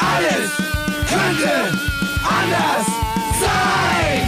Alles 0.00 0.50
könnte 1.08 1.78
anders 2.24 2.86
sein. 3.40 4.22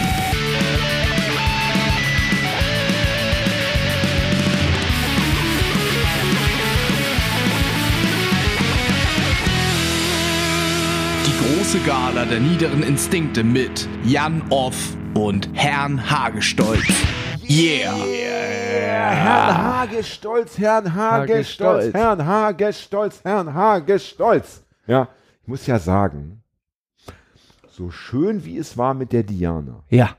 Die 11.25 11.57
große 11.57 11.79
Gala 11.79 12.25
der 12.25 12.39
niederen 12.39 12.83
Instinkte 12.83 13.43
mit 13.43 13.87
Jan 14.03 14.43
Off 14.49 14.75
und 15.15 15.49
Herrn 15.53 16.09
Hagestolz. 16.09 16.85
Yeah! 17.47 17.93
Herrn 19.23 19.57
Hagestolz, 19.57 20.57
Herrn 20.57 20.93
Hagestolz, 20.93 21.93
Hagestolz. 21.93 21.93
Herrn 21.93 22.25
Hagestolz, 22.25 23.19
Herrn 23.23 23.53
Hagestolz. 23.53 24.63
Ja, 24.87 25.07
ich 25.43 25.47
muss 25.49 25.67
ja 25.67 25.77
sagen, 25.77 26.41
so 27.69 27.91
schön 27.91 28.45
wie 28.45 28.57
es 28.57 28.77
war 28.77 28.93
mit 28.93 29.11
der 29.11 29.23
Diana, 29.23 29.83
Ja, 29.89 30.15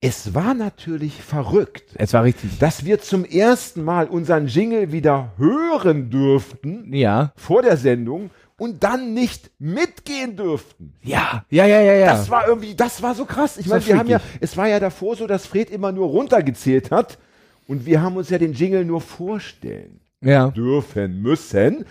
es 0.00 0.34
war 0.34 0.54
natürlich 0.54 1.20
verrückt, 1.22 1.84
es 1.96 2.14
war 2.14 2.24
richtig. 2.24 2.58
dass 2.60 2.84
wir 2.86 3.00
zum 3.00 3.24
ersten 3.26 3.82
Mal 3.84 4.06
unseren 4.06 4.46
Jingle 4.46 4.90
wieder 4.92 5.32
hören 5.36 6.08
dürften 6.10 6.94
Ja. 6.94 7.32
vor 7.36 7.60
der 7.62 7.76
Sendung 7.76 8.30
und 8.56 8.84
dann 8.84 9.12
nicht 9.12 9.50
mitgehen 9.58 10.36
dürften. 10.36 10.94
Ja, 11.02 11.44
ja, 11.50 11.66
ja, 11.66 11.80
ja, 11.82 11.92
ja. 11.94 12.06
Das 12.06 12.30
war 12.30 12.46
irgendwie, 12.48 12.74
das 12.74 13.02
war 13.02 13.14
so 13.14 13.26
krass. 13.26 13.58
Ich 13.58 13.66
meine, 13.66 13.84
wir 13.84 13.98
haben 13.98 14.08
ja, 14.08 14.20
es 14.40 14.56
war 14.56 14.68
ja 14.68 14.80
davor 14.80 15.16
so, 15.16 15.26
dass 15.26 15.44
Fred 15.46 15.70
immer 15.70 15.92
nur 15.92 16.06
runtergezählt 16.08 16.90
hat 16.90 17.18
und 17.66 17.84
wir 17.84 18.00
haben 18.00 18.16
uns 18.16 18.30
ja 18.30 18.38
den 18.38 18.54
Jingle 18.54 18.84
nur 18.86 19.02
vorstellen 19.02 20.00
ja. 20.22 20.48
dürfen 20.50 21.20
müssen. 21.20 21.84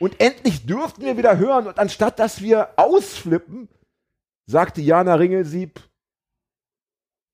Und 0.00 0.20
endlich 0.20 0.64
durften 0.66 1.02
wir 1.04 1.16
wieder 1.16 1.38
hören 1.38 1.66
und 1.66 1.78
anstatt 1.78 2.18
dass 2.18 2.40
wir 2.42 2.68
ausflippen, 2.76 3.68
sagte 4.46 4.80
Jana 4.80 5.14
Ringelsieb, 5.14 5.80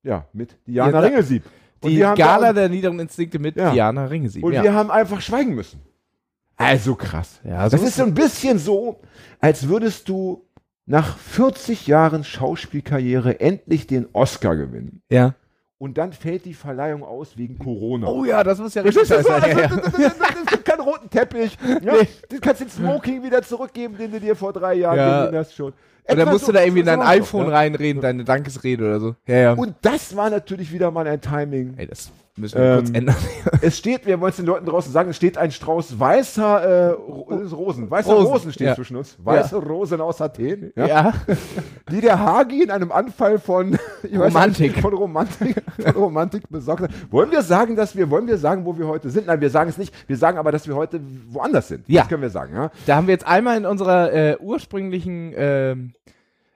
ja, 0.02 0.26
mit 0.32 0.56
Diana 0.66 0.92
Ja, 0.92 1.00
Ringelsieb. 1.00 1.44
Und 1.80 1.90
Die 1.90 1.98
Gala 1.98 2.52
der 2.52 2.68
niederen 2.68 2.98
Instinkte 3.00 3.38
mit 3.38 3.56
Ja. 3.56 3.72
Diana 3.72 4.06
Ringesieb. 4.06 4.42
und 4.42 4.52
ja. 4.54 4.62
wir 4.62 4.72
haben 4.74 4.90
einfach 4.90 5.20
schweigen 5.20 5.54
müssen. 5.54 5.80
Also 6.56 6.94
krass. 6.94 7.40
Ja, 7.44 7.68
so 7.68 7.76
das 7.76 7.82
ist 7.82 7.88
ist 7.90 7.96
so 7.96 8.04
ein 8.04 8.14
bisschen 8.14 8.58
so, 8.58 9.00
als 9.40 9.68
würdest 9.68 10.08
du 10.08 10.46
nach 10.86 11.18
40 11.18 11.86
Jahren 11.86 12.24
Schauspielkarriere 12.24 13.40
endlich 13.40 13.86
den 13.86 14.06
Oscar 14.12 14.56
gewinnen. 14.56 15.02
ja. 15.10 15.34
Und 15.78 15.98
dann 15.98 16.12
fällt 16.12 16.44
die 16.44 16.54
Verleihung 16.54 17.02
aus 17.02 17.36
wegen 17.36 17.58
Corona. 17.58 18.06
Oh 18.06 18.24
ja, 18.24 18.42
das 18.44 18.58
muss 18.58 18.74
ja 18.74 18.82
richtig 18.82 19.06
sein. 19.06 19.24
Ja, 19.26 19.38
das, 19.38 19.48
ja. 19.48 19.68
das, 19.68 19.92
das, 19.92 20.18
das 20.18 20.46
gibt 20.46 20.64
keinen 20.64 20.80
roten 20.80 21.10
Teppich. 21.10 21.56
Ja, 21.82 21.94
Du 22.28 22.40
kannst 22.40 22.60
den 22.60 22.70
Smoking 22.70 23.22
wieder 23.22 23.42
zurückgeben, 23.42 23.96
den 23.98 24.12
du 24.12 24.20
dir 24.20 24.36
vor 24.36 24.52
drei 24.52 24.74
Jahren 24.74 24.96
Ja. 24.96 25.24
geliehen 25.26 25.38
hast 25.38 25.54
schon. 25.54 25.66
Und 25.72 25.74
dann 26.06 26.18
Etwa 26.20 26.32
musst 26.32 26.46
du 26.46 26.52
da 26.52 26.60
irgendwie 26.62 26.80
in 26.80 26.86
dein 26.86 26.98
war's 27.00 27.08
doch, 27.08 27.14
iPhone 27.24 27.46
ja. 27.48 27.52
reinreden, 27.54 28.02
deine 28.02 28.24
Dankesrede 28.24 28.84
oder 28.84 29.00
so. 29.00 29.16
Ja, 29.26 29.36
ja. 29.36 29.52
Und 29.54 29.74
das 29.82 30.14
war 30.14 30.30
natürlich 30.30 30.72
wieder 30.72 30.90
mal 30.90 31.06
ein 31.06 31.20
Timing. 31.20 31.74
Ey, 31.76 31.86
das 31.86 32.10
müssen 32.36 32.58
wir 32.58 32.76
kurz 32.76 32.88
Ähm, 32.88 32.94
ändern. 32.94 33.16
Es 33.60 33.78
steht, 33.78 34.06
wir 34.06 34.20
wollen 34.20 34.30
es 34.30 34.36
den 34.36 34.46
Leuten 34.46 34.66
draußen 34.66 34.92
sagen, 34.92 35.10
es 35.10 35.16
steht 35.16 35.38
ein 35.38 35.50
Strauß 35.50 35.98
weißer 35.98 36.90
äh, 36.90 37.44
ist 37.44 37.52
Rosen. 37.52 37.90
Weißer 37.90 38.12
Rosen, 38.12 38.26
Rosen, 38.26 38.52
steht 38.52 38.66
ja. 38.66 38.74
zwischen 38.74 38.96
uns. 38.96 39.16
Weiße 39.22 39.56
Rosen 39.56 40.00
aus 40.00 40.20
Athen. 40.20 40.72
Ja. 40.76 40.86
Ja. 40.86 41.12
Die 41.90 42.00
der 42.00 42.18
Hagi 42.18 42.62
in 42.62 42.70
einem 42.70 42.92
Anfall 42.92 43.38
von 43.38 43.78
Romantik. 44.14 44.72
nicht, 44.72 44.80
von 44.80 44.94
Romantik, 44.94 45.56
von 45.80 45.92
Romantik 45.92 46.48
besorgt 46.50 46.82
hat. 46.82 46.90
Wollen 47.10 47.30
wir 47.30 47.42
sagen, 47.42 47.76
dass 47.76 47.96
wir, 47.96 48.10
wollen 48.10 48.26
wir 48.26 48.38
sagen, 48.38 48.64
wo 48.64 48.76
wir 48.76 48.86
heute 48.86 49.10
sind? 49.10 49.26
Nein, 49.26 49.40
wir 49.40 49.50
sagen 49.50 49.70
es 49.70 49.78
nicht. 49.78 49.94
Wir 50.08 50.16
sagen 50.16 50.38
aber, 50.38 50.52
dass 50.52 50.66
wir 50.66 50.74
heute 50.74 51.00
woanders 51.28 51.68
sind. 51.68 51.84
Ja. 51.88 52.02
Das 52.02 52.08
können 52.08 52.22
wir 52.22 52.30
sagen, 52.30 52.54
ja. 52.54 52.70
Da 52.86 52.96
haben 52.96 53.06
wir 53.06 53.12
jetzt 53.12 53.26
einmal 53.26 53.56
in 53.56 53.66
unserer 53.66 54.12
äh, 54.12 54.36
ursprünglichen 54.40 55.32
ähm, 55.36 55.92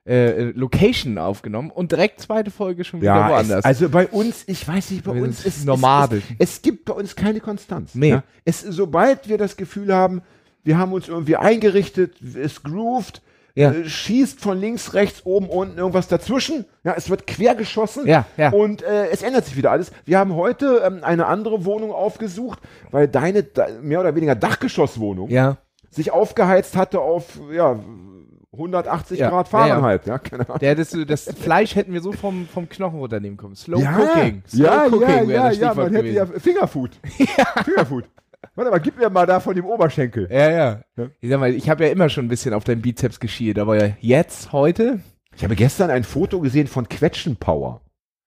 äh, 0.08 0.50
Location 0.52 1.18
aufgenommen 1.18 1.70
und 1.70 1.92
direkt 1.92 2.20
zweite 2.20 2.50
Folge 2.50 2.84
schon 2.84 3.00
wieder 3.00 3.14
Ja, 3.14 3.28
woanders. 3.30 3.58
es, 3.60 3.64
also 3.64 3.88
bei 3.90 4.06
uns, 4.08 4.44
ich 4.46 4.66
weiß 4.66 4.90
nicht, 4.92 5.04
bei 5.04 5.14
Wir 5.14 5.22
uns 5.22 5.44
ist 5.44 5.64
Nomaden. 5.66 6.22
Es, 6.38 6.48
es, 6.50 6.56
es 6.56 6.62
gibt 6.62 6.86
bei 6.86 6.94
uns 6.94 7.14
keine 7.14 7.40
Konstanz. 7.40 7.94
Nee. 7.94 8.10
Ja? 8.10 8.22
Es, 8.44 8.62
sobald 8.62 9.28
wir 9.28 9.36
das 9.38 9.56
Gefühl 9.56 9.94
haben, 9.94 10.22
wir 10.64 10.78
haben 10.78 10.92
uns 10.92 11.08
irgendwie 11.08 11.36
eingerichtet, 11.36 12.16
es 12.34 12.62
grooved, 12.62 13.20
Ja. 13.54 13.72
äh, 13.72 13.88
schießt 13.88 14.40
von 14.40 14.58
links, 14.58 14.94
rechts, 14.94 15.24
oben, 15.24 15.48
unten 15.48 15.78
irgendwas 15.78 16.08
dazwischen. 16.08 16.64
Ja, 16.84 16.94
es 16.96 17.10
wird 17.10 17.26
quer 17.26 17.54
geschossen 17.54 18.06
Ja, 18.06 18.24
ja. 18.36 18.50
und 18.50 18.82
äh, 18.82 19.08
es 19.08 19.22
ändert 19.22 19.44
sich 19.46 19.56
wieder 19.56 19.70
alles. 19.70 19.90
Wir 20.04 20.18
haben 20.18 20.34
heute 20.34 20.82
ähm, 20.86 21.00
eine 21.02 21.26
andere 21.26 21.64
Wohnung 21.64 21.92
aufgesucht, 21.92 22.60
weil 22.90 23.08
deine 23.08 23.44
mehr 23.82 24.00
oder 24.00 24.14
weniger 24.14 24.34
Dachgeschosswohnung 24.34 25.28
ja. 25.30 25.56
sich 25.90 26.10
aufgeheizt 26.12 26.76
hatte 26.76 27.00
auf 27.00 27.24
ja 27.52 27.78
180 28.58 29.18
Ja, 29.18 29.30
Grad 29.30 29.50
ja, 29.50 29.58
ja. 29.58 29.66
Fahrenheit. 29.66 30.06
Ja, 30.06 30.18
keine 30.18 30.46
Ahnung. 30.46 30.58
Der 30.58 30.74
du, 30.74 31.06
das 31.06 31.24
Fleisch 31.24 31.74
hätten 31.74 31.92
wir 31.92 32.00
so 32.00 32.12
vom, 32.12 32.46
vom 32.46 32.68
Knochen 32.68 32.98
runternehmen 32.98 33.36
können. 33.36 33.56
Slow 33.56 33.80
ja, 33.80 33.96
Cooking. 33.96 34.42
Slow 34.48 34.64
ja, 34.64 34.86
Cooking 34.86 35.00
ja, 35.00 35.28
wäre 35.28 35.32
ja, 35.32 35.48
das 35.48 35.58
ja, 35.58 35.74
man 35.74 35.94
hätte 35.94 36.08
ja 36.08 36.26
Fingerfood. 36.26 36.90
Fingerfood. 37.64 38.04
Warte 38.54 38.70
mal, 38.70 38.78
gib 38.78 38.98
mir 38.98 39.10
mal 39.10 39.26
da 39.26 39.40
von 39.40 39.54
dem 39.54 39.64
Oberschenkel. 39.64 40.28
Ja, 40.30 40.50
ja. 40.50 40.80
Ja. 40.96 41.06
Ich 41.20 41.30
sag 41.30 41.40
mal, 41.40 41.52
ich 41.52 41.68
habe 41.70 41.84
ja 41.84 41.90
immer 41.90 42.08
schon 42.08 42.26
ein 42.26 42.28
bisschen 42.28 42.54
auf 42.54 42.64
deinen 42.64 42.82
Bizeps 42.82 43.20
geschielt, 43.20 43.58
aber 43.58 43.94
jetzt, 44.00 44.52
heute, 44.52 45.00
Ich 45.36 45.44
habe 45.44 45.54
gestern 45.54 45.90
ein 45.90 46.02
Foto 46.02 46.40
gesehen 46.40 46.66
von 46.66 46.88
Quetschenpower. 46.88 47.80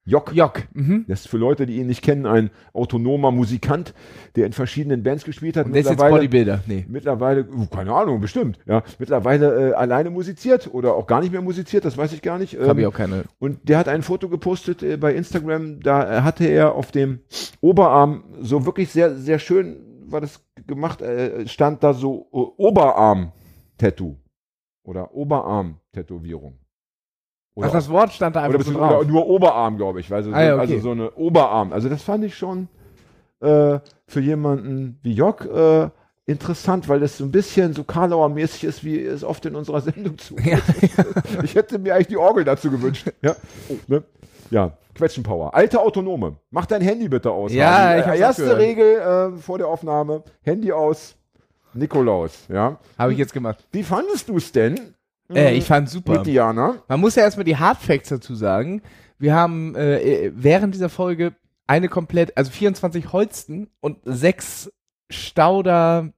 Jock. 0.04 0.34
Jock. 0.34 0.64
Mhm. 0.74 1.06
Das 1.08 1.22
ist 1.22 1.28
für 1.28 1.38
Leute, 1.38 1.68
die 1.68 1.78
ihn 1.78 1.86
nicht 1.86 2.02
kennen, 2.02 2.26
ein 2.26 2.50
autonomer 2.74 3.30
Musikant, 3.32 3.94
der 4.36 4.48
in 4.48 4.54
verschiedenen 4.54 5.04
Bands 5.04 5.24
gespielt 5.26 5.56
hat. 5.58 5.68
Und 5.68 5.74
der 5.74 5.82
ist 5.82 5.88
jetzt 5.90 6.00
mittlerweile, 6.00 6.16
Bodybuilder. 6.16 6.64
Nee. 6.66 6.86
mittlerweile, 6.90 7.48
uh, 7.48 7.68
keine 7.68 7.94
Ahnung, 7.94 8.20
bestimmt, 8.20 8.58
ja, 8.66 8.82
mittlerweile 8.98 9.70
äh, 9.70 9.74
alleine 9.74 10.10
musiziert 10.10 10.74
oder 10.74 10.96
auch 10.96 11.06
gar 11.06 11.22
nicht 11.22 11.32
mehr 11.32 11.42
musiziert, 11.42 11.86
das 11.86 11.98
weiß 11.98 12.14
ich 12.14 12.24
gar 12.24 12.40
nicht. 12.40 12.58
Habe 12.60 12.80
ich 12.82 12.86
Ähm, 12.86 12.92
auch 12.92 12.98
keine. 12.98 13.26
Und 13.38 13.70
der 13.70 13.78
hat 13.78 13.88
ein 13.88 14.02
Foto 14.02 14.28
gepostet 14.28 14.82
äh, 14.82 14.98
bei 14.98 15.14
Instagram, 15.14 15.80
da 15.82 16.20
äh, 16.20 16.22
hatte 16.22 16.46
er 16.46 16.74
auf 16.74 16.92
dem 16.92 17.20
Oberarm 17.62 18.24
so 18.42 18.66
wirklich 18.66 18.90
sehr, 18.90 19.16
sehr 19.16 19.38
schön, 19.38 19.78
war 20.08 20.20
das 20.20 20.44
gemacht, 20.66 21.02
äh, 21.04 21.48
stand 21.48 21.84
da 21.84 21.94
so 21.94 22.28
äh, 22.34 22.62
Oberarm-Tattoo 22.62 24.16
oder 24.84 25.14
Oberarm-Tätowierung. 25.14 26.58
Oder, 27.62 27.70
Ach, 27.70 27.74
das 27.74 27.90
Wort 27.90 28.12
stand 28.14 28.36
da 28.36 28.40
oder, 28.42 28.46
einfach 28.48 28.60
beziehungsweise 28.60 28.94
drauf. 28.96 29.08
nur 29.08 29.28
Oberarm, 29.28 29.78
glaube 29.78 30.00
ich. 30.00 30.12
Also, 30.12 30.30
so, 30.32 30.36
Ah 30.36 30.44
ja, 30.44 30.54
okay. 30.54 30.62
also 30.62 30.80
so 30.80 30.92
eine 30.92 31.12
Oberarm. 31.12 31.74
Also 31.74 31.90
das 31.90 32.02
fand 32.04 32.24
ich 32.26 32.36
schon 32.38 32.68
äh, 33.42 33.80
für 34.08 34.20
jemanden 34.22 35.00
wie 35.04 35.14
Jock 35.14 35.46
äh, 35.46 35.90
interessant, 36.26 36.88
weil 36.90 37.00
das 37.00 37.18
so 37.18 37.26
ein 37.26 37.32
bisschen 37.32 37.74
so 37.74 37.84
Karlauer-mäßig 37.84 38.64
ist, 38.66 38.84
wie 38.84 39.00
es 39.04 39.24
oft 39.24 39.46
in 39.46 39.56
unserer 39.56 39.82
Sendung 39.82 40.18
zu. 40.18 40.36
Ja. 40.38 40.58
Ich 41.44 41.56
hätte 41.56 41.80
mir 41.80 41.96
eigentlich 41.96 42.08
die 42.08 42.18
Orgel 42.18 42.44
dazu 42.44 42.70
gewünscht. 42.70 43.12
Ja, 43.22 43.36
oh, 43.70 43.76
ne? 43.88 44.04
ja. 44.50 44.72
Quetschenpower. 44.94 45.56
Alte 45.56 45.80
Autonome. 45.80 46.36
Mach 46.52 46.66
dein 46.66 46.82
Handy 46.82 47.08
bitte 47.08 47.32
aus. 47.32 47.54
Ja, 47.54 47.98
ich 47.98 48.06
Äh, 48.06 48.20
Erste 48.20 48.44
gehört. 48.44 48.60
Regel 48.60 48.96
äh, 49.36 49.38
vor 49.38 49.58
der 49.58 49.68
Aufnahme. 49.68 50.24
Handy 50.44 50.72
aus. 50.72 51.16
Nikolaus. 51.74 52.46
Ja. 52.50 52.78
Habe 53.00 53.14
ich 53.14 53.18
jetzt 53.18 53.34
gemacht. 53.34 53.58
Wie 53.72 53.84
fandest 53.84 54.28
du 54.28 54.36
es 54.36 54.52
denn? 54.52 54.94
Äh, 55.36 55.54
ich 55.56 55.66
fand 55.66 55.90
super. 55.90 56.14
Mit 56.14 56.26
Diana. 56.26 56.76
Man 56.88 57.00
muss 57.00 57.16
ja 57.16 57.24
erstmal 57.24 57.44
die 57.46 57.58
Hardfacts 57.58 58.10
dazu 58.10 58.36
sagen. 58.36 58.82
Wir 59.18 59.36
haben 59.36 59.76
äh, 59.76 60.00
äh, 60.00 60.32
während 60.36 60.74
dieser 60.74 60.90
Folge 60.90 61.34
eine 61.68 61.88
komplett, 61.88 62.38
also 62.38 62.52
24 62.52 63.14
Holsten 63.14 63.70
und 63.80 64.00
sechs 64.04 64.72
Stauder 65.10 66.12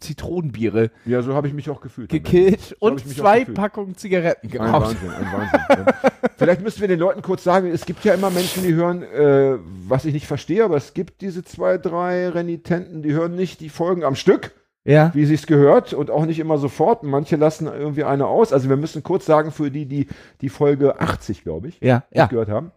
Zitronenbiere 0.00 0.90
Ja, 1.04 1.22
so 1.22 1.34
habe 1.34 1.46
ich 1.46 1.54
mich 1.54 1.68
auch 1.70 1.80
gefühlt. 1.80 2.08
gekillt 2.10 2.70
hab 2.72 2.82
und 2.82 3.06
zwei. 3.06 3.44
Packungen 3.44 3.96
Zigaretten 3.96 4.46
Ein 4.46 4.50
geraucht. 4.50 4.96
Wahnsinn, 5.02 5.10
ein 5.10 5.32
Wahnsinn. 5.32 5.94
Vielleicht 6.36 6.62
müssen 6.62 6.80
wir 6.80 6.88
den 6.88 6.98
Leuten 6.98 7.22
kurz 7.22 7.44
sagen, 7.44 7.68
es 7.68 7.84
gibt 7.84 8.04
ja 8.04 8.14
immer 8.14 8.30
Menschen, 8.30 8.62
die 8.62 8.74
hören, 8.74 9.02
äh, 9.02 9.58
was 9.86 10.06
ich 10.06 10.14
nicht 10.14 10.26
verstehe, 10.26 10.64
aber 10.64 10.76
es 10.76 10.94
gibt 10.94 11.20
diese 11.20 11.44
zwei, 11.44 11.76
drei 11.78 12.28
Renitenten, 12.30 13.02
die 13.02 13.12
hören 13.12 13.36
nicht 13.36 13.60
die 13.60 13.68
Folgen 13.68 14.04
am 14.04 14.16
Stück, 14.16 14.52
Ja. 14.84 15.10
wie 15.14 15.26
sich's 15.26 15.46
gehört 15.46 15.92
und 15.92 16.10
auch 16.10 16.24
nicht 16.24 16.38
immer 16.38 16.56
sofort. 16.58 17.02
Manche 17.02 17.36
lassen 17.36 17.66
irgendwie 17.66 18.04
eine 18.04 18.26
aus. 18.26 18.52
Also 18.52 18.68
wir 18.70 18.76
müssen 18.76 19.02
kurz 19.02 19.26
sagen 19.26 19.50
für 19.52 19.70
die, 19.70 19.86
die 19.86 20.08
die 20.40 20.48
Folge 20.48 20.98
80, 21.00 21.42
glaube 21.44 21.68
ich, 21.68 21.78
Ja, 21.80 22.04
ja. 22.12 22.26
gehört 22.26 22.48
haben. 22.48 22.72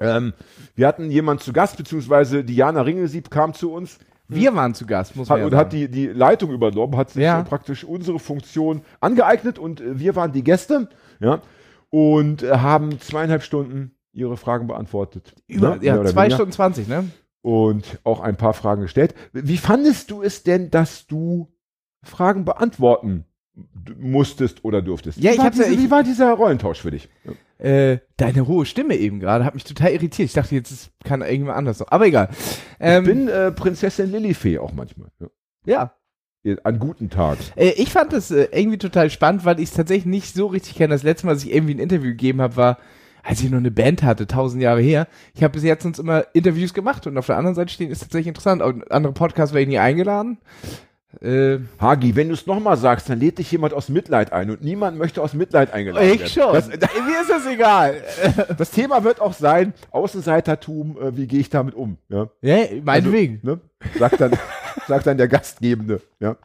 Ähm, 0.00 0.32
wir 0.74 0.86
hatten 0.86 1.10
jemand 1.10 1.42
zu 1.42 1.52
Gast, 1.52 1.76
beziehungsweise 1.76 2.44
Diana 2.44 2.82
Ringelsieb 2.82 3.30
kam 3.30 3.54
zu 3.54 3.72
uns 3.72 3.98
Wir 4.28 4.54
waren 4.54 4.74
zu 4.74 4.86
Gast, 4.86 5.14
muss 5.16 5.28
man 5.28 5.36
hat, 5.36 5.40
ja 5.40 5.44
und 5.46 5.50
sagen. 5.52 5.60
hat 5.66 5.72
die, 5.72 5.88
die 5.90 6.06
Leitung 6.08 6.50
übernommen, 6.50 6.96
hat 6.96 7.10
sich 7.10 7.22
Ja. 7.22 7.40
äh, 7.40 7.44
praktisch 7.44 7.84
unsere 7.84 8.18
Funktion 8.18 8.82
angeeignet 9.00 9.58
und 9.58 9.80
äh, 9.80 9.98
wir 9.98 10.16
waren 10.16 10.32
die 10.32 10.42
Gäste, 10.44 10.88
ja, 11.20 11.40
und 11.90 12.42
äh, 12.42 12.50
haben 12.58 12.98
zweieinhalb 13.00 13.42
Stunden 13.42 13.92
ihre 14.12 14.36
Fragen 14.36 14.66
beantwortet. 14.66 15.34
Über, 15.46 15.76
ne, 15.76 15.84
ja, 15.84 16.04
zwei. 16.06 16.28
Stunden 16.30 16.52
20, 16.52 16.88
ne? 16.88 17.04
Und 17.46 18.00
auch 18.02 18.18
ein 18.18 18.34
paar 18.36 18.54
Fragen 18.54 18.82
gestellt. 18.82 19.14
Wie 19.32 19.56
fandest 19.56 20.10
du 20.10 20.20
es 20.20 20.42
denn, 20.42 20.68
dass 20.72 21.06
du 21.06 21.46
Fragen 22.02 22.44
beantworten 22.44 23.24
musstest 24.00 24.64
oder 24.64 24.82
durftest? 24.82 25.18
Ja, 25.18 25.30
wie, 25.30 25.34
ich 25.34 25.38
war 25.38 25.44
hab's 25.46 25.58
ja- 25.58 25.64
diese, 25.66 25.74
ich- 25.76 25.82
wie 25.86 25.90
war 25.92 26.02
dieser 26.02 26.32
Rollentausch 26.32 26.80
für 26.80 26.90
dich? 26.90 27.08
Äh, 27.58 27.98
deine 28.16 28.48
hohe 28.48 28.66
Stimme 28.66 28.96
eben 28.96 29.20
gerade 29.20 29.44
hat 29.44 29.54
mich 29.54 29.62
total 29.62 29.92
irritiert. 29.92 30.26
Ich 30.26 30.32
dachte, 30.32 30.56
jetzt 30.56 30.72
ist, 30.72 30.90
kann 31.04 31.20
irgendjemand 31.20 31.56
anders 31.56 31.78
noch. 31.78 31.86
Aber 31.92 32.06
egal. 32.08 32.30
Ähm, 32.80 33.04
ich 33.04 33.08
bin 33.10 33.28
äh, 33.28 33.52
Prinzessin 33.52 34.10
Lilifee 34.10 34.58
auch 34.58 34.72
manchmal. 34.72 35.10
Ja. 35.64 35.94
ja. 36.44 36.56
an 36.64 36.80
guten 36.80 37.10
Tagen. 37.10 37.38
Äh, 37.54 37.74
ich 37.76 37.92
fand 37.92 38.12
das 38.12 38.32
äh, 38.32 38.48
irgendwie 38.50 38.78
total 38.78 39.08
spannend, 39.08 39.44
weil 39.44 39.60
ich 39.60 39.68
es 39.70 39.74
tatsächlich 39.76 40.06
nicht 40.06 40.34
so 40.34 40.48
richtig 40.48 40.74
kenne. 40.74 40.92
Das 40.94 41.04
letzte 41.04 41.26
Mal, 41.26 41.34
dass 41.34 41.44
ich 41.44 41.54
irgendwie 41.54 41.74
ein 41.74 41.78
Interview 41.78 42.10
gegeben 42.10 42.42
habe, 42.42 42.56
war, 42.56 42.78
als 43.26 43.40
ich 43.40 43.50
noch 43.50 43.58
eine 43.58 43.70
Band 43.70 44.02
hatte, 44.02 44.26
tausend 44.26 44.62
Jahre 44.62 44.80
her. 44.80 45.08
Ich 45.34 45.42
habe 45.42 45.52
bis 45.52 45.64
jetzt 45.64 45.84
uns 45.84 45.98
immer 45.98 46.24
Interviews 46.32 46.74
gemacht 46.74 47.06
und 47.06 47.18
auf 47.18 47.26
der 47.26 47.36
anderen 47.36 47.56
Seite 47.56 47.72
stehen 47.72 47.90
ist 47.90 48.00
tatsächlich 48.00 48.28
interessant. 48.28 48.62
Auch 48.62 48.72
andere 48.88 49.12
Podcasts 49.12 49.52
werde 49.52 49.62
ich 49.62 49.68
nie 49.68 49.78
eingeladen. 49.78 50.38
Äh, 51.20 51.58
Hagi, 51.80 52.14
wenn 52.14 52.28
du 52.28 52.34
es 52.34 52.46
nochmal 52.46 52.76
sagst, 52.76 53.08
dann 53.08 53.18
lädt 53.18 53.38
dich 53.38 53.50
jemand 53.50 53.72
aus 53.72 53.88
Mitleid 53.88 54.32
ein 54.32 54.50
und 54.50 54.62
niemand 54.62 54.98
möchte 54.98 55.22
aus 55.22 55.34
Mitleid 55.34 55.72
eingeladen 55.72 56.06
werden. 56.06 56.20
ich 56.24 56.32
schon. 56.32 56.52
Das, 56.52 56.68
Mir 56.68 57.20
ist 57.20 57.30
das 57.30 57.46
egal. 57.46 58.02
das 58.56 58.70
Thema 58.70 59.02
wird 59.02 59.20
auch 59.20 59.32
sein, 59.32 59.72
Außenseitertum, 59.90 60.98
äh, 61.00 61.16
wie 61.16 61.26
gehe 61.26 61.40
ich 61.40 61.48
damit 61.50 61.74
um? 61.74 61.96
Ja? 62.08 62.28
ja, 62.42 62.66
meinetwegen. 62.84 63.40
Also, 63.42 63.56
ne? 63.56 63.60
Sagt 63.98 64.20
dann, 64.20 64.32
sagt 64.86 65.06
dann 65.06 65.16
der 65.16 65.28
Gastgebende. 65.28 66.02
Ja? 66.20 66.36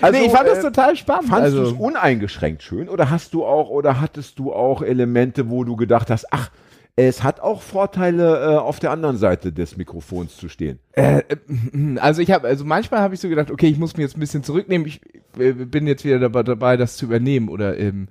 Also, 0.00 0.18
nee, 0.18 0.26
ich 0.26 0.32
fand 0.32 0.48
das 0.48 0.60
total 0.60 0.96
spannend. 0.96 1.28
Fandst 1.28 1.44
also, 1.44 1.64
du 1.64 1.70
es 1.70 1.72
uneingeschränkt 1.72 2.62
schön 2.62 2.88
oder 2.88 3.10
hast 3.10 3.34
du 3.34 3.44
auch 3.44 3.68
oder 3.70 4.00
hattest 4.00 4.38
du 4.38 4.52
auch 4.52 4.82
Elemente, 4.82 5.50
wo 5.50 5.64
du 5.64 5.76
gedacht 5.76 6.10
hast, 6.10 6.26
ach, 6.32 6.50
es 6.94 7.22
hat 7.22 7.40
auch 7.40 7.62
Vorteile, 7.62 8.52
äh, 8.52 8.56
auf 8.56 8.78
der 8.78 8.90
anderen 8.90 9.16
Seite 9.16 9.52
des 9.52 9.76
Mikrofons 9.76 10.36
zu 10.36 10.48
stehen. 10.48 10.78
Äh, 10.92 11.18
äh, 11.20 11.98
also 11.98 12.20
ich 12.20 12.30
habe, 12.30 12.46
also 12.46 12.64
manchmal 12.64 13.00
habe 13.00 13.14
ich 13.14 13.20
so 13.20 13.28
gedacht, 13.28 13.50
okay, 13.50 13.68
ich 13.68 13.78
muss 13.78 13.96
mich 13.96 14.04
jetzt 14.04 14.16
ein 14.16 14.20
bisschen 14.20 14.42
zurücknehmen. 14.42 14.86
Ich 14.86 15.00
äh, 15.38 15.52
bin 15.52 15.86
jetzt 15.86 16.04
wieder 16.04 16.18
dabei, 16.18 16.42
dabei, 16.42 16.76
das 16.76 16.96
zu 16.96 17.06
übernehmen 17.06 17.48
oder 17.48 17.78
ähm, 17.78 18.08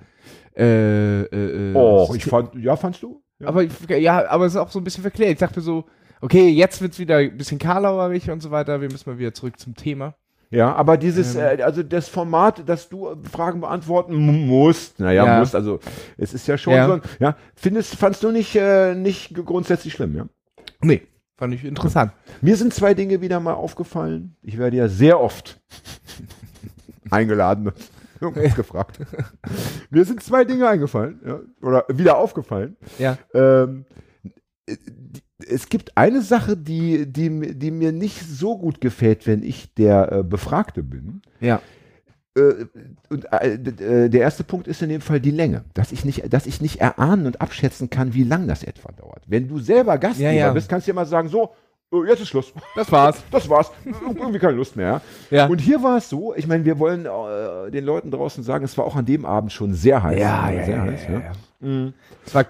äh, 0.56 1.22
äh, 1.22 1.76
Oh, 1.76 2.12
ich 2.16 2.26
fand, 2.26 2.56
ja, 2.56 2.76
fandst 2.76 3.04
du? 3.04 3.22
Ja. 3.40 3.48
Aber 3.48 3.64
ich, 3.64 3.72
ja, 3.88 4.28
aber 4.30 4.46
es 4.46 4.54
ist 4.54 4.60
auch 4.60 4.72
so 4.72 4.80
ein 4.80 4.84
bisschen 4.84 5.04
verklärt. 5.04 5.32
Ich 5.32 5.40
dachte 5.40 5.62
so, 5.62 5.86
okay, 6.20 6.50
jetzt 6.50 6.82
wird's 6.82 7.00
wieder 7.00 7.18
ein 7.18 7.38
bisschen 7.38 7.60
karlauerig 7.60 8.30
und 8.32 8.42
so 8.42 8.52
weiter. 8.52 8.82
Wir 8.82 8.90
müssen 8.90 9.10
mal 9.10 9.20
wieder 9.20 9.34
zurück 9.34 9.60
zum 9.60 9.76
Thema. 9.76 10.16
Ja, 10.52 10.76
aber 10.76 10.98
dieses, 10.98 11.36
Ähm. 11.36 11.60
äh, 11.60 11.64
also 11.64 11.82
das 11.82 12.10
Format, 12.10 12.68
dass 12.68 12.90
du 12.90 13.08
äh, 13.08 13.16
Fragen 13.32 13.62
beantworten 13.62 14.16
mu- 14.16 14.32
musst, 14.34 15.00
naja, 15.00 15.26
Ja. 15.26 15.40
musst, 15.40 15.56
also 15.56 15.80
es 16.18 16.34
ist 16.34 16.46
ja 16.48 16.58
schon 16.58 16.74
Ja. 16.74 16.86
so, 16.88 16.94
ein- 16.94 17.02
ja, 17.20 17.38
findest, 17.56 17.96
fandst 17.96 18.22
du 18.24 18.32
nicht, 18.32 18.56
äh, 18.58 18.94
nicht 18.94 19.34
grundsätzlich 19.46 19.94
schlimm, 19.94 20.14
ja? 20.16 20.26
Nee, 20.82 21.04
fand 21.38 21.54
ich 21.54 21.64
interessant. 21.64 22.12
Mir 22.42 22.58
sind 22.58 22.74
zwei 22.74 22.94
Dinge 22.94 23.22
wieder 23.22 23.40
mal 23.40 23.54
aufgefallen. 23.54 24.36
Ich 24.44 24.58
werde 24.58 24.76
ja 24.76 24.90
sehr 24.90 25.20
oft 25.22 25.62
eingeladen 27.10 27.72
und 28.20 28.34
gefragt. 28.56 29.00
Mir 29.90 30.06
sind 30.06 30.22
zwei 30.22 30.44
Dinge 30.44 30.68
eingefallen, 30.68 31.20
ja, 31.26 31.40
oder 31.62 31.86
wieder 31.90 32.18
aufgefallen. 32.18 32.76
Ja. 33.00 33.18
Ähm, 33.34 33.86
äh, 34.68 34.76
es 35.50 35.70
gibt 35.70 35.98
eine 35.98 36.22
Sache, 36.22 36.58
die, 36.58 37.06
die, 37.06 37.58
die 37.58 37.72
mir 37.72 37.92
nicht 37.92 38.22
so 38.22 38.58
gut 38.58 38.82
gefällt, 38.82 39.28
wenn 39.28 39.44
ich 39.44 39.74
der 39.74 40.12
äh, 40.12 40.24
Befragte 40.24 40.84
bin. 40.84 41.22
Ja. 41.40 41.62
Äh, 42.36 42.66
und 43.10 43.26
äh, 43.32 43.54
äh, 43.56 44.10
der 44.10 44.22
erste 44.22 44.44
Punkt 44.44 44.68
ist 44.68 44.82
in 44.82 44.90
dem 44.90 45.02
Fall 45.02 45.20
die 45.20 45.32
Länge, 45.32 45.66
dass 45.74 45.92
ich 45.92 46.06
nicht, 46.06 46.32
dass 46.34 46.46
ich 46.46 46.62
nicht 46.62 46.80
erahnen 46.80 47.26
und 47.26 47.42
abschätzen 47.42 47.90
kann, 47.90 48.14
wie 48.14 48.24
lang 48.24 48.48
das 48.48 48.64
etwa 48.64 48.92
dauert. 48.94 49.24
Wenn 49.28 49.48
du 49.48 49.60
selber 49.60 49.98
Gastgeber 49.98 50.32
Ja, 50.32 50.48
ja. 50.48 50.54
bist, 50.54 50.70
kannst 50.70 50.88
du 50.88 50.92
ja 50.92 50.96
mal 50.96 51.06
sagen, 51.06 51.28
so, 51.28 51.52
äh, 51.94 52.08
jetzt 52.08 52.22
ist 52.22 52.30
Schluss. 52.30 52.54
Das 52.76 52.92
war's. 52.92 53.22
Das 53.32 53.50
war's. 53.50 53.72
Irgendwie 53.86 54.40
keine 54.40 54.54
Lust 54.54 54.76
mehr. 54.76 55.02
Ja. 55.30 55.48
Und 55.48 55.60
hier 55.60 55.84
war 55.84 55.98
es 55.98 56.10
so, 56.10 56.34
ich 56.36 56.48
meine, 56.48 56.64
wir 56.64 56.80
wollen 56.80 57.06
äh, 57.06 57.70
den 57.72 57.84
Leuten 57.84 58.12
draußen 58.12 58.44
sagen, 58.44 58.64
es 58.64 58.78
war 58.78 58.86
auch 58.86 58.96
an 58.96 59.06
dem 59.06 59.26
Abend 59.26 59.52
schon 59.52 59.74
sehr 59.74 60.02
heiß. 60.02 60.20
Ja, 60.20 60.50
ja, 60.50 60.66
sehr 60.66 60.76
ja, 60.76 60.82
heiß. 60.84 61.02
ja. 61.10 61.22
Mhm. 61.60 61.94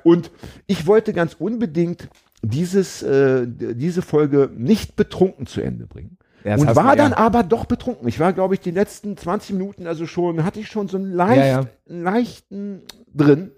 Und 0.04 0.32
ich 0.68 0.86
wollte 0.88 1.12
ganz 1.12 1.34
unbedingt 1.34 2.08
dieses, 2.42 3.04
äh, 3.04 3.46
diese 3.48 4.02
Folge 4.02 4.50
nicht 4.56 4.96
betrunken 4.96 5.46
zu 5.46 5.62
Ende 5.62 5.88
bringen. 5.88 6.18
Ja, 6.44 6.56
und 6.56 6.66
war 6.68 6.74
du, 6.74 6.90
ja. 6.90 6.96
dann 6.96 7.14
aber 7.14 7.44
doch 7.44 7.66
betrunken. 7.66 8.08
Ich 8.08 8.20
war, 8.20 8.34
glaube 8.34 8.56
ich, 8.56 8.60
die 8.60 8.72
letzten 8.72 9.16
20 9.16 9.52
Minuten, 9.52 9.86
also 9.86 10.08
schon, 10.08 10.44
hatte 10.44 10.60
ich 10.60 10.68
schon 10.68 10.88
so 10.88 10.98
einen, 10.98 11.12
leicht, 11.12 11.38
Ja, 11.38 11.66
einen 11.88 12.04
leichten 12.04 12.82
drin. 13.14 13.52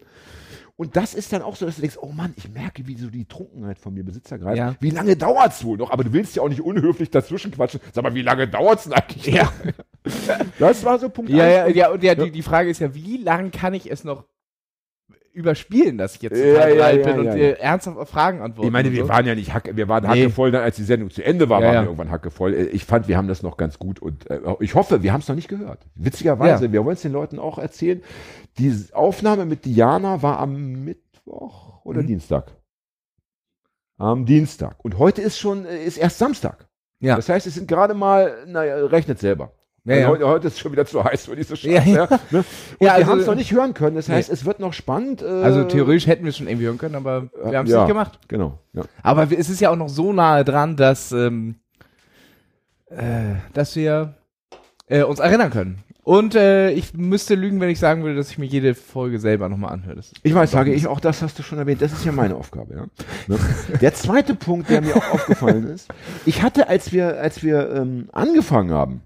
Und 0.76 0.96
das 0.96 1.14
ist 1.14 1.32
dann 1.32 1.44
auch 1.44 1.56
so, 1.56 1.66
dass 1.66 1.76
du 1.76 1.82
denkst, 1.82 1.98
oh 2.02 2.12
Mann, 2.12 2.34
ich 2.36 2.50
merke, 2.50 2.88
wie 2.88 2.98
so 2.98 3.10
die 3.10 3.26
Trunkenheit 3.26 3.78
von 3.78 3.94
mir 3.94 4.04
Besitzer 4.04 4.40
greift. 4.40 4.58
Ja. 4.58 4.76
Wie 4.80 4.90
lange 4.90 5.16
dauert's 5.16 5.64
wohl 5.64 5.78
noch? 5.78 5.92
Aber 5.92 6.04
du 6.04 6.12
willst 6.12 6.36
ja 6.36 6.42
auch 6.42 6.50
nicht 6.50 6.62
unhöflich 6.62 7.12
dazwischen 7.12 7.52
quatschen. 7.52 7.80
Sag 7.94 8.04
mal, 8.04 8.16
wie 8.16 8.24
lange 8.24 8.48
dauert's 8.48 8.86
denn 8.86 8.94
eigentlich? 8.94 9.28
Ja. 9.28 9.52
Das 10.60 10.84
war 10.84 11.00
so 11.00 11.10
Punkt 11.10 11.32
ja, 11.32 11.48
ja, 11.48 11.64
eins. 11.66 11.76
ja, 11.76 11.92
und 11.92 12.04
ja. 12.04 12.16
Die, 12.16 12.32
die 12.32 12.42
Frage 12.42 12.70
ist 12.70 12.80
ja, 12.80 12.94
wie 12.94 13.18
lang 13.18 13.52
kann 13.52 13.74
ich 13.74 13.90
es 13.90 14.04
noch 14.04 14.26
überspielen, 15.34 15.98
dass 15.98 16.16
ich 16.16 16.22
jetzt 16.22 16.38
Ja, 16.38 16.46
ja, 16.68 16.74
bereit 16.76 17.06
ja, 17.06 17.12
bin 17.12 17.20
und 17.20 17.26
ja, 17.26 17.34
äh, 17.36 17.52
ernsthaft 17.54 17.98
auf 17.98 18.10
Fragen 18.10 18.42
antworten. 18.42 18.68
Ich 18.68 18.72
meine, 18.72 18.90
und 18.90 18.96
wir 18.96 19.04
so. 19.04 19.10
waren 19.10 19.26
ja 19.26 19.36
nicht 19.36 19.54
hacke, 19.54 19.76
wir 19.76 19.88
waren 19.90 20.04
Nee. 20.04 20.22
hackevoll, 20.24 20.52
dann 20.52 20.62
als 20.64 20.76
die 20.76 20.84
Sendung 20.84 21.10
zu 21.10 21.24
Ende 21.26 21.50
war, 21.50 21.62
waren 21.62 21.74
wir 21.74 21.84
irgendwann 21.84 22.12
hackevoll. 22.12 22.54
Äh, 22.54 22.64
Ich 22.68 22.86
fand, 22.86 23.08
wir 23.08 23.18
haben 23.18 23.28
das 23.28 23.42
noch 23.44 23.58
ganz 23.58 23.80
gut 23.80 24.00
und 24.00 24.30
äh, 24.30 24.40
ich 24.60 24.76
hoffe, 24.76 25.02
wir 25.04 25.12
haben 25.12 25.22
es 25.22 25.28
noch 25.28 25.36
nicht 25.36 25.48
gehört. 25.50 25.80
Witzigerweise, 25.96 26.72
wir 26.72 26.86
wollen 26.86 26.96
es 26.96 27.02
den 27.02 27.12
Leuten 27.12 27.40
auch 27.40 27.58
erzählen. 27.58 28.02
Die 28.60 28.74
Aufnahme 28.94 29.46
mit 29.46 29.66
Diana 29.66 30.22
war 30.22 30.40
am 30.40 30.84
Mittwoch 30.86 31.84
oder 31.84 32.02
Mhm. 32.04 32.08
Dienstag? 32.08 32.52
Am 33.98 34.26
Dienstag. 34.26 34.84
Und 34.84 34.98
heute 34.98 35.22
ist 35.22 35.38
schon, 35.38 35.66
äh, 35.66 35.84
ist 35.84 35.98
erst 35.98 36.18
Samstag. 36.20 36.68
Ja. 37.00 37.16
Das 37.16 37.28
heißt, 37.30 37.48
es 37.48 37.56
sind 37.56 37.68
gerade 37.68 37.94
mal, 37.94 38.34
naja, 38.48 38.76
rechnet 38.86 39.20
selber. 39.20 39.52
Ja, 39.86 40.08
Also 40.10 40.22
ja. 40.22 40.28
Heute, 40.30 40.48
ist 40.48 40.60
schon 40.60 40.72
wieder 40.72 40.86
zu 40.86 41.04
heiß 41.04 41.26
für 41.26 41.36
diese 41.36 41.58
Scheiße. 41.58 41.90
Ja, 41.90 42.08
ne? 42.08 42.08
Und 42.32 42.46
Ja, 42.80 42.80
wir 42.80 42.94
also- 42.94 43.08
haben 43.12 43.20
es 43.20 43.28
noch 43.28 43.36
nicht 43.36 43.52
hören 43.52 43.74
können. 43.74 43.96
Das 43.98 44.08
Nee. 44.08 44.16
heißt, 44.16 44.30
es 44.32 44.46
wird 44.46 44.60
noch 44.62 44.72
spannend. 44.74 45.22
Äh, 45.22 45.26
Also 45.26 45.66
theoretisch 45.66 46.08
hätten 46.08 46.24
wir 46.24 46.30
es 46.30 46.38
schon 46.38 46.48
irgendwie 46.48 46.68
hören 46.68 46.78
können, 46.78 46.96
aber 46.96 47.30
wir 47.46 47.58
haben 47.58 47.68
es 47.68 47.74
nicht 47.74 47.88
gemacht. 47.88 48.20
Genau. 48.30 48.60
Aber 49.02 49.28
es 49.32 49.50
ist 49.50 49.60
ja 49.60 49.72
auch 49.72 49.76
noch 49.76 49.90
so 49.90 50.14
nahe 50.14 50.46
dran, 50.46 50.78
dass, 50.78 51.12
ähm, 51.12 51.56
äh, 52.90 53.36
dass 53.54 53.76
wir 53.76 54.14
äh, 54.88 55.04
uns 55.04 55.20
erinnern 55.20 55.50
können. 55.52 55.80
Und 56.04 56.36
äh, 56.36 56.70
ich 56.72 56.94
müsste 56.94 57.34
lügen, 57.36 57.62
wenn 57.62 57.70
ich 57.70 57.80
sagen 57.80 58.04
würde, 58.04 58.18
dass 58.18 58.30
ich 58.30 58.38
mir 58.38 58.46
jede 58.46 58.76
Folge 58.76 59.20
selber 59.20 59.48
nochmal 59.48 59.72
anhöre. 59.72 60.02
Ich 60.22 60.34
weiß, 60.36 60.52
sage 60.52 60.74
ich, 60.74 60.86
auch 60.86 61.00
das 61.00 61.22
hast 61.22 61.40
du 61.40 61.44
schon 61.44 61.58
erwähnt. 61.60 61.82
Das 61.82 61.94
ist 61.94 62.04
ja 62.04 62.12
meine 62.12 62.36
Aufgabe. 62.36 62.74
Ja? 62.76 62.86
Ne? 63.28 63.40
Der 63.82 63.94
zweite 63.94 64.36
Punkt, 64.36 64.70
der 64.70 64.82
mir 64.82 64.98
auch 64.98 65.12
aufgefallen 65.14 65.66
ist, 65.68 65.88
ich 66.26 66.42
hatte, 66.42 66.68
als 66.68 66.92
wir, 66.92 67.20
als 67.22 67.42
wir 67.42 67.70
ähm, 67.74 68.10
angefangen 68.12 68.72
haben, 68.72 69.02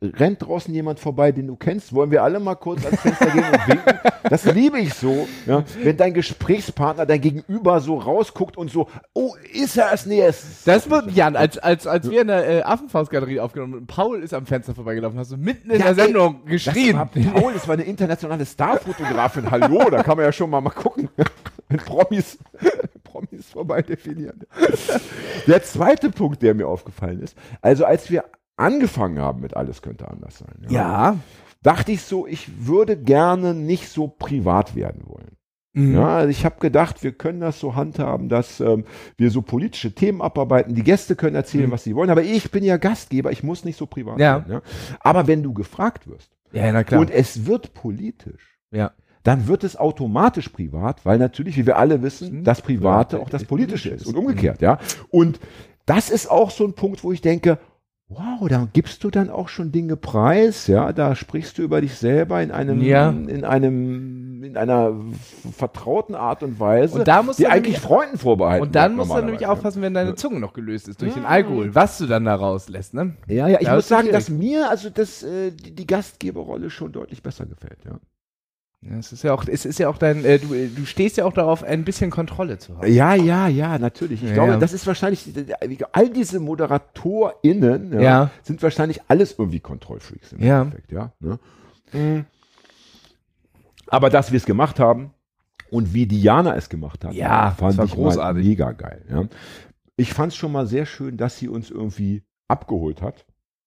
rennt 0.00 0.40
draußen 0.42 0.72
jemand 0.72 0.98
vorbei, 0.98 1.30
den 1.32 1.46
du 1.46 1.56
kennst, 1.56 1.92
wollen 1.94 2.10
wir 2.10 2.22
alle 2.22 2.40
mal 2.40 2.54
kurz 2.54 2.84
ans 2.86 3.00
Fenster 3.00 3.26
gehen 3.26 3.44
und 3.44 3.68
winken. 3.68 3.98
Das 4.30 4.44
liebe 4.46 4.78
ich 4.78 4.94
so, 4.94 5.28
ja? 5.46 5.62
wenn 5.82 5.96
dein 5.98 6.14
Gesprächspartner, 6.14 7.04
dein 7.04 7.20
Gegenüber 7.20 7.80
so 7.80 7.98
rausguckt 7.98 8.56
und 8.56 8.70
so, 8.70 8.88
oh, 9.12 9.34
ist 9.52 9.76
er 9.76 9.92
es? 9.92 10.06
Nee, 10.06 10.20
er 10.20 10.30
ist 10.30 10.66
Das 10.66 10.88
wird, 10.88 11.10
Jan, 11.12 11.36
als, 11.36 11.58
als, 11.58 11.86
als 11.86 12.10
wir 12.10 12.22
in 12.22 12.28
der 12.28 12.48
äh, 12.48 12.62
Affenfaustgalerie 12.62 13.40
aufgenommen 13.40 13.74
und 13.74 13.86
Paul 13.86 14.22
ist 14.22 14.32
am 14.32 14.46
Fenster 14.46 14.74
vorbeigelaufen, 14.74 15.18
hast 15.18 15.32
du 15.32 15.36
mitten 15.36 15.70
in 15.70 15.78
Ja, 15.80 15.92
der 15.92 15.98
ey, 15.98 16.06
Sendung 16.06 16.40
Das 16.44 16.50
geschrien. 16.52 16.96
war 16.96 17.06
Paul, 17.06 17.52
das 17.52 17.68
war 17.68 17.74
eine 17.74 17.84
internationale 17.84 18.46
Starfotografin. 18.46 19.50
Hallo, 19.50 19.90
da 19.90 20.02
kann 20.02 20.16
man 20.16 20.24
ja 20.24 20.32
schon 20.32 20.48
mal 20.48 20.62
mal 20.62 20.70
gucken. 20.70 21.10
Wenn 21.68 21.78
Promis, 21.78 22.38
Promis 23.04 23.50
vorbei 23.50 23.82
definieren. 23.82 24.40
Der 25.46 25.62
zweite 25.62 26.08
Punkt, 26.10 26.42
der 26.42 26.54
mir 26.54 26.68
aufgefallen 26.68 27.20
ist, 27.20 27.36
also 27.60 27.84
als 27.84 28.10
wir 28.10 28.24
angefangen 28.56 29.18
haben 29.18 29.40
mit 29.40 29.56
Alles 29.56 29.82
könnte 29.82 30.08
anders 30.08 30.38
sein, 30.38 30.66
Ja. 30.68 31.16
dachte 31.62 31.92
ich 31.92 32.02
so, 32.02 32.26
ich 32.26 32.66
würde 32.66 32.96
gerne 32.96 33.54
nicht 33.54 33.88
so 33.88 34.08
privat 34.08 34.74
werden 34.76 35.02
wollen. 35.06 35.36
Mhm. 35.76 35.94
Ja, 35.96 36.08
also 36.18 36.28
ich 36.28 36.44
habe 36.44 36.60
gedacht, 36.60 37.02
wir 37.02 37.10
können 37.12 37.40
das 37.40 37.58
so 37.58 37.74
handhaben, 37.74 38.28
dass 38.28 38.60
ähm, 38.60 38.84
wir 39.16 39.30
so 39.32 39.42
politische 39.42 39.92
Themen 39.92 40.22
abarbeiten. 40.22 40.74
Die 40.76 40.84
Gäste 40.84 41.16
können 41.16 41.34
erzählen, 41.34 41.66
Mhm. 41.66 41.72
was 41.72 41.82
sie 41.82 41.96
wollen, 41.96 42.10
aber 42.10 42.22
ich 42.22 42.50
bin 42.52 42.62
ja 42.62 42.76
Gastgeber, 42.76 43.32
ich 43.32 43.42
muss 43.42 43.64
nicht 43.64 43.76
so 43.76 43.86
privat 43.86 44.20
Ja. 44.20 44.40
sein. 44.46 44.52
Ja? 44.52 44.62
Aber 45.00 45.26
wenn 45.26 45.42
du 45.42 45.52
gefragt 45.52 46.06
wirst, 46.06 46.30
Ja, 46.52 46.70
na 46.70 46.84
klar. 46.84 47.00
und 47.00 47.10
es 47.10 47.46
wird 47.46 47.74
politisch, 47.74 48.56
ja. 48.70 48.92
dann 49.24 49.48
wird 49.48 49.64
es 49.64 49.76
automatisch 49.76 50.48
privat, 50.50 51.04
weil 51.04 51.18
natürlich, 51.18 51.56
wie 51.56 51.66
wir 51.66 51.76
alle 51.76 52.02
wissen, 52.02 52.38
Mhm. 52.40 52.44
das 52.44 52.62
Private 52.62 53.16
Ja, 53.16 53.22
auch 53.24 53.30
das 53.30 53.44
Politische 53.44 53.88
politisch 53.88 54.06
ist 54.06 54.06
und 54.06 54.16
umgekehrt, 54.16 54.62
ja. 54.62 54.78
Und 55.10 55.40
das 55.86 56.08
ist 56.08 56.30
auch 56.30 56.52
so 56.52 56.64
ein 56.64 56.74
Punkt, 56.74 57.02
wo 57.02 57.10
ich 57.10 57.20
denke, 57.20 57.58
wow, 58.16 58.48
da 58.48 58.68
gibst 58.72 59.04
du 59.04 59.10
dann 59.10 59.30
auch 59.30 59.48
schon 59.48 59.72
Dinge 59.72 59.96
preis, 59.96 60.66
ja, 60.66 60.92
da 60.92 61.14
sprichst 61.14 61.58
du 61.58 61.62
über 61.62 61.80
dich 61.80 61.94
selber 61.96 62.42
in 62.42 62.50
einem, 62.50 62.80
Ja. 62.82 63.10
in 63.10 63.44
einem, 63.44 64.42
in 64.44 64.56
einer 64.56 64.92
vertrauten 65.56 66.14
Art 66.14 66.42
und 66.42 66.60
Weise, 66.60 66.98
Und 66.98 67.08
da 67.08 67.22
musst 67.22 67.38
die 67.38 67.44
du 67.44 67.50
eigentlich 67.50 67.78
Freunden 67.80 68.18
vorbehalten. 68.18 68.66
Und 68.66 68.74
dann 68.74 68.96
musst 68.96 69.10
du 69.10 69.20
nämlich 69.22 69.46
aufpassen, 69.46 69.82
wenn 69.82 69.94
deine 69.94 70.14
Zunge 70.14 70.40
noch 70.40 70.52
gelöst 70.52 70.88
ist 70.88 71.00
durch 71.02 71.14
den 71.14 71.24
Alkohol, 71.24 71.74
was 71.74 71.98
du 71.98 72.06
dann 72.06 72.24
da 72.24 72.34
rauslässt, 72.34 72.94
ne? 72.94 73.14
Ja, 73.26 73.48
ja, 73.48 73.58
ich 73.60 73.66
Ja, 73.66 73.74
muss 73.74 73.88
sagen, 73.88 74.02
schwierig. 74.08 74.16
dass 74.18 74.28
mir 74.30 74.70
also 74.70 74.90
das, 74.90 75.22
äh, 75.22 75.50
die, 75.50 75.74
die 75.74 75.86
Gastgeberrolle 75.86 76.70
schon 76.70 76.92
deutlich 76.92 77.22
besser 77.22 77.46
gefällt, 77.46 77.78
ja. 77.84 77.98
Es 78.98 79.12
ist 79.12 79.22
ja 79.24 79.32
auch, 79.32 79.46
es 79.48 79.64
ist 79.64 79.78
ja 79.78 79.88
auch 79.88 79.96
dein, 79.96 80.24
äh, 80.24 80.38
du, 80.38 80.48
du 80.48 80.84
stehst 80.84 81.16
ja 81.16 81.24
auch 81.24 81.32
darauf, 81.32 81.62
ein 81.62 81.84
bisschen 81.84 82.10
Kontrolle 82.10 82.58
zu 82.58 82.76
haben. 82.76 82.92
Ja, 82.92 83.14
ja, 83.14 83.48
ja, 83.48 83.78
natürlich. 83.78 84.22
Ich 84.22 84.28
Ja, 84.28 84.34
glaube, 84.34 84.50
ja. 84.52 84.56
das 84.58 84.72
ist 84.74 84.86
wahrscheinlich, 84.86 85.26
all 85.92 86.10
diese 86.10 86.38
ModeratorInnen 86.40 87.98
ja, 88.00 88.30
sind 88.42 88.62
wahrscheinlich 88.62 89.00
alles 89.08 89.36
irgendwie 89.38 89.60
Kontrollfreaks 89.60 90.32
im 90.32 90.42
Ja. 90.42 90.62
Endeffekt, 90.62 90.92
ja. 90.92 91.12
Ne? 91.20 91.38
Mhm. 91.92 92.24
Aber 93.88 94.10
dass 94.10 94.32
wir 94.32 94.36
es 94.36 94.44
gemacht 94.46 94.80
haben 94.80 95.12
und 95.70 95.94
wie 95.94 96.06
Diana 96.06 96.54
es 96.56 96.68
gemacht 96.68 97.04
hat, 97.04 97.14
Ja, 97.14 97.52
fand 97.52 97.82
ich 97.82 97.92
großartig. 97.92 98.44
Mega 98.46 98.72
geil. 98.72 99.04
Ja. 99.08 99.24
Ich 99.96 100.12
fand 100.12 100.32
es 100.32 100.36
schon 100.36 100.52
mal 100.52 100.66
sehr 100.66 100.86
schön, 100.86 101.16
dass 101.16 101.38
sie 101.38 101.48
uns 101.48 101.70
irgendwie 101.70 102.22
abgeholt 102.48 103.00
hat. 103.02 103.24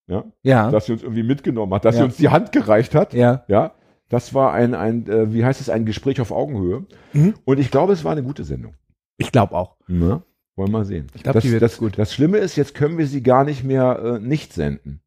ja, 0.08 0.26
Ja. 0.44 0.70
dass 0.72 0.86
sie 0.86 0.94
uns 0.94 1.02
irgendwie 1.04 1.24
mitgenommen 1.24 1.74
hat, 1.74 1.86
dass 1.86 1.96
sie 1.98 2.04
uns 2.04 2.18
die 2.18 2.30
Hand 2.30 2.52
gereicht 2.52 2.96
hat. 2.96 3.14
ja. 3.14 3.44
Ja, 3.48 3.74
das 4.10 4.34
war 4.34 4.54
ein, 4.54 4.74
ein 4.74 5.08
äh, 5.08 5.34
wie 5.34 5.44
heißt 5.44 5.62
es, 5.62 5.70
ein 5.70 5.86
Gespräch 5.86 6.22
auf 6.22 6.32
Augenhöhe. 6.32 6.86
Mhm. 7.14 7.36
Und 7.46 7.60
ich 7.60 7.72
glaube, 7.72 7.94
es 7.94 8.04
war 8.04 8.12
eine 8.12 8.24
gute 8.24 8.44
Sendung. 8.44 8.76
Ich 9.18 9.32
glaube 9.32 9.56
auch. 9.56 9.76
Ne? 9.88 10.22
Wollen 10.56 10.70
wir 10.70 10.80
mal 10.80 10.86
sehen. 10.86 11.08
Ich 11.14 11.24
glaub, 11.24 11.34
das, 11.34 11.44
die 11.44 11.52
wird 11.52 11.62
das, 11.62 11.78
gut. 11.78 11.98
Das 11.98 12.14
Schlimme 12.14 12.38
ist, 12.38 12.56
jetzt 12.56 12.74
können 12.74 12.98
wir 12.98 13.08
sie 13.08 13.22
gar 13.22 13.44
nicht 13.44 13.64
mehr 13.64 14.00
äh, 14.00 14.20
nicht 14.20 14.54
senden. 14.54 15.02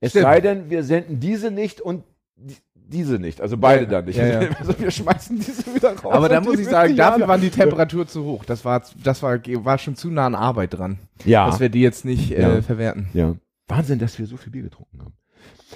Es 0.00 0.10
Stimmt. 0.10 0.24
sei 0.24 0.40
denn, 0.40 0.70
wir 0.70 0.82
senden 0.82 1.20
diese 1.20 1.50
nicht 1.50 1.80
und 1.80 2.04
die, 2.36 2.56
diese 2.74 3.18
nicht. 3.18 3.40
Also 3.40 3.56
beide 3.56 3.84
Ja, 3.84 3.90
dann 3.90 4.04
nicht. 4.06 4.16
ja, 4.16 4.42
ja. 4.42 4.48
Also 4.58 4.78
wir 4.78 4.90
schmeißen 4.90 5.38
diese 5.38 5.74
wieder 5.74 5.96
raus. 5.96 6.12
Aber 6.12 6.28
da 6.28 6.40
muss 6.40 6.58
ich 6.58 6.66
sagen, 6.66 6.96
dafür 6.96 7.28
waren 7.28 7.40
die 7.40 7.50
Temperatur 7.50 8.06
zu 8.06 8.24
hoch. 8.24 8.44
Das 8.44 8.64
war, 8.64 8.82
das 9.04 9.22
war, 9.22 9.38
war 9.64 9.78
schon 9.78 9.94
zu 9.94 10.10
nah 10.10 10.26
an 10.26 10.34
Arbeit 10.34 10.74
dran. 10.74 10.98
Ja. 11.24 11.46
Dass 11.46 11.60
wir 11.60 11.68
die 11.68 11.80
jetzt 11.80 12.04
nicht 12.04 12.32
äh, 12.32 12.62
verwerten. 12.62 13.08
ja. 13.12 13.36
Wahnsinn, 13.68 14.00
dass 14.00 14.18
wir 14.18 14.26
so 14.26 14.36
viel 14.36 14.52
Bier 14.52 14.62
getrunken 14.62 15.00
haben. 15.00 15.14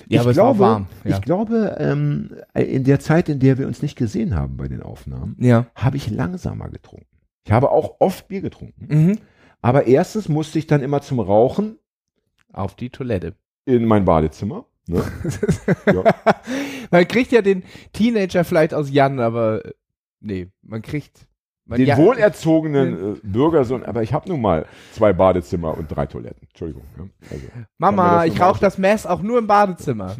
Ja, 0.08 0.20
aber 0.20 0.30
es 0.30 0.36
war 0.36 0.58
warm. 0.58 0.86
Ja. 1.04 1.16
Ich 1.16 1.22
glaube, 1.22 1.76
ähm, 1.78 2.30
in 2.54 2.84
der 2.84 3.00
Zeit, 3.00 3.28
in 3.28 3.40
der 3.40 3.58
wir 3.58 3.66
uns 3.66 3.82
nicht 3.82 3.96
gesehen 3.96 4.34
haben 4.34 4.56
bei 4.56 4.68
den 4.68 4.82
Aufnahmen, 4.82 5.36
ja. 5.38 5.66
habe 5.74 5.96
ich 5.96 6.10
langsamer 6.10 6.68
getrunken. 6.68 7.06
Ich 7.44 7.52
habe 7.52 7.70
auch 7.70 7.96
oft 8.00 8.28
Bier 8.28 8.40
getrunken. 8.40 8.86
Mhm. 8.88 9.18
Aber 9.62 9.86
erstens 9.86 10.28
musste 10.28 10.58
ich 10.58 10.66
dann 10.66 10.82
immer 10.82 11.00
zum 11.00 11.18
Rauchen 11.20 11.78
Auf 12.52 12.74
die 12.76 12.90
Toilette. 12.90 13.34
in 13.64 13.84
mein 13.84 14.04
Badezimmer. 14.04 14.66
Ne? 14.86 15.02
Ja. 15.92 16.04
Man 16.90 17.08
kriegt 17.08 17.32
ja 17.32 17.42
den 17.42 17.64
Teenager 17.92 18.44
vielleicht 18.44 18.74
aus 18.74 18.90
Jan, 18.90 19.18
aber 19.18 19.64
äh, 19.64 19.72
nee, 20.20 20.48
man 20.62 20.82
kriegt 20.82 21.26
Den 21.68 21.86
ja, 21.86 21.96
wohlerzogenen 21.96 23.14
äh, 23.14 23.18
Bürgersohn, 23.24 23.82
aber 23.82 24.04
ich 24.04 24.12
habe 24.12 24.28
nun 24.28 24.40
mal 24.40 24.66
zwei 24.92 25.12
Badezimmer 25.12 25.76
und 25.76 25.88
drei 25.88 26.06
Toiletten. 26.06 26.46
Entschuldigung. 26.48 26.84
Ja? 26.96 27.04
Also, 27.28 27.46
Mama, 27.78 28.24
ich 28.24 28.40
rauche 28.40 28.60
das 28.60 28.78
Mess 28.78 29.04
auch 29.04 29.20
nur 29.20 29.38
im 29.38 29.48
Badezimmer. 29.48 30.14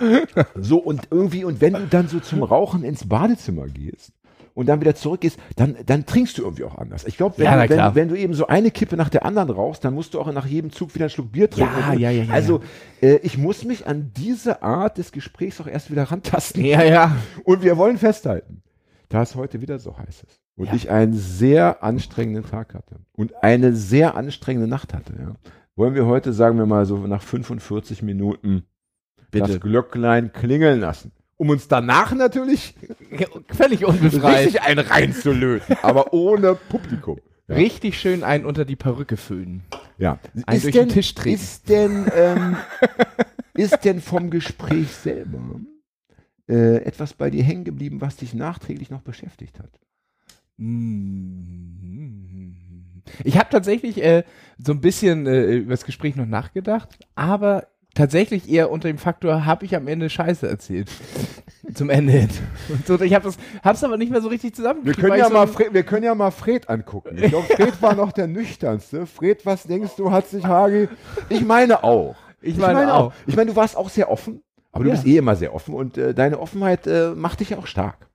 so, 0.56 0.78
und 0.78 1.06
irgendwie, 1.12 1.44
und 1.44 1.60
wenn 1.60 1.74
du 1.74 1.86
dann 1.86 2.08
so 2.08 2.18
zum 2.18 2.42
Rauchen 2.42 2.82
ins 2.82 3.08
Badezimmer 3.08 3.68
gehst 3.68 4.12
und 4.54 4.66
dann 4.66 4.80
wieder 4.80 4.94
zurückgehst, 4.94 5.38
dann, 5.56 5.76
dann 5.86 6.06
trinkst 6.06 6.36
du 6.38 6.42
irgendwie 6.42 6.64
auch 6.64 6.76
anders. 6.76 7.04
Ich 7.06 7.16
glaube, 7.16 7.38
wenn, 7.38 7.44
Ja, 7.46 7.68
wenn, 7.68 7.94
wenn 7.94 8.08
du 8.08 8.16
eben 8.16 8.34
so 8.34 8.46
eine 8.46 8.70
Kippe 8.70 8.96
nach 8.96 9.08
der 9.08 9.24
anderen 9.24 9.50
rauchst, 9.50 9.84
dann 9.84 9.94
musst 9.94 10.14
du 10.14 10.20
auch 10.20 10.30
nach 10.32 10.46
jedem 10.46 10.70
Zug 10.72 10.94
wieder 10.94 11.04
einen 11.04 11.10
Schluck 11.10 11.32
Bier 11.32 11.48
trinken. 11.50 11.72
Ja, 11.80 11.92
ja, 11.94 12.10
ja, 12.10 12.24
ja, 12.24 12.32
Also, 12.32 12.60
äh, 13.00 13.16
ich 13.22 13.38
muss 13.38 13.64
mich 13.64 13.86
an 13.86 14.12
diese 14.16 14.62
Art 14.62 14.98
des 14.98 15.12
Gesprächs 15.12 15.60
auch 15.60 15.66
erst 15.66 15.90
wieder 15.90 16.04
rantasten. 16.04 16.64
Ja, 16.64 16.82
ja. 16.82 17.16
Und 17.44 17.62
wir 17.62 17.76
wollen 17.76 17.98
festhalten, 17.98 18.62
da 19.08 19.22
es 19.22 19.34
heute 19.34 19.60
wieder 19.60 19.78
so 19.78 19.96
heiß 19.98 20.22
ist 20.24 20.40
und 20.56 20.66
Ja. 20.66 20.74
ich 20.74 20.90
einen 20.90 21.14
sehr 21.14 21.82
anstrengenden 21.82 22.44
Tag 22.44 22.74
hatte 22.74 22.96
und 23.16 23.42
eine 23.42 23.74
sehr 23.74 24.14
anstrengende 24.16 24.68
Nacht 24.68 24.94
hatte, 24.94 25.14
ja, 25.18 25.34
wollen 25.76 25.94
wir 25.94 26.06
heute, 26.06 26.32
sagen 26.32 26.58
wir 26.58 26.66
mal 26.66 26.84
so 26.84 26.96
nach 26.98 27.22
45 27.22 28.02
Minuten, 28.02 28.64
Bitte. 29.30 29.46
das 29.46 29.60
Glöcklein 29.60 30.32
klingeln 30.32 30.80
lassen. 30.80 31.12
Um 31.40 31.48
uns 31.48 31.68
danach 31.68 32.12
natürlich 32.14 32.74
Völlig 33.48 33.86
unbefreit. 33.86 34.40
richtig 34.40 34.60
einen 34.60 34.86
reinzulöten, 34.86 35.74
aber 35.80 36.12
ohne 36.12 36.54
Publikum. 36.54 37.18
Ja. 37.48 37.54
Richtig 37.54 37.98
schön 37.98 38.24
einen 38.24 38.44
unter 38.44 38.66
die 38.66 38.76
Perücke 38.76 39.16
füllen. 39.16 39.62
Ja. 39.96 40.18
Einen 40.44 40.58
Ist 40.58 40.64
durch 40.64 40.74
denn, 40.74 40.88
den 40.88 40.94
Tisch 40.94 41.14
treten. 41.14 41.36
Ist 41.36 41.70
denn, 41.70 42.12
ähm, 42.14 42.58
ist 43.54 43.86
denn 43.86 44.02
vom 44.02 44.28
Gespräch 44.28 44.88
selber 44.88 45.60
äh, 46.46 46.84
etwas 46.84 47.14
bei 47.14 47.30
dir 47.30 47.42
hängen 47.42 47.64
geblieben, 47.64 48.02
was 48.02 48.16
dich 48.16 48.34
nachträglich 48.34 48.90
noch 48.90 49.00
beschäftigt 49.00 49.58
hat? 49.60 49.70
Ich 53.24 53.38
habe 53.38 53.48
tatsächlich 53.48 54.04
äh, 54.04 54.24
so 54.58 54.72
ein 54.72 54.82
bisschen 54.82 55.26
äh, 55.26 55.54
über 55.54 55.70
das 55.70 55.86
Gespräch 55.86 56.16
noch 56.16 56.26
nachgedacht, 56.26 56.98
aber 57.14 57.66
tatsächlich 57.94 58.48
eher 58.48 58.70
unter 58.70 58.88
dem 58.88 58.98
Faktor, 58.98 59.44
habe 59.46 59.64
ich 59.64 59.74
am 59.76 59.88
Ende 59.88 60.08
Scheiße 60.10 60.48
erzählt. 60.48 60.88
Zum 61.74 61.90
Ende 61.90 62.12
hin. 62.12 62.28
Und 62.68 62.86
so, 62.86 63.00
ich 63.00 63.14
habe 63.14 63.28
es 63.28 63.36
hab's 63.62 63.84
aber 63.84 63.96
nicht 63.96 64.10
mehr 64.10 64.20
so 64.22 64.28
richtig 64.28 64.50
Wir 64.50 64.54
zusammengekriegt. 64.54 65.00
können, 65.00 65.18
ja 65.18 65.26
ich 65.26 65.32
mal 65.32 65.46
so, 65.46 65.52
Fred, 65.52 65.72
wir 65.74 65.82
können 65.82 66.04
ja 66.04 66.14
mal 66.14 66.30
Fred 66.30 66.68
angucken. 66.68 67.16
Ich 67.20 67.28
glaube, 67.30 67.46
Fred 67.54 67.80
war 67.82 67.94
noch 67.94 68.12
der 68.12 68.26
nüchternste. 68.26 69.06
Fred, 69.06 69.44
was 69.46 69.64
denkst 69.64 69.92
du, 69.96 70.10
hat 70.10 70.28
sich 70.28 70.44
Hagi? 70.44 70.88
Ich 71.28 71.44
meine 71.44 71.84
auch. 71.84 72.16
Ich 72.40 72.56
meine 72.56 72.92
auch. 72.94 73.12
Ich 73.26 73.36
meine, 73.36 73.50
du 73.50 73.56
warst 73.56 73.76
auch 73.76 73.90
sehr 73.90 74.10
offen, 74.10 74.42
aber 74.72 74.84
du 74.84 74.90
Ja. 74.90 74.96
bist 74.96 75.06
eh 75.06 75.18
immer 75.18 75.36
sehr 75.36 75.54
offen 75.54 75.74
und 75.74 75.98
äh, 75.98 76.14
deine 76.14 76.40
Offenheit 76.40 76.86
äh, 76.86 77.10
macht 77.14 77.40
dich 77.40 77.50
ja 77.50 77.58
auch 77.58 77.66
stark. 77.66 78.08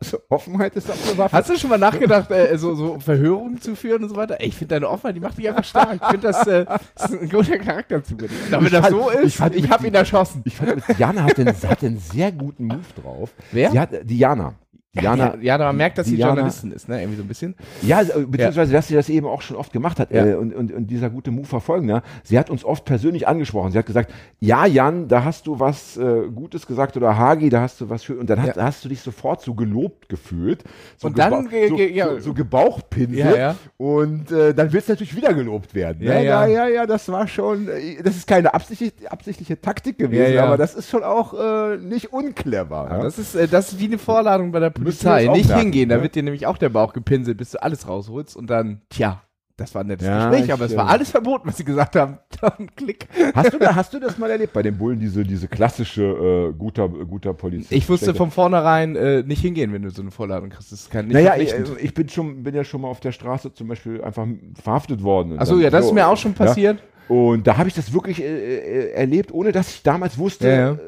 Also, 0.00 0.18
Offenheit 0.28 0.74
ist 0.76 0.90
auch 0.90 0.94
eine 1.08 1.18
Waffe. 1.18 1.36
Hast 1.36 1.50
du 1.50 1.56
schon 1.56 1.70
mal 1.70 1.78
nachgedacht, 1.78 2.30
äh, 2.30 2.56
so, 2.58 2.74
so 2.74 2.98
Verhörungen 3.00 3.60
zu 3.60 3.74
führen 3.76 4.02
und 4.02 4.08
so 4.10 4.16
weiter? 4.16 4.36
Ey, 4.40 4.48
Ich 4.48 4.56
finde 4.56 4.74
deine 4.74 4.88
Offenheit, 4.88 5.16
die 5.16 5.20
macht 5.20 5.38
dich 5.38 5.48
einfach 5.48 5.64
stark. 5.64 5.98
Ich 6.02 6.08
finde, 6.08 6.26
das, 6.28 6.46
äh, 6.46 6.64
das 6.94 7.10
ist 7.10 7.20
ein 7.22 7.28
guter 7.28 7.58
Charakterzug. 7.58 8.24
Damit 8.50 8.66
Ich 8.72 8.72
das 8.78 8.86
fand- 8.88 8.96
so 9.02 9.10
ich 9.12 9.18
ist, 9.20 9.36
fand 9.36 9.54
ich, 9.54 9.62
mit 9.62 9.70
habe 9.70 9.86
ihn 9.86 9.94
erschossen. 9.94 10.42
ich 10.44 10.56
fand, 10.56 10.82
Diana 10.98 11.22
hat 11.24 11.38
einen, 11.38 11.48
hat 11.68 11.82
einen 11.84 11.98
sehr 11.98 12.32
guten 12.32 12.66
Move 12.66 12.80
drauf. 13.02 13.30
Wer? 13.52 13.70
Sie 13.70 13.80
hat, 13.80 13.90
Diana. 14.04 14.54
Diana, 15.00 15.36
ja, 15.36 15.56
ja, 15.56 15.58
man 15.58 15.76
merkt, 15.76 15.98
dass 15.98 16.06
sie 16.06 16.16
Diana- 16.16 16.32
Journalistin 16.34 16.72
ist, 16.72 16.88
ne? 16.88 17.00
Irgendwie 17.00 17.16
so 17.18 17.22
ein 17.22 17.28
bisschen. 17.28 17.54
Ja, 17.82 17.98
also, 17.98 18.26
beziehungsweise, 18.26 18.72
dass 18.72 18.88
sie 18.88 18.94
das 18.94 19.08
eben 19.08 19.26
auch 19.26 19.42
schon 19.42 19.56
oft 19.56 19.72
gemacht 19.72 19.98
hat 20.00 20.10
Ja. 20.10 20.24
äh, 20.26 20.34
und, 20.34 20.54
und, 20.54 20.72
und 20.72 20.86
dieser 20.88 21.10
gute 21.10 21.30
Move 21.30 21.46
verfolgen. 21.46 21.88
Ja. 21.88 22.02
Sie 22.24 22.38
hat 22.38 22.50
uns 22.50 22.64
oft 22.64 22.84
persönlich 22.84 23.28
angesprochen. 23.28 23.72
Sie 23.72 23.78
hat 23.78 23.86
gesagt, 23.86 24.12
ja, 24.40 24.66
Jan, 24.66 25.08
da 25.08 25.24
hast 25.24 25.46
du 25.46 25.60
was 25.60 25.96
äh, 25.96 26.28
Gutes 26.34 26.66
gesagt 26.66 26.96
oder 26.96 27.16
Hagi, 27.16 27.48
da 27.50 27.60
hast 27.60 27.80
du 27.80 27.88
was 27.90 28.02
für. 28.02 28.16
Und 28.16 28.28
dann 28.30 28.40
hast, 28.42 28.56
Ja. 28.56 28.62
hast 28.64 28.84
du 28.84 28.88
dich 28.88 29.00
sofort 29.00 29.42
so 29.42 29.54
gelobt 29.54 30.08
gefühlt. 30.08 30.64
So 30.96 31.08
Und 31.08 31.18
dann 31.18 31.48
ge- 31.48 31.68
so, 31.68 31.76
ja. 31.76 32.08
so, 32.14 32.18
so 32.20 32.34
gebauchpinselt. 32.34 33.18
Ja, 33.18 33.36
ja. 33.36 33.54
Und 33.76 34.30
äh, 34.32 34.54
dann 34.54 34.72
willst 34.72 34.88
du 34.88 34.92
natürlich 34.92 35.14
wieder 35.16 35.34
gelobt 35.34 35.74
werden. 35.74 36.02
Ja, 36.02 36.14
ne? 36.14 36.24
ja. 36.24 36.46
ja, 36.46 36.68
ja, 36.68 36.86
das 36.86 37.08
war 37.08 37.28
schon, 37.28 37.68
äh, 37.68 38.02
das 38.02 38.16
ist 38.16 38.26
keine 38.26 38.52
absichtliche, 38.54 38.92
absichtliche 39.10 39.60
Taktik 39.60 39.98
gewesen, 39.98 40.22
Ja, 40.22 40.28
ja. 40.30 40.44
aber 40.46 40.56
das 40.56 40.74
ist 40.74 40.88
schon 40.90 41.02
auch 41.04 41.34
äh, 41.34 41.76
nicht 41.76 42.12
unclever. 42.12 42.86
Ja, 42.90 42.96
Ja, 42.98 43.02
das, 43.04 43.18
ist, 43.18 43.34
äh, 43.34 43.46
das 43.48 43.72
ist 43.72 43.78
wie 43.80 43.84
eine 43.86 43.98
Vorladung 43.98 44.52
bei 44.52 44.60
der 44.60 44.72
wir 44.76 44.85
Polizei. 44.86 45.26
Nicht 45.28 45.48
merken, 45.48 45.62
hingehen, 45.62 45.88
da 45.88 45.96
ne? 45.96 46.02
wird 46.02 46.14
dir 46.14 46.22
nämlich 46.22 46.46
auch 46.46 46.58
der 46.58 46.68
Bauch 46.68 46.92
gepinselt, 46.92 47.38
bis 47.38 47.52
du 47.52 47.62
alles 47.62 47.88
rausholst 47.88 48.36
und 48.36 48.48
dann, 48.48 48.82
tja, 48.90 49.22
das 49.56 49.74
war 49.74 49.82
ein 49.82 49.86
nettes 49.86 50.06
Ja, 50.06 50.28
Gespräch, 50.28 50.46
ich, 50.46 50.52
aber 50.52 50.66
es 50.66 50.74
äh, 50.74 50.76
war 50.76 50.88
alles 50.88 51.10
verboten, 51.10 51.48
was 51.48 51.56
sie 51.56 51.64
gesagt 51.64 51.96
haben. 51.96 52.18
Dann 52.42 52.68
Klick. 52.76 53.08
Hast, 53.34 53.54
du 53.54 53.58
da, 53.58 53.74
hast 53.74 53.94
du 53.94 53.98
das 53.98 54.18
mal 54.18 54.30
erlebt 54.30 54.52
bei 54.52 54.62
den 54.62 54.76
Bullen, 54.76 55.00
diese, 55.00 55.24
diese 55.24 55.48
klassische 55.48 56.02
äh, 56.02 56.52
guter, 56.52 56.88
guter 56.88 57.32
Polizist? 57.32 57.72
Ich 57.72 57.88
wusste 57.88 58.14
von 58.14 58.30
vornherein 58.30 58.96
äh, 58.96 59.22
nicht 59.22 59.40
hingehen, 59.40 59.72
wenn 59.72 59.80
du 59.80 59.88
so 59.88 60.02
eine 60.02 60.10
Vorladung 60.10 60.50
kriegst. 60.50 60.72
Das 60.72 60.80
ist 60.80 60.90
kein 60.90 61.06
nicht 61.06 61.14
Naja, 61.14 61.36
ich, 61.36 61.54
ich 61.82 61.94
bin 61.94 62.10
schon, 62.10 62.42
bin 62.42 62.54
ja 62.54 62.64
schon 62.64 62.82
mal 62.82 62.88
auf 62.88 63.00
der 63.00 63.12
Straße 63.12 63.54
zum 63.54 63.68
Beispiel 63.68 64.02
einfach 64.02 64.26
verhaftet 64.62 65.02
worden. 65.02 65.38
Achso, 65.38 65.58
ja, 65.58 65.70
das 65.70 65.84
so, 65.84 65.88
ist 65.88 65.94
mir 65.94 66.06
auch 66.06 66.18
schon 66.18 66.34
passiert. 66.34 66.78
Ja, 66.78 67.14
und 67.16 67.46
da 67.46 67.56
habe 67.56 67.68
ich 67.68 67.74
das 67.74 67.94
wirklich 67.94 68.20
äh, 68.20 68.26
äh, 68.26 68.90
erlebt, 68.92 69.32
ohne 69.32 69.52
dass 69.52 69.70
ich 69.70 69.82
damals 69.82 70.18
wusste, 70.18 70.48
Ja, 70.48 70.54
ja. 70.54 70.78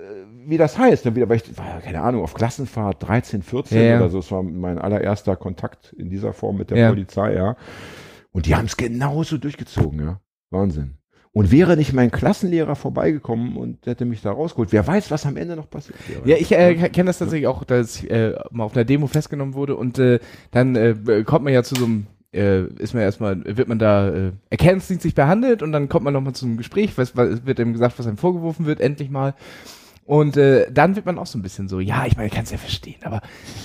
Wie 0.48 0.56
das 0.56 0.78
heißt. 0.78 1.04
Dann 1.04 1.14
wieder, 1.14 1.28
weil 1.28 1.36
ich 1.36 1.58
war, 1.58 1.66
ja, 1.66 1.80
keine 1.80 2.00
Ahnung, 2.00 2.22
auf 2.22 2.32
Klassenfahrt 2.32 3.06
13, 3.06 3.42
14 3.42 3.82
Ja, 3.82 3.96
oder 3.98 4.08
so. 4.08 4.18
Das 4.18 4.30
war 4.32 4.42
mein 4.42 4.78
allererster 4.78 5.36
Kontakt 5.36 5.92
in 5.98 6.08
dieser 6.08 6.32
Form 6.32 6.56
mit 6.56 6.70
der 6.70 6.78
Ja. 6.78 6.88
Polizei, 6.88 7.34
ja. 7.34 7.54
Und 8.32 8.46
die 8.46 8.54
haben 8.54 8.64
es 8.64 8.76
genauso 8.78 9.36
durchgezogen, 9.36 10.00
ja. 10.00 10.20
Wahnsinn. 10.50 10.94
Und 11.32 11.52
wäre 11.52 11.76
nicht 11.76 11.92
mein 11.92 12.10
Klassenlehrer 12.10 12.76
vorbeigekommen 12.76 13.58
und 13.58 13.84
hätte 13.86 14.06
mich 14.06 14.22
da 14.22 14.32
rausgeholt, 14.32 14.72
wer 14.72 14.86
weiß, 14.86 15.10
was 15.10 15.26
am 15.26 15.36
Ende 15.36 15.54
noch 15.54 15.68
passiert 15.68 15.98
wäre. 16.08 16.26
Ja, 16.26 16.36
ich 16.38 16.50
äh, 16.50 16.74
kenne 16.88 17.08
das 17.08 17.18
tatsächlich 17.18 17.46
auch, 17.46 17.64
dass 17.64 17.96
ich 17.96 18.10
äh, 18.10 18.34
mal 18.50 18.64
auf 18.64 18.74
einer 18.74 18.86
Demo 18.86 19.06
festgenommen 19.06 19.52
wurde 19.52 19.76
und 19.76 19.98
äh, 19.98 20.18
dann 20.50 20.74
äh, 20.76 20.94
kommt 21.26 21.44
man 21.44 21.52
ja 21.52 21.62
zu 21.62 21.74
so 21.74 21.84
einem, 21.84 22.06
äh, 22.32 22.62
ist 22.78 22.94
man 22.94 23.02
erstmal, 23.02 23.44
wird 23.44 23.68
man 23.68 23.78
da 23.78 24.08
äh, 24.08 24.32
erkennungsdienstlich 24.48 25.14
behandelt 25.14 25.62
und 25.62 25.72
dann 25.72 25.90
kommt 25.90 26.04
man 26.04 26.14
nochmal 26.14 26.34
zu 26.34 26.46
einem 26.46 26.56
Gespräch, 26.56 26.96
was, 26.96 27.14
was 27.16 27.44
wird 27.44 27.60
einem 27.60 27.74
gesagt, 27.74 27.98
was 27.98 28.06
einem 28.06 28.16
vorgeworfen 28.16 28.64
wird, 28.64 28.80
endlich 28.80 29.10
mal. 29.10 29.34
Und 30.08 30.38
äh, 30.38 30.72
dann 30.72 30.96
wird 30.96 31.04
man 31.04 31.18
auch 31.18 31.26
so 31.26 31.38
ein 31.38 31.42
bisschen 31.42 31.68
so, 31.68 31.80
ja, 31.80 32.06
ich 32.06 32.16
meine, 32.16 32.28
ich 32.28 32.32
kann 32.32 32.44
es 32.44 32.50
ja 32.50 32.56
verstehen, 32.56 32.96
aber 33.04 33.20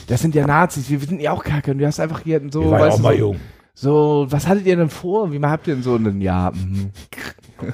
das 0.07 0.21
sind 0.21 0.35
ja 0.35 0.45
Nazis, 0.45 0.89
wir, 0.89 1.00
sind 1.00 1.21
ja 1.21 1.31
auch 1.31 1.41
kacke 1.41 1.71
und 1.71 1.77
du 1.77 1.88
hast 1.88 2.01
einfach 2.01 2.19
hier 2.19 2.41
so, 2.51 2.63
Ich 2.63 2.69
war 2.69 2.79
ja 2.79 2.88
auch 2.89 2.97
du, 2.97 3.01
mal 3.01 3.13
so, 3.13 3.19
jung. 3.19 3.39
so, 3.73 4.25
was 4.27 4.45
hattet 4.45 4.65
ihr 4.65 4.75
denn 4.75 4.89
vor? 4.89 5.31
Wie 5.31 5.39
habt 5.39 5.67
ihr 5.67 5.75
denn 5.75 5.83
so 5.83 5.95
einen, 5.95 6.19
ja, 6.19 6.51
mhm. 6.53 6.91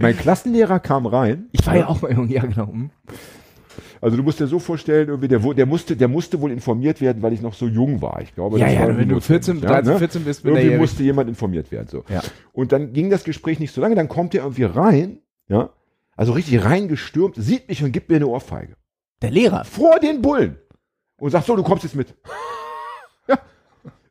Mein 0.00 0.16
Klassenlehrer 0.16 0.80
kam 0.80 1.06
rein. 1.06 1.46
ich 1.52 1.64
war 1.64 1.76
ja 1.76 1.86
auch 1.86 2.02
mal 2.02 2.12
jung, 2.12 2.28
ja 2.28 2.42
genau. 2.42 2.66
mhm. 2.66 2.90
Also 4.00 4.16
du 4.16 4.24
musst 4.24 4.40
dir 4.40 4.48
so 4.48 4.58
vorstellen, 4.58 5.06
irgendwie 5.06 5.28
der, 5.28 5.38
der, 5.38 5.66
musste, 5.66 5.96
der 5.96 6.08
musste 6.08 6.40
wohl 6.40 6.50
informiert 6.50 7.00
werden, 7.00 7.22
weil 7.22 7.32
ich 7.32 7.42
noch 7.42 7.54
so 7.54 7.68
jung 7.68 8.02
war. 8.02 8.20
Ich 8.22 8.34
glaube, 8.34 8.58
Ja, 8.58 8.66
das 8.66 8.74
ja, 8.74 8.80
war 8.80 8.88
wenn 8.88 9.08
du 9.08 9.14
notwendig, 9.14 9.24
14, 9.24 9.60
ja, 9.60 9.68
13, 9.68 9.92
ne? 9.92 9.98
14 10.00 10.24
bist, 10.24 10.44
Irgendwie 10.44 10.76
musste 10.76 11.04
jemand 11.04 11.28
informiert 11.28 11.70
werden. 11.70 11.86
So. 11.86 12.02
Ja. 12.08 12.22
Und 12.52 12.72
dann 12.72 12.92
ging 12.92 13.08
das 13.08 13.22
Gespräch 13.22 13.60
nicht 13.60 13.72
so 13.72 13.80
lange, 13.80 13.94
dann 13.94 14.08
kommt 14.08 14.34
er 14.34 14.42
irgendwie 14.42 14.64
rein, 14.64 15.18
ja, 15.46 15.70
also 16.16 16.32
richtig 16.32 16.64
reingestürmt, 16.64 17.36
sieht 17.36 17.68
mich 17.68 17.82
und 17.82 17.92
gibt 17.92 18.08
mir 18.08 18.16
eine 18.16 18.26
Ohrfeige. 18.26 18.76
Der 19.22 19.30
Lehrer. 19.30 19.64
Vor 19.64 19.98
den 20.00 20.20
Bullen. 20.22 20.58
Und 21.18 21.30
sagt, 21.30 21.46
so, 21.46 21.56
du 21.56 21.62
kommst 21.62 21.84
jetzt 21.84 21.94
mit. 21.94 22.14
ja. 23.28 23.38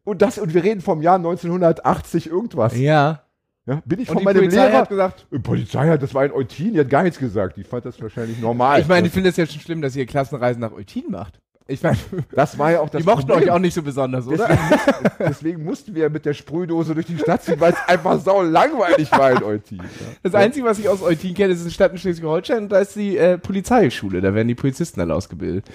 Und 0.03 0.22
das, 0.22 0.38
und 0.38 0.53
wir 0.53 0.63
reden 0.63 0.81
vom 0.81 1.01
Jahr 1.01 1.15
1980 1.15 2.27
irgendwas. 2.27 2.77
Ja. 2.77 3.25
Ja, 3.67 3.81
bin 3.86 4.00
ich 4.00 4.10
Und 4.10 4.15
von 4.15 4.24
meinem 4.24 4.38
Polizei 4.38 4.65
Lehrer. 4.65 4.77
hat 4.79 4.89
gesagt, 4.89 5.27
Die 5.31 5.39
Polizei 5.39 5.88
hat, 5.88 6.01
das 6.01 6.13
war 6.15 6.24
ein 6.24 6.31
Eutin, 6.31 6.74
die 6.74 6.79
hat 6.79 6.89
gar 6.89 7.03
nichts 7.03 7.20
gesagt. 7.20 7.58
Die 7.58 7.63
fand 7.63 7.86
das 7.86 8.01
wahrscheinlich 8.01 8.39
normal. 8.39 8.81
ich 8.81 8.88
meine, 8.88 9.05
ich 9.08 9.13
finde 9.13 9.29
es 9.29 9.38
ja 9.38 9.46
schon 9.46 9.62
schlimm, 9.62 9.81
dass 9.81 9.96
ihr 9.96 10.05
Klassenreisen 10.08 10.62
nach 10.62 10.72
Eutin 10.72 11.05
macht. 11.10 11.39
Ich 11.71 11.81
meine, 11.83 11.97
Das 12.31 12.57
war 12.59 12.71
ja 12.71 12.79
auch 12.81 12.89
das 12.89 13.01
die 13.01 13.07
mochten 13.07 13.27
Problem. 13.27 13.43
euch 13.49 13.51
auch 13.51 13.59
nicht 13.59 13.73
so 13.73 13.81
besonders, 13.81 14.27
oder? 14.27 14.47
Deswegen, 14.47 14.69
mussten- 14.69 15.11
deswegen 15.19 15.63
mussten 15.63 15.95
wir 15.95 16.03
ja 16.03 16.09
mit 16.09 16.25
der 16.25 16.33
Sprühdose 16.33 16.93
durch 16.93 17.05
die 17.05 17.17
Stadt 17.17 17.43
ziehen, 17.43 17.59
weil 17.59 17.73
es 17.73 17.79
einfach 17.87 18.19
sau 18.19 18.41
langweilig 18.41 19.11
war 19.11 19.31
in 19.31 19.43
Eutin. 19.43 19.77
Ja. 19.77 19.83
Das 20.23 20.35
Einzige, 20.35 20.65
was 20.65 20.79
ich 20.79 20.87
aus 20.89 21.01
Eutin 21.01 21.33
kenne, 21.33 21.53
ist 21.53 21.61
eine 21.61 21.71
Stadt 21.71 21.91
in 21.91 21.97
Schleswig-Holstein 21.97 22.63
und 22.63 22.69
da 22.71 22.79
ist 22.79 22.95
die 22.95 23.17
äh, 23.17 23.37
Polizeischule. 23.37 24.21
Da 24.21 24.33
werden 24.33 24.47
die 24.47 24.55
Polizisten 24.55 24.99
alle 25.01 25.15
ausgebildet. 25.15 25.65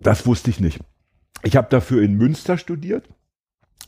Das 0.00 0.26
wusste 0.26 0.50
ich 0.50 0.60
nicht. 0.60 0.80
Ich 1.42 1.56
habe 1.56 1.66
dafür 1.70 2.02
in 2.02 2.14
Münster 2.14 2.56
studiert. 2.58 3.08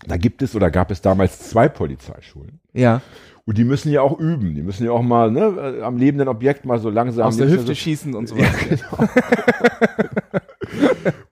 Da 0.07 0.17
gibt 0.19 0.43
es 0.43 0.55
oder 0.55 0.71
gab 0.71 0.91
es 0.91 1.01
damals 1.01 1.49
zwei 1.49 1.69
Polizeischulen. 1.69 2.61
Ja. 2.75 3.01
Und 3.47 3.59
die 3.59 3.65
müssen 3.65 3.91
ja 3.93 4.03
auch 4.03 4.19
üben. 4.19 4.55
Die 4.55 4.63
müssen 4.63 4.85
ja 4.85 4.91
auch 4.91 5.03
mal 5.03 5.31
ne, 5.31 5.81
am 5.83 5.97
lebenden 5.97 6.27
Objekt 6.29 6.65
mal 6.67 6.79
so 6.81 6.91
langsam. 6.91 7.27
Aus 7.27 7.37
der 7.37 7.49
Hüfte 7.49 7.69
so- 7.69 7.75
schießen 7.75 8.15
und 8.15 8.27
so 8.29 8.37
Ja, 8.37 8.43
weiter. 8.43 8.77
genau. 8.77 9.09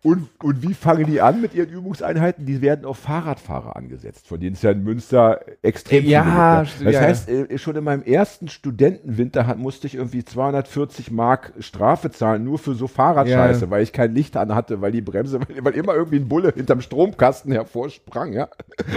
und, 0.02 0.28
und 0.42 0.62
wie 0.62 0.74
fangen 0.74 1.06
die 1.06 1.20
an 1.20 1.40
mit 1.40 1.54
ihren 1.54 1.68
Übungseinheiten? 1.70 2.46
Die 2.46 2.60
werden 2.62 2.84
auf 2.84 2.98
Fahrradfahrer 2.98 3.76
angesetzt, 3.76 4.26
von 4.26 4.40
denen 4.40 4.54
es 4.54 4.62
ja 4.62 4.70
in 4.70 4.82
Münster 4.84 5.40
extrem 5.62 6.04
Ja, 6.04 6.64
viele 6.64 6.90
gibt. 6.90 6.96
st- 6.98 7.02
Das 7.02 7.02
heißt, 7.02 7.28
äh, 7.28 7.58
schon 7.58 7.76
in 7.76 7.84
meinem 7.84 8.02
ersten 8.02 8.48
Studentenwinter 8.48 9.46
hat, 9.46 9.58
musste 9.58 9.86
ich 9.86 9.94
irgendwie 9.94 10.24
240 10.24 11.10
Mark 11.10 11.52
Strafe 11.60 12.10
zahlen, 12.10 12.44
nur 12.44 12.58
für 12.58 12.74
so 12.74 12.86
Fahrradscheiße, 12.86 13.64
Ja. 13.64 13.70
weil 13.70 13.82
ich 13.82 13.92
kein 13.92 14.12
Licht 14.12 14.36
an 14.36 14.54
hatte, 14.54 14.80
weil 14.80 14.92
die 14.92 15.02
Bremse, 15.02 15.40
weil, 15.40 15.64
weil 15.64 15.72
immer 15.74 15.94
irgendwie 15.94 16.16
ein 16.16 16.28
Bulle 16.28 16.52
hinterm 16.54 16.80
Stromkasten 16.80 17.52
hervorsprang. 17.52 18.32
Ja? 18.32 18.48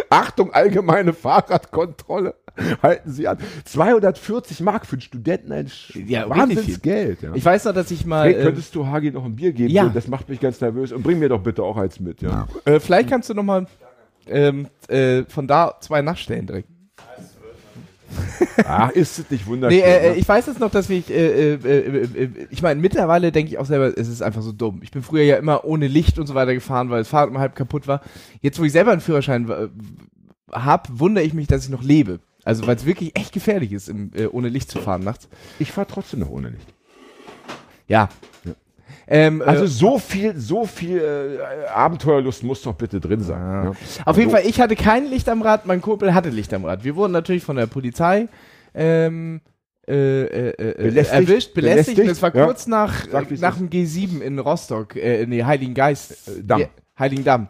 Achtung, 0.10 0.54
allgemeine 0.54 1.14
Fahrradkontrolle. 1.14 2.36
Halten 2.84 3.12
Sie 3.12 3.28
an. 3.28 3.38
240 3.66 4.62
Mark 4.62 4.86
für 4.86 4.94
einen 4.94 5.02
Studenten, 5.02 5.52
ein 5.52 5.70
Ja, 6.08 6.30
Wahnsinnsgeld. 6.30 7.22
Ja. 7.22 7.32
Ich 7.36 7.46
weiß 7.46 7.66
noch, 7.66 7.74
dass 7.74 7.92
ich 7.92 8.06
mal. 8.06 8.28
Hey, 8.28 8.34
äh, 8.40 8.44
könntest 8.44 8.74
du 8.76 8.88
Hagi 8.88 9.12
noch 9.12 9.26
ein 9.26 9.36
Bier 9.36 9.52
geben? 9.52 9.70
ja. 9.70 9.90
Das 9.90 10.08
macht 10.08 10.30
mich 10.30 10.40
ganz 10.40 10.60
nervös. 10.62 10.92
Und 10.92 11.04
bring 11.04 11.20
mir 11.20 11.30
doch 11.30 11.42
bitte 11.42 11.64
auch 11.64 11.78
eins 11.78 12.00
mit, 12.00 12.22
ja. 12.22 12.48
Äh, 12.66 12.80
vielleicht 12.80 13.10
kannst 13.10 13.30
du 13.30 13.34
noch 13.34 13.44
mal 13.44 13.68
ähm, 14.28 14.68
äh, 14.88 15.24
von 15.24 15.48
da 15.48 15.76
zwei 15.80 16.02
nachstellen 16.02 16.46
direkt. 16.48 16.70
Ach, 18.66 18.90
ist 18.92 19.20
es 19.20 19.30
nicht 19.30 19.46
wunderschön? 19.48 19.80
Nee, 19.80 19.86
äh, 19.86 20.12
ne? 20.12 20.16
ich 20.16 20.28
weiß 20.28 20.48
jetzt 20.48 20.60
noch, 20.60 20.72
dass 20.72 20.90
ich, 20.90 21.10
äh, 21.10 21.54
äh, 21.54 21.60
äh, 21.64 22.24
äh, 22.24 22.48
ich 22.50 22.62
meine, 22.62 22.80
mittlerweile 22.80 23.32
denke 23.32 23.52
ich 23.52 23.58
auch 23.58 23.66
selber, 23.66 23.98
es 23.98 24.08
ist 24.08 24.22
einfach 24.22 24.42
so 24.42 24.52
dumm. 24.52 24.80
Ich 24.82 24.92
bin 24.92 25.04
früher 25.04 25.24
ja 25.24 25.36
immer 25.36 25.66
ohne 25.66 25.88
Licht 25.88 26.18
und 26.18 26.28
so 26.28 26.34
weiter 26.36 26.54
gefahren, 26.54 26.90
weil 26.90 27.00
das 27.00 27.10
Fahrrad 27.10 27.30
immer 27.30 27.40
halb 27.40 27.56
kaputt 27.56 27.88
war. 27.88 28.02
Jetzt, 28.42 28.60
wo 28.60 28.64
ich 28.64 28.72
selber 28.72 28.92
einen 28.92 29.02
Führerschein 29.02 29.50
äh, 29.50 29.68
habe, 30.52 30.90
wundere 31.00 31.26
ich 31.26 31.34
mich, 31.34 31.48
dass 31.48 31.66
ich 31.66 31.70
noch 31.70 31.84
lebe. 31.84 32.20
Also, 32.48 32.66
weil 32.66 32.76
es 32.78 32.86
wirklich 32.86 33.16
echt 33.18 33.34
gefährlich 33.34 33.74
ist, 33.74 33.90
im, 33.90 34.12
äh, 34.16 34.26
ohne 34.28 34.48
Licht 34.50 34.72
zu 34.72 34.80
fahren 34.80 35.04
nachts. 35.04 35.28
ich 35.60 35.72
fahre 35.72 35.88
trotzdem 35.88 36.22
noch 36.22 36.30
ohne 36.30 36.50
Licht. 36.50 36.68
Ja. 37.88 38.10
Ja. 38.46 38.52
Ähm, 39.08 39.42
Also 39.46 39.66
äh, 39.66 39.68
so 39.68 40.00
viel, 40.00 40.38
so 40.38 40.66
viel 40.66 41.00
äh, 41.00 41.68
Abenteuerlust 41.68 42.44
muss 42.44 42.62
doch 42.62 42.74
bitte 42.76 43.00
drin 43.00 43.22
sein. 43.22 43.40
Ja. 43.42 43.72
Auf 44.06 44.18
jeden 44.18 44.30
So. 44.30 44.36
Fall, 44.38 44.46
ich 44.46 44.60
hatte 44.62 44.76
kein 44.76 45.06
Licht 45.10 45.28
am 45.30 45.42
Rad, 45.42 45.66
mein 45.66 45.82
Kumpel 45.82 46.14
hatte 46.14 46.30
Licht 46.30 46.54
am 46.54 46.66
Rad. 46.66 46.84
Wir 46.84 46.96
wurden 46.96 47.12
natürlich 47.12 47.44
von 47.44 47.56
der 47.58 47.68
Polizei 47.68 48.28
ähm, 48.74 49.42
äh, 49.88 49.94
äh, 49.94 50.50
äh, 50.50 50.74
Belästigt? 50.84 51.14
erwischt, 51.30 51.54
belästigt. 51.54 51.96
Belästigt? 51.98 52.10
Das 52.10 52.22
war 52.22 52.36
Ja. 52.36 52.46
kurz 52.46 52.68
nach, 52.68 53.06
Sag, 53.10 53.32
nach 53.40 53.58
dem 53.58 53.70
G7 53.70 54.20
in 54.22 54.40
Rostock, 54.40 54.96
äh, 54.96 55.26
nee, 55.26 55.44
Heiligen 55.44 55.74
Geist. 55.74 56.28
Äh, 56.28 56.44
Damm. 56.44 56.60
Ja, 56.62 56.68
Heiligen 57.00 57.24
Damm. 57.24 57.48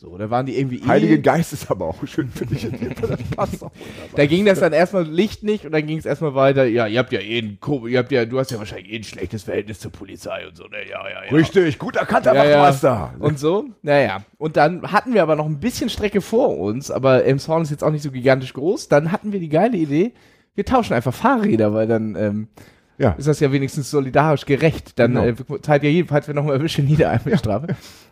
So, 0.00 0.16
da 0.16 0.30
waren 0.30 0.46
die 0.46 0.56
irgendwie 0.56 0.80
Heilige 0.86 1.14
eh, 1.14 1.18
Geist 1.18 1.52
ist 1.52 1.72
aber 1.72 1.86
auch 1.86 2.06
schön 2.06 2.30
dich. 2.48 2.68
Das 3.00 3.20
passt 3.34 3.64
auch 3.64 3.72
wunderbar. 3.72 4.14
Da 4.14 4.26
ging 4.26 4.44
das 4.44 4.60
dann 4.60 4.72
erstmal 4.72 5.02
Licht 5.02 5.42
nicht 5.42 5.64
und 5.64 5.72
dann 5.72 5.84
ging 5.88 5.98
es 5.98 6.06
erstmal 6.06 6.36
weiter. 6.36 6.66
Ja, 6.66 6.86
ihr 6.86 7.00
habt 7.00 7.10
ja 7.10 7.18
eh 7.18 7.40
ein, 7.40 7.58
ihr 7.88 7.98
habt 7.98 8.12
ja, 8.12 8.24
du 8.24 8.38
hast 8.38 8.52
ja 8.52 8.58
wahrscheinlich 8.58 8.92
eh 8.92 8.96
ein 8.98 9.02
schlechtes 9.02 9.42
Verhältnis 9.42 9.80
zur 9.80 9.90
Polizei 9.90 10.46
und 10.46 10.56
so, 10.56 10.68
ne? 10.68 10.88
Ja, 10.88 11.02
ja, 11.08 11.24
ja. 11.24 11.30
Richtig, 11.32 11.80
gut 11.80 11.96
erkannter 11.96 12.32
Ja, 12.32 12.44
ja. 12.44 12.60
Wachtmeister. 12.60 13.14
Und 13.18 13.40
so, 13.40 13.70
naja. 13.82 14.22
Und 14.36 14.56
dann 14.56 14.82
hatten 14.92 15.14
wir 15.14 15.22
aber 15.24 15.34
noch 15.34 15.46
ein 15.46 15.58
bisschen 15.58 15.90
Strecke 15.90 16.20
vor 16.20 16.56
uns, 16.56 16.92
aber 16.92 17.24
Elmshorn 17.24 17.62
ist 17.62 17.72
jetzt 17.72 17.82
auch 17.82 17.90
nicht 17.90 18.02
so 18.02 18.12
gigantisch 18.12 18.52
groß. 18.54 18.86
Dann 18.86 19.10
hatten 19.10 19.32
wir 19.32 19.40
die 19.40 19.48
geile 19.48 19.76
Idee, 19.76 20.12
wir 20.54 20.64
tauschen 20.64 20.94
einfach 20.94 21.12
Fahrräder, 21.12 21.74
weil 21.74 21.88
dann 21.88 22.14
ähm, 22.14 22.48
Ja. 22.98 23.12
ist 23.12 23.28
das 23.28 23.40
ja 23.40 23.50
wenigstens 23.52 23.90
solidarisch 23.90 24.44
gerecht. 24.44 24.98
Dann 24.98 25.14
Genau. 25.14 25.24
äh, 25.24 25.58
teilt 25.60 25.82
ja 25.84 25.88
jeden, 25.90 26.08
falls 26.08 26.26
wir 26.26 26.34
nochmal 26.34 26.56
erwischen, 26.56 26.86
jeder 26.88 27.10
eine 27.24 27.38
Strafe. 27.38 27.68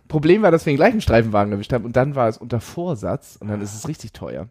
Problem 0.09 0.43
war, 0.43 0.51
dass 0.53 0.65
wir 0.65 0.73
den 0.73 0.77
gleichen 0.77 1.01
Streifenwagen 1.01 1.53
erwischt 1.53 1.73
haben 1.73 1.85
und 1.85 1.97
dann 1.97 2.15
war 2.15 2.29
es 2.29 2.39
unter 2.39 2.61
Vorsatz 2.61 3.37
und 3.41 3.49
dann 3.49 3.61
ist 3.61 3.75
es 3.75 3.89
richtig 3.89 4.13
teuer. 4.13 4.49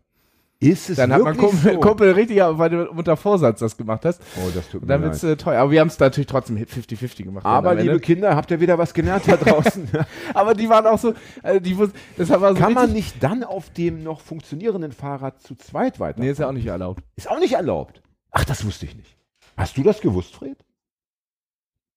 Ist 0.62 0.90
es 0.90 0.96
Dann 0.96 1.12
hat 1.12 1.20
wirklich 1.20 1.38
Kumpel, 1.50 1.74
so? 1.74 1.80
Kumpel 1.82 2.12
richtig, 2.14 2.38
weil 2.40 2.70
du 2.70 2.90
unter 2.90 3.18
Vorsatz 3.18 3.60
das 3.60 3.76
gemacht 3.76 4.06
hast. 4.06 4.22
Oh, 4.38 4.50
das 4.56 4.70
tut 4.70 4.82
mir 4.82 4.88
dann 4.88 5.02
wird's 5.02 5.22
leid. 5.22 5.34
äh, 5.34 5.36
teuer. 5.36 5.60
Aber 5.62 5.70
wir 5.72 5.82
haben 5.82 5.90
es 5.90 6.00
natürlich 6.00 6.28
trotzdem 6.28 6.56
50-50 6.58 7.24
gemacht. 7.24 7.46
Aber 7.46 7.76
liebe 7.76 8.00
Kinder, 8.00 8.38
habt 8.38 8.50
ihr 8.52 8.62
wieder 8.62 8.78
was 8.78 8.94
gelernt 8.94 9.24
da 9.28 9.36
draußen? 9.36 9.90
aber 10.34 10.54
die 10.54 10.70
waren 10.70 10.88
auch 10.88 10.98
so, 10.98 11.14
äh, 11.44 11.60
die 11.60 11.76
wus- 11.76 11.92
das 12.18 12.30
war 12.30 12.56
so 12.56 12.60
Kann 12.62 12.72
man 12.74 12.94
nicht 12.94 13.22
dann 13.22 13.44
auf 13.44 13.70
dem 13.72 14.02
noch 14.02 14.22
funktionierenden 14.22 14.94
Fahrrad 14.94 15.42
zu 15.42 15.56
zweit 15.56 16.00
weiter? 16.00 16.22
Nee, 16.22 16.30
ist 16.30 16.40
ja 16.40 16.48
auch 16.48 16.54
nicht 16.54 16.68
erlaubt. 16.68 17.04
Ist 17.18 17.30
auch 17.30 17.40
nicht 17.40 17.54
erlaubt. 17.54 18.02
Ach, 18.32 18.46
das 18.46 18.66
wusste 18.66 18.86
ich 18.86 18.96
nicht. 18.96 19.18
Hast 19.58 19.78
du 19.78 19.84
das 19.84 20.02
gewusst, 20.02 20.36
Fred? 20.36 20.58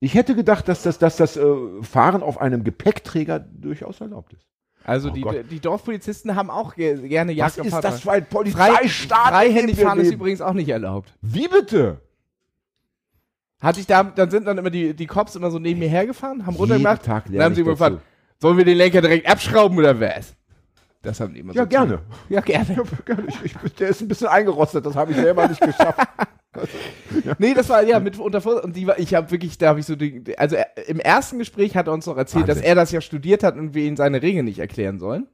Ich 0.01 0.15
hätte 0.15 0.35
gedacht, 0.37 0.69
dass 0.69 0.83
das, 0.83 0.99
dass 0.99 1.17
das 1.17 1.37
äh, 1.37 1.43
Fahren 1.83 2.23
auf 2.23 2.41
einem 2.41 2.63
Gepäckträger 2.63 3.41
durchaus 3.41 4.01
erlaubt 4.01 4.33
ist. 4.33 4.47
Also 4.85 5.11
Oh 5.11 5.13
die, 5.13 5.21
Gott. 5.23 5.45
die 5.51 5.61
Dorfpolizisten 5.61 6.37
haben 6.37 6.51
auch 6.51 6.75
ge 6.77 7.09
gerne 7.09 7.33
Was 7.33 7.57
Jagd 7.57 7.61
auf 7.61 7.67
ist 7.67 7.81
das 7.85 8.01
für 8.01 8.13
ein 8.13 8.23
Frei, 8.23 8.31
Polizeistaat? 8.31 9.27
dem 9.27 9.33
freihändig 9.35 9.81
fahren 9.81 9.99
ist 10.01 10.13
übrigens 10.13 10.41
auch 10.41 10.53
nicht 10.55 10.69
erlaubt. 10.69 11.13
Wie 11.21 11.49
bitte? 11.49 12.01
Hatte 13.61 13.81
ich 13.81 13.87
da, 13.87 14.05
dann 14.05 14.31
sind 14.31 14.47
dann 14.47 14.57
immer 14.57 14.71
die, 14.71 14.95
die 14.95 15.07
Cops 15.07 15.35
immer 15.35 15.51
so 15.51 15.59
neben 15.59 15.81
mir 15.81 15.89
hergefahren, 15.89 16.47
haben 16.47 16.55
runtergemacht. 16.55 17.03
Tag 17.05 17.25
Dann 17.27 17.43
haben 17.43 17.55
sie 17.57 17.63
immer 17.63 17.73
gefragt, 17.73 18.01
sollen 18.41 18.57
wir 18.57 18.65
den 18.65 18.77
Lenker 18.79 19.01
direkt 19.01 19.29
abschrauben 19.29 19.77
oder 19.79 19.99
was? 20.01 20.37
Das 21.03 21.21
haben 21.21 21.33
die 21.35 21.41
immer 21.41 21.55
Ja, 21.55 21.63
so 21.63 21.69
gerne. 21.69 22.01
Ja, 22.29 22.41
gerne. 22.41 22.75
Ja, 22.77 22.83
gerne. 23.05 23.29
Ich, 23.29 23.55
ich, 23.65 23.75
der 23.75 23.89
ist 23.89 24.01
ein 24.01 24.09
bisschen 24.09 24.27
eingerostet, 24.27 24.85
das 24.85 24.97
habe 24.97 25.13
ich 25.13 25.17
selber 25.19 25.47
nicht 25.49 25.61
geschafft. 25.61 26.01
Nee, 27.39 27.55
das 27.55 27.69
war 27.69 27.85
ja 27.85 28.01
mit 28.01 28.19
unter. 28.19 28.65
Und 28.65 28.75
die 28.75 28.87
war, 28.87 28.99
ich 28.99 29.15
habe 29.15 29.31
wirklich, 29.31 29.59
da 29.59 29.69
habe 29.69 29.79
ich 29.81 29.87
so, 29.87 29.95
die, 29.95 30.37
also 30.37 30.57
er, 30.57 30.89
im 30.89 30.99
ersten 30.99 31.39
Gespräch 31.39 31.77
hat 31.77 31.87
er 31.87 31.93
uns 31.93 32.07
noch 32.07 32.17
erzählt, 32.17 32.49
dass 32.49 32.57
Wahnsinn. 32.57 32.69
er 32.71 32.75
das 32.75 32.91
ja 32.91 33.01
studiert 33.01 33.45
hat 33.45 33.55
und 33.57 33.75
wir 33.75 33.85
ihm 33.85 33.97
seine 33.97 34.23
Regeln 34.23 34.47
nicht 34.47 34.59
erklären 34.59 34.99
sollen. 34.99 35.29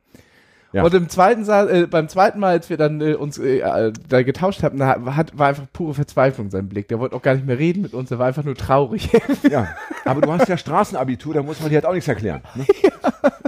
Ja. 0.75 0.83
Und 0.83 0.93
im 0.93 1.09
zweiten 1.09 1.45
Sa 1.45 1.69
äh, 1.69 1.87
beim 1.87 2.09
zweiten 2.09 2.41
Mal, 2.41 2.49
als 2.49 2.69
wir 2.69 2.77
dann 2.77 3.01
äh, 3.01 3.15
uns 3.15 3.39
äh, 3.39 3.61
äh, 3.61 3.93
da 4.09 4.25
getauscht 4.25 4.65
haben, 4.65 4.77
da 4.79 5.05
hat, 5.15 5.39
war 5.39 5.47
einfach 5.47 5.67
pure 5.73 5.95
Verzweiflung 5.95 6.51
sein 6.51 6.69
Blick. 6.69 6.89
Der 6.89 6.99
wollte 6.99 7.15
auch 7.15 7.23
gar 7.23 7.35
nicht 7.35 7.47
mehr 7.47 7.61
reden 7.61 7.83
mit 7.83 7.95
uns, 7.95 8.09
der 8.09 8.19
war 8.19 8.27
einfach 8.27 8.43
nur 8.43 8.57
traurig. 8.57 9.09
Ja, 9.51 9.77
aber 10.05 10.23
du 10.23 10.33
hast 10.33 10.49
ja 10.49 10.57
Straßenabitur, 10.57 11.35
da 11.35 11.43
muss 11.43 11.61
man 11.61 11.69
dir 11.69 11.77
halt 11.77 11.87
auch 11.87 11.93
nichts 11.93 12.09
erklären. 12.09 12.43
Ne? 12.55 12.67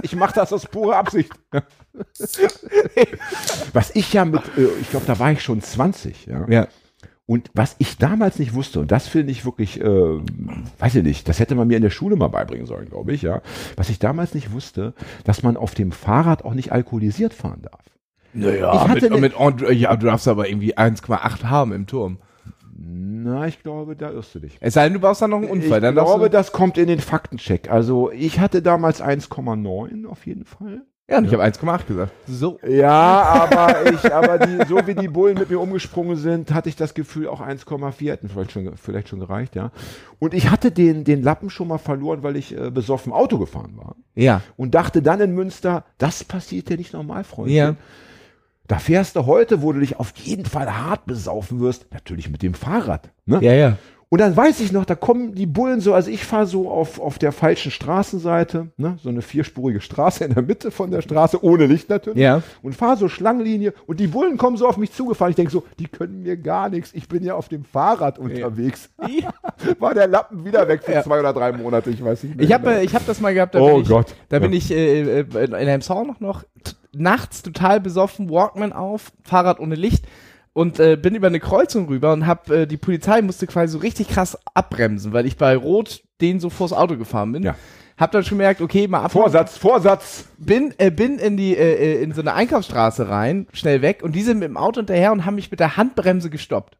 Ich 0.03 0.15
mache 0.15 0.33
das 0.35 0.53
aus 0.53 0.65
purer 0.65 0.95
Absicht. 0.97 1.31
Was 3.73 3.95
ich 3.95 4.13
ja 4.13 4.23
mit, 4.23 4.43
äh, 4.57 4.67
ich 4.79 4.89
glaube, 4.89 5.05
da 5.05 5.19
war 5.19 5.31
ich 5.31 5.41
schon 5.41 5.61
20, 5.61 6.27
ja. 6.27 6.45
ja. 6.47 6.67
Und 7.27 7.51
was 7.53 7.75
ich 7.77 7.97
damals 7.97 8.39
nicht 8.39 8.53
wusste, 8.53 8.79
und 8.79 8.89
das 8.91 9.07
finde 9.07 9.31
ich 9.31 9.43
wirklich, 9.45 9.81
äh, 9.81 9.85
weiß 10.79 10.95
ich 10.95 11.03
nicht, 11.03 11.27
das 11.27 11.39
hätte 11.39 11.55
man 11.55 11.67
mir 11.67 11.75
in 11.75 11.83
der 11.83 11.89
Schule 11.89 12.15
mal 12.15 12.29
beibringen 12.29 12.65
sollen, 12.65 12.87
glaube 12.89 13.11
ich, 13.11 13.21
ja. 13.21 13.41
Was 13.75 13.89
ich 13.89 13.99
damals 13.99 14.33
nicht 14.33 14.53
wusste, 14.53 14.93
dass 15.25 15.43
man 15.43 15.57
auf 15.57 15.75
dem 15.75 15.91
Fahrrad 15.91 16.45
auch 16.45 16.53
nicht 16.53 16.71
alkoholisiert 16.71 17.33
fahren 17.33 17.61
darf. 17.63 17.81
Naja, 18.33 18.71
mit, 18.93 19.03
ne- 19.09 19.19
mit, 19.19 19.33
ja, 19.77 19.95
du 19.95 20.05
darfst 20.05 20.27
aber 20.29 20.47
irgendwie 20.47 20.77
1,8 20.77 21.43
haben 21.49 21.73
im 21.73 21.85
Turm. 21.85 22.19
Na, 22.79 23.47
ich 23.47 23.61
glaube, 23.61 23.95
da 23.95 24.11
irrst 24.11 24.33
du 24.35 24.39
dich. 24.39 24.57
Es 24.61 24.75
sei 24.75 24.83
denn, 24.85 24.93
du 24.93 24.99
baust 24.99 25.21
dann 25.21 25.31
noch 25.31 25.37
einen 25.37 25.49
Unfall. 25.49 25.81
ich 25.83 25.91
glaube, 25.95 26.29
das 26.29 26.51
kommt 26.53 26.77
in 26.77 26.87
den 26.87 26.99
Faktencheck. 26.99 27.69
Also 27.69 28.11
ich 28.11 28.39
hatte 28.39 28.61
damals 28.61 29.01
1,9 29.03 30.05
auf 30.05 30.25
jeden 30.25 30.45
Fall. 30.45 30.83
Ja, 31.09 31.19
und 31.19 31.25
ich 31.25 31.33
habe 31.33 31.43
1,8 31.43 31.85
gesagt. 31.85 32.11
So. 32.27 32.59
Ja, 32.67 32.91
aber 32.91 33.91
ich, 33.91 34.13
aber 34.13 34.39
die, 34.39 34.65
so 34.67 34.85
wie 34.85 34.93
die 34.93 35.07
Bullen 35.07 35.37
mit 35.37 35.49
mir 35.49 35.59
umgesprungen 35.59 36.17
sind, 36.17 36.53
hatte 36.53 36.67
ich 36.67 36.75
das 36.75 36.93
Gefühl, 36.93 37.27
auch 37.27 37.41
1,4 37.41 38.11
hätten 38.11 38.29
vielleicht 38.29 38.51
schon, 38.51 38.75
vielleicht 38.75 39.07
schon 39.07 39.19
gereicht, 39.19 39.55
ja. 39.55 39.71
Und 40.19 40.33
ich 40.33 40.49
hatte 40.49 40.71
den, 40.71 41.05
den 41.05 41.23
Lappen 41.23 41.49
schon 41.49 41.69
mal 41.69 41.77
verloren, 41.77 42.23
weil 42.23 42.35
ich 42.35 42.57
äh, 42.57 42.71
besoffen 42.71 43.13
Auto 43.13 43.37
gefahren 43.37 43.77
war. 43.77 43.95
Ja. 44.15 44.41
Und 44.57 44.75
dachte 44.75 45.01
dann 45.01 45.21
in 45.21 45.33
Münster, 45.33 45.85
das 45.97 46.23
passiert 46.25 46.67
dir 46.69 46.77
nicht 46.77 46.93
normal, 46.93 47.23
Freundchen. 47.23 47.55
Ja. 47.55 47.75
Da 48.67 48.79
fährst 48.79 49.15
du 49.15 49.25
heute, 49.25 49.61
wo 49.61 49.71
du 49.71 49.79
dich 49.79 49.97
auf 49.97 50.11
jeden 50.17 50.45
Fall 50.45 50.69
hart 50.75 51.05
besaufen 51.05 51.61
wirst, 51.61 51.85
natürlich 51.93 52.29
mit 52.29 52.43
dem 52.43 52.53
Fahrrad. 52.53 53.11
Ne? 53.25 53.39
Ja, 53.41 53.53
ja. 53.53 53.77
Und 54.09 54.21
dann 54.21 54.37
weiß 54.37 54.61
ich 54.61 54.71
noch, 54.71 54.85
da 54.85 54.95
kommen 54.95 55.35
die 55.35 55.45
Bullen 55.45 55.81
so, 55.81 55.93
also 55.93 56.09
ich 56.09 56.23
fahre 56.23 56.47
so 56.47 56.69
auf, 56.71 56.97
auf 56.99 57.19
der 57.19 57.33
falschen 57.33 57.71
Straßenseite, 57.71 58.67
ne, 58.77 58.97
so 59.03 59.09
eine 59.09 59.21
vierspurige 59.21 59.81
Straße 59.81 60.23
in 60.23 60.33
der 60.33 60.43
Mitte 60.43 60.71
von 60.71 60.91
der 60.91 61.01
Straße, 61.01 61.43
ohne 61.43 61.65
Licht 61.65 61.89
natürlich. 61.89 62.19
Ja. 62.19 62.41
Und 62.61 62.73
fahre 62.73 62.95
so 62.95 63.09
Schlangenlinie 63.09 63.73
und 63.85 63.99
die 63.99 64.07
Bullen 64.07 64.37
kommen 64.37 64.55
so 64.55 64.65
auf 64.65 64.77
mich 64.77 64.93
zugefahren. 64.93 65.31
Ich 65.31 65.35
denke 65.35 65.51
so, 65.51 65.63
die 65.77 65.87
können 65.87 66.21
mir 66.23 66.37
gar 66.37 66.69
nichts. 66.69 66.91
Ich 66.93 67.09
bin 67.09 67.21
ja 67.21 67.35
auf 67.35 67.49
dem 67.49 67.65
Fahrrad 67.65 68.17
unterwegs. 68.17 68.89
War 69.79 69.93
der 69.93 70.07
Lappen 70.07 70.45
wieder 70.45 70.67
weg 70.69 70.83
für 70.83 70.93
Ja. 70.93 71.03
zwei 71.03 71.19
oder 71.19 71.33
drei 71.33 71.51
Monate, 71.51 71.89
ich 71.89 72.01
weiß 72.03 72.23
nicht 72.23 72.37
mehr. 72.37 72.45
Ich 72.45 72.53
habe 72.53 72.63
genau. 72.65 72.77
äh, 72.77 72.83
ich 72.85 72.95
hab 72.95 73.05
das 73.05 73.19
mal 73.19 73.33
gehabt, 73.33 73.55
da 73.55 73.59
Oh 73.59 73.73
bin 73.73 73.81
ich, 73.83 73.89
Gott. 73.89 74.15
da 74.29 74.39
bin 74.39 74.53
Ja. 74.53 74.57
ich 74.57 74.71
äh, 74.71 75.19
äh, 75.19 75.25
in 75.45 75.53
einem 75.53 75.81
Song 75.81 76.07
noch, 76.07 76.19
noch 76.21 76.43
nachts 76.93 77.43
total 77.43 77.81
besoffen, 77.81 78.29
Walkman 78.29 78.71
auf, 78.71 79.11
Fahrrad 79.23 79.59
ohne 79.59 79.75
Licht 79.75 80.05
und 80.57 80.79
äh, 80.79 80.97
bin 80.99 81.13
über 81.13 81.27
eine 81.27 81.39
Kreuzung 81.39 81.87
rüber 81.87 82.13
und 82.13 82.25
hab 82.25 82.49
äh, 82.49 82.65
die 82.65 82.77
Polizei 82.77 83.21
musste 83.21 83.45
quasi 83.45 83.73
so 83.73 83.77
richtig 83.77 84.07
krass 84.07 84.35
abbremsen, 84.55 85.13
weil 85.13 85.27
ich 85.27 85.37
bei 85.37 85.55
Rot 85.55 86.01
denen 86.19 86.39
so 86.39 86.49
vors 86.49 86.73
Auto 86.73 86.97
gefahren 86.97 87.31
bin. 87.31 87.43
Ja. 87.43 87.55
hab 87.95 88.11
dann 88.11 88.23
schon 88.23 88.39
gemerkt, 88.39 88.59
okay, 88.61 88.87
mal 88.87 89.03
ab. 89.03 89.11
Vorsatz, 89.11 89.55
Vorsatz. 89.55 90.25
Bin, 90.39 90.73
äh, 90.79 90.89
bin 90.89 91.19
in 91.19 91.37
die, 91.37 91.55
äh, 91.55 91.99
äh, 91.99 92.01
in 92.01 92.11
so 92.11 92.21
eine 92.21 92.33
Einkaufsstraße 92.33 93.07
rein, 93.07 93.45
schnell 93.53 93.83
weg 93.83 94.01
und 94.01 94.15
die 94.15 94.23
sind 94.23 94.39
mit 94.39 94.47
dem 94.47 94.57
Auto 94.57 94.79
hinterher 94.79 95.11
und 95.11 95.25
haben 95.27 95.35
mich 95.35 95.51
mit 95.51 95.59
der 95.59 95.77
Handbremse 95.77 96.31
gestoppt. 96.31 96.79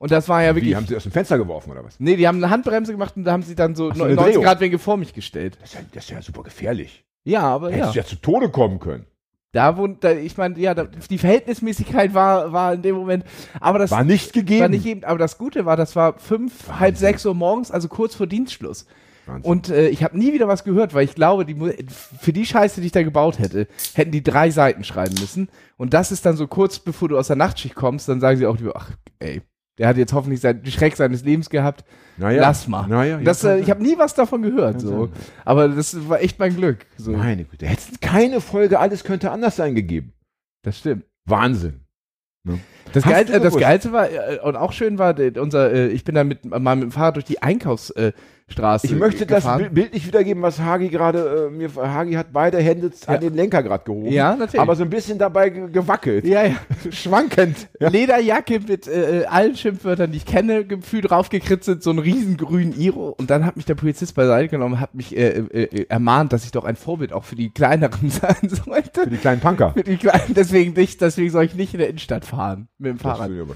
Und 0.00 0.10
das 0.10 0.28
war 0.28 0.42
ja 0.42 0.56
wirklich. 0.56 0.72
Wie, 0.72 0.76
haben 0.76 0.88
sie 0.88 0.96
aus 0.96 1.04
dem 1.04 1.12
Fenster 1.12 1.38
geworfen 1.38 1.70
oder 1.70 1.84
was? 1.84 2.00
nee, 2.00 2.16
die 2.16 2.26
haben 2.26 2.38
eine 2.38 2.50
Handbremse 2.50 2.90
gemacht 2.90 3.16
und 3.16 3.22
da 3.22 3.30
haben 3.30 3.44
sie 3.44 3.54
dann 3.54 3.76
so 3.76 3.94
so, 3.94 4.02
eine 4.02 4.14
90 4.14 4.32
Drehung. 4.32 4.44
Grad 4.44 4.58
Winkel 4.58 4.80
vor 4.80 4.96
mich 4.96 5.14
gestellt. 5.14 5.56
Das 5.60 5.68
ist 5.68 5.74
ja, 5.74 5.80
das 5.94 6.04
ist 6.04 6.10
ja 6.10 6.20
super 6.20 6.42
gefährlich. 6.42 7.04
Ja, 7.22 7.42
aber 7.42 7.70
ja. 7.70 7.76
Hättest 7.76 7.94
du 7.94 7.98
ja 8.00 8.04
zu 8.04 8.16
Tode 8.16 8.48
kommen 8.48 8.80
können. 8.80 9.06
Da 9.52 9.78
wo, 9.78 9.86
da, 9.86 10.12
ich 10.12 10.36
meine, 10.36 10.58
ja, 10.58 10.74
da, 10.74 10.84
die 10.84 11.18
Verhältnismäßigkeit 11.18 12.12
war, 12.12 12.52
war 12.52 12.74
in 12.74 12.82
dem 12.82 12.96
Moment, 12.96 13.24
aber 13.60 13.78
das 13.78 13.90
War 13.90 14.04
nicht 14.04 14.34
gegeben. 14.34 14.60
war 14.60 14.68
nicht 14.68 14.84
eben, 14.84 15.04
aber 15.04 15.18
das 15.18 15.38
Gute 15.38 15.64
war, 15.64 15.76
das 15.76 15.96
war 15.96 16.18
fünf, 16.18 16.68
halb 16.68 16.98
sechs 16.98 17.24
Uhr 17.24 17.34
morgens, 17.34 17.70
also 17.70 17.88
kurz 17.88 18.14
vor 18.14 18.26
Dienstschluss. 18.26 18.86
Wahnsinn. 19.24 19.50
Und 19.50 19.68
äh, 19.70 19.88
ich 19.88 20.02
habe 20.02 20.18
nie 20.18 20.32
wieder 20.32 20.48
was 20.48 20.64
gehört, 20.64 20.94
weil 20.94 21.04
ich 21.04 21.14
glaube, 21.14 21.44
die, 21.46 21.56
für 22.20 22.32
die 22.32 22.46
Scheiße, 22.46 22.80
die 22.80 22.86
ich 22.86 22.92
da 22.92 23.02
gebaut 23.02 23.38
hätte, 23.38 23.68
hätten 23.94 24.10
die 24.10 24.22
drei 24.22 24.50
Seiten 24.50 24.84
schreiben 24.84 25.14
müssen. 25.20 25.48
Und 25.76 25.94
das 25.94 26.12
ist 26.12 26.26
dann 26.26 26.36
so 26.36 26.46
kurz 26.46 26.78
bevor 26.78 27.08
du 27.08 27.18
aus 27.18 27.28
der 27.28 27.36
Nachtschicht 27.36 27.74
kommst, 27.74 28.08
dann 28.08 28.20
sagen 28.20 28.38
sie 28.38 28.46
auch 28.46 28.56
lieber, 28.58 28.74
ach, 28.76 28.90
ey, 29.18 29.42
der 29.78 29.88
hat 29.88 29.96
jetzt 29.96 30.12
hoffentlich 30.12 30.40
sein, 30.40 30.62
den 30.62 30.72
Schreck 30.72 30.96
seines 30.96 31.24
Lebens 31.24 31.50
gehabt. 31.50 31.84
Naja. 32.16 32.42
Lass 32.42 32.66
mal. 32.66 32.86
Naja, 32.88 33.18
das, 33.18 33.44
äh, 33.44 33.58
ich 33.58 33.70
habe 33.70 33.82
nie 33.82 33.96
was 33.96 34.14
davon 34.14 34.42
gehört, 34.42 34.80
so. 34.80 35.10
Aber 35.44 35.68
das 35.68 36.08
war 36.08 36.20
echt 36.20 36.38
mein 36.38 36.56
Glück. 36.56 36.86
So. 36.96 37.12
Meine 37.12 37.44
Güte. 37.44 37.66
Hätte 37.66 37.82
es 37.92 38.00
keine 38.00 38.40
Folge, 38.40 38.80
alles 38.80 39.04
könnte 39.04 39.30
anders 39.30 39.56
sein 39.56 39.74
gegeben. 39.74 40.12
Das 40.62 40.78
stimmt. 40.78 41.04
Wahnsinn. 41.26 41.80
Das, 42.92 43.04
Hast 43.04 43.12
Geil, 43.12 43.40
das? 43.40 43.56
Geilste 43.56 43.92
war, 43.92 44.10
äh, 44.10 44.38
und 44.42 44.56
auch 44.56 44.72
schön 44.72 44.98
war, 44.98 45.14
unser, 45.36 45.72
äh, 45.72 45.88
ich 45.88 46.04
bin 46.04 46.14
dann 46.14 46.28
mit, 46.28 46.44
mal 46.44 46.76
mit 46.76 46.84
dem 46.84 46.92
Fahrrad 46.92 47.16
durch 47.16 47.26
die 47.26 47.42
Einkaufsstraße 47.42 48.08
äh, 48.08 48.12
Straße 48.50 48.86
Ich 48.86 48.94
möchte 48.94 49.26
das 49.26 49.42
gefahren. 49.44 49.58
Bild- 49.58 49.74
bildlich 49.74 50.06
wiedergeben, 50.06 50.42
was 50.42 50.58
Hagi 50.58 50.88
gerade 50.88 51.48
äh, 51.48 51.54
mir. 51.54 51.68
Hagi 51.76 52.14
hat 52.14 52.32
beide 52.32 52.58
Hände 52.58 52.90
Ja. 53.06 53.14
an 53.14 53.20
den 53.20 53.34
Lenker 53.34 53.62
gerade 53.62 53.84
gehoben. 53.84 54.06
Ja, 54.10 54.34
natürlich. 54.36 54.58
Aber 54.60 54.74
so 54.74 54.84
ein 54.84 54.90
bisschen 54.90 55.18
dabei 55.18 55.50
ge 55.50 55.68
gewackelt. 55.70 56.24
Ja, 56.24 56.44
ja. 56.44 56.54
Schwankend. 56.90 57.68
Ja. 57.78 57.88
Lederjacke 57.90 58.60
mit 58.66 58.88
äh, 58.88 59.20
äh, 59.20 59.24
allen 59.26 59.54
Schimpfwörtern, 59.54 60.10
die 60.12 60.16
ich 60.16 60.24
kenne, 60.26 60.64
gefühlt 60.64 61.10
draufgekritzelt, 61.10 61.82
so 61.82 61.90
ein 61.90 61.98
riesengrünen 61.98 62.78
Iro. 62.78 63.10
Und 63.18 63.28
dann 63.30 63.44
hat 63.44 63.56
mich 63.56 63.66
der 63.66 63.74
Polizist 63.74 64.14
beiseite 64.14 64.48
genommen 64.48 64.74
und 64.74 64.80
hat 64.80 64.94
mich 64.94 65.14
äh, 65.16 65.28
äh, 65.40 65.62
äh, 65.64 65.86
ermahnt, 65.90 66.32
dass 66.32 66.44
ich 66.44 66.50
doch 66.52 66.64
ein 66.64 66.76
Vorbild 66.76 67.12
auch 67.12 67.24
für 67.24 67.36
die 67.36 67.50
kleineren 67.50 68.08
sein 68.10 68.48
sollte. 68.48 69.02
Für 69.02 69.10
die 69.10 69.16
kleinen 69.18 69.40
Punker. 69.40 69.72
Für 69.74 69.82
die 69.84 69.98
kleinen, 69.98 70.34
deswegen 70.34 70.72
nicht, 70.72 71.00
deswegen 71.02 71.30
soll 71.30 71.44
ich 71.44 71.54
nicht 71.54 71.74
in 71.74 71.80
der 71.80 71.88
Innenstadt 71.90 72.24
fahren 72.24 72.68
mit 72.78 72.90
dem 72.92 72.96
Das 72.96 73.02
Fahrrad. 73.02 73.28
schön. 73.28 73.46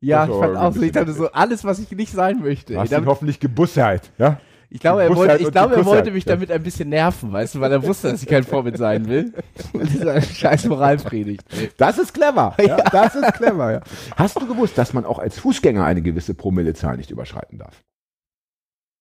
Ja, 0.00 0.26
das 0.26 0.34
ich 0.34 0.40
fand 0.42 0.56
auch 0.56 0.72
so, 0.72 0.82
ich 0.82 0.92
dachte 0.92 1.12
so, 1.12 1.30
alles, 1.32 1.64
was 1.64 1.78
ich 1.78 1.90
nicht 1.90 2.12
sein 2.12 2.40
möchte. 2.40 2.78
Hast 2.78 2.92
Damit- 2.92 3.08
hoffentlich 3.08 3.40
gebussert. 3.40 4.10
Ja? 4.18 4.40
Ich 4.68 4.80
glaube, 4.80 5.04
er 5.04 5.14
wollte, 5.14 5.36
ich 5.42 5.50
glaube, 5.50 5.76
er 5.76 5.84
wollte 5.84 6.10
mich 6.10 6.24
damit 6.24 6.50
ein 6.50 6.62
bisschen 6.62 6.88
nerven, 6.88 7.32
weißt 7.32 7.54
du, 7.54 7.60
weil 7.60 7.70
er 7.70 7.82
wusste, 7.84 8.10
dass 8.10 8.22
ich 8.22 8.28
kein 8.28 8.42
Vorbild 8.42 8.76
sein 8.76 9.08
will. 9.08 9.32
Und 9.72 9.90
dieser 9.92 10.20
scheiß 10.20 10.66
Moralpredigt. 10.66 11.44
Das 11.76 11.98
ist 11.98 12.12
clever. 12.12 12.56
Ja, 12.58 12.76
Das 12.76 13.14
ist 13.14 13.32
clever, 13.34 13.72
ja. 13.72 13.80
Hast 14.16 14.40
du 14.40 14.46
gewusst, 14.46 14.76
dass 14.76 14.92
man 14.92 15.04
auch 15.04 15.20
als 15.20 15.38
Fußgänger 15.38 15.84
eine 15.84 16.02
gewisse 16.02 16.34
Promillezahl 16.34 16.96
nicht 16.96 17.10
überschreiten 17.10 17.58
darf? 17.58 17.84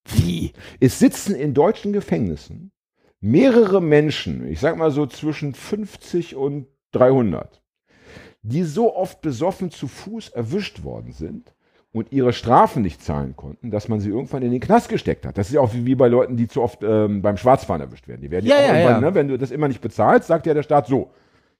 Wie? 0.07 0.53
Es 0.79 0.99
sitzen 0.99 1.33
in 1.33 1.53
deutschen 1.55 1.93
Gefängnissen 1.93 2.71
mehrere 3.21 3.81
Menschen, 3.81 4.47
ich 4.47 4.59
sag 4.59 4.77
mal 4.77 4.91
so 4.91 5.07
zwischen 5.07 5.55
50 5.55 6.35
und 6.35 6.67
300, 6.91 7.63
die 8.47 8.63
so 8.63 8.95
oft 8.95 9.21
besoffen 9.21 9.71
zu 9.71 9.87
Fuß 9.87 10.29
erwischt 10.29 10.83
worden 10.83 11.11
sind 11.11 11.53
und 11.91 12.11
ihre 12.11 12.33
Strafen 12.33 12.83
nicht 12.83 13.01
zahlen 13.01 13.35
konnten, 13.35 13.71
dass 13.71 13.87
man 13.87 13.99
sie 13.99 14.09
irgendwann 14.09 14.43
in 14.43 14.51
den 14.51 14.59
Knast 14.59 14.89
gesteckt 14.89 15.25
hat. 15.25 15.37
Das 15.37 15.47
ist 15.47 15.53
ja 15.53 15.61
auch 15.61 15.73
wie, 15.73 15.85
wie 15.85 15.95
bei 15.95 16.07
Leuten, 16.07 16.37
die 16.37 16.47
zu 16.47 16.61
oft 16.61 16.83
ähm, 16.83 17.21
beim 17.21 17.37
Schwarzfahren 17.37 17.81
erwischt 17.81 18.07
werden. 18.07 18.21
Die 18.21 18.29
werden 18.29 18.45
Ja, 18.45 18.55
auch 18.55 18.59
ja, 18.59 18.65
irgendwann, 18.67 19.01
ja. 19.01 19.09
Ne, 19.09 19.15
wenn 19.15 19.27
du 19.29 19.37
das 19.37 19.49
immer 19.51 19.67
nicht 19.67 19.81
bezahlst, 19.81 20.27
sagt 20.27 20.45
ja 20.45 20.53
der 20.53 20.63
Staat 20.63 20.87
so. 20.87 21.09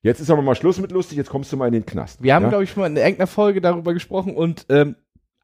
Jetzt 0.03 0.19
ist 0.19 0.29
aber 0.29 0.43
mal 0.43 0.53
Schluss 0.55 0.79
mit 0.79 0.91
lustig, 0.91 1.17
jetzt 1.17 1.31
kommst 1.31 1.51
du 1.51 1.57
mal 1.57 1.65
in 1.67 1.73
den 1.73 1.85
Knast. 1.85 2.21
Wir 2.21 2.35
haben, 2.35 2.43
ja? 2.43 2.49
glaube 2.49 2.63
ich, 2.65 2.69
schon 2.69 2.81
mal 2.81 2.87
in 2.87 2.97
irgendeiner 2.97 3.27
Folge 3.27 3.61
darüber 3.61 3.93
gesprochen 3.93 4.35
und 4.35 4.65
ähm, 4.69 4.95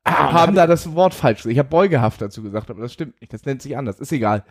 Ah, 0.04 0.34
haben 0.34 0.56
da 0.56 0.66
das 0.66 0.96
Wort 0.96 1.14
falsch. 1.14 1.46
Ich 1.46 1.60
habe 1.60 1.70
Beugehaft 1.70 2.22
dazu 2.22 2.42
gesagt, 2.42 2.72
aber 2.72 2.82
das 2.82 2.92
stimmt 2.94 3.22
nicht. 3.22 3.32
Das 3.34 3.46
nennt 3.46 3.62
sich 3.62 3.78
anders. 3.78 4.00
Ist 4.00 4.12
egal. 4.12 4.44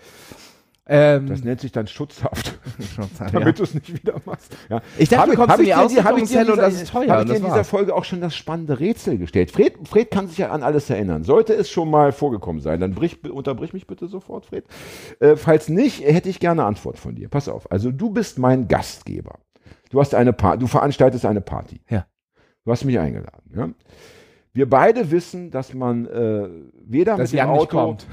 Ähm, 0.93 1.29
das 1.29 1.45
nennt 1.45 1.61
sich 1.61 1.71
dann 1.71 1.87
Schutzhaft, 1.87 2.59
ja. 3.21 3.27
damit 3.31 3.59
du 3.61 3.63
es 3.63 3.75
nicht 3.75 3.95
wieder 3.95 4.17
machst. 4.25 4.57
Ja. 4.69 4.83
Ich 4.99 5.09
dachte, 5.09 5.37
Hab 5.39 5.49
hab 5.49 5.59
dir- 5.61 5.77
hab 5.77 5.87
ich 5.87 5.95
dir 5.95 6.01
Ausbildungszelle 6.03 6.51
und 6.51 6.57
dieser- 6.59 6.63
das 6.71 6.83
ist 6.83 6.91
teuer. 6.91 7.09
Habe 7.09 7.21
und 7.23 7.27
ich 7.29 7.33
dir 7.33 7.37
in 7.39 7.45
dieser 7.45 7.57
war's. 7.59 7.69
Folge 7.69 7.95
auch 7.95 8.05
schon 8.05 8.21
das 8.21 8.35
spannende 8.35 8.81
Rätsel 8.81 9.17
gestellt. 9.17 9.53
Fred, 9.53 9.75
Fred 9.89 10.11
kann 10.11 10.27
sich 10.27 10.39
ja 10.39 10.51
an 10.51 10.65
alles 10.65 10.91
erinnern. 10.91 11.23
Sollte 11.23 11.55
es 11.55 11.71
schon 11.71 11.89
mal 11.91 12.11
vorgekommen 12.11 12.61
sein, 12.61 12.81
dann 12.81 12.95
brich, 12.95 13.25
unterbrich 13.31 13.73
mich 13.73 13.87
bitte 13.87 14.09
sofort, 14.09 14.47
Fred. 14.47 14.65
Äh, 15.21 15.37
falls 15.37 15.69
nicht, 15.69 16.01
hätte 16.05 16.29
ich 16.29 16.41
gerne 16.41 16.63
eine 16.63 16.69
Antwort 16.69 16.99
von 16.99 17.15
dir. 17.15 17.29
Pass 17.29 17.49
auf. 17.49 17.71
Also 17.71 17.93
du 17.93 18.11
bist 18.11 18.39
mein 18.41 18.67
Gastgeber. 18.67 19.39
Du 19.91 20.01
hast 20.01 20.15
eine 20.15 20.33
Pa- 20.33 20.57
du 20.57 20.67
veranstaltest 20.67 21.25
eine 21.25 21.41
Party. 21.41 21.81
Ja. 21.89 22.07
Du 22.65 22.73
hast 22.73 22.85
mich 22.85 22.99
eingeladen. 22.99 23.53
Ja? 23.55 23.69
Wir 24.53 24.69
beide 24.69 25.13
wissen, 25.13 25.51
dass 25.53 25.75
man 25.75 26.07
äh, 26.07 26.49
weder 26.85 27.13
Dass 27.17 27.31
mit 27.31 27.33
dem 27.35 27.37
Jan 27.39 27.49
Auto 27.51 27.79
kommt. 27.79 28.07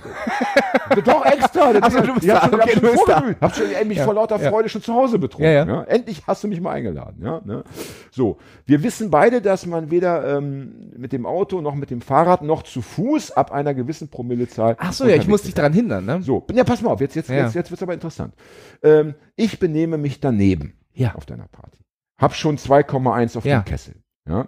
Doch 1.05 1.25
extra. 1.25 1.71
Ach 1.81 1.91
so, 1.91 1.99
du 2.01 2.13
bist 2.13 2.25
ich 2.25 2.31
da. 2.31 2.41
schon, 2.41 2.53
Okay, 2.53 2.61
hab 2.61 2.69
du 2.69 2.87
schon 2.87 3.29
bist 3.39 3.55
schon 3.57 3.71
ey, 3.71 3.85
mich 3.85 3.97
Ja. 3.97 4.03
vor 4.05 4.13
lauter 4.13 4.39
Ja. 4.39 4.49
Freude 4.51 4.69
schon 4.69 4.83
zu 4.83 4.93
Hause 4.93 5.17
betrunken. 5.17 5.51
Ja, 5.51 5.65
Ja. 5.65 5.83
Endlich 5.85 6.21
hast 6.27 6.43
du 6.43 6.47
mich 6.47 6.61
mal 6.61 6.71
eingeladen. 6.73 7.23
Ja, 7.23 7.41
ne? 7.43 7.63
So, 8.11 8.37
wir 8.65 8.83
wissen 8.83 9.09
beide, 9.09 9.41
dass 9.41 9.65
man 9.65 9.89
weder 9.89 10.37
ähm, 10.37 10.91
mit 10.95 11.11
dem 11.11 11.25
Auto 11.25 11.59
noch 11.61 11.73
mit 11.73 11.89
dem 11.89 12.01
Fahrrad 12.01 12.43
noch 12.43 12.61
zu 12.61 12.83
Fuß 12.83 13.31
ab 13.31 13.51
einer 13.51 13.73
gewissen 13.73 14.09
Promillezahl. 14.09 14.75
Ach 14.79 14.93
so, 14.93 15.07
ja, 15.07 15.15
ich 15.15 15.27
muss 15.27 15.41
dich 15.41 15.55
daran 15.55 15.73
hindern, 15.73 16.05
ne? 16.05 16.21
So, 16.21 16.45
ja, 16.53 16.63
pass 16.63 16.81
mal 16.83 16.91
auf, 16.91 17.01
jetzt, 17.01 17.15
jetzt, 17.15 17.29
jetzt, 17.29 17.55
jetzt 17.55 17.71
wird's 17.71 17.81
aber 17.83 17.95
interessant. 17.95 18.35
Ähm, 18.83 19.15
ich 19.35 19.57
benehme 19.59 19.97
mich 19.97 20.19
daneben 20.19 20.77
Ja. 20.93 21.15
auf 21.15 21.25
deiner 21.25 21.47
Party. 21.47 21.79
Hab 22.19 22.35
schon 22.35 22.57
2,1 22.57 23.37
auf 23.37 23.43
dem 23.43 23.65
Kessel. 23.65 23.95
Ja. 24.27 24.47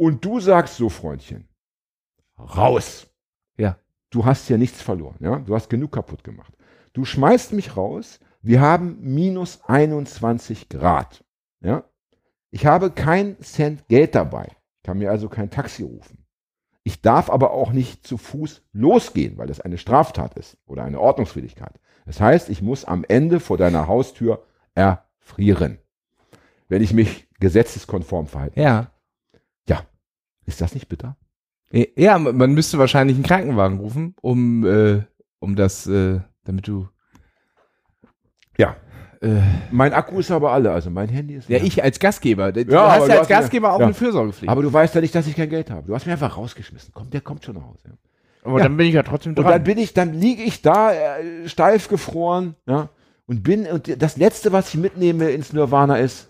Und 0.00 0.24
du 0.24 0.40
sagst 0.40 0.78
so, 0.78 0.88
Freundchen, 0.88 1.46
raus. 2.38 3.06
Ja. 3.58 3.76
Du 4.08 4.24
hast 4.24 4.48
ja 4.48 4.56
nichts 4.56 4.80
verloren. 4.80 5.18
Ja. 5.20 5.40
Du 5.40 5.54
hast 5.54 5.68
genug 5.68 5.92
kaputt 5.92 6.24
gemacht. 6.24 6.54
Du 6.94 7.04
schmeißt 7.04 7.52
mich 7.52 7.76
raus. 7.76 8.18
Wir 8.40 8.62
haben 8.62 8.96
minus 9.02 9.60
21 9.66 10.70
Grad. 10.70 11.22
Ja. 11.60 11.84
Ich 12.50 12.64
habe 12.64 12.90
kein 12.90 13.38
Cent 13.42 13.88
Geld 13.88 14.14
dabei. 14.14 14.46
Ich 14.78 14.84
kann 14.84 14.96
mir 14.96 15.10
also 15.10 15.28
kein 15.28 15.50
Taxi 15.50 15.82
rufen. 15.82 16.24
Ich 16.82 17.02
darf 17.02 17.28
aber 17.28 17.50
auch 17.50 17.72
nicht 17.72 18.06
zu 18.06 18.16
Fuß 18.16 18.62
losgehen, 18.72 19.36
weil 19.36 19.48
das 19.48 19.60
eine 19.60 19.76
Straftat 19.76 20.32
ist 20.38 20.56
oder 20.64 20.82
eine 20.82 20.98
Ordnungswidrigkeit. 20.98 21.78
Das 22.06 22.22
heißt, 22.22 22.48
ich 22.48 22.62
muss 22.62 22.86
am 22.86 23.04
Ende 23.06 23.38
vor 23.38 23.58
deiner 23.58 23.86
Haustür 23.86 24.46
erfrieren, 24.74 25.76
wenn 26.68 26.80
ich 26.80 26.94
mich 26.94 27.28
gesetzeskonform 27.38 28.28
verhalte. 28.28 28.58
Ja, 28.58 28.92
ist 30.50 30.60
das 30.60 30.74
nicht 30.74 30.88
bitter? 30.88 31.16
Ja, 31.96 32.18
man 32.18 32.52
müsste 32.52 32.78
wahrscheinlich 32.78 33.16
einen 33.16 33.24
Krankenwagen 33.24 33.78
rufen, 33.78 34.14
um, 34.22 34.66
äh, 34.66 35.02
um 35.38 35.54
das, 35.56 35.86
äh, 35.86 36.20
damit 36.44 36.66
du. 36.66 36.88
Ja. 38.58 38.76
Äh, 39.22 39.40
Mein 39.70 39.92
Akku 39.92 40.18
ist 40.18 40.30
aber 40.30 40.50
alle, 40.52 40.72
also 40.72 40.90
mein 40.90 41.08
Handy 41.08 41.34
ist 41.34 41.48
ja, 41.48 41.58
leer. 41.58 41.66
ich 41.66 41.82
als 41.82 41.98
Gastgeber. 42.00 42.52
Du 42.52 42.60
Ja, 42.62 42.80
aber 42.82 42.90
hast 42.92 43.02
du 43.04 43.08
ja 43.08 43.12
als 43.12 43.20
hast 43.20 43.28
ja- 43.30 43.38
Gastgeber 43.40 43.72
auch 43.72 43.78
ja. 43.80 43.84
eine 43.86 43.94
Fürsorgepflicht. 43.94 44.50
Aber 44.50 44.62
du 44.62 44.72
weißt 44.72 44.94
ja 44.94 45.00
nicht, 45.00 45.14
dass 45.14 45.26
ich 45.26 45.36
kein 45.36 45.48
Geld 45.50 45.70
habe. 45.70 45.86
Du 45.86 45.94
hast 45.94 46.06
mich 46.06 46.12
einfach 46.12 46.36
rausgeschmissen. 46.36 46.92
Komm, 46.94 47.10
der 47.10 47.20
kommt 47.20 47.44
schon 47.44 47.54
nach 47.56 47.64
Hause. 47.64 47.98
Aber 48.42 48.58
ja. 48.58 48.64
dann 48.64 48.76
bin 48.76 48.86
ich 48.86 48.94
ja 48.94 49.02
trotzdem 49.02 49.30
Und 49.32 49.36
dran. 49.36 49.52
dann 49.52 49.62
bin 49.64 49.76
ich, 49.78 49.92
dann 49.92 50.14
liege 50.14 50.42
ich 50.42 50.62
da 50.62 50.92
äh, 50.92 51.48
steif 51.48 51.88
gefroren, 51.88 52.56
ja, 52.66 52.88
und 53.26 53.42
bin 53.42 53.66
und 53.66 54.02
das 54.02 54.16
letzte, 54.16 54.52
was 54.52 54.72
ich 54.74 54.80
mitnehme 54.80 55.30
ins 55.30 55.52
Nirvana 55.52 55.98
ist, 55.98 56.28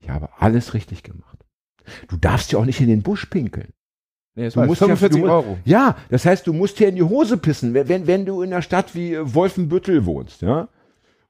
ich 0.00 0.10
habe 0.10 0.28
alles 0.38 0.74
richtig 0.74 1.04
gemacht. 1.04 1.38
Du 2.08 2.16
darfst 2.16 2.52
ja 2.52 2.58
auch 2.58 2.64
nicht 2.64 2.80
in 2.80 2.88
den 2.88 3.02
Busch 3.02 3.26
pinkeln. 3.26 3.68
nee, 4.34 4.44
das 4.44 4.54
du 4.54 4.60
musst 4.62 4.80
ja- 4.80 4.86
45 4.88 5.20
du 5.20 5.26
mu- 5.26 5.32
Euro. 5.32 5.58
Ja, 5.64 5.96
das 6.10 6.24
heißt, 6.24 6.46
du 6.46 6.52
musst 6.52 6.78
dir 6.78 6.88
in 6.88 6.96
die 6.96 7.02
Hose 7.02 7.36
pissen, 7.36 7.74
wenn, 7.74 8.06
wenn, 8.06 8.24
du 8.26 8.42
in 8.42 8.52
einer 8.52 8.62
Stadt 8.62 8.94
wie 8.94 9.14
äh, 9.14 9.34
Wolfenbüttel 9.34 10.04
wohnst, 10.06 10.42
ja. 10.42 10.68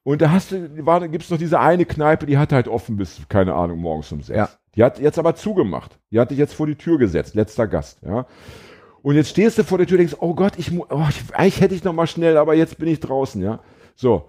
Und 0.04 0.20
da 0.20 0.32
hast 0.32 0.50
du, 0.50 0.84
war, 0.84 1.06
gibt's 1.08 1.30
noch 1.30 1.38
diese 1.38 1.60
eine 1.60 1.84
Kneipe, 1.84 2.26
die 2.26 2.36
hat 2.36 2.52
halt 2.52 2.66
offen 2.66 2.96
bis, 2.96 3.20
keine 3.28 3.54
Ahnung, 3.54 3.78
morgens 3.78 4.10
um 4.10 4.20
sechs. 4.20 4.36
Ja. 4.36 4.48
Die 4.74 4.82
hat 4.82 4.98
jetzt 4.98 5.18
aber 5.18 5.34
zugemacht. 5.36 5.98
Die 6.10 6.18
hat 6.18 6.30
dich 6.32 6.38
jetzt 6.38 6.54
vor 6.54 6.66
die 6.66 6.74
Tür 6.74 6.98
gesetzt, 6.98 7.34
letzter 7.34 7.68
Gast, 7.68 7.98
ja. 8.02 8.26
Und 9.02 9.16
jetzt 9.16 9.30
stehst 9.30 9.58
du 9.58 9.64
vor 9.64 9.78
der 9.78 9.86
Tür 9.86 9.96
und 9.98 10.06
denkst, 10.06 10.16
oh 10.20 10.34
Gott, 10.34 10.54
ich, 10.58 10.72
oh, 10.72 11.06
ich 11.08 11.34
eigentlich 11.34 11.60
hätte 11.60 11.74
ich 11.74 11.84
noch 11.84 11.92
mal 11.92 12.06
schnell, 12.06 12.36
aber 12.36 12.54
jetzt 12.54 12.78
bin 12.78 12.88
ich 12.88 13.00
draußen, 13.00 13.42
ja. 13.42 13.60
So. 13.94 14.28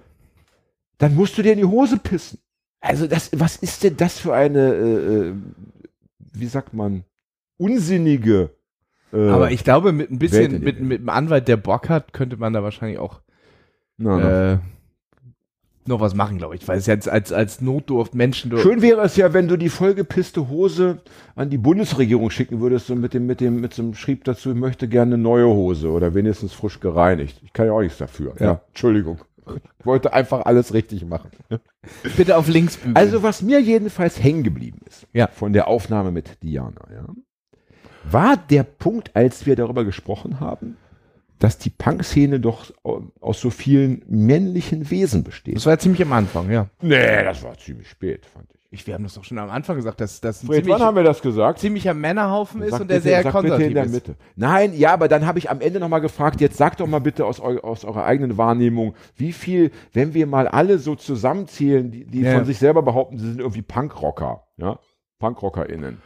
Dann 0.97 1.15
musst 1.15 1.37
du 1.37 1.41
dir 1.41 1.53
in 1.53 1.59
die 1.59 1.65
Hose 1.65 1.97
pissen. 1.97 2.39
Also 2.81 3.07
das, 3.07 3.29
was 3.33 3.55
ist 3.57 3.83
denn 3.83 3.97
das 3.97 4.19
für 4.19 4.33
eine, 4.33 4.59
äh, 4.73 5.29
äh, 5.29 5.33
wie 6.33 6.47
sagt 6.47 6.73
man, 6.73 7.03
unsinnige 7.57 8.51
äh, 9.13 9.29
Aber 9.29 9.51
ich 9.51 9.63
glaube, 9.63 9.91
mit 9.91 10.11
ein 10.11 10.19
bisschen, 10.19 10.63
mit, 10.63 10.81
mit 10.81 10.99
einem 10.99 11.09
Anwalt, 11.09 11.47
der 11.47 11.57
Bock 11.57 11.87
hat, 11.87 12.13
könnte 12.13 12.37
man 12.37 12.51
da 12.53 12.63
wahrscheinlich 12.63 12.97
auch 12.97 13.21
na, 13.97 14.17
na. 14.17 14.53
äh, 14.53 14.57
noch 15.85 15.99
was 15.99 16.15
machen, 16.15 16.37
glaube 16.37 16.55
ich. 16.55 16.67
Weil 16.67 16.77
es 16.77 16.87
jetzt 16.87 17.07
als, 17.07 17.31
als 17.31 17.61
Notdurft 17.61 18.15
Menschen 18.15 18.57
Schön 18.57 18.81
wäre 18.81 19.01
es 19.01 19.15
ja, 19.15 19.33
wenn 19.33 19.47
du 19.47 19.57
die 19.57 19.69
vollgepisste 19.69 20.49
Hose 20.49 20.99
an 21.35 21.49
die 21.49 21.57
Bundesregierung 21.57 22.31
schicken 22.31 22.59
würdest 22.61 22.89
und 22.89 23.01
mit 23.01 23.13
dem, 23.13 23.27
mit 23.27 23.41
dem, 23.41 23.59
mit 23.59 23.73
so 23.73 23.83
einem 23.83 23.93
Schrieb 23.93 24.23
dazu, 24.23 24.51
ich 24.51 24.57
möchte 24.57 24.87
gerne 24.87 25.15
eine 25.15 25.23
neue 25.23 25.45
Hose 25.45 25.89
oder 25.91 26.15
wenigstens 26.15 26.53
frisch 26.53 26.79
gereinigt. 26.79 27.39
Ich 27.43 27.53
kann 27.53 27.67
ja 27.67 27.73
auch 27.73 27.81
nichts 27.81 27.97
dafür. 27.97 28.33
Ja. 28.39 28.45
Ja. 28.45 28.61
Entschuldigung. 28.69 29.19
Ich 29.79 29.85
wollte 29.85 30.13
einfach 30.13 30.45
alles 30.45 30.73
richtig 30.73 31.05
machen. 31.05 31.31
Bitte 32.17 32.37
auf 32.37 32.47
links 32.47 32.77
bügeln. 32.77 32.95
Also 32.95 33.23
was 33.23 33.41
mir 33.41 33.59
jedenfalls 33.61 34.21
hängen 34.23 34.43
geblieben 34.43 34.79
ist 34.87 35.05
Ja. 35.13 35.27
von 35.27 35.53
der 35.53 35.67
Aufnahme 35.67 36.11
mit 36.11 36.41
Diana, 36.43 36.81
ja, 36.93 37.05
war 38.09 38.37
der 38.37 38.63
Punkt, 38.63 39.15
als 39.15 39.45
wir 39.45 39.55
darüber 39.55 39.83
gesprochen 39.85 40.39
haben, 40.39 40.77
dass 41.39 41.57
die 41.57 41.69
Punk-Szene 41.69 42.39
doch 42.39 42.71
aus 43.19 43.41
so 43.41 43.49
vielen 43.49 44.03
männlichen 44.07 44.89
Wesen 44.91 45.23
besteht. 45.23 45.55
das 45.55 45.65
war 45.65 45.73
ja 45.73 45.79
ziemlich 45.79 46.01
am 46.01 46.13
Anfang, 46.13 46.49
ja. 46.51 46.67
nee, 46.81 47.23
das 47.23 47.43
war 47.43 47.57
ziemlich 47.57 47.89
spät, 47.89 48.25
fand 48.25 48.47
ich. 48.53 48.62
Ich, 48.73 48.87
wir 48.87 48.95
haben 48.95 49.03
das 49.03 49.13
doch 49.13 49.23
schon 49.23 49.37
am 49.37 49.51
Anfang 49.51 49.75
gesagt, 49.75 50.01
dass 50.01 50.19
das 50.19 50.41
ein 50.41 50.47
Fred, 50.47 50.63
ziemlich, 50.63 50.73
wann 50.73 50.81
haben 50.81 50.95
wir 50.95 51.03
das 51.03 51.21
gesagt? 51.21 51.59
ziemlicher 51.59 51.93
Männerhaufen 51.93 52.63
ist 52.63 52.71
Sag 52.71 52.81
und 52.81 52.87
der 52.89 52.95
bitte- 52.95 53.07
sehr 53.09 53.21
sag 53.23 53.31
konservativ 53.31 53.67
bitte 53.67 53.67
in 53.69 53.73
der 53.75 53.83
ist. 53.85 53.91
Mitte. 53.93 54.15
Nein, 54.35 54.73
ja, 54.75 54.93
aber 54.93 55.07
dann 55.07 55.27
habe 55.27 55.37
ich 55.37 55.51
am 55.51 55.61
Ende 55.61 55.79
nochmal 55.79 56.01
gefragt, 56.01 56.41
jetzt 56.41 56.57
sagt 56.57 56.79
doch 56.79 56.87
mal 56.87 56.99
bitte 56.99 57.23
aus, 57.25 57.39
eu 57.39 57.59
aus 57.59 57.85
eurer 57.85 58.03
eigenen 58.05 58.35
Wahrnehmung, 58.37 58.95
wie 59.15 59.31
viel, 59.31 59.69
wenn 59.93 60.15
wir 60.15 60.25
mal 60.25 60.47
alle 60.47 60.79
so 60.79 60.95
zusammenzählen, 60.95 61.91
die, 61.91 62.05
die 62.05 62.21
Ja. 62.21 62.33
von 62.33 62.45
sich 62.45 62.57
selber 62.57 62.81
behaupten, 62.81 63.19
sie 63.19 63.27
sind 63.27 63.39
irgendwie 63.39 63.61
Punkrocker, 63.61 64.43
ja, 64.57 64.79
PunkrockerInnen. 65.19 65.99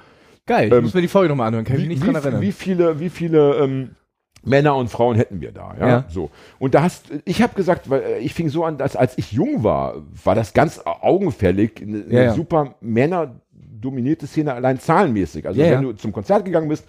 Geil, 0.45 0.67
ich 0.67 0.73
Ähm, 0.73 0.84
muss 0.84 0.93
mir 0.93 1.01
die 1.01 1.08
Folge 1.08 1.30
nochmal 1.30 1.47
anhören, 1.47 1.65
kann 1.65 1.75
ich 1.77 1.84
Wie, 1.84 1.88
mich 1.88 1.97
nicht 1.99 2.08
wie, 2.08 2.12
dran 2.13 2.21
erinnern. 2.23 2.41
wie 2.41 2.51
viele, 2.51 2.99
wie 2.99 3.10
viele 3.10 3.56
ähm, 3.56 3.95
Männer 4.43 4.76
und 4.76 4.89
Frauen 4.89 5.15
hätten 5.15 5.41
wir 5.41 5.52
da, 5.52 5.76
ja? 5.80 5.88
Ja. 5.88 6.06
So. 6.10 6.30
Und 6.60 6.73
da 6.73 6.84
hast, 6.84 7.12
ich 7.26 7.41
habe 7.41 7.54
gesagt, 7.56 7.89
weil 7.89 8.02
äh, 8.02 8.19
ich 8.19 8.34
fing 8.34 8.50
so 8.50 8.63
an, 8.63 8.78
dass 8.78 8.95
als 8.95 9.17
ich 9.17 9.32
jung 9.32 9.63
war, 9.63 10.04
war 10.23 10.36
das 10.36 10.54
ganz 10.54 10.82
augenfällig, 10.86 11.82
eine, 11.82 12.06
Ja, 12.10 12.23
ja. 12.23 12.34
super 12.34 12.76
männerdominierte 12.82 14.28
Szene, 14.28 14.54
allein 14.54 14.80
zahlenmäßig. 14.80 15.47
Also 15.47 15.60
wenn 15.60 15.82
du 15.82 15.93
zum 15.93 16.13
Konzert 16.13 16.45
gegangen 16.45 16.69
bist, 16.69 16.86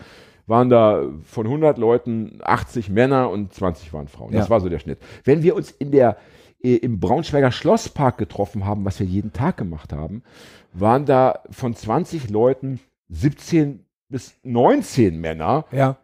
waren 0.47 0.71
da 0.71 1.03
von 1.25 1.47
100 1.47 1.79
Leuten 1.79 2.39
80 2.43 2.89
Männer 2.89 3.31
und 3.31 3.53
20 3.53 3.93
waren 3.93 4.09
Frauen. 4.09 4.33
Das 4.33 4.49
war 4.51 4.61
so 4.61 4.69
der 4.69 4.79
Schnitt. 4.79 4.99
Wenn 5.25 5.43
wir 5.43 5.55
uns 5.55 5.71
in 5.71 5.91
der 5.91 6.17
äh, 6.63 6.77
im 6.77 7.01
Braunschweiger 7.01 7.53
Schlosspark 7.53 8.19
getroffen 8.19 8.65
haben, 8.65 8.85
was 8.85 8.99
wir 8.99 9.07
jeden 9.07 9.33
Tag 9.33 9.57
gemacht 9.59 9.93
haben, 9.93 10.23
waren 10.73 11.05
da 11.05 11.41
von 11.51 11.75
20 11.75 12.31
Leuten 12.31 12.81
17 13.11 13.85
bis 14.09 14.37
19 14.43 15.21
Männer 15.21 15.67
ja. 15.71 15.99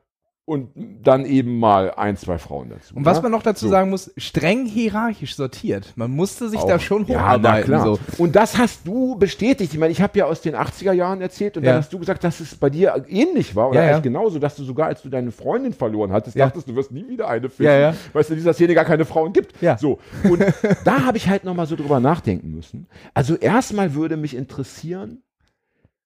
Und 0.46 0.68
dann 1.02 1.24
eben 1.24 1.58
mal 1.58 1.92
ein, 1.94 2.18
zwei 2.18 2.36
Frauen 2.36 2.68
dazu. 2.68 2.94
Und 2.94 3.06
was 3.06 3.16
ja? 3.16 3.22
man 3.22 3.32
noch 3.32 3.42
dazu 3.42 3.64
So. 3.64 3.70
sagen 3.70 3.88
muss, 3.88 4.12
streng 4.18 4.66
hierarchisch 4.66 5.36
sortiert. 5.36 5.94
Man 5.96 6.10
musste 6.10 6.50
sich 6.50 6.60
Auch- 6.60 6.68
da 6.68 6.78
schon 6.78 7.06
ja, 7.06 7.14
hocharbeiten. 7.18 7.64
klar. 7.72 7.84
so. 7.84 7.98
Und 8.18 8.36
das 8.36 8.58
hast 8.58 8.86
du 8.86 9.16
bestätigt. 9.16 9.72
Ich 9.72 9.78
meine, 9.78 9.90
ich 9.92 10.02
habe 10.02 10.18
ja 10.18 10.26
aus 10.26 10.42
den 10.42 10.54
80er 10.54 10.92
Jahren 10.92 11.22
erzählt 11.22 11.56
und 11.56 11.64
Ja. 11.64 11.70
dann 11.72 11.78
hast 11.82 11.90
du 11.94 11.98
gesagt, 11.98 12.24
dass 12.24 12.40
es 12.40 12.54
bei 12.56 12.68
dir 12.68 13.06
ähnlich 13.08 13.56
war 13.56 13.70
oder 13.70 13.82
Ja, 13.84 13.90
ja. 13.92 13.98
genauso, 14.00 14.38
dass 14.38 14.54
du 14.56 14.64
sogar, 14.64 14.88
als 14.88 15.00
du 15.00 15.08
deine 15.08 15.30
Freundin 15.32 15.72
verloren 15.72 16.12
hattest, 16.12 16.36
Ja. 16.36 16.44
dachtest, 16.46 16.68
du 16.68 16.76
wirst 16.76 16.90
nie 16.92 17.08
wieder 17.08 17.26
eine 17.26 17.48
finden, 17.48 17.72
Ja, 17.72 17.78
ja. 17.78 17.94
weil 18.12 18.20
es 18.20 18.28
in 18.28 18.36
dieser 18.36 18.52
Szene 18.52 18.74
gar 18.74 18.84
keine 18.84 19.06
Frauen 19.06 19.32
gibt. 19.32 19.54
Ja. 19.62 19.78
So. 19.78 19.98
Und 20.24 20.40
da 20.84 21.04
habe 21.06 21.16
ich 21.16 21.26
halt 21.28 21.44
nochmal 21.44 21.66
so 21.66 21.74
drüber 21.74 22.00
nachdenken 22.00 22.50
müssen. 22.50 22.86
Also 23.14 23.34
erstmal 23.36 23.94
würde 23.94 24.18
mich 24.18 24.36
interessieren, 24.36 25.22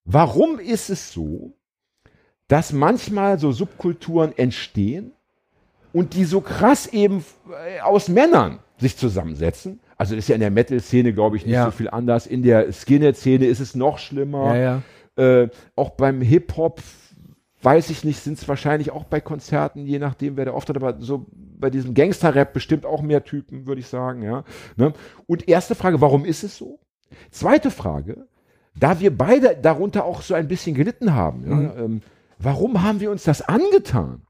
warum 0.05 0.61
ist 0.61 0.91
es 0.91 1.13
so, 1.13 1.55
dass 2.49 2.73
manchmal 2.73 3.39
so 3.39 3.53
Subkulturen 3.53 4.37
entstehen 4.37 5.13
und 5.93 6.15
die 6.15 6.25
so 6.25 6.41
krass 6.41 6.87
eben 6.87 7.25
äh, 7.51 7.81
aus 7.81 8.09
Männern 8.09 8.59
sich 8.79 8.97
zusammensetzen. 8.97 9.81
Also 9.97 10.15
ist 10.15 10.29
ja 10.29 10.35
in 10.35 10.41
der 10.41 10.51
Metal-Szene, 10.51 11.13
glaube 11.13 11.37
ich, 11.37 11.45
nicht 11.45 11.55
Ja. 11.55 11.65
so 11.67 11.71
viel 11.73 11.91
anders. 11.91 12.27
In 12.27 12.43
der 12.43 12.73
Skinhead-Szene 12.73 13.47
ist 13.47 13.61
es 13.61 13.75
noch 13.75 13.99
schlimmer. 13.99 14.55
Ja, 14.57 14.83
ja. 15.19 15.43
Äh, 15.43 15.49
auch 15.75 15.91
beim 15.91 16.21
Hip-Hop, 16.21 16.81
weiß 17.63 17.91
ich 17.91 18.05
nicht, 18.05 18.21
sind 18.23 18.39
es 18.39 18.47
wahrscheinlich 18.47 18.93
auch 18.93 19.03
bei 19.05 19.21
Konzerten, 19.21 19.85
je 19.87 19.99
nachdem, 19.99 20.37
wer 20.37 20.45
da 20.45 20.53
auftritt, 20.53 20.77
aber 20.77 20.97
so 21.01 21.27
bei 21.59 21.71
diesem 21.71 21.93
Gangster-Rap 21.95 22.53
bestimmt 22.53 22.87
auch 22.87 23.03
mehr 23.03 23.25
Typen, 23.25 23.67
würde 23.67 23.81
ich 23.81 23.89
sagen. 23.89 24.23
Ja. 24.23 24.45
Ne? 24.77 24.93
Und 25.27 25.49
erste 25.49 25.75
Frage, 25.75 26.01
warum 26.01 26.25
ist 26.25 26.45
es 26.45 26.57
so? 26.57 26.79
Zweite 27.33 27.73
Frage, 27.73 28.29
da 28.79 29.01
wir 29.01 29.17
beide 29.17 29.57
darunter 29.61 30.05
auch 30.05 30.23
so 30.23 30.35
ein 30.35 30.47
bisschen 30.47 30.77
gelitten 30.77 31.15
haben, 31.15 31.41
Mhm. 31.49 31.73
ähm, 31.77 32.03
warum 32.39 32.83
haben 32.83 33.01
wir 33.01 33.11
uns 33.11 33.25
das 33.25 33.43
angetan? 33.43 34.23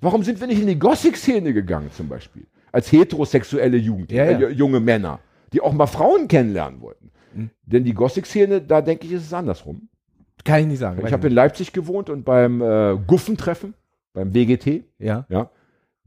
Warum 0.00 0.22
sind 0.22 0.40
wir 0.40 0.46
nicht 0.46 0.60
in 0.60 0.66
die 0.66 0.78
Gothic-Szene 0.78 1.52
gegangen 1.52 1.90
zum 1.92 2.08
Beispiel? 2.08 2.46
Als 2.70 2.92
heterosexuelle 2.92 3.76
Jugend, 3.76 4.12
Ja, 4.12 4.24
ja. 4.30 4.38
Äh, 4.48 4.52
junge 4.52 4.80
Männer, 4.80 5.20
die 5.52 5.60
auch 5.60 5.72
mal 5.72 5.86
Frauen 5.86 6.28
kennenlernen 6.28 6.80
wollten. 6.80 7.10
Mhm. 7.34 7.50
Denn 7.62 7.84
die 7.84 7.94
Gothic-Szene, 7.94 8.60
da 8.60 8.80
denke 8.80 9.06
ich, 9.06 9.12
ist 9.12 9.24
es 9.24 9.32
andersrum. 9.32 9.88
Kann 10.44 10.60
ich 10.60 10.66
nicht 10.66 10.78
sagen. 10.78 11.04
Ich 11.04 11.12
habe 11.12 11.26
in. 11.26 11.32
Leipzig 11.34 11.72
gewohnt 11.72 12.10
und 12.10 12.24
beim 12.24 12.60
äh, 12.60 12.96
Guffentreffen, 13.06 13.74
beim 14.12 14.34
WGT, 14.34 14.84
ja. 14.98 15.26
ja, 15.28 15.50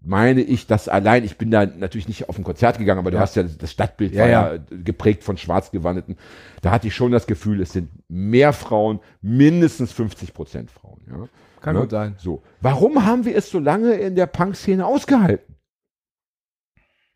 meine 0.03 0.41
ich, 0.41 0.65
dass 0.67 0.89
allein, 0.89 1.23
ich 1.23 1.37
bin 1.37 1.51
da 1.51 1.65
natürlich 1.65 2.07
nicht 2.07 2.27
auf 2.27 2.37
ein 2.37 2.43
Konzert 2.43 2.77
gegangen, 2.79 2.99
aber 2.99 3.11
du 3.11 3.17
Ja. 3.17 3.21
hast 3.21 3.35
ja, 3.35 3.43
das 3.43 3.71
Stadtbild 3.71 4.13
Ja, 4.13 4.23
war 4.23 4.29
ja. 4.29 4.57
geprägt 4.83 5.23
von 5.23 5.37
Schwarzgewandeten. 5.37 6.17
Da 6.61 6.71
hatte 6.71 6.87
ich 6.87 6.95
schon 6.95 7.11
das 7.11 7.27
Gefühl, 7.27 7.61
es 7.61 7.71
sind 7.73 7.89
mehr 8.09 8.51
Frauen, 8.53 8.99
mindestens 9.21 9.91
50 9.91 10.33
Prozent 10.33 10.71
Frauen. 10.71 11.01
Ja. 11.09 11.27
Kann 11.61 11.75
Ne? 11.75 11.81
gut 11.81 11.91
sein. 11.91 12.15
So. 12.17 12.41
Warum 12.61 13.05
haben 13.05 13.25
wir 13.25 13.35
es 13.35 13.49
so 13.51 13.59
lange 13.59 13.93
in 13.93 14.15
der 14.15 14.25
Punk-Szene 14.25 14.85
ausgehalten? 14.85 15.55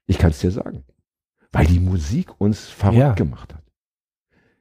Ich 0.06 0.20
kann 0.20 0.30
es 0.30 0.40
dir 0.40 0.52
sagen. 0.52 0.84
Weil 1.52 1.66
die 1.66 1.80
Musik 1.80 2.40
uns 2.40 2.68
verrückt 2.68 3.16
gemacht 3.16 3.54
hat. 3.54 3.64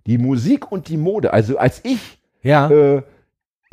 Die 0.06 0.16
Musik 0.18 0.70
und 0.72 0.88
die 0.88 0.96
Mode. 0.96 1.32
Also 1.32 1.58
als 1.58 1.80
ich, 1.84 2.18
Ja. 2.42 2.70
äh, 2.70 3.02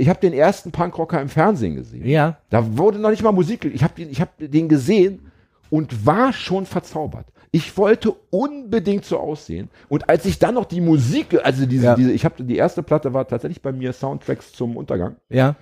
ich 0.01 0.09
habe 0.09 0.19
den 0.19 0.33
ersten 0.33 0.71
Punkrocker 0.71 1.21
im 1.21 1.29
Fernsehen 1.29 1.75
gesehen. 1.75 2.05
ja. 2.07 2.37
Da 2.49 2.77
wurde 2.77 2.97
noch 2.99 3.11
nicht 3.11 3.21
mal 3.23 3.31
Musik. 3.31 3.65
Ich 3.65 3.83
habe 3.83 3.93
den, 3.95 4.09
ich 4.09 4.19
hab 4.19 4.29
den 4.39 4.67
gesehen 4.67 5.31
und 5.69 6.05
war 6.05 6.33
schon 6.33 6.65
verzaubert. 6.65 7.27
Ich 7.51 7.77
wollte 7.77 8.13
unbedingt 8.29 9.05
so 9.05 9.19
aussehen. 9.19 9.69
Und 9.89 10.09
als 10.09 10.25
ich 10.25 10.39
dann 10.39 10.55
noch 10.55 10.65
die 10.65 10.81
Musik, 10.81 11.37
also 11.43 11.65
diese, 11.65 11.85
Ja. 11.85 11.95
diese 11.95 12.11
ich 12.11 12.25
habe 12.25 12.43
die 12.43 12.55
erste 12.55 12.81
Platte 12.81 13.13
war 13.13 13.27
tatsächlich 13.27 13.61
bei 13.61 13.71
mir 13.71 13.93
Soundtracks 13.93 14.53
zum 14.53 14.75
Untergang. 14.77 15.17
Ja. 15.29 15.55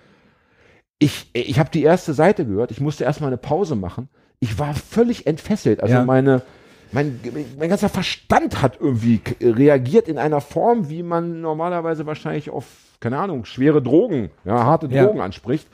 Ich, 0.99 1.29
ich 1.33 1.59
habe 1.59 1.69
die 1.71 1.83
erste 1.83 2.13
Seite 2.13 2.45
gehört. 2.45 2.71
Ich 2.71 2.79
musste 2.81 3.03
erstmal 3.05 3.29
eine 3.29 3.37
Pause 3.37 3.75
machen. 3.75 4.09
Ich 4.39 4.57
war 4.59 4.73
völlig 4.73 5.27
entfesselt. 5.27 5.81
Also 5.81 5.95
Ja. 5.95 6.05
meine, 6.05 6.43
mein, 6.91 7.19
mein 7.59 7.69
ganzer 7.69 7.89
Verstand 7.89 8.61
hat 8.61 8.77
irgendwie 8.79 9.21
reagiert 9.41 10.07
in 10.07 10.17
einer 10.17 10.41
Form, 10.41 10.89
wie 10.89 11.03
man 11.03 11.41
normalerweise 11.41 12.05
wahrscheinlich 12.05 12.49
auf, 12.49 12.65
keine 12.99 13.17
Ahnung, 13.17 13.45
schwere 13.45 13.81
Drogen, 13.81 14.31
ja, 14.45 14.63
harte 14.63 14.87
Ja. 14.87 15.05
Drogen 15.05 15.21
anspricht. 15.21 15.67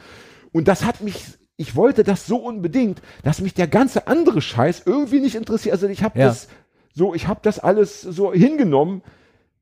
Und 0.51 0.67
das 0.67 0.85
hat 0.85 1.01
mich, 1.01 1.23
ich 1.57 1.75
wollte 1.75 2.03
das 2.03 2.25
so 2.27 2.37
unbedingt, 2.37 3.01
dass 3.23 3.41
mich 3.41 3.53
der 3.53 3.67
ganze 3.67 4.07
andere 4.07 4.41
Scheiß 4.41 4.83
irgendwie 4.85 5.19
nicht 5.19 5.35
interessiert. 5.35 5.73
Also 5.73 5.87
ich 5.87 6.03
habe 6.03 6.19
Ja. 6.19 6.27
das 6.27 6.47
so, 6.93 7.13
ich 7.13 7.27
habe 7.27 7.39
das 7.43 7.59
alles 7.59 8.01
so 8.01 8.31
hingenommen, 8.33 9.01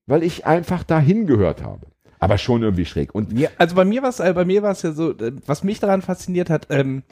weil 0.06 0.24
ich 0.24 0.46
einfach 0.46 0.84
da 0.84 1.00
hingehört 1.00 1.64
habe. 1.64 1.88
Aber 2.20 2.38
schon 2.38 2.64
irgendwie 2.64 2.86
schräg. 2.86 3.14
Und 3.14 3.38
Ja, 3.38 3.50
also 3.58 3.76
bei 3.76 3.86
mir 3.86 4.02
war 4.02 4.10
es, 4.10 4.20
äh, 4.20 4.32
bei 4.34 4.46
mir 4.46 4.64
war 4.64 4.72
es 4.72 4.82
ja 4.82 4.92
so, 4.94 5.12
äh, 5.12 5.34
was 5.46 5.64
mich 5.64 5.80
daran 5.80 6.02
fasziniert 6.02 6.50
hat, 6.50 6.68
ähm, 6.70 7.04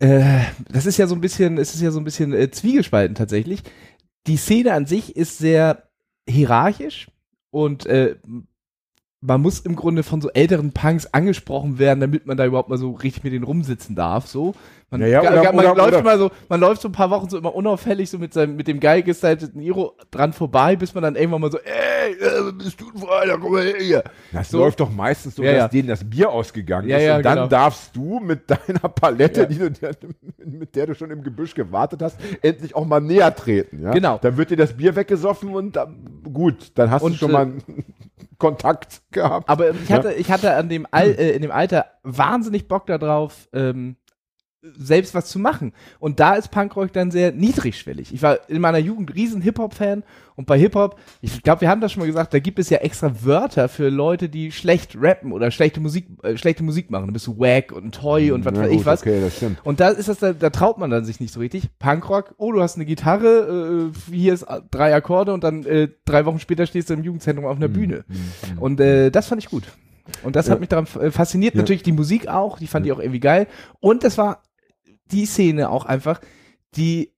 äh, 0.00 0.40
das 0.70 0.86
ist 0.86 0.98
ja 0.98 1.06
so 1.06 1.14
ein 1.14 1.20
bisschen, 1.20 1.58
es 1.58 1.74
ist 1.74 1.80
ja 1.80 1.90
so 1.90 1.98
ein 1.98 2.04
bisschen 2.04 2.32
äh, 2.32 2.50
zwiegespalten 2.50 3.14
tatsächlich. 3.14 3.62
Die 4.26 4.36
Szene 4.36 4.72
an 4.72 4.86
sich 4.86 5.16
ist 5.16 5.38
sehr 5.38 5.88
hierarchisch 6.28 7.10
und 7.50 7.86
äh, 7.86 8.16
man 9.20 9.40
muss 9.42 9.60
im 9.60 9.74
Grunde 9.74 10.04
von 10.04 10.20
so 10.20 10.30
älteren 10.30 10.72
Punks 10.72 11.06
angesprochen 11.12 11.78
werden, 11.78 11.98
damit 12.00 12.26
man 12.26 12.36
da 12.36 12.46
überhaupt 12.46 12.68
mal 12.68 12.78
so 12.78 12.92
richtig 12.92 13.24
mit 13.24 13.32
denen 13.32 13.42
rumsitzen 13.44 13.96
darf. 13.96 14.28
So, 14.28 14.54
man, 14.90 15.00
Ja, 15.00 15.06
ja, 15.08 15.20
oder- 15.22 15.52
man 15.52 15.54
oder- 15.66 15.74
läuft 15.74 15.88
oder- 15.94 16.02
mal 16.04 16.18
so, 16.18 16.30
man 16.48 16.60
läuft 16.60 16.82
so 16.82 16.88
ein 16.88 16.92
paar 16.92 17.10
Wochen 17.10 17.28
so 17.28 17.36
immer 17.36 17.52
unauffällig 17.52 18.08
so 18.10 18.18
mit 18.18 18.32
seinem, 18.32 18.54
mit 18.54 18.68
dem 18.68 18.78
geil 18.78 19.02
gestylteten 19.02 19.60
Iro 19.60 19.94
dran 20.12 20.32
vorbei, 20.32 20.76
bis 20.76 20.94
man 20.94 21.02
dann 21.02 21.16
irgendwann 21.16 21.40
mal 21.40 21.50
so, 21.50 21.58
ey, 21.58 22.12
äh, 22.12 22.52
bist 22.52 22.80
du 22.80 22.96
für 22.96 23.10
einer, 23.20 23.38
komm 23.38 23.52
mal 23.52 23.64
her 23.64 23.74
hier. 23.80 24.04
Das 24.32 24.50
So. 24.50 24.58
läuft 24.58 24.78
doch 24.78 24.90
meistens 24.90 25.34
so, 25.34 25.42
Ja, 25.42 25.52
dass 25.54 25.70
denen 25.72 25.88
das 25.88 26.08
Bier 26.08 26.30
ausgegangen 26.30 26.88
ist 26.88 26.94
und 27.16 27.24
dann 27.24 27.34
genau. 27.38 27.46
darfst 27.48 27.96
du 27.96 28.20
mit 28.20 28.48
deiner 28.48 28.88
Palette, 28.88 29.48
die 29.48 29.58
du, 29.58 29.70
mit 30.46 30.76
der 30.76 30.86
du 30.86 30.94
schon 30.94 31.10
im 31.10 31.24
Gebüsch 31.24 31.54
gewartet 31.54 32.02
hast, 32.02 32.16
endlich 32.40 32.72
auch 32.76 32.86
mal 32.86 33.00
näher 33.00 33.34
treten. 33.34 33.82
Ja? 33.82 33.90
Genau. 33.90 34.18
Dann 34.22 34.36
wird 34.36 34.50
dir 34.50 34.56
das 34.56 34.74
Bier 34.76 34.94
weggesoffen 34.94 35.48
und 35.50 35.74
dann, 35.74 35.96
gut, 36.32 36.70
dann 36.76 36.88
hast 36.92 37.02
Und, 37.02 37.14
du 37.14 37.16
schon 37.18 37.30
äh, 37.30 37.32
mal 37.32 37.52
Kontakt 38.38 39.02
gehabt. 39.10 39.48
Aber 39.48 39.70
ich 39.70 39.92
hatte, 39.92 40.12
ich 40.14 40.30
hatte 40.30 40.54
an 40.54 40.68
dem 40.68 40.86
Al 40.90 41.10
äh, 41.10 41.32
in 41.32 41.42
dem 41.42 41.50
Alter 41.50 41.86
wahnsinnig 42.02 42.68
Bock 42.68 42.86
darauf, 42.86 43.48
ähm, 43.52 43.96
selbst 44.62 45.14
was 45.14 45.26
zu 45.26 45.38
machen. 45.38 45.72
Und 45.98 46.20
da 46.20 46.34
ist 46.34 46.50
Punkrock 46.50 46.92
dann 46.92 47.10
sehr 47.10 47.32
niedrigschwellig. 47.32 48.12
Ich 48.12 48.22
war 48.22 48.48
in 48.48 48.60
meiner 48.60 48.78
Jugend 48.78 49.14
riesen 49.14 49.40
Hip-Hop-Fan 49.42 50.04
und 50.38 50.46
bei 50.46 50.56
Hip-Hop, 50.58 50.98
ich 51.20 51.42
glaube, 51.42 51.62
wir 51.62 51.68
haben 51.68 51.80
das 51.80 51.90
schon 51.90 52.00
mal 52.00 52.06
gesagt, 52.06 52.32
da 52.32 52.38
gibt 52.38 52.60
es 52.60 52.70
ja 52.70 52.78
extra 52.78 53.12
Wörter 53.24 53.68
für 53.68 53.88
Leute, 53.88 54.28
die 54.28 54.52
schlecht 54.52 54.96
rappen 54.96 55.32
oder 55.32 55.50
schlechte 55.50 55.80
Musik, 55.80 56.06
äh, 56.22 56.36
schlechte 56.36 56.62
Musik 56.62 56.90
machen. 56.92 57.06
Da 57.08 57.12
bist 57.12 57.26
du 57.26 57.36
wack 57.40 57.72
und 57.72 57.92
toy 57.92 58.30
und 58.30 58.44
was 58.44 58.54
weiß 58.54 58.70
ich 58.70 58.86
was. 58.86 59.00
Okay, 59.02 59.20
das 59.20 59.36
stimmt. 59.36 59.58
Und 59.64 59.80
da 59.80 59.88
ist 59.88 60.08
das, 60.08 60.18
da, 60.20 60.32
da 60.32 60.50
traut 60.50 60.78
man 60.78 60.90
dann 60.90 61.04
sich 61.04 61.18
nicht 61.18 61.34
so 61.34 61.40
richtig. 61.40 61.68
Punkrock, 61.80 62.36
oh, 62.38 62.52
du 62.52 62.62
hast 62.62 62.76
eine 62.76 62.84
Gitarre, 62.84 63.90
äh, 63.92 64.12
hier 64.14 64.32
ist 64.32 64.44
äh, 64.44 64.60
drei 64.70 64.94
Akkorde 64.94 65.34
und 65.34 65.42
dann 65.42 65.66
äh, 65.66 65.88
drei 66.04 66.24
Wochen 66.24 66.38
später 66.38 66.66
stehst 66.66 66.88
du 66.88 66.94
im 66.94 67.02
Jugendzentrum 67.02 67.44
auf 67.44 67.56
Mhm. 67.56 67.64
einer 67.64 67.72
Bühne. 67.72 68.04
Und 68.60 68.80
äh, 68.80 69.10
das 69.10 69.26
fand 69.26 69.42
ich 69.42 69.50
gut. 69.50 69.64
Und 70.22 70.36
das 70.36 70.46
Ja. 70.46 70.52
hat 70.52 70.60
mich 70.60 70.68
daran 70.68 70.86
äh, 71.00 71.10
fasziniert. 71.10 71.54
Ja. 71.56 71.62
Natürlich 71.62 71.82
die 71.82 71.90
Musik 71.92 72.28
auch, 72.28 72.60
die 72.60 72.68
fand 72.68 72.86
ich 72.86 72.92
auch 72.92 73.00
irgendwie 73.00 73.18
geil. 73.20 73.48
Und 73.80 74.04
das 74.04 74.16
war 74.16 74.44
die 75.10 75.26
Szene 75.26 75.68
auch 75.68 75.84
einfach, 75.84 76.20
die 76.76 77.12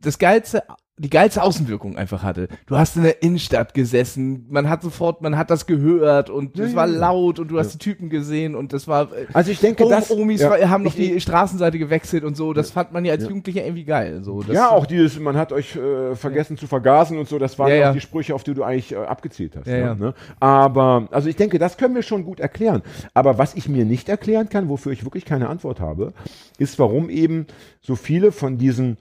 das 0.00 0.18
geilste, 0.18 0.62
die 0.98 1.08
geilste 1.08 1.42
Außenwirkung 1.42 1.96
einfach 1.96 2.22
hatte. 2.22 2.48
Du 2.66 2.76
hast 2.76 2.96
in 2.96 3.04
der 3.04 3.22
Innenstadt 3.22 3.72
gesessen, 3.72 4.44
man 4.50 4.68
hat 4.68 4.82
sofort, 4.82 5.22
man 5.22 5.38
hat 5.38 5.48
das 5.48 5.64
gehört 5.64 6.28
und 6.28 6.58
es 6.58 6.72
Ja, 6.72 6.76
war 6.76 6.86
ja. 6.86 6.98
laut 6.98 7.38
und 7.38 7.48
du 7.48 7.58
hast 7.58 7.72
die 7.72 7.78
Typen 7.78 8.10
gesehen 8.10 8.54
und 8.54 8.74
das 8.74 8.86
war, 8.86 9.10
äh, 9.12 9.24
Also 9.32 9.50
ich 9.50 9.60
denke, 9.60 9.84
Om- 9.84 9.90
das 9.90 10.10
Omis 10.10 10.42
ja, 10.42 10.68
haben 10.68 10.82
noch 10.82 10.92
die 10.94 11.18
Straßenseite 11.18 11.78
gewechselt 11.78 12.22
und 12.24 12.36
so, 12.36 12.52
das 12.52 12.70
fand 12.70 12.92
man 12.92 13.06
ja 13.06 13.14
als 13.14 13.22
Jugendlicher 13.26 13.64
irgendwie 13.64 13.84
geil. 13.84 14.22
So, 14.22 14.42
ja, 14.42 14.68
auch 14.68 14.84
dieses, 14.84 15.18
man 15.18 15.36
hat 15.38 15.52
euch 15.52 15.74
äh, 15.74 16.14
vergessen 16.16 16.58
zu 16.58 16.66
vergasen 16.66 17.16
und 17.16 17.28
so, 17.28 17.38
das 17.38 17.58
waren 17.58 17.68
Ja, 17.68 17.74
ja, 17.74 17.80
ja. 17.80 17.88
auch 17.90 17.94
die 17.94 18.00
Sprüche, 18.02 18.34
auf 18.34 18.44
die 18.44 18.52
du 18.52 18.62
eigentlich 18.62 18.92
äh, 18.92 18.96
abgezielt 18.96 19.56
hast. 19.56 19.68
Ja, 19.68 19.76
ja. 19.78 19.94
Ne? 19.94 20.12
Aber, 20.38 21.08
also 21.12 21.30
ich 21.30 21.36
denke, 21.36 21.58
das 21.58 21.78
können 21.78 21.94
wir 21.94 22.02
schon 22.02 22.24
gut 22.24 22.40
erklären. 22.40 22.82
Aber 23.14 23.38
was 23.38 23.54
ich 23.54 23.70
mir 23.70 23.86
nicht 23.86 24.10
erklären 24.10 24.50
kann, 24.50 24.68
wofür 24.68 24.92
ich 24.92 25.04
wirklich 25.04 25.24
keine 25.24 25.48
Antwort 25.48 25.80
habe, 25.80 26.12
ist, 26.58 26.78
warum 26.78 27.08
eben 27.08 27.46
so 27.80 27.96
viele 27.96 28.32
von 28.32 28.58
diesen 28.58 28.98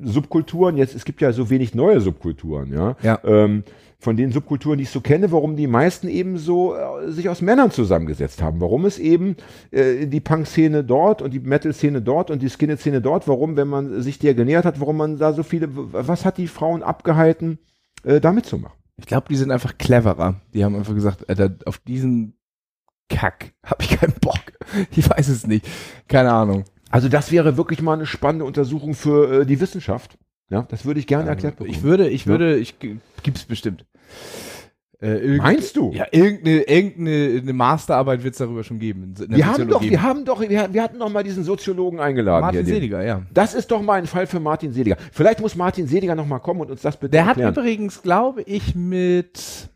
Subkulturen, 0.00 0.76
jetzt, 0.76 0.94
es 0.94 1.04
gibt 1.04 1.20
ja 1.20 1.32
so 1.32 1.50
wenig 1.50 1.74
neue 1.74 2.00
Subkulturen, 2.00 2.72
ja. 2.72 2.96
Ja. 3.02 3.20
Ähm, 3.24 3.64
von 4.00 4.16
den 4.16 4.32
Subkulturen, 4.32 4.78
die 4.78 4.84
ich 4.84 4.90
so 4.90 5.02
kenne, 5.02 5.30
warum 5.30 5.56
die 5.56 5.66
meisten 5.66 6.08
eben 6.08 6.38
so 6.38 6.74
äh, 6.74 7.10
sich 7.10 7.28
aus 7.28 7.42
Männern 7.42 7.70
zusammengesetzt 7.70 8.40
haben. 8.40 8.60
Warum 8.60 8.86
es 8.86 8.98
eben 8.98 9.36
äh, 9.70 10.06
die 10.06 10.20
Punk-Szene 10.20 10.84
dort 10.84 11.20
und 11.20 11.32
die 11.32 11.40
Metal-Szene 11.40 12.00
dort 12.00 12.30
und 12.30 12.40
die 12.40 12.48
Skinhead-Szene 12.48 13.02
dort, 13.02 13.28
warum, 13.28 13.56
wenn 13.56 13.68
man 13.68 14.00
sich 14.00 14.18
der 14.18 14.34
genähert 14.34 14.64
hat, 14.64 14.80
warum 14.80 14.96
man 14.96 15.18
da 15.18 15.34
so 15.34 15.42
viele, 15.42 15.68
was 15.72 16.24
hat 16.24 16.38
die 16.38 16.48
Frauen 16.48 16.82
abgehalten, 16.82 17.58
äh, 18.02 18.20
da 18.20 18.32
mitzumachen? 18.32 18.78
Ich 18.96 19.06
glaube, 19.06 19.28
die 19.28 19.36
sind 19.36 19.50
einfach 19.50 19.76
cleverer. 19.76 20.40
Die 20.54 20.64
haben 20.64 20.76
einfach 20.76 20.94
gesagt, 20.94 21.28
Alter, 21.28 21.56
auf 21.66 21.78
diesen 21.78 22.38
Kack 23.08 23.52
habe 23.64 23.82
ich 23.82 23.90
keinen 23.90 24.14
Bock. 24.20 24.40
Ich 24.92 25.08
weiß 25.08 25.28
es 25.28 25.46
nicht. 25.46 25.68
Keine 26.08 26.32
Ahnung. 26.32 26.64
Also 26.90 27.08
das 27.08 27.32
wäre 27.32 27.56
wirklich 27.56 27.80
mal 27.82 27.94
eine 27.94 28.06
spannende 28.06 28.44
Untersuchung 28.44 28.94
für 28.94 29.40
äh, 29.42 29.46
die 29.46 29.60
Wissenschaft. 29.60 30.18
Ja, 30.50 30.62
das 30.62 30.84
würde 30.84 30.98
ich 31.00 31.06
gerne 31.06 31.28
erklärt 31.28 31.56
bekommen. 31.56 31.74
Ich 31.74 31.82
würde, 31.82 32.08
ich 32.08 32.26
würde, 32.26 32.56
ich 32.56 32.74
gibt's 33.22 33.44
bestimmt. 33.44 33.86
Äh, 35.02 35.36
Meinst 35.38 35.76
du? 35.76 35.92
Ja, 35.92 36.04
irgendeine, 36.10 36.62
irgendeine 36.64 37.38
eine 37.40 37.52
Masterarbeit 37.54 38.22
wird 38.22 38.34
es 38.34 38.38
darüber 38.38 38.62
schon 38.64 38.78
geben. 38.78 39.04
in 39.04 39.14
der 39.14 39.30
wir 39.38 39.46
haben 39.46 39.68
doch, 39.68 39.80
wir 39.80 40.02
haben 40.02 40.24
doch, 40.26 40.40
wir, 40.42 40.74
wir 40.74 40.82
hatten 40.82 40.98
doch 40.98 41.08
mal 41.08 41.22
diesen 41.22 41.42
Soziologen 41.42 42.00
eingeladen. 42.00 42.42
Martin 42.42 42.64
hier, 42.64 42.66
den- 42.66 42.74
Seliger, 42.74 43.02
ja. 43.02 43.22
Das 43.32 43.54
ist 43.54 43.70
doch 43.70 43.80
mal 43.80 43.94
ein 43.94 44.06
Fall 44.06 44.26
für 44.26 44.40
Martin 44.40 44.72
Seliger. 44.72 44.96
Vielleicht 45.12 45.40
muss 45.40 45.54
Martin 45.56 45.86
Seliger 45.86 46.14
noch 46.14 46.26
mal 46.26 46.40
kommen 46.40 46.60
und 46.60 46.70
uns 46.70 46.82
das 46.82 46.98
bitte 46.98 47.12
Der 47.12 47.22
hat 47.24 47.38
erklären. 47.38 47.54
übrigens, 47.54 48.02
glaube 48.02 48.42
ich, 48.42 48.74
mit 48.74 49.69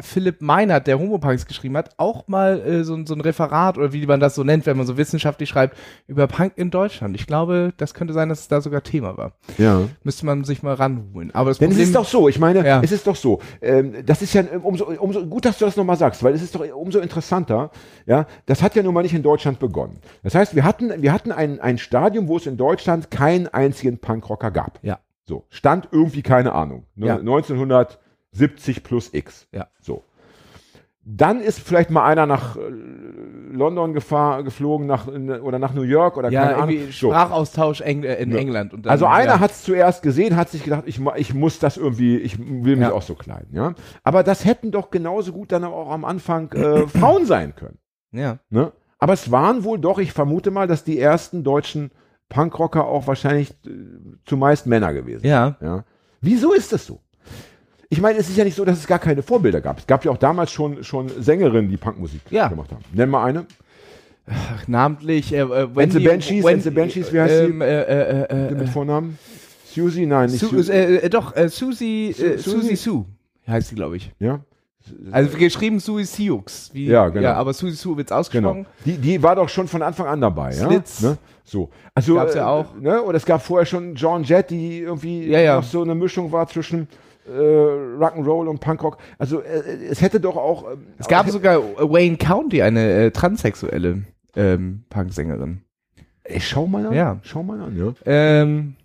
Philipp 0.00 0.42
Meinert, 0.42 0.88
der 0.88 0.98
Homopunks 0.98 1.46
geschrieben 1.46 1.76
hat, 1.76 1.90
auch 1.98 2.26
mal 2.26 2.60
äh, 2.60 2.82
so, 2.82 2.94
ein- 2.94 3.06
so 3.06 3.14
ein 3.14 3.20
Referat 3.20 3.78
oder 3.78 3.92
wie 3.92 4.04
man 4.06 4.18
das 4.18 4.34
so 4.34 4.42
nennt, 4.42 4.66
wenn 4.66 4.76
man 4.76 4.86
so 4.86 4.96
wissenschaftlich 4.96 5.48
schreibt, 5.48 5.76
über 6.08 6.26
Punk 6.26 6.54
in 6.56 6.72
Deutschland. 6.72 7.14
Ich 7.14 7.28
glaube, 7.28 7.72
das 7.76 7.94
könnte 7.94 8.12
sein, 8.12 8.28
dass 8.28 8.40
es 8.40 8.48
da 8.48 8.60
sogar 8.60 8.82
Thema 8.82 9.16
war. 9.16 9.32
ja. 9.56 9.82
Müsste 10.02 10.26
man 10.26 10.42
sich 10.42 10.64
mal 10.64 10.74
ranholen. 10.74 11.30
Aber 11.32 11.50
das 11.50 11.58
Denn 11.58 11.68
es 11.70 11.74
Problem 11.76 11.88
ist 11.88 11.94
doch 11.94 12.04
so, 12.06 12.28
ich 12.28 12.40
meine, 12.40 12.66
Ja. 12.66 12.80
es 12.82 12.90
ist 12.90 13.06
doch 13.06 13.14
so, 13.14 13.38
ähm, 13.62 13.94
das 14.04 14.20
ist 14.20 14.34
ja 14.34 14.42
umso, 14.62 14.86
umso 14.86 15.24
gut, 15.26 15.44
dass 15.44 15.58
du 15.58 15.64
das 15.64 15.76
nochmal 15.76 15.96
sagst, 15.96 16.24
weil 16.24 16.34
es 16.34 16.42
ist 16.42 16.54
doch 16.56 16.64
umso 16.74 16.98
interessanter, 16.98 17.70
ja, 18.06 18.26
das 18.46 18.62
hat 18.62 18.74
ja 18.74 18.82
nun 18.82 18.94
mal 18.94 19.02
nicht 19.02 19.14
in 19.14 19.22
Deutschland 19.22 19.60
begonnen. 19.60 19.98
Das 20.24 20.34
heißt, 20.34 20.56
wir 20.56 20.64
hatten, 20.64 20.90
wir 21.02 21.12
hatten 21.12 21.30
ein, 21.30 21.60
ein 21.60 21.78
Stadium, 21.78 22.26
wo 22.26 22.36
es 22.36 22.46
in 22.46 22.56
Deutschland 22.56 23.12
keinen 23.12 23.46
einzigen 23.46 23.98
Punkrocker 23.98 24.50
gab. 24.50 24.80
Ja. 24.82 24.98
So, 25.26 25.44
stand 25.50 25.88
irgendwie, 25.92 26.22
keine 26.22 26.52
Ahnung, 26.52 26.84
ne, 26.96 27.06
Ja. 27.06 27.18
1970 28.34 28.82
plus 28.82 29.12
X. 29.12 29.46
Ja. 29.52 29.68
So. 29.80 30.02
Dann 31.06 31.40
ist 31.42 31.60
vielleicht 31.60 31.90
mal 31.90 32.04
einer 32.06 32.24
nach 32.24 32.56
äh, 32.56 32.60
London 33.50 33.92
gefahr, 33.92 34.42
geflogen 34.42 34.86
nach, 34.86 35.06
oder 35.06 35.58
nach 35.58 35.74
New 35.74 35.82
York 35.82 36.16
oder 36.16 36.30
ja, 36.30 36.46
keine 36.46 36.56
Ahnung. 36.56 36.76
So. 36.90 37.08
Sprachaustausch 37.10 37.82
Eng 37.82 38.04
äh, 38.04 38.14
in 38.22 38.32
Ja. 38.32 38.38
England. 38.38 38.72
Dann, 38.72 38.86
Also 38.86 39.06
einer 39.06 39.34
ja. 39.34 39.40
hat 39.40 39.50
es 39.50 39.62
zuerst 39.64 40.02
gesehen, 40.02 40.34
hat 40.34 40.48
sich 40.48 40.64
gedacht, 40.64 40.84
ich, 40.86 41.00
ich 41.16 41.34
muss 41.34 41.58
das 41.58 41.76
irgendwie, 41.76 42.16
ich 42.16 42.38
will 42.38 42.76
mich 42.76 42.88
Ja. 42.88 42.92
auch 42.92 43.02
so 43.02 43.14
kleiden. 43.14 43.54
Ja? 43.54 43.74
Aber 44.02 44.22
das 44.22 44.46
hätten 44.46 44.70
doch 44.70 44.90
genauso 44.90 45.32
gut 45.32 45.52
dann 45.52 45.64
auch 45.64 45.90
am 45.90 46.06
Anfang 46.06 46.50
äh, 46.52 46.86
Frauen 46.88 47.26
sein 47.26 47.54
können. 47.54 47.76
Ja. 48.12 48.38
Ne? 48.48 48.72
Aber 48.98 49.12
es 49.12 49.30
waren 49.30 49.62
wohl 49.64 49.78
doch, 49.78 49.98
ich 49.98 50.12
vermute 50.12 50.50
mal, 50.50 50.66
dass 50.66 50.84
die 50.84 50.98
ersten 50.98 51.44
deutschen 51.44 51.90
Punkrocker 52.30 52.86
auch 52.86 53.06
wahrscheinlich 53.06 53.50
äh, 53.66 53.70
zumeist 54.24 54.66
Männer 54.66 54.94
gewesen 54.94 55.20
sind. 55.20 55.30
Ja. 55.30 55.56
Ja? 55.60 55.84
Wieso 56.22 56.54
ist 56.54 56.72
das 56.72 56.86
so? 56.86 57.00
Ich 57.90 58.00
meine, 58.00 58.18
es 58.18 58.28
ist 58.28 58.36
ja 58.36 58.44
nicht 58.44 58.56
so, 58.56 58.64
dass 58.64 58.78
es 58.78 58.86
gar 58.86 58.98
keine 58.98 59.22
Vorbilder 59.22 59.60
gab. 59.60 59.78
Es 59.78 59.86
gab 59.86 60.04
ja 60.04 60.10
auch 60.10 60.16
damals 60.16 60.50
schon, 60.50 60.82
schon 60.84 61.08
Sängerinnen, 61.22 61.70
die 61.70 61.76
Punkmusik 61.76 62.20
Ja. 62.30 62.48
gemacht 62.48 62.70
haben. 62.72 62.82
Nenn 62.92 63.10
mal 63.10 63.24
eine. 63.24 63.46
Ach, 64.26 64.66
namentlich, 64.66 65.32
äh, 65.34 65.40
äh, 65.40 65.68
And 65.76 65.92
the 65.92 65.98
Banshees, 66.00 66.46
and 66.46 66.62
the 66.62 66.70
Banshees, 66.70 67.12
wie 67.12 67.20
heißt 67.20 67.34
sie? 67.36 67.44
ähm, 67.44 67.60
äh, 67.60 67.82
äh, 67.82 68.22
äh, 68.48 68.50
Mit 68.52 68.62
äh, 68.62 68.66
Vornamen? 68.68 69.18
Susie? 69.66 70.06
Nein, 70.06 70.30
nicht 70.30 70.40
Su 70.40 70.48
Susie. 70.48 70.72
äh, 70.72 70.96
äh, 70.96 71.08
doch, 71.10 71.36
äh, 71.36 71.48
Susie, 71.50 72.10
äh, 72.10 72.38
Su- 72.38 72.52
Susie 72.52 72.60
Susie? 72.68 72.76
Sue 72.76 73.04
heißt 73.46 73.68
sie, 73.68 73.74
glaube 73.74 73.96
ich. 73.98 74.10
Ja, 74.18 74.40
Also 75.12 75.36
geschrieben 75.36 75.78
Susie 75.78 76.04
Sioux. 76.06 76.42
Wie, 76.72 76.86
Ja, 76.86 77.08
genau. 77.08 77.22
Ja, 77.22 77.34
aber 77.34 77.52
Susie 77.52 77.76
Sue 77.76 77.96
wird's 77.98 78.08
Genau. 78.08 78.20
ausgesprochen. 78.20 78.66
Die, 78.86 78.96
die 78.96 79.22
war 79.22 79.36
doch 79.36 79.48
schon 79.50 79.68
von 79.68 79.82
Anfang 79.82 80.06
an 80.06 80.20
dabei, 80.22 80.54
ja? 80.54 80.68
Slits. 80.68 81.02
Ne? 81.02 81.18
So. 81.44 81.68
Also, 81.94 82.14
Gab's 82.14 82.34
ja 82.34 82.46
auch. 82.48 82.74
Ne? 82.80 83.02
Und 83.02 83.14
es 83.14 83.26
gab 83.26 83.42
vorher 83.42 83.66
schon 83.66 83.94
John 83.94 84.22
Jett, 84.24 84.48
die 84.50 84.78
irgendwie 84.78 85.26
Ja, 85.26 85.40
ja. 85.40 85.56
noch 85.56 85.64
so 85.64 85.82
eine 85.82 85.94
Mischung 85.94 86.32
war 86.32 86.46
zwischen 86.48 86.88
äh, 87.26 87.30
Rock'n'Roll 87.30 88.48
und 88.48 88.60
Punkrock. 88.60 88.98
Also 89.18 89.40
äh, 89.40 89.62
es 89.90 90.00
hätte 90.02 90.20
doch 90.20 90.36
auch. 90.36 90.70
ähm, 90.72 90.86
Es 90.98 91.08
gab 91.08 91.22
hätte- 91.24 91.32
sogar 91.32 91.58
Wayne 91.62 92.16
County, 92.16 92.62
eine 92.62 92.90
äh, 93.06 93.10
transsexuelle 93.10 94.02
ähm, 94.36 94.84
Punksängerin. 94.90 95.60
Ey, 96.24 96.40
schau 96.40 96.66
mal 96.66 96.86
an. 96.86 96.92
Ja. 96.94 97.18
Schau 97.22 97.42
mal 97.42 97.60
an, 97.60 97.76
ja. 97.76 97.92
Ähm, 98.06 98.76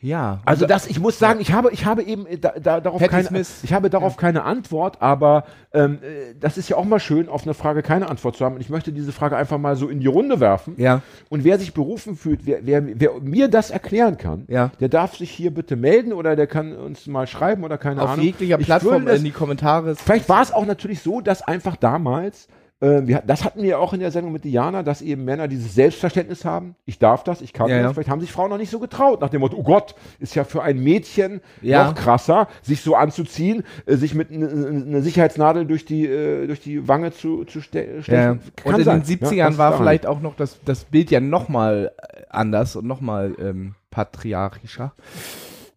ja. 0.00 0.40
Also 0.44 0.66
das, 0.66 0.86
ich 0.86 1.00
muss 1.00 1.18
sagen, 1.18 1.40
ich 1.40 1.52
habe, 1.52 1.70
ich 1.72 1.84
habe 1.84 2.02
eben 2.02 2.26
äh, 2.26 2.38
da, 2.38 2.52
da, 2.60 2.80
darauf 2.80 3.02
keine, 3.06 3.24
Smith. 3.28 3.60
ich 3.62 3.72
habe 3.72 3.90
darauf 3.90 4.16
keine 4.16 4.44
Antwort, 4.44 5.02
aber 5.02 5.44
ähm, 5.72 5.98
äh, 6.02 6.34
das 6.38 6.56
ist 6.56 6.68
ja 6.68 6.76
auch 6.76 6.84
mal 6.84 7.00
schön, 7.00 7.28
auf 7.28 7.42
eine 7.42 7.54
Frage 7.54 7.82
keine 7.82 8.08
Antwort 8.08 8.36
zu 8.36 8.44
haben. 8.44 8.54
Und 8.54 8.60
ich 8.60 8.70
möchte 8.70 8.92
diese 8.92 9.12
Frage 9.12 9.36
einfach 9.36 9.58
mal 9.58 9.76
so 9.76 9.88
in 9.88 10.00
die 10.00 10.06
Runde 10.06 10.40
werfen. 10.40 10.74
ja. 10.76 11.02
Und 11.28 11.44
wer 11.44 11.58
sich 11.58 11.74
berufen 11.74 12.16
fühlt, 12.16 12.46
wer, 12.46 12.60
wer, 12.64 12.82
wer 13.00 13.10
mir 13.20 13.48
das 13.48 13.70
erklären 13.70 14.16
kann, 14.18 14.44
Ja. 14.48 14.70
der 14.80 14.88
darf 14.88 15.16
sich 15.16 15.30
hier 15.30 15.52
bitte 15.52 15.76
melden 15.76 16.12
oder 16.12 16.36
der 16.36 16.46
kann 16.46 16.74
uns 16.76 17.06
mal 17.06 17.26
schreiben 17.26 17.64
oder 17.64 17.76
keine 17.78 18.02
Auf 18.02 18.10
Ahnung. 18.10 18.24
jeglicher 18.24 18.58
Ich 18.60 18.66
Plattform 18.66 19.04
das, 19.06 19.18
in 19.18 19.24
die 19.24 19.30
Kommentare. 19.30 19.96
Vielleicht 19.96 20.28
war 20.28 20.42
es 20.42 20.52
auch 20.52 20.64
natürlich 20.66 21.00
so, 21.02 21.20
dass 21.20 21.42
einfach 21.42 21.76
damals, 21.76 22.48
wir, 22.80 23.22
das 23.26 23.44
hatten 23.44 23.62
wir 23.62 23.80
auch 23.80 23.92
in 23.92 24.00
der 24.00 24.10
Sendung 24.12 24.32
mit 24.32 24.44
Diana, 24.44 24.82
dass 24.84 25.02
eben 25.02 25.24
Männer 25.24 25.48
dieses 25.48 25.74
Selbstverständnis 25.74 26.44
haben. 26.44 26.76
Ich 26.84 26.98
darf 26.98 27.24
das, 27.24 27.40
ich 27.40 27.52
kann 27.52 27.68
Ja, 27.68 27.76
das. 27.78 27.82
ja. 27.84 27.92
Vielleicht 27.94 28.08
haben 28.08 28.20
sich 28.20 28.30
Frauen 28.30 28.50
noch 28.50 28.58
nicht 28.58 28.70
so 28.70 28.78
getraut, 28.78 29.20
nach 29.20 29.30
dem 29.30 29.40
Motto, 29.40 29.56
oh 29.56 29.64
Gott, 29.64 29.96
ist 30.20 30.34
ja 30.36 30.44
für 30.44 30.62
ein 30.62 30.78
Mädchen 30.78 31.40
Ja. 31.60 31.86
noch 31.86 31.94
krasser, 31.96 32.46
sich 32.62 32.80
so 32.80 32.94
anzuziehen, 32.94 33.64
äh, 33.86 33.96
sich 33.96 34.14
mit 34.14 34.30
eine 34.30 34.46
ne 34.46 35.02
Sicherheitsnadel 35.02 35.66
durch 35.66 35.84
die, 35.86 36.06
äh, 36.06 36.46
durch 36.46 36.60
die 36.60 36.86
Wange 36.86 37.10
zu, 37.12 37.44
zu 37.44 37.60
ste 37.60 38.02
stechen. 38.02 38.40
Und 38.64 38.78
in 38.78 38.84
sein. 38.84 39.02
den 39.02 39.18
70ern 39.18 39.34
Ja, 39.34 39.48
das 39.48 39.58
war 39.58 39.76
vielleicht 39.76 40.06
auch 40.06 40.20
noch 40.20 40.36
das, 40.36 40.60
das 40.64 40.84
Bild 40.84 41.10
ja 41.10 41.18
nochmal 41.20 41.90
anders 42.30 42.76
und 42.76 42.86
nochmal 42.86 43.34
ähm, 43.40 43.74
patriarchischer. 43.90 44.92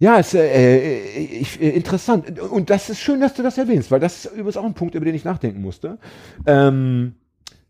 Ja, 0.01 0.17
ist 0.17 0.33
äh, 0.33 0.47
äh, 0.47 1.19
ich, 1.41 1.61
äh, 1.61 1.69
interessant. 1.69 2.39
Und 2.39 2.71
das 2.71 2.89
ist 2.89 2.99
schön, 2.99 3.21
dass 3.21 3.35
du 3.35 3.43
das 3.43 3.59
erwähnst, 3.59 3.91
weil 3.91 3.99
das 3.99 4.25
ist 4.25 4.31
übrigens 4.33 4.57
auch 4.57 4.65
ein 4.65 4.73
Punkt, 4.73 4.95
über 4.95 5.05
den 5.05 5.13
ich 5.13 5.23
nachdenken 5.23 5.61
musste. 5.61 5.99
Ähm, 6.47 7.13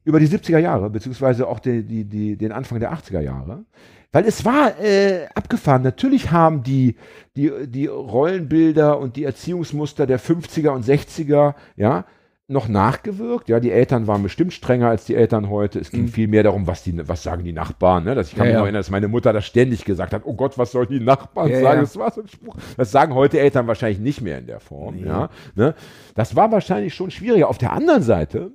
über 0.06 0.18
die 0.18 0.30
70er 0.30 0.58
Jahre, 0.58 0.90
beziehungsweise 0.90 1.46
auch 1.46 1.60
die, 1.60 1.84
die, 1.84 2.06
die, 2.06 2.38
den 2.38 2.54
Anfang 2.54 2.80
der 2.80 2.94
80er 2.94 3.20
Jahre. 3.20 3.66
Weil 4.14 4.26
es 4.26 4.46
war 4.46 4.80
äh, 4.80 5.28
abgefahren. 5.36 5.82
Natürlich 5.82 6.32
haben 6.32 6.64
die, 6.64 6.96
die, 7.36 7.52
die 7.68 7.88
Rollenbilder 7.88 8.98
und 8.98 9.18
die 9.18 9.26
Erziehungsmuster 9.26 10.08
der 10.08 10.20
50er 10.20 10.70
und 10.70 10.86
60er, 10.86 11.56
ja, 11.76 12.06
noch 12.52 12.68
nachgewirkt. 12.68 13.50
Ja, 13.50 13.60
die 13.60 13.72
Eltern 13.72 14.08
waren 14.08 14.22
bestimmt 14.24 14.54
strenger 14.54 14.90
als 14.90 15.06
die 15.06 15.16
Eltern 15.16 15.50
heute. 15.50 15.80
Es 15.80 15.90
ging 15.92 16.08
viel 16.08 16.28
mehr 16.28 16.44
darum, 16.44 16.68
was 16.68 16.84
die, 16.84 17.08
was 17.08 17.24
sagen 17.24 17.44
die 17.44 17.54
Nachbarn. 17.54 18.04
Ne? 18.04 18.16
Dass 18.16 18.28
ich 18.30 18.36
kann 18.36 18.46
Mhm. 18.48 18.50
Ja, 18.50 18.54
mich 18.54 18.58
noch 18.60 18.66
erinnern, 18.66 18.80
dass 18.80 18.90
meine 18.90 19.08
Mutter 19.08 19.34
das 19.34 19.46
ständig 19.46 19.86
gesagt 19.86 20.14
hat. 20.14 20.22
Oh 20.26 20.34
Gott, 20.34 20.58
was 20.58 20.72
sollen 20.72 20.88
die 20.90 21.00
Nachbarn 21.00 21.50
Ja, 21.50 21.62
sagen? 21.62 21.76
ja. 21.78 21.82
Das 21.82 21.98
war 21.98 22.12
so 22.12 22.22
ein 22.22 22.28
Spruch. 22.28 22.56
Das 22.78 22.92
sagen 22.92 23.16
heute 23.16 23.40
Eltern 23.40 23.68
wahrscheinlich 23.68 24.00
nicht 24.00 24.22
mehr 24.22 24.38
in 24.40 24.48
der 24.48 24.60
Form. 24.60 24.98
Ja, 25.04 25.30
ne? 25.56 25.74
Das 26.16 26.36
war 26.36 26.52
wahrscheinlich 26.52 26.94
schon 26.94 27.10
schwieriger. 27.12 27.48
Auf 27.50 27.58
der 27.58 27.74
anderen 27.74 28.04
Seite 28.04 28.52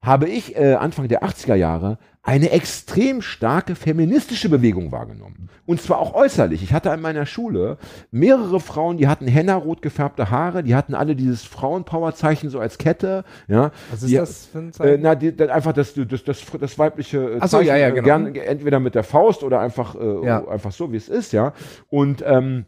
habe 0.00 0.28
ich 0.28 0.56
äh, 0.56 0.74
Anfang 0.74 1.08
der 1.08 1.24
80er 1.24 1.54
Jahre 1.56 1.98
eine 2.22 2.50
extrem 2.50 3.22
starke 3.22 3.74
feministische 3.74 4.48
Bewegung 4.48 4.92
wahrgenommen. 4.92 5.48
Und 5.66 5.80
zwar 5.80 5.98
auch 5.98 6.14
äußerlich. 6.14 6.62
Ich 6.62 6.72
hatte 6.72 6.90
an 6.90 7.00
meiner 7.00 7.24
Schule 7.26 7.78
mehrere 8.10 8.60
Frauen, 8.60 8.98
die 8.98 9.08
hatten 9.08 9.26
hennarot 9.26 9.80
gefärbte 9.82 10.30
Haare, 10.30 10.62
die 10.62 10.74
hatten 10.74 10.94
alle 10.94 11.16
dieses 11.16 11.44
Frauenpower-Zeichen 11.44 12.50
so 12.50 12.60
als 12.60 12.78
Kette. 12.78 13.24
Ja, 13.48 13.72
Was 13.90 14.02
ist 14.02 14.10
die, 14.10 14.16
das 14.16 14.46
für 14.46 14.58
ein 14.58 14.68
Äh, 14.68 14.72
Zeichen? 14.72 15.02
na, 15.02 15.14
die, 15.14 15.34
dann 15.34 15.50
einfach 15.50 15.72
das, 15.72 15.94
das, 15.94 16.22
das, 16.24 16.42
das 16.60 16.78
weibliche 16.78 17.18
äh, 17.18 17.38
Ach 17.40 17.48
so, 17.48 17.60
ja, 17.60 17.76
ja, 17.76 17.88
äh, 17.88 17.92
genau. 17.92 18.04
gern, 18.04 18.34
entweder 18.34 18.78
mit 18.80 18.94
der 18.94 19.04
Faust 19.04 19.42
oder 19.42 19.60
einfach, 19.60 19.94
äh, 19.94 20.24
Ja. 20.26 20.46
einfach 20.48 20.72
so, 20.72 20.92
wie 20.92 20.96
es 20.96 21.08
ist, 21.08 21.32
ja. 21.32 21.52
Und 21.88 22.22
ähm, 22.26 22.66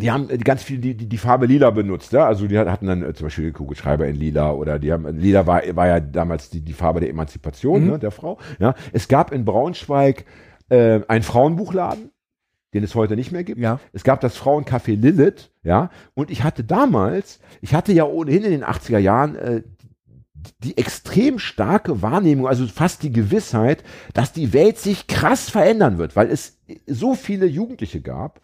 die 0.00 0.10
haben 0.10 0.30
äh, 0.30 0.38
ganz 0.38 0.62
viel 0.62 0.78
die, 0.78 0.94
die, 0.96 1.08
die 1.08 1.18
Farbe 1.18 1.46
lila 1.46 1.70
benutzt, 1.70 2.12
ja. 2.12 2.26
Also 2.26 2.46
die 2.46 2.56
hat- 2.58 2.68
hatten 2.68 2.86
dann 2.86 3.02
äh, 3.02 3.12
zum 3.14 3.26
Beispiel 3.26 3.52
Kugelschreiber 3.52 4.06
in 4.06 4.16
lila 4.16 4.52
oder 4.52 4.78
die 4.78 4.92
haben 4.92 5.06
lila 5.18 5.46
war, 5.46 5.62
war 5.74 5.86
ja 5.88 6.00
damals 6.00 6.50
die, 6.50 6.60
die 6.60 6.72
Farbe 6.72 7.00
der 7.00 7.10
Emanzipation 7.10 7.82
Mhm. 7.84 7.90
ne, 7.90 7.98
der 7.98 8.10
Frau. 8.10 8.38
Ja. 8.58 8.74
Es 8.92 9.08
gab 9.08 9.32
in 9.32 9.44
Braunschweig 9.44 10.24
äh, 10.70 11.00
einen 11.08 11.22
Frauenbuchladen. 11.24 12.10
den 12.74 12.84
es 12.84 12.94
heute 12.94 13.16
nicht 13.16 13.32
mehr 13.32 13.44
gibt. 13.44 13.58
Ja. 13.60 13.80
Es 13.94 14.04
gab 14.04 14.20
das 14.20 14.36
Frauencafé 14.38 14.94
Lilith, 14.94 15.50
ja, 15.62 15.88
und 16.14 16.30
ich 16.30 16.44
hatte 16.44 16.64
damals, 16.64 17.40
ich 17.62 17.72
hatte 17.74 17.92
ja 17.94 18.04
ohnehin 18.04 18.44
in 18.44 18.50
den 18.50 18.62
80er 18.64 18.98
Jahren 18.98 19.36
äh, 19.36 19.62
die 20.62 20.76
extrem 20.76 21.38
starke 21.38 22.02
Wahrnehmung, 22.02 22.46
also 22.46 22.66
fast 22.66 23.02
die 23.02 23.10
Gewissheit, 23.12 23.82
dass 24.14 24.32
die 24.34 24.52
Welt 24.52 24.78
sich 24.78 25.06
krass 25.06 25.48
verändern 25.50 25.96
wird, 25.98 26.14
weil 26.14 26.28
es 26.30 26.60
so 26.86 27.14
viele 27.14 27.46
Jugendliche 27.46 28.00
gab, 28.02 28.40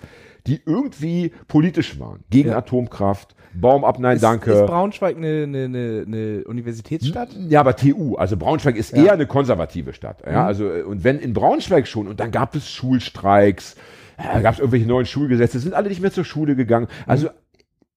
die 0.46 0.60
irgendwie 0.66 1.32
politisch 1.48 1.98
waren. 1.98 2.20
Gegen 2.30 2.50
Ja. 2.50 2.58
Atomkraft, 2.58 3.34
Baum 3.54 3.84
ab, 3.84 3.98
nein, 4.00 4.16
Ist, 4.16 4.22
danke. 4.22 4.50
ist 4.52 4.66
Braunschweig 4.66 5.16
eine, 5.16 5.44
eine, 5.44 5.64
eine, 5.64 6.04
eine 6.06 6.44
Universitätsstadt? 6.44 7.30
Ja, 7.48 7.60
aber 7.60 7.76
TU, 7.76 8.16
also 8.16 8.36
Braunschweig 8.36 8.76
ist 8.76 8.92
Ja. 8.96 9.04
eher 9.04 9.12
eine 9.12 9.26
konservative 9.26 9.92
Stadt. 9.92 10.22
Ja, 10.26 10.42
Mhm. 10.42 10.46
also, 10.48 10.68
äh, 10.70 10.82
und 10.82 11.04
wenn 11.04 11.18
in 11.20 11.32
Braunschweig 11.34 11.86
schon, 11.86 12.08
und 12.08 12.18
dann 12.20 12.30
gab 12.32 12.54
es 12.56 12.68
Schulstreiks, 12.68 13.76
äh, 14.18 14.42
gab 14.42 14.54
es 14.54 14.58
irgendwelche 14.60 14.86
neuen 14.86 15.06
Schulgesetze, 15.06 15.58
sind 15.60 15.72
alle 15.74 15.88
nicht 15.88 16.00
mehr 16.02 16.12
zur 16.12 16.24
Schule 16.24 16.56
gegangen. 16.56 16.88
Also, 17.06 17.28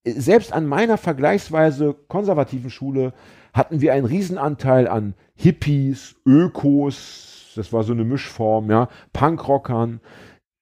äh, 0.04 0.12
selbst 0.12 0.52
an 0.52 0.66
meiner 0.66 0.96
vergleichsweise 0.96 1.94
konservativen 2.06 2.70
Schule 2.70 3.12
hatten 3.52 3.80
wir 3.80 3.92
einen 3.94 4.06
Riesenanteil 4.06 4.86
an 4.86 5.14
Hippies, 5.34 6.14
Ökos, 6.24 7.52
das 7.56 7.72
war 7.72 7.82
so 7.82 7.92
eine 7.92 8.04
Mischform, 8.04 8.70
ja, 8.70 8.88
Punkrockern, 9.12 10.00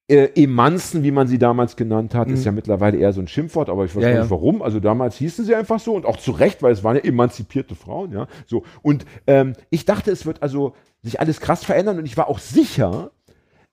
äh, 0.09 0.29
Emanzen, 0.41 1.03
wie 1.03 1.11
man 1.11 1.27
sie 1.27 1.37
damals 1.37 1.75
genannt 1.75 2.15
hat, 2.15 2.29
ist 2.29 2.39
Mhm. 2.39 2.45
ja 2.45 2.51
mittlerweile 2.53 2.97
eher 2.97 3.11
so 3.11 3.19
ein 3.21 3.27
Schimpfwort, 3.27 3.69
aber 3.69 3.83
ich 3.85 3.95
weiß 3.95 4.03
Ja, 4.03 4.09
gar 4.09 4.15
ja. 4.17 4.21
nicht 4.23 4.31
warum. 4.31 4.61
Also 4.61 4.79
damals 4.79 5.17
hießen 5.17 5.43
sie 5.45 5.53
einfach 5.55 5.79
so 5.79 5.95
und 5.95 6.05
auch 6.05 6.17
zu 6.17 6.31
Recht, 6.31 6.63
weil 6.63 6.71
es 6.71 6.83
waren 6.83 6.95
ja 6.95 7.03
emanzipierte 7.03 7.75
Frauen, 7.75 8.11
ja. 8.13 8.27
So. 8.45 8.63
Und 8.81 9.05
ähm, 9.27 9.53
ich 9.69 9.83
dachte, 9.85 10.11
es 10.11 10.25
wird 10.25 10.41
also 10.41 10.73
sich 11.03 11.19
alles 11.19 11.39
krass 11.41 11.63
verändern 11.65 11.97
und 11.99 12.05
ich 12.05 12.15
war 12.17 12.29
auch 12.29 12.39
sicher, 12.39 13.11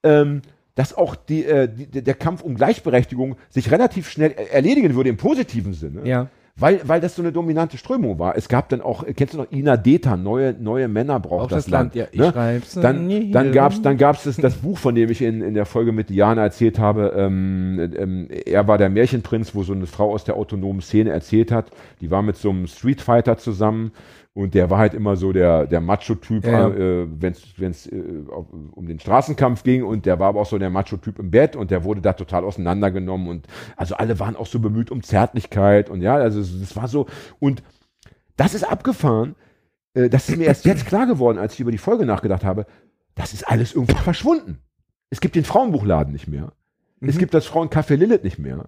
ähm, 0.02 0.42
dass 0.74 0.92
auch 0.96 1.14
die, 1.14 1.44
äh, 1.44 1.68
die, 1.68 2.02
der 2.02 2.14
Kampf 2.14 2.42
um 2.42 2.56
Gleichberechtigung 2.56 3.36
sich 3.48 3.70
relativ 3.70 4.10
schnell 4.10 4.32
er- 4.32 4.52
erledigen 4.52 4.96
würde 4.96 5.10
im 5.10 5.16
positiven 5.16 5.72
Sinne. 5.72 6.00
Ja. 6.04 6.28
Weil, 6.56 6.82
weil 6.84 7.00
das 7.00 7.16
so 7.16 7.22
eine 7.22 7.32
dominante 7.32 7.76
Strömung 7.76 8.20
war. 8.20 8.36
Es 8.36 8.48
gab 8.48 8.68
dann 8.68 8.80
auch, 8.80 9.04
kennst 9.16 9.34
du 9.34 9.38
noch 9.38 9.50
Ina 9.50 9.76
Deta, 9.76 10.16
neue, 10.16 10.52
neue 10.52 10.86
Männer 10.86 11.18
braucht 11.18 11.46
Auch 11.46 11.48
das, 11.48 11.64
das 11.64 11.72
Land, 11.72 11.96
ja, 11.96 12.06
ich 12.12 12.20
ne? 12.20 12.30
schreib's 12.30 12.74
Dann, 12.74 13.08
dann 13.32 13.46
hin. 13.46 13.52
gab's, 13.52 13.82
dann 13.82 13.96
gab's 13.96 14.22
das, 14.22 14.36
das 14.36 14.54
Buch, 14.54 14.78
von 14.78 14.94
dem 14.94 15.10
ich 15.10 15.20
in, 15.20 15.42
in 15.42 15.54
der 15.54 15.66
Folge 15.66 15.90
mit 15.90 16.10
Diana 16.10 16.44
erzählt 16.44 16.78
habe. 16.78 17.12
Ähm, 17.16 17.90
ähm, 17.96 18.28
er 18.46 18.68
war 18.68 18.78
der 18.78 18.88
Märchenprinz, 18.88 19.52
wo 19.56 19.64
so 19.64 19.72
eine 19.72 19.86
Frau 19.86 20.12
aus 20.12 20.22
der 20.22 20.36
autonomen 20.36 20.80
Szene 20.80 21.10
erzählt 21.10 21.50
hat. 21.50 21.72
Die 22.00 22.12
war 22.12 22.22
mit 22.22 22.36
so 22.36 22.50
einem 22.50 22.68
Streetfighter 22.68 23.36
zusammen 23.36 23.90
und 24.36 24.54
der 24.54 24.68
war 24.68 24.78
halt 24.78 24.94
immer 24.94 25.16
so 25.16 25.32
der, 25.32 25.66
der 25.66 25.80
Macho-Typ, 25.80 26.44
Ja. 26.44 26.68
äh, 26.68 27.06
wenn 27.20 27.32
es 27.70 27.86
äh, 27.86 28.02
um 28.72 28.86
den 28.86 28.98
Straßenkampf 28.98 29.62
ging 29.62 29.84
und 29.84 30.06
der 30.06 30.18
war 30.18 30.28
aber 30.28 30.40
auch 30.40 30.46
so 30.46 30.58
der 30.58 30.70
Macho-Typ 30.70 31.18
im 31.20 31.30
Bett 31.30 31.54
und 31.56 31.70
der 31.70 31.84
wurde 31.84 32.00
da 32.00 32.12
total 32.14 32.44
auseinandergenommen 32.44 33.28
und 33.28 33.46
also 33.76 33.94
alle 33.94 34.18
waren 34.18 34.34
auch 34.36 34.46
so 34.46 34.58
bemüht 34.58 34.90
um 34.90 35.02
Zärtlichkeit 35.02 35.88
und 35.88 36.02
ja, 36.02 36.16
also 36.16 36.40
es- 36.40 36.58
das 36.60 36.74
war 36.76 36.88
so 36.88 37.06
und 37.38 37.62
das 38.36 38.54
ist 38.54 38.64
abgefahren. 38.64 39.36
Äh, 39.94 40.08
das 40.10 40.28
ist 40.28 40.36
mir 40.36 40.46
erst 40.46 40.64
jetzt 40.64 40.86
klar 40.86 41.06
geworden, 41.06 41.38
als 41.38 41.54
ich 41.54 41.60
über 41.60 41.70
die 41.70 41.78
Folge 41.78 42.04
nachgedacht 42.04 42.44
habe. 42.44 42.66
Das 43.14 43.32
ist 43.32 43.48
alles 43.48 43.72
irgendwie 43.74 43.94
verschwunden. 43.94 44.58
Es 45.10 45.20
gibt 45.20 45.36
den 45.36 45.44
Frauenbuchladen 45.44 46.12
nicht 46.12 46.26
mehr. 46.26 46.52
Es 47.00 47.14
Mhm. 47.14 47.18
gibt 47.20 47.34
das 47.34 47.46
Frauencafé 47.48 47.94
Lilith 47.94 48.24
nicht 48.24 48.40
mehr. 48.40 48.64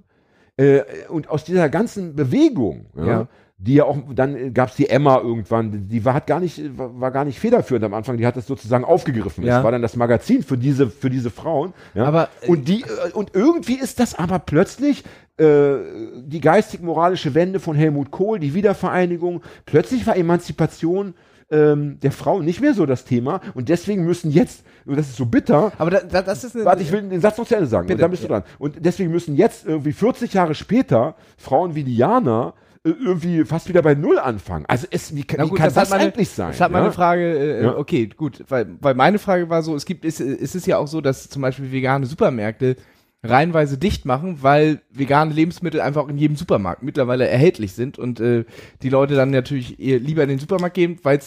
Äh, 0.56 0.82
und 1.08 1.28
aus 1.28 1.42
dieser 1.42 1.68
ganzen 1.68 2.14
Bewegung, 2.14 2.86
ja, 2.96 3.04
Ja. 3.06 3.28
Die 3.58 3.74
ja 3.74 3.84
auch, 3.84 3.96
dann 4.14 4.52
gab 4.52 4.68
es 4.68 4.76
die 4.76 4.88
Emma 4.88 5.18
irgendwann, 5.18 5.88
die 5.88 6.04
war, 6.04 6.12
hat 6.12 6.26
gar 6.26 6.40
nicht, 6.40 6.60
war, 6.76 7.10
gar 7.10 7.24
nicht 7.24 7.40
federführend 7.40 7.84
am 7.84 7.94
Anfang, 7.94 8.18
die 8.18 8.26
hat 8.26 8.36
das 8.36 8.46
sozusagen 8.46 8.84
aufgegriffen. 8.84 9.44
Ja. 9.44 9.56
Das 9.56 9.64
war 9.64 9.72
dann 9.72 9.80
das 9.80 9.96
Magazin 9.96 10.42
für 10.42 10.58
diese, 10.58 10.90
für 10.90 11.08
diese 11.08 11.30
Frauen. 11.30 11.72
Ja. 11.94 12.04
Aber, 12.04 12.28
äh, 12.42 12.48
und 12.48 12.68
die, 12.68 12.82
äh, 12.82 13.12
und 13.14 13.34
irgendwie 13.34 13.78
ist 13.78 13.98
das 13.98 14.14
aber 14.14 14.40
plötzlich 14.40 15.04
äh, 15.38 15.76
die 16.16 16.40
geistig-moralische 16.40 17.34
Wende 17.34 17.58
von 17.58 17.76
Helmut 17.76 18.10
Kohl, 18.10 18.38
die 18.38 18.52
Wiedervereinigung. 18.52 19.42
Plötzlich 19.64 20.06
war 20.06 20.16
Emanzipation 20.16 21.14
ähm, 21.50 21.98
der 22.00 22.12
Frau 22.12 22.42
nicht 22.42 22.60
mehr 22.60 22.74
so 22.74 22.84
das 22.84 23.04
Thema 23.04 23.40
und 23.54 23.68
deswegen 23.70 24.04
müssen 24.04 24.30
jetzt, 24.32 24.64
und 24.84 24.98
das 24.98 25.08
ist 25.08 25.16
so 25.16 25.26
bitter, 25.26 25.72
Aber 25.78 25.90
da, 25.90 26.00
da, 26.00 26.20
das 26.20 26.44
ist 26.44 26.56
eine. 26.56 26.64
Warte, 26.64 26.82
ich 26.82 26.92
will 26.92 27.08
den 27.08 27.20
Satz 27.20 27.38
noch 27.38 27.46
zu 27.46 27.54
Ende 27.54 27.68
sagen. 27.68 27.86
Bitte, 27.86 27.96
und 27.96 28.02
dann 28.02 28.10
bist 28.10 28.24
du 28.24 28.28
dran. 28.28 28.42
Und 28.58 28.84
deswegen 28.84 29.10
müssen 29.10 29.34
jetzt 29.34 29.64
irgendwie 29.66 29.92
40 29.92 30.34
Jahre 30.34 30.54
später 30.54 31.14
Frauen 31.38 31.74
wie 31.74 31.84
Diana 31.84 32.52
irgendwie 32.90 33.44
fast 33.44 33.68
wieder 33.68 33.82
bei 33.82 33.94
Null 33.94 34.18
anfangen. 34.18 34.64
Also 34.68 34.86
es, 34.90 35.14
wie, 35.14 35.24
kann- 35.24 35.44
wie 35.44 35.50
gut, 35.50 35.58
kann 35.58 35.66
das, 35.66 35.74
das, 35.74 35.90
meine, 35.90 36.04
eigentlich 36.04 36.28
sein? 36.28 36.48
Das 36.52 36.60
hat 36.60 36.70
meine 36.72 36.86
ja? 36.86 36.92
Frage, 36.92 37.22
äh, 37.58 37.64
Ja. 37.64 37.76
okay, 37.76 38.08
gut, 38.16 38.44
weil, 38.48 38.76
weil 38.80 38.94
meine 38.94 39.18
Frage 39.18 39.48
war 39.48 39.62
so, 39.62 39.74
es 39.74 39.84
gibt, 39.84 40.04
es, 40.04 40.20
es 40.20 40.54
ist 40.54 40.66
ja 40.66 40.78
auch 40.78 40.86
so, 40.88 41.00
dass 41.00 41.28
zum 41.28 41.42
Beispiel 41.42 41.72
vegane 41.72 42.06
Supermärkte 42.06 42.76
reihenweise 43.22 43.76
dicht 43.78 44.04
machen, 44.04 44.38
weil 44.42 44.80
vegane 44.90 45.32
Lebensmittel 45.32 45.80
einfach 45.80 46.08
in 46.08 46.16
jedem 46.18 46.36
Supermarkt 46.36 46.82
mittlerweile 46.82 47.26
erhältlich 47.26 47.72
sind 47.72 47.98
und 47.98 48.20
äh, 48.20 48.44
die 48.82 48.88
Leute 48.88 49.14
dann 49.14 49.30
natürlich 49.30 49.76
lieber 49.78 50.22
in 50.22 50.28
den 50.28 50.38
Supermarkt 50.38 50.74
gehen, 50.74 50.98
weil 51.02 51.18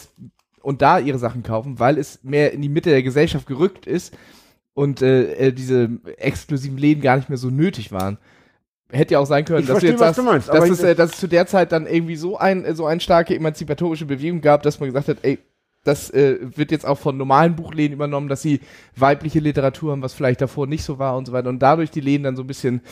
und 0.62 0.82
da 0.82 0.98
ihre 0.98 1.18
Sachen 1.18 1.42
kaufen, 1.42 1.78
weil 1.78 1.98
es 1.98 2.20
mehr 2.22 2.52
in 2.52 2.62
die 2.62 2.68
Mitte 2.68 2.90
der 2.90 3.02
Gesellschaft 3.02 3.46
gerückt 3.46 3.86
ist 3.86 4.16
und 4.74 5.02
äh, 5.02 5.34
äh, 5.48 5.52
diese 5.52 5.88
exklusiven 6.16 6.78
Läden 6.78 7.02
gar 7.02 7.16
nicht 7.16 7.28
mehr 7.28 7.38
so 7.38 7.48
nötig 7.50 7.92
waren. 7.92 8.18
Hätte 8.92 9.14
ja 9.14 9.20
auch 9.20 9.26
sein 9.26 9.44
können, 9.44 9.60
Ich 9.60 9.66
dass 9.66 9.80
du 9.80 9.86
verstehe, 9.86 9.90
jetzt 9.90 10.00
was 10.00 10.16
sagst, 10.16 10.18
du 10.18 10.22
meinst, 10.22 10.48
dass, 10.48 10.68
es, 10.70 10.82
äh, 10.82 10.94
dass 10.94 11.12
es 11.12 11.18
zu 11.18 11.28
der 11.28 11.46
Zeit 11.46 11.72
dann 11.72 11.86
irgendwie 11.86 12.16
so 12.16 12.36
ein 12.38 12.64
äh, 12.64 12.74
so 12.74 12.86
eine 12.86 13.00
starke 13.00 13.34
emanzipatorische 13.34 14.06
Bewegung 14.06 14.40
gab, 14.40 14.62
dass 14.62 14.80
man 14.80 14.88
gesagt 14.88 15.08
hat, 15.08 15.18
ey, 15.22 15.38
das 15.82 16.10
äh, 16.10 16.36
wird 16.56 16.72
jetzt 16.72 16.86
auch 16.86 16.98
von 16.98 17.16
normalen 17.16 17.56
Buchläden 17.56 17.94
übernommen, 17.94 18.28
dass 18.28 18.42
sie 18.42 18.60
weibliche 18.96 19.38
Literatur 19.40 19.92
haben, 19.92 20.02
was 20.02 20.12
vielleicht 20.12 20.42
davor 20.42 20.66
nicht 20.66 20.84
so 20.84 20.98
war 20.98 21.16
und 21.16 21.24
so 21.26 21.32
weiter 21.32 21.48
und 21.48 21.58
dadurch 21.60 21.90
die 21.90 22.02
Läden 22.02 22.24
dann 22.24 22.36
so 22.36 22.42
ein 22.42 22.46
bisschen 22.46 22.82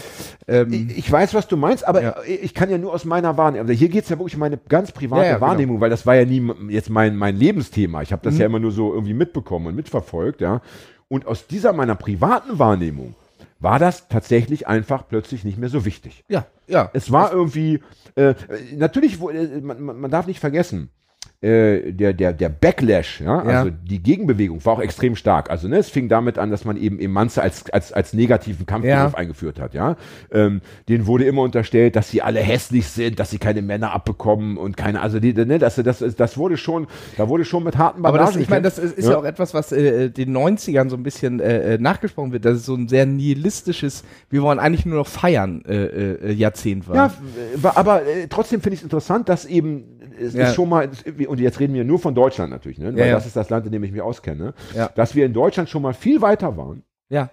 ähm, 0.46 0.72
Ich, 0.72 0.96
ich 0.96 1.12
weiß, 1.12 1.34
was 1.34 1.49
du 1.49 1.59
meinst, 1.59 1.86
aber 1.86 2.03
Ja. 2.03 2.16
ich 2.26 2.55
kann 2.55 2.70
ja 2.70 2.78
nur 2.78 2.94
aus 2.94 3.05
meiner 3.05 3.36
Wahrnehmung. 3.36 3.68
Also 3.68 3.78
hier 3.78 3.90
geht 3.90 4.05
es 4.05 4.09
ja 4.09 4.18
wirklich 4.18 4.36
um 4.36 4.40
meine 4.40 4.57
ganz 4.70 4.90
private 4.92 5.20
Ja, 5.22 5.28
ja, 5.28 5.34
genau. 5.34 5.46
Wahrnehmung, 5.49 5.80
weil 5.82 5.90
das 5.90 6.07
war 6.07 6.14
ja 6.14 6.24
nie 6.24 6.51
jetzt 6.70 6.88
mein, 6.88 7.14
mein 7.14 7.36
Lebensthema. 7.36 8.01
Ich 8.01 8.11
habe 8.12 8.22
das 8.24 8.34
Mhm. 8.34 8.40
ja 8.40 8.46
immer 8.46 8.59
nur 8.59 8.72
so 8.72 8.94
irgendwie 8.94 9.12
mitbekommen 9.14 9.66
und 9.66 9.74
mitverfolgt, 9.76 10.40
ja. 10.40 10.62
Und 11.09 11.26
aus 11.26 11.46
dieser 11.46 11.74
meiner 11.74 11.94
privaten 11.94 12.59
Wahrnehmung 12.59 13.14
war 13.61 13.78
das 13.78 14.09
tatsächlich 14.09 14.66
einfach 14.66 15.09
plötzlich 15.09 15.44
nicht 15.44 15.59
mehr 15.59 15.68
so 15.68 15.84
wichtig. 15.84 16.24
ja, 16.28 16.46
ja. 16.66 16.90
Es 16.92 17.11
war 17.11 17.32
irgendwie, 17.32 17.82
äh, 18.14 18.34
natürlich, 18.76 19.20
äh, 19.20 19.61
man 19.61 19.82
man 19.82 20.11
darf 20.11 20.26
nicht 20.26 20.40
vergessen, 20.40 20.90
äh, 21.41 21.93
der, 21.93 22.14
der, 22.14 22.32
der 22.32 22.49
Backlash, 22.49 23.20
ja, 23.20 23.26
Ja. 23.49 23.59
also 23.61 23.70
die 23.70 24.03
Gegenbewegung 24.03 24.64
war 24.64 24.72
auch 24.74 24.80
extrem 24.80 25.14
stark. 25.14 25.51
Also 25.51 25.68
ne, 25.68 25.76
es 25.76 25.89
fing 25.89 26.09
damit 26.09 26.36
an, 26.36 26.51
dass 26.51 26.64
man 26.64 26.76
eben 26.76 26.99
Emanze 26.99 27.43
als, 27.43 27.70
als, 27.70 27.93
als 27.93 28.12
negativen 28.12 28.66
Kampfbegriff 28.66 29.12
Ja. 29.12 29.18
eingeführt 29.18 29.61
hat, 29.61 29.72
ja. 29.72 29.97
Ähm, 30.32 30.61
denen 30.89 31.07
wurde 31.07 31.24
immer 31.26 31.43
unterstellt, 31.43 31.95
dass 31.95 32.11
sie 32.11 32.22
alle 32.22 32.41
hässlich 32.41 32.89
sind, 32.89 33.20
dass 33.20 33.30
sie 33.30 33.39
keine 33.39 33.62
Männer 33.62 33.93
abbekommen 33.93 34.57
und 34.57 34.76
keine, 34.76 35.01
also 35.01 35.20
die, 35.20 35.32
ne, 35.32 35.61
das, 35.61 35.76
das, 35.76 35.99
das 36.16 36.36
wurde 36.39 36.57
schon, 36.57 36.89
da 37.16 37.28
wurde 37.28 37.45
schon 37.45 37.62
mit 37.62 37.78
harten 37.78 38.05
Aber 38.05 38.18
das, 38.18 38.30
Bandagen 38.30 38.43
ich 38.43 38.51
meine, 38.51 38.62
das 38.62 38.78
ist, 38.80 38.99
ist 38.99 39.09
ja. 39.09 39.16
auch 39.16 39.24
etwas, 39.24 39.55
was 39.55 39.70
äh, 39.70 40.11
den 40.11 40.36
90ern 40.36 40.91
so 40.91 40.97
ein 40.97 41.05
bisschen 41.05 41.39
äh, 41.39 41.74
äh, 41.74 41.78
nachgesprochen 41.78 42.32
wird, 42.32 42.45
dass 42.47 42.57
es 42.57 42.66
so 42.66 42.74
ein 42.74 42.89
sehr 42.89 43.07
nihilistisches, 43.07 44.03
wir 44.28 44.43
wollen 44.43 44.59
eigentlich 44.59 44.86
nur 44.86 44.99
noch 44.99 45.07
feiern, 45.07 45.62
äh, 45.68 45.84
äh, 45.84 46.32
Jahrzehnt 46.32 46.89
war. 46.89 46.97
Ja, 46.97 47.12
aber 47.76 48.03
äh, 48.07 48.26
trotzdem 48.28 48.61
finde 48.61 48.74
ich 48.74 48.80
es 48.80 48.84
interessant, 48.84 49.28
dass 49.28 49.45
eben, 49.45 49.97
es 50.21 50.35
Ja. 50.35 50.49
ist 50.49 50.55
schon 50.55 50.69
mal, 50.69 50.91
und 51.29 51.41
jetzt 51.41 51.61
reden 51.61 51.75
wir 51.75 51.85
nur 51.85 51.99
von 51.99 52.14
Deutschland 52.14 52.51
natürlich, 52.51 52.79
ne? 52.79 52.95
weil 52.97 53.09
Ja, 53.09 53.14
das 53.14 53.27
ist 53.27 53.37
das 53.37 53.51
Land, 53.51 53.66
in 53.66 53.73
dem 53.73 53.83
ich 53.85 53.93
mich 53.93 54.03
auskenne, 54.03 54.55
dass 54.95 55.14
wir 55.14 55.27
in 55.27 55.33
Deutschland 55.33 55.69
schon 55.69 55.83
mal 55.83 55.95
viel 55.95 56.21
weiter 56.23 56.57
waren 56.57 56.83
ja. 57.09 57.31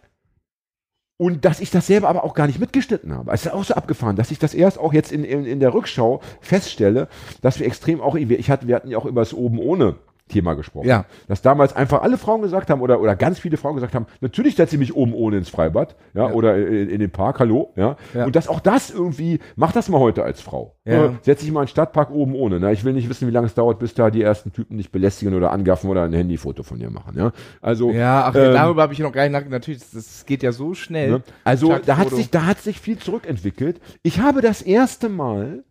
und 1.17 1.45
dass 1.45 1.59
ich 1.59 1.71
das 1.71 1.87
selber 1.87 2.09
aber 2.09 2.23
auch 2.23 2.33
gar 2.33 2.47
nicht 2.47 2.59
mitgeschnitten 2.59 3.13
habe. 3.13 3.31
Es 3.31 3.45
ist 3.45 3.51
auch 3.51 3.63
so 3.63 3.73
abgefahren, 3.73 4.15
dass 4.15 4.31
ich 4.31 4.39
das 4.39 4.53
erst 4.53 4.77
auch 4.79 4.93
jetzt 4.93 5.11
in, 5.11 5.23
in, 5.23 5.45
in 5.45 5.59
der 5.59 5.73
Rückschau 5.73 6.21
feststelle, 6.41 7.07
dass 7.41 7.59
wir 7.59 7.65
extrem 7.67 8.01
auch, 8.01 8.15
ich 8.15 8.49
hatte, 8.49 8.67
wir 8.67 8.75
hatten 8.75 8.89
ja 8.89 8.97
auch 8.97 9.05
über 9.05 9.21
das 9.21 9.33
Oben 9.33 9.59
ohne 9.59 9.95
Thema 10.27 10.55
gesprochen. 10.55 10.87
Ja. 10.87 11.05
Dass 11.27 11.41
damals 11.43 11.75
einfach 11.75 12.01
alle 12.01 12.17
Frauen 12.17 12.41
gesagt 12.41 12.69
haben, 12.69 12.81
oder, 12.81 12.99
oder 12.99 13.15
ganz 13.15 13.37
viele 13.37 13.57
Frauen 13.57 13.75
gesagt 13.75 13.93
haben, 13.93 14.07
natürlich 14.21 14.55
setze 14.55 14.75
ich 14.75 14.79
mich 14.79 14.95
oben 14.95 15.13
ohne 15.13 15.37
ins 15.37 15.49
Freibad, 15.49 15.95
ja, 16.15 16.27
Ja. 16.29 16.33
oder 16.33 16.57
in, 16.57 16.89
in 16.89 16.99
den 16.99 17.11
Park, 17.11 17.39
hallo, 17.39 17.71
ja. 17.75 17.95
Ja. 18.13 18.25
Und 18.25 18.35
dass 18.35 18.47
auch 18.47 18.59
das 18.59 18.89
irgendwie, 18.89 19.39
mach 19.55 19.71
das 19.71 19.87
mal 19.87 19.99
heute 19.99 20.23
als 20.23 20.41
Frau. 20.41 20.75
Ja. 20.83 21.05
Äh, 21.05 21.09
Setz 21.21 21.41
dich 21.41 21.51
mal 21.51 21.61
in 21.61 21.65
den 21.65 21.69
Stadtpark 21.71 22.09
oben 22.09 22.33
ohne. 22.35 22.59
Ne? 22.59 22.71
Ich 22.73 22.83
will 22.83 22.93
nicht 22.93 23.07
wissen, 23.07 23.27
wie 23.27 23.31
lange 23.31 23.45
es 23.47 23.53
dauert, 23.53 23.77
bis 23.79 23.93
da 23.93 24.09
die 24.09 24.21
ersten 24.23 24.51
Typen 24.51 24.77
dich 24.77 24.91
belästigen 24.91 25.35
oder 25.35 25.51
angaffen 25.51 25.89
oder 25.89 26.03
ein 26.03 26.13
Handyfoto 26.13 26.63
von 26.63 26.79
dir 26.79 26.89
machen, 26.89 27.17
ja. 27.17 27.31
Also, 27.61 27.91
Ja, 27.91 28.25
ach, 28.25 28.35
ähm, 28.35 28.53
darüber 28.53 28.81
habe 28.81 28.93
ich 28.93 28.99
noch 28.99 29.11
gar 29.11 29.23
nicht 29.23 29.31
nachgedacht. 29.31 29.51
Natürlich, 29.51 29.81
das, 29.81 29.91
das 29.91 30.25
geht 30.25 30.41
ja 30.41 30.51
so 30.51 30.73
schnell. 30.73 31.09
Ne? 31.11 31.23
Also 31.43 31.77
da 31.85 31.97
hat 31.97 32.09
sich, 32.09 32.31
da 32.31 32.45
hat 32.45 32.59
sich 32.59 32.79
viel 32.79 32.97
zurückentwickelt. 32.97 33.79
Ich 34.01 34.19
habe 34.21 34.41
das 34.41 34.61
erste 34.63 35.07
Mal 35.09 35.63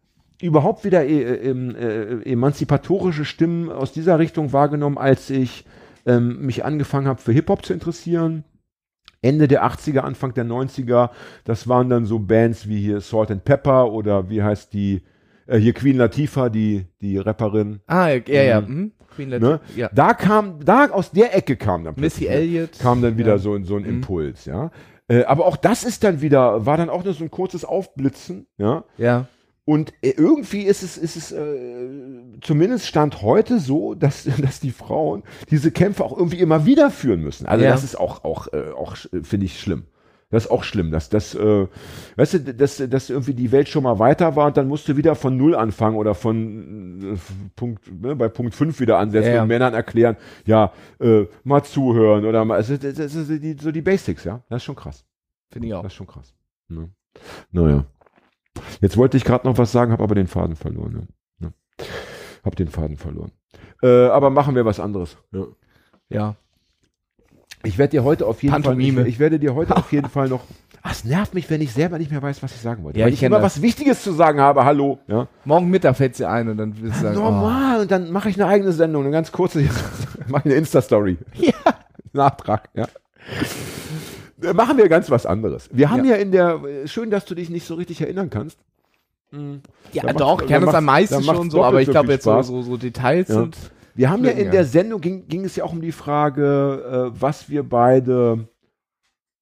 überhaupt 0.45 0.85
wieder 0.85 1.05
äh, 1.07 1.23
ähm, 1.49 1.75
äh, 1.75 2.23
emanzipatorische 2.31 3.25
Stimmen 3.25 3.71
aus 3.71 3.93
dieser 3.93 4.19
Richtung 4.19 4.53
wahrgenommen, 4.53 4.99
als 4.99 5.31
ich 5.31 5.65
ähm, 6.07 6.45
mich 6.47 6.65
angefangen 6.65 7.07
habe 7.09 7.21
für 7.21 7.33
Hip-Hop 7.33 7.65
zu 7.65 7.73
interessieren. 7.73 8.45
Ende 9.23 9.49
der 9.49 9.65
80er, 9.65 10.01
Anfang 10.01 10.35
der 10.35 10.45
90er, 10.45 11.11
das 11.45 11.67
waren 11.67 11.89
dann 11.89 12.05
so 12.05 12.19
Bands 12.19 12.69
wie 12.69 12.79
hier 12.81 13.01
Salt 13.01 13.31
and 13.31 13.45
Pepper 13.45 13.91
oder 13.91 14.29
wie 14.29 14.43
heißt 14.43 14.73
die, 14.75 15.03
äh, 15.47 15.59
hier 15.59 15.73
Queen 15.73 15.97
Latifah, 15.97 16.51
die, 16.51 16.85
die 17.01 17.17
Rapperin. 17.17 17.81
Ah, 17.87 18.09
ja, 18.11 18.21
ja. 18.27 18.43
ja. 18.43 18.61
Mhm. 18.61 18.67
Mhm. 18.77 18.93
Queen 19.15 19.29
Ne? 19.31 19.39
Latifah, 19.39 19.79
ja. 19.81 19.91
Da 19.95 20.13
kam, 20.13 20.63
da 20.63 20.91
aus 20.91 21.11
der 21.11 21.35
Ecke 21.35 21.57
kam 21.57 21.85
dann 21.85 21.95
Missy 21.97 22.27
Elliott. 22.27 22.79
kam 22.81 23.01
dann 23.01 23.17
wieder 23.17 23.33
Ja. 23.33 23.39
so, 23.39 23.55
ein- 23.55 23.65
so 23.65 23.77
ein 23.77 23.83
Mhm. 23.85 23.89
Impuls, 23.89 24.45
ja. 24.45 24.71
Äh, 25.09 25.25
aber 25.25 25.47
auch 25.47 25.57
das 25.57 25.85
ist 25.85 26.05
dann 26.05 26.21
wieder, 26.21 26.67
war 26.67 26.77
dann 26.77 26.91
auch 26.91 27.03
nur 27.05 27.15
so 27.15 27.25
ein 27.25 27.31
kurzes 27.31 27.65
Aufblitzen, 27.65 28.47
ja. 28.59 28.85
Ja. 28.99 29.27
Und 29.67 29.93
äh, 30.03 30.11
irgendwie 30.11 30.63
ist 30.63 30.83
es, 30.83 30.99
ist 30.99 31.17
es 31.17 31.33
äh, 31.33 31.89
zumindest 32.43 32.87
Stand 32.87 33.23
heute 33.23 33.59
so, 33.59 33.95
dass, 33.95 34.25
dass 34.43 34.61
die 34.61 34.73
Frauen 34.73 35.23
diese 35.51 35.71
Kämpfe 35.71 36.05
auch 36.05 36.17
irgendwie 36.17 36.41
immer 36.41 36.67
wieder 36.67 36.91
führen 36.91 37.21
müssen. 37.23 37.47
Also 37.47 37.65
Ja. 37.65 37.71
das 37.71 37.85
ist 37.85 37.97
auch, 37.99 38.25
auch, 38.25 38.49
äh, 38.53 38.71
auch 38.77 38.97
äh, 39.13 39.23
finde 39.23 39.47
ich 39.47 39.59
schlimm. 39.59 39.85
Das 40.31 40.47
ist 40.47 40.51
auch 40.51 40.65
schlimm, 40.65 40.91
dass 40.91 41.11
das, 41.11 41.35
äh, 41.37 41.67
weißt 42.17 42.35
du, 42.35 42.55
dass, 42.55 42.79
dass 42.89 43.09
irgendwie 43.09 43.35
die 43.35 43.53
Welt 43.53 43.69
schon 43.69 43.85
mal 43.85 44.01
weiter 44.01 44.35
war 44.35 44.49
und 44.49 44.57
dann 44.57 44.67
musst 44.67 44.89
du 44.89 44.97
wieder 44.97 45.15
von 45.15 45.37
Null 45.37 45.55
anfangen 45.55 45.97
oder 45.97 46.15
von 46.15 47.15
äh, 47.15 47.19
Punkt, 47.55 48.03
ne, 48.03 48.17
bei 48.17 48.29
Punkt 48.29 48.55
5 48.55 48.81
wieder 48.81 48.99
ansetzen 48.99 49.29
Ja, 49.29 49.35
ja. 49.37 49.43
und 49.43 49.49
Männern 49.49 49.75
erklären, 49.75 50.17
ja, 50.45 50.73
äh, 51.01 51.27
mal 51.45 51.63
zuhören 51.63 52.25
oder 52.25 52.45
mal, 52.45 52.57
also, 52.57 52.77
das, 52.77 52.95
das 52.95 53.15
ist 53.15 53.29
die, 53.43 53.57
so 53.61 53.71
die 53.71 53.83
Basics, 53.83 54.25
ja. 54.25 54.43
Das 54.49 54.57
ist 54.57 54.65
schon 54.65 54.75
krass. 54.77 55.05
Finde 55.53 55.69
ich 55.69 55.75
auch. 55.75 55.83
Das 55.83 55.93
ist 55.93 55.97
schon 55.97 56.07
krass. 56.09 56.35
Ne? 56.69 56.91
Naja. 57.53 57.85
Jetzt 58.81 58.97
wollte 58.97 59.17
ich 59.17 59.25
gerade 59.25 59.47
noch 59.47 59.59
was 59.59 59.73
sagen, 59.73 59.93
habe 59.93 60.03
aber 60.03 60.15
den 60.15 60.27
Faden 60.27 60.57
verloren. 60.57 61.09
Ja. 61.41 61.49
Ja. 61.79 61.85
Hab 62.45 62.57
den 62.57 62.69
Faden 62.69 62.97
verloren. 62.97 63.33
Äh, 63.83 64.07
aber 64.09 64.31
machen 64.31 64.55
wir 64.55 64.65
was 64.65 64.81
anderes. 64.81 65.17
Ja. 65.33 65.45
Ja. 66.09 66.37
Ich 67.65 67.79
werde 67.79 67.93
dir 67.93 68.05
heute 68.05 68.27
auf 68.27 68.43
jeden 68.43 68.53
Pantomime. 68.53 69.01
Fall, 69.01 69.09
ich, 69.09 69.15
ich 69.15 69.19
werde 69.19 69.39
dir 69.39 69.55
heute 69.55 69.77
auf 69.77 69.91
jeden 69.93 70.11
Fall 70.11 70.29
noch. 70.29 70.43
Ach, 70.83 70.93
es 70.93 71.05
nervt 71.05 71.33
mich, 71.33 71.49
wenn 71.49 71.63
ich 71.63 71.73
selber 71.73 71.99
nicht 71.99 72.11
mehr 72.11 72.21
weiß, 72.21 72.43
was 72.43 72.55
ich 72.55 72.61
sagen 72.61 72.85
wollte. 72.85 72.99
Ja, 72.99 73.07
Weil 73.07 73.13
ich 73.15 73.21
ich 73.21 73.25
immer 73.25 73.41
das. 73.41 73.57
was 73.57 73.63
Wichtiges 73.63 74.03
zu 74.03 74.13
sagen 74.13 74.39
habe. 74.39 74.67
Hallo. 74.67 74.99
Ja. 75.07 75.29
Morgen 75.47 75.71
Mittag 75.71 75.97
fällt 75.97 76.15
sie 76.15 76.29
ein 76.29 76.49
und 76.51 76.59
dann 76.59 76.75
willst 76.79 76.99
du 76.99 77.03
sagen, 77.05 77.17
oh, 77.17 77.23
Normal. 77.23 77.81
Und 77.81 77.91
dann 77.91 78.11
mache 78.13 78.29
ich 78.29 78.37
eine 78.37 78.47
eigene 78.51 78.73
Sendung, 78.73 79.03
eine 79.05 79.11
ganz 79.13 79.33
kurze. 79.33 79.61
mache 80.29 80.43
ich 80.43 80.45
eine 80.45 80.55
Insta-Story. 80.55 81.17
Ja. 81.37 81.55
Nachtrag. 82.13 82.69
Ja. 82.75 82.87
Machen 84.53 84.77
wir 84.79 84.89
ganz 84.89 85.11
was 85.11 85.25
anderes. 85.27 85.69
Wir 85.73 85.91
haben 85.91 86.05
Ja. 86.05 86.13
ja, 86.13 86.17
in 86.17 86.33
der. 86.33 86.61
äh, 86.65 86.89
Schön, 86.89 87.11
dass 87.11 87.25
du 87.25 87.35
dich 87.35 87.49
nicht 87.51 87.67
so 87.67 87.75
richtig 87.75 88.01
erinnern 88.01 88.31
kannst. 88.31 88.59
ja, 89.93 90.03
Da 90.03 90.13
doch, 90.13 90.29
macht's- 90.33 90.43
ich 90.43 90.49
kenne 90.49 90.61
da 90.61 90.67
das 90.67 90.75
am 90.77 90.85
meisten 90.85 91.23
schon 91.25 91.51
so, 91.51 91.65
aber 91.65 91.81
ich 91.81 91.87
so 91.87 91.93
glaube 91.93 92.13
jetzt 92.13 92.25
so, 92.25 92.43
so, 92.43 92.63
so 92.63 92.77
Details 92.77 93.29
Ja. 93.29 93.35
sind. 93.35 93.57
Wir 93.97 94.11
haben 94.11 94.25
ja 94.25 94.33
in 94.33 94.51
der. 94.51 94.65
Sendung 94.65 95.01
ging, 95.01 95.29
ging 95.29 95.45
es 95.45 95.55
ja 95.57 95.65
auch 95.65 95.73
um 95.73 95.81
die 95.81 95.93
Frage, 95.93 97.11
äh, 97.15 97.21
was 97.21 97.49
wir 97.49 97.63
beide 97.63 98.49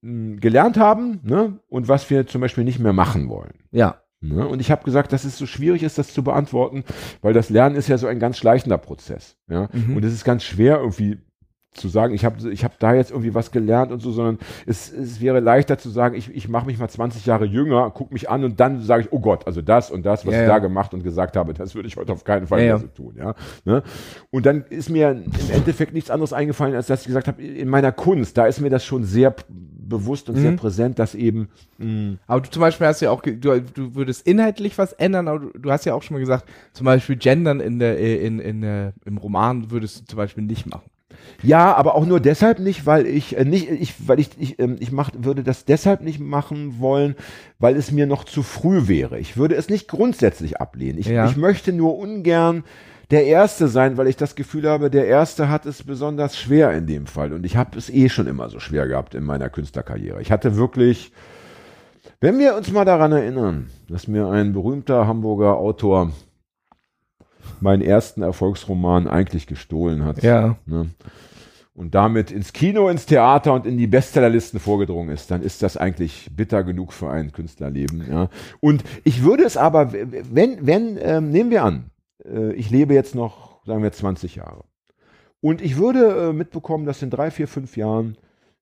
mh, 0.02 0.40
gelernt 0.40 0.76
haben 0.76 1.20
ne? 1.22 1.58
und 1.68 1.88
was 1.88 2.08
wir 2.10 2.26
zum 2.26 2.40
Beispiel 2.42 2.64
nicht 2.64 2.78
mehr 2.78 2.92
machen 2.92 3.28
wollen. 3.28 3.54
Ja. 3.70 4.02
Ne? 4.20 4.46
Und 4.46 4.60
ich 4.60 4.70
habe 4.70 4.84
gesagt, 4.84 5.12
dass 5.12 5.24
es 5.24 5.36
so 5.38 5.46
schwierig 5.46 5.82
ist, 5.82 5.98
das 5.98 6.12
zu 6.12 6.22
beantworten, 6.22 6.84
weil 7.22 7.32
das 7.32 7.50
Lernen 7.50 7.76
ist 7.76 7.88
ja 7.88 7.98
so 7.98 8.06
ein 8.06 8.18
ganz 8.20 8.36
schleichender 8.38 8.78
Prozess. 8.78 9.36
Ja? 9.48 9.68
Mhm. 9.72 9.96
Und 9.96 10.04
es 10.04 10.12
ist 10.12 10.24
ganz 10.24 10.44
schwer 10.44 10.78
irgendwie 10.78 11.18
zu 11.74 11.88
sagen, 11.88 12.12
ich 12.14 12.24
habe 12.24 12.50
ich 12.50 12.64
hab 12.64 12.78
da 12.78 12.94
jetzt 12.94 13.10
irgendwie 13.10 13.34
was 13.34 13.50
gelernt 13.50 13.92
und 13.92 14.00
so, 14.00 14.12
sondern 14.12 14.38
es, 14.66 14.92
es 14.92 15.20
wäre 15.20 15.40
leichter 15.40 15.78
zu 15.78 15.88
sagen, 15.88 16.14
ich, 16.14 16.34
ich 16.34 16.48
mache 16.48 16.66
mich 16.66 16.78
mal 16.78 16.88
20 16.88 17.24
Jahre 17.24 17.46
jünger, 17.46 17.90
guck 17.94 18.12
mich 18.12 18.28
an 18.28 18.44
und 18.44 18.60
dann 18.60 18.82
sage 18.82 19.04
ich, 19.04 19.12
oh 19.12 19.20
Gott, 19.20 19.46
also 19.46 19.62
das 19.62 19.90
und 19.90 20.04
das, 20.04 20.26
was 20.26 20.34
Ja, 20.34 20.40
ich 20.42 20.46
ja. 20.46 20.52
da 20.54 20.58
gemacht 20.58 20.92
und 20.92 21.02
gesagt 21.02 21.36
habe, 21.36 21.54
das 21.54 21.74
würde 21.74 21.88
ich 21.88 21.96
heute 21.96 22.12
auf 22.12 22.24
keinen 22.24 22.46
Fall 22.46 22.60
Ja, 22.60 22.66
mehr 22.66 22.78
so 22.78 22.86
tun. 22.88 23.14
Ja? 23.16 23.34
Ne? 23.64 23.82
Und 24.30 24.44
dann 24.44 24.64
ist 24.68 24.90
mir 24.90 25.10
im 25.12 25.50
Endeffekt 25.50 25.94
nichts 25.94 26.10
anderes 26.10 26.32
eingefallen, 26.32 26.74
als 26.74 26.88
dass 26.88 27.00
ich 27.02 27.06
gesagt 27.06 27.26
habe, 27.28 27.42
in 27.42 27.68
meiner 27.68 27.92
Kunst, 27.92 28.36
da 28.36 28.46
ist 28.46 28.60
mir 28.60 28.70
das 28.70 28.84
schon 28.84 29.04
sehr 29.04 29.34
bewusst 29.48 30.28
und 30.28 30.36
sehr 30.36 30.52
Mhm. 30.52 30.56
präsent, 30.56 30.98
dass 30.98 31.14
eben 31.14 31.48
mh, 31.78 32.16
Aber 32.26 32.40
du 32.42 32.50
zum 32.50 32.60
Beispiel 32.60 32.86
hast 32.86 33.00
ja 33.00 33.10
auch, 33.10 33.20
du, 33.22 33.34
du 33.62 33.94
würdest 33.94 34.26
inhaltlich 34.26 34.76
was 34.78 34.92
ändern, 34.94 35.28
aber 35.28 35.38
du, 35.40 35.58
du 35.58 35.70
hast 35.70 35.84
ja 35.86 35.94
auch 35.94 36.02
schon 36.02 36.14
mal 36.14 36.20
gesagt, 36.20 36.46
zum 36.72 36.84
Beispiel 36.84 37.16
Gendern 37.16 37.60
in 37.60 37.78
der, 37.78 37.98
äh, 37.98 38.16
in, 38.26 38.38
in, 38.40 38.60
der 38.62 38.92
im 39.04 39.18
Roman 39.18 39.70
würdest 39.70 40.00
du 40.00 40.04
zum 40.04 40.16
Beispiel 40.18 40.44
nicht 40.44 40.66
machen. 40.66 40.84
Ja, 41.42 41.74
aber 41.74 41.94
auch 41.96 42.06
nur 42.06 42.20
deshalb 42.20 42.60
nicht, 42.60 42.86
weil 42.86 43.06
ich 43.06 43.36
äh, 43.36 43.44
nicht, 43.44 43.68
ich, 43.70 43.94
weil 44.06 44.20
ich, 44.20 44.30
ich, 44.38 44.58
ähm, 44.60 44.76
ich 44.78 44.92
mach, 44.92 45.10
würde 45.18 45.42
das 45.42 45.64
deshalb 45.64 46.02
nicht 46.02 46.20
machen 46.20 46.78
wollen, 46.78 47.16
weil 47.58 47.76
es 47.76 47.90
mir 47.90 48.06
noch 48.06 48.24
zu 48.24 48.42
früh 48.42 48.86
wäre. 48.86 49.18
Ich 49.18 49.36
würde 49.36 49.56
es 49.56 49.68
nicht 49.68 49.88
grundsätzlich 49.88 50.60
ablehnen. 50.60 50.98
Ich, 50.98 51.06
Ja. 51.06 51.26
ich 51.26 51.36
möchte 51.36 51.72
nur 51.72 51.98
ungern 51.98 52.64
der 53.10 53.26
Erste 53.26 53.68
sein, 53.68 53.96
weil 53.98 54.06
ich 54.06 54.16
das 54.16 54.36
Gefühl 54.36 54.68
habe, 54.68 54.88
der 54.88 55.06
Erste 55.06 55.48
hat 55.48 55.66
es 55.66 55.82
besonders 55.82 56.38
schwer 56.38 56.72
in 56.72 56.86
dem 56.86 57.06
Fall. 57.06 57.32
Und 57.32 57.44
ich 57.44 57.56
habe 57.56 57.76
es 57.76 57.90
eh 57.90 58.08
schon 58.08 58.26
immer 58.26 58.48
so 58.48 58.58
schwer 58.58 58.86
gehabt 58.88 59.14
in 59.14 59.24
meiner 59.24 59.50
Künstlerkarriere. 59.50 60.22
Ich 60.22 60.32
hatte 60.32 60.56
wirklich, 60.56 61.12
wenn 62.20 62.38
wir 62.38 62.56
uns 62.56 62.70
mal 62.72 62.84
daran 62.84 63.12
erinnern, 63.12 63.68
dass 63.88 64.08
mir 64.08 64.28
ein 64.28 64.52
berühmter 64.52 65.06
Hamburger 65.06 65.56
Autor 65.58 66.12
meinen 67.62 67.82
ersten 67.82 68.22
Erfolgsroman 68.22 69.08
eigentlich 69.08 69.46
gestohlen 69.46 70.04
hat. 70.04 70.22
Ja. 70.22 70.56
Ne? 70.66 70.90
Und 71.74 71.94
damit 71.94 72.30
ins 72.30 72.52
Kino, 72.52 72.88
ins 72.88 73.06
Theater 73.06 73.54
und 73.54 73.64
in 73.64 73.78
die 73.78 73.86
Bestsellerlisten 73.86 74.60
vorgedrungen 74.60 75.08
ist, 75.08 75.30
dann 75.30 75.42
ist 75.42 75.62
das 75.62 75.78
eigentlich 75.78 76.28
bitter 76.36 76.64
genug 76.64 76.92
für 76.92 77.10
ein 77.10 77.32
Künstlerleben. 77.32 78.04
Ja? 78.10 78.28
Und 78.60 78.84
ich 79.04 79.24
würde 79.24 79.44
es 79.44 79.56
aber, 79.56 79.92
wenn, 79.92 80.66
wenn, 80.66 80.98
ähm, 81.00 81.30
nehmen 81.30 81.50
wir 81.50 81.64
an, 81.64 81.90
äh, 82.24 82.52
ich 82.52 82.68
lebe 82.68 82.92
jetzt 82.92 83.14
noch, 83.14 83.64
sagen 83.64 83.82
wir, 83.82 83.92
20 83.92 84.36
Jahre. 84.36 84.64
Und 85.40 85.62
ich 85.62 85.76
würde 85.78 86.28
äh, 86.28 86.32
mitbekommen, 86.32 86.84
dass 86.84 87.02
in 87.02 87.10
drei, 87.10 87.30
vier, 87.30 87.48
fünf 87.48 87.76
Jahren 87.76 88.18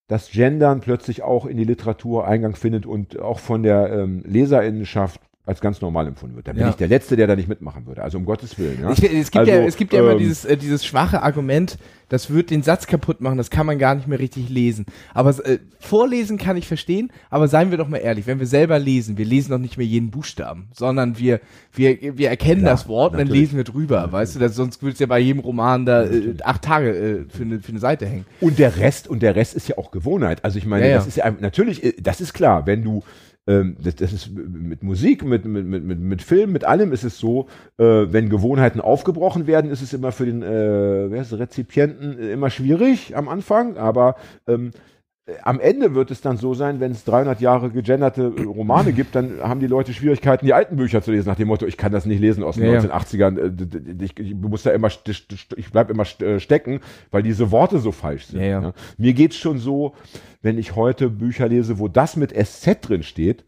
das 0.07 0.31
Gendern 0.31 0.81
plötzlich 0.81 1.23
auch 1.23 1.47
in 1.47 1.57
die 1.57 1.65
Literatur 1.65 2.27
Eingang 2.27 2.55
findet 2.55 2.87
und 2.87 3.19
auch 3.19 3.39
von 3.39 3.63
der 3.63 3.93
ähm, 3.93 4.23
Leserinnenschaft 4.25 5.21
als 5.51 5.61
ganz 5.61 5.81
normal 5.81 6.07
empfunden 6.07 6.37
wird. 6.37 6.49
Da 6.49 6.53
bin 6.53 6.63
Ja. 6.63 6.71
ich 6.71 6.77
der 6.77 6.89
Letzte, 6.89 7.17
der 7.17 7.27
da 7.27 7.37
nicht 7.37 7.49
mitmachen 7.49 7.85
würde. 7.87 8.03
Also 8.03 8.17
um 8.19 8.25
Gottes 8.25 8.59
Willen. 8.59 8.79
Ja? 8.81 8.91
Ich, 8.93 9.03
es 9.03 9.31
gibt 9.31 9.37
Also, 9.41 9.53
ja, 9.53 9.59
es 9.67 9.77
gibt 9.77 9.93
ja 9.93 10.01
immer 10.01 10.13
ähm, 10.13 10.19
dieses, 10.19 10.45
äh, 10.45 10.57
dieses 10.57 10.87
schwache 10.87 11.23
Argument, 11.23 11.77
das 12.09 12.31
wird 12.31 12.51
den 12.51 12.63
Satz 12.63 12.87
kaputt 12.87 13.21
machen, 13.21 13.37
das 13.37 13.51
kann 13.51 13.67
man 13.67 13.79
gar 13.79 13.95
nicht 13.95 14.09
mehr 14.09 14.19
richtig 14.19 14.49
lesen. 14.49 14.87
Aber 15.15 15.31
äh, 15.47 15.59
vorlesen 15.79 16.39
kann 16.39 16.57
ich 16.57 16.67
verstehen, 16.67 17.13
aber 17.31 17.47
seien 17.49 17.71
wir 17.71 17.79
doch 17.79 17.89
mal 17.89 17.99
ehrlich, 17.99 18.27
wenn 18.27 18.39
wir 18.41 18.47
selber 18.47 18.79
lesen, 18.79 19.19
wir 19.19 19.25
lesen 19.25 19.51
doch 19.51 19.59
nicht 19.59 19.77
mehr 19.77 19.87
jeden 19.87 20.11
Buchstaben, 20.11 20.69
sondern 20.73 21.19
wir, 21.19 21.41
wir, 21.73 22.17
wir 22.17 22.29
erkennen 22.29 22.63
Klar, 22.63 22.73
das 22.73 22.89
Wort 22.89 23.13
und 23.13 23.19
dann 23.19 23.27
natürlich. 23.29 23.49
lesen 23.49 23.57
wir 23.57 23.65
drüber, 23.65 24.11
weißt 24.13 24.37
du, 24.37 24.39
das, 24.41 24.55
sonst 24.55 24.83
würde 24.83 24.95
es 24.95 24.99
ja 25.01 25.07
bei 25.07 25.19
jedem 25.19 25.41
Roman 25.41 25.85
da 25.87 26.05
äh, 26.05 26.35
acht 26.43 26.63
Tage 26.63 26.91
äh, 26.91 27.25
für, 27.29 27.43
eine, 27.43 27.61
für 27.61 27.71
eine 27.71 27.81
Seite 27.81 28.07
hängen. 28.07 28.25
Und 28.41 28.59
der 28.59 28.77
Rest, 28.79 29.09
und 29.09 29.21
der 29.23 29.35
Rest 29.37 29.55
ist 29.55 29.69
ja 29.69 29.79
auch 29.79 29.91
Gewohnheit. 29.91 30.45
Also 30.45 30.59
ich 30.59 30.67
meine, 30.67 30.89
Ja, 30.89 30.97
das 30.97 31.07
ist 31.07 31.17
ja 31.17 31.33
natürlich, 31.41 31.83
äh, 31.85 31.95
das 32.01 32.21
ist 32.21 32.33
klar, 32.35 32.67
wenn 32.67 32.83
du 32.85 33.03
ähm, 33.51 33.77
das, 33.83 33.97
das 33.97 34.13
ist 34.13 34.31
mit 34.31 34.83
Musik, 34.85 35.25
mit, 35.25 35.45
mit, 35.45 35.67
mit, 35.67 35.99
mit, 36.01 36.23
Film, 36.23 36.53
mit 36.53 36.65
allem 36.65 36.93
ist 36.93 37.03
es 37.03 37.19
so, 37.19 37.49
äh, 37.79 37.85
wenn 37.85 38.31
Gewohnheiten 38.31 38.81
aufgebrochen 38.81 39.49
werden, 39.49 39.71
ist 39.71 39.83
es 39.83 39.93
immer 39.93 40.13
für 40.13 40.27
den 40.27 40.43
äh, 40.43 41.11
wer 41.11 41.23
ist, 41.23 41.33
Rezipienten 41.33 42.19
äh, 42.19 42.33
immer 42.33 42.51
schwierig 42.51 43.17
am 43.17 43.29
Anfang, 43.29 43.77
aber 43.77 44.15
ähm, 44.47 44.69
äh, 44.69 45.00
am 45.43 45.61
Ende 45.61 45.95
wird 45.95 46.11
es 46.11 46.21
dann 46.21 46.37
so 46.37 46.55
sein, 46.55 46.81
wenn 46.81 46.93
es 46.93 47.05
300 47.05 47.41
Jahre 47.41 47.71
gegenderte 47.71 48.33
äh, 48.37 48.43
Romane 48.43 48.93
gibt, 48.93 49.15
dann 49.15 49.41
haben 49.43 49.61
die 49.61 49.67
Leute 49.67 49.93
Schwierigkeiten, 49.93 50.45
die 50.47 50.55
alten 50.55 50.77
Bücher 50.77 51.03
zu 51.03 51.11
lesen, 51.13 51.29
nach 51.29 51.37
dem 51.37 51.49
Motto, 51.49 51.67
ich 51.67 51.77
kann 51.77 51.93
das 51.93 52.07
nicht 52.07 52.21
lesen 52.21 52.43
aus 52.43 52.57
den 52.57 52.65
Ja, 52.67 52.75
ja. 52.75 52.81
1980ern, 52.81 53.39
äh, 53.39 54.05
ich, 54.05 54.19
ich 54.19 54.35
muss 54.35 54.63
da 54.63 54.71
immer, 54.73 54.89
ich 54.89 55.71
bleib 55.73 55.91
immer 55.91 56.05
st- 56.05 56.25
äh, 56.25 56.41
stecken, 56.41 56.81
weil 57.11 57.23
diese 57.23 57.51
Worte 57.51 57.79
so 57.79 57.93
falsch 57.93 58.27
sind. 58.27 58.41
Ja, 58.41 58.47
ja. 58.61 58.73
Mir 58.99 59.13
geht's 59.13 59.37
schon 59.37 59.59
so, 59.59 59.95
wenn 60.43 60.59
ich 60.59 60.75
heute 60.77 61.11
Bücher 61.11 61.49
lese, 61.49 61.79
wo 61.79 61.89
das 61.89 62.17
mit 62.17 62.33
SZ 62.33 62.79
drin 62.81 63.03
steht, 63.03 63.45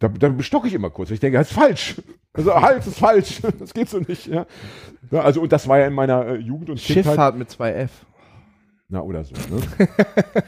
da, 0.00 0.08
da 0.08 0.42
stocke 0.42 0.66
ich 0.66 0.74
immer 0.74 0.90
kurz. 0.90 1.10
Ich 1.10 1.20
denke, 1.20 1.38
das 1.38 1.50
ist 1.50 1.54
falsch. 1.56 1.96
Also 2.32 2.52
halt, 2.54 2.78
das 2.78 2.88
ist 2.88 2.98
falsch. 2.98 3.40
Das 3.60 3.72
geht 3.72 3.88
so 3.88 3.98
nicht. 4.00 4.26
Ja. 4.26 4.44
Also 5.12 5.40
und 5.40 5.52
das 5.52 5.68
war 5.68 5.78
ja 5.78 5.86
in 5.86 5.92
meiner 5.94 6.26
äh, 6.26 6.34
Jugend 6.36 6.68
und 6.70 6.80
Kindheit. 6.80 7.04
Schifffahrt 7.04 7.36
mit 7.38 7.48
zwei 7.48 7.72
F. 7.74 7.90
Na 8.94 9.02
oder 9.02 9.24
so. 9.24 9.34
Ne? 9.34 9.60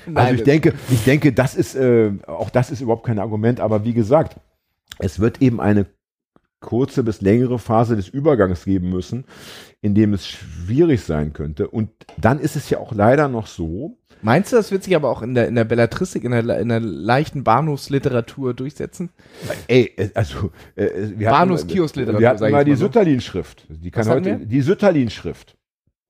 Nein, 0.06 0.16
Also 0.16 0.34
ich 0.34 0.42
denke, 0.44 0.72
ich 0.88 1.04
denke, 1.04 1.32
das 1.32 1.56
ist 1.56 1.74
äh, 1.74 2.12
auch 2.28 2.48
das 2.48 2.70
ist 2.70 2.80
überhaupt 2.80 3.04
kein 3.04 3.18
Argument. 3.18 3.58
Aber 3.58 3.84
wie 3.84 3.92
gesagt, 3.92 4.36
es 5.00 5.18
wird 5.18 5.42
eben 5.42 5.60
eine 5.60 5.86
kurze 6.60 7.02
bis 7.02 7.20
längere 7.20 7.58
Phase 7.58 7.96
des 7.96 8.08
Übergangs 8.08 8.64
geben 8.64 8.88
müssen, 8.90 9.24
in 9.82 9.96
dem 9.96 10.14
es 10.14 10.28
schwierig 10.28 11.02
sein 11.02 11.32
könnte. 11.32 11.68
Und 11.68 11.90
dann 12.16 12.38
ist 12.38 12.54
es 12.54 12.70
ja 12.70 12.78
auch 12.78 12.92
leider 12.92 13.28
noch 13.28 13.48
so, 13.48 13.98
Meinst 14.22 14.50
du, 14.50 14.56
das 14.56 14.72
wird 14.72 14.82
sich 14.82 14.96
aber 14.96 15.10
auch 15.10 15.20
in 15.20 15.34
der, 15.34 15.46
in 15.46 15.54
der 15.54 15.64
Belletristik, 15.64 16.24
in 16.24 16.30
der, 16.30 16.58
in 16.58 16.70
der 16.70 16.80
leichten 16.80 17.44
Bahnhofsliteratur 17.44 18.54
durchsetzen? 18.54 19.10
Ey, 19.68 19.92
äh, 19.96 20.08
also 20.14 20.52
äh, 20.74 20.88
wir 21.16 21.28
Bahnhofskiosk-Literatur, 21.30 22.20
Wir 22.20 22.28
hatten 22.30 22.50
mal 22.50 22.64
die 22.64 22.74
so. 22.76 22.86
Sütterlin-Schrift. 22.86 23.66
Die 23.68 23.90
kann 23.90 24.08
heute 24.08 24.38
die 24.38 24.62
Sütterlin-Schrift. 24.62 25.56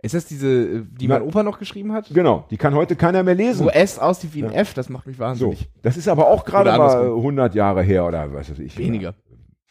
Ist 0.03 0.15
das 0.15 0.27
diese, 0.27 0.47
äh, 0.49 0.83
die 1.01 1.09
mein 1.09 1.23
Opa 1.23 1.43
noch 1.43 1.59
geschrieben 1.59 1.93
hat? 1.93 2.09
Genau, 2.13 2.45
die 2.51 2.57
kann 2.59 2.75
heute 2.75 2.97
keiner 2.97 3.23
mehr 3.23 3.35
lesen. 3.35 3.65
Wo 3.67 3.71
S 3.71 3.99
aussieht 3.99 4.35
wie 4.35 4.45
ein 4.45 4.53
Ja. 4.53 4.61
F, 4.61 4.75
das 4.75 4.89
macht 4.89 5.07
mich 5.07 5.17
So, 5.17 5.23
wahnsinnig. 5.23 5.69
das 5.83 5.97
ist 5.97 6.07
aber 6.09 6.29
auch 6.29 6.45
gerade 6.45 6.69
Oder 6.71 6.79
mal 6.79 6.91
andersrum. 6.91 7.17
100 7.19 7.55
Jahre 7.55 7.83
her 7.83 8.05
oder 8.07 8.33
was 8.33 8.51
weiß 8.51 8.59
ich. 8.59 8.77
Weniger. 8.79 9.15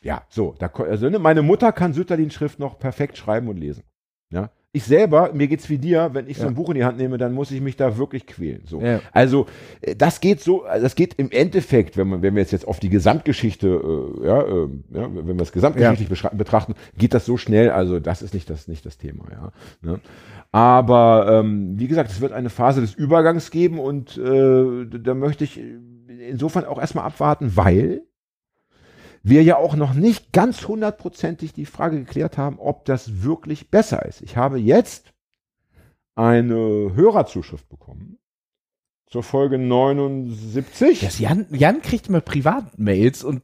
Ja, 0.02 0.24
so, 0.30 0.54
da, 0.60 0.68
also, 0.68 1.10
ne, 1.10 1.20
meine 1.20 1.42
Mutter 1.42 1.72
kann 1.72 1.94
Sütterlin-Schrift 1.94 2.60
noch 2.60 2.78
perfekt 2.80 3.18
schreiben 3.18 3.48
und 3.48 3.58
lesen. 3.58 3.84
Ja, 4.32 4.50
ich 4.76 4.84
selber, 4.84 5.32
mir 5.34 5.48
geht's 5.48 5.70
wie 5.70 5.78
dir, 5.78 6.10
wenn 6.14 6.28
ich 6.28 6.38
so 6.38 6.44
Ja. 6.44 6.50
ein 6.50 6.56
Buch 6.56 6.70
in 6.70 6.76
die 6.76 6.84
Hand 6.84 6.98
nehme, 6.98 7.18
dann 7.18 7.34
muss 7.34 7.50
ich 7.52 7.62
mich 7.62 7.76
da 7.76 7.98
wirklich 7.98 8.28
quälen. 8.28 8.62
So. 8.66 8.82
Ja. 8.82 9.00
Also, 9.12 9.46
äh, 9.82 9.96
das 9.96 10.20
geht 10.22 10.42
so, 10.42 10.64
also 10.64 10.84
das 10.84 10.96
geht 10.96 11.14
im 11.16 11.32
Endeffekt, 11.32 11.98
wenn 11.98 12.08
man, 12.08 12.22
wenn 12.22 12.36
wir 12.36 12.42
jetzt, 12.42 12.52
jetzt 12.52 12.68
auf 12.68 12.80
die 12.80 12.90
Gesamtgeschichte, 12.90 13.68
äh, 13.68 14.28
ja, 14.28 14.42
äh, 14.42 14.68
ja, 14.94 15.10
wenn 15.16 15.38
wir 15.38 15.42
es 15.42 15.52
gesamtgeschichtlich 15.52 16.10
beschra- 16.10 16.36
betrachten, 16.36 16.76
geht 16.98 17.14
das 17.14 17.26
so 17.26 17.38
schnell, 17.38 17.70
also 17.70 18.00
das 18.00 18.22
ist 18.22 18.34
nicht 18.34 18.50
das, 18.50 18.68
nicht 18.68 18.86
das 18.86 18.98
Thema, 18.98 19.26
ja. 19.32 19.52
Ne? 19.82 20.00
Aber 20.52 21.42
ähm, 21.44 21.74
wie 21.78 21.88
gesagt, 21.88 22.12
es 22.12 22.22
wird 22.22 22.32
eine 22.32 22.50
Phase 22.50 22.82
des 22.82 22.94
Übergangs 22.94 23.52
geben 23.52 23.80
und 23.80 24.18
äh, 24.18 24.86
da 25.00 25.14
möchte 25.14 25.44
ich, 25.44 25.60
insofern 26.30 26.66
auch 26.66 26.80
erstmal 26.80 27.06
abwarten, 27.06 27.52
weil 27.56 28.02
wir 29.28 29.42
ja 29.42 29.58
auch 29.58 29.76
noch 29.76 29.94
nicht 29.96 30.32
ganz 30.34 30.68
hundertprozentig 30.68 31.52
die 31.54 31.66
Frage 31.66 31.98
geklärt 31.98 32.38
haben, 32.38 32.60
ob 32.60 32.86
das 32.86 33.24
wirklich 33.24 33.72
besser 33.72 34.06
ist. 34.06 34.22
Ich 34.22 34.38
habe 34.38 34.60
jetzt 34.60 35.14
eine 36.14 36.92
Hörerzuschrift 36.94 37.68
bekommen 37.68 38.20
zur 39.08 39.24
Folge 39.24 39.58
79. 39.58 41.00
Das 41.02 41.18
Jan, 41.20 41.48
Jan 41.50 41.82
kriegt 41.82 42.08
immer 42.08 42.22
Privatmails 42.22 43.24
und 43.24 43.42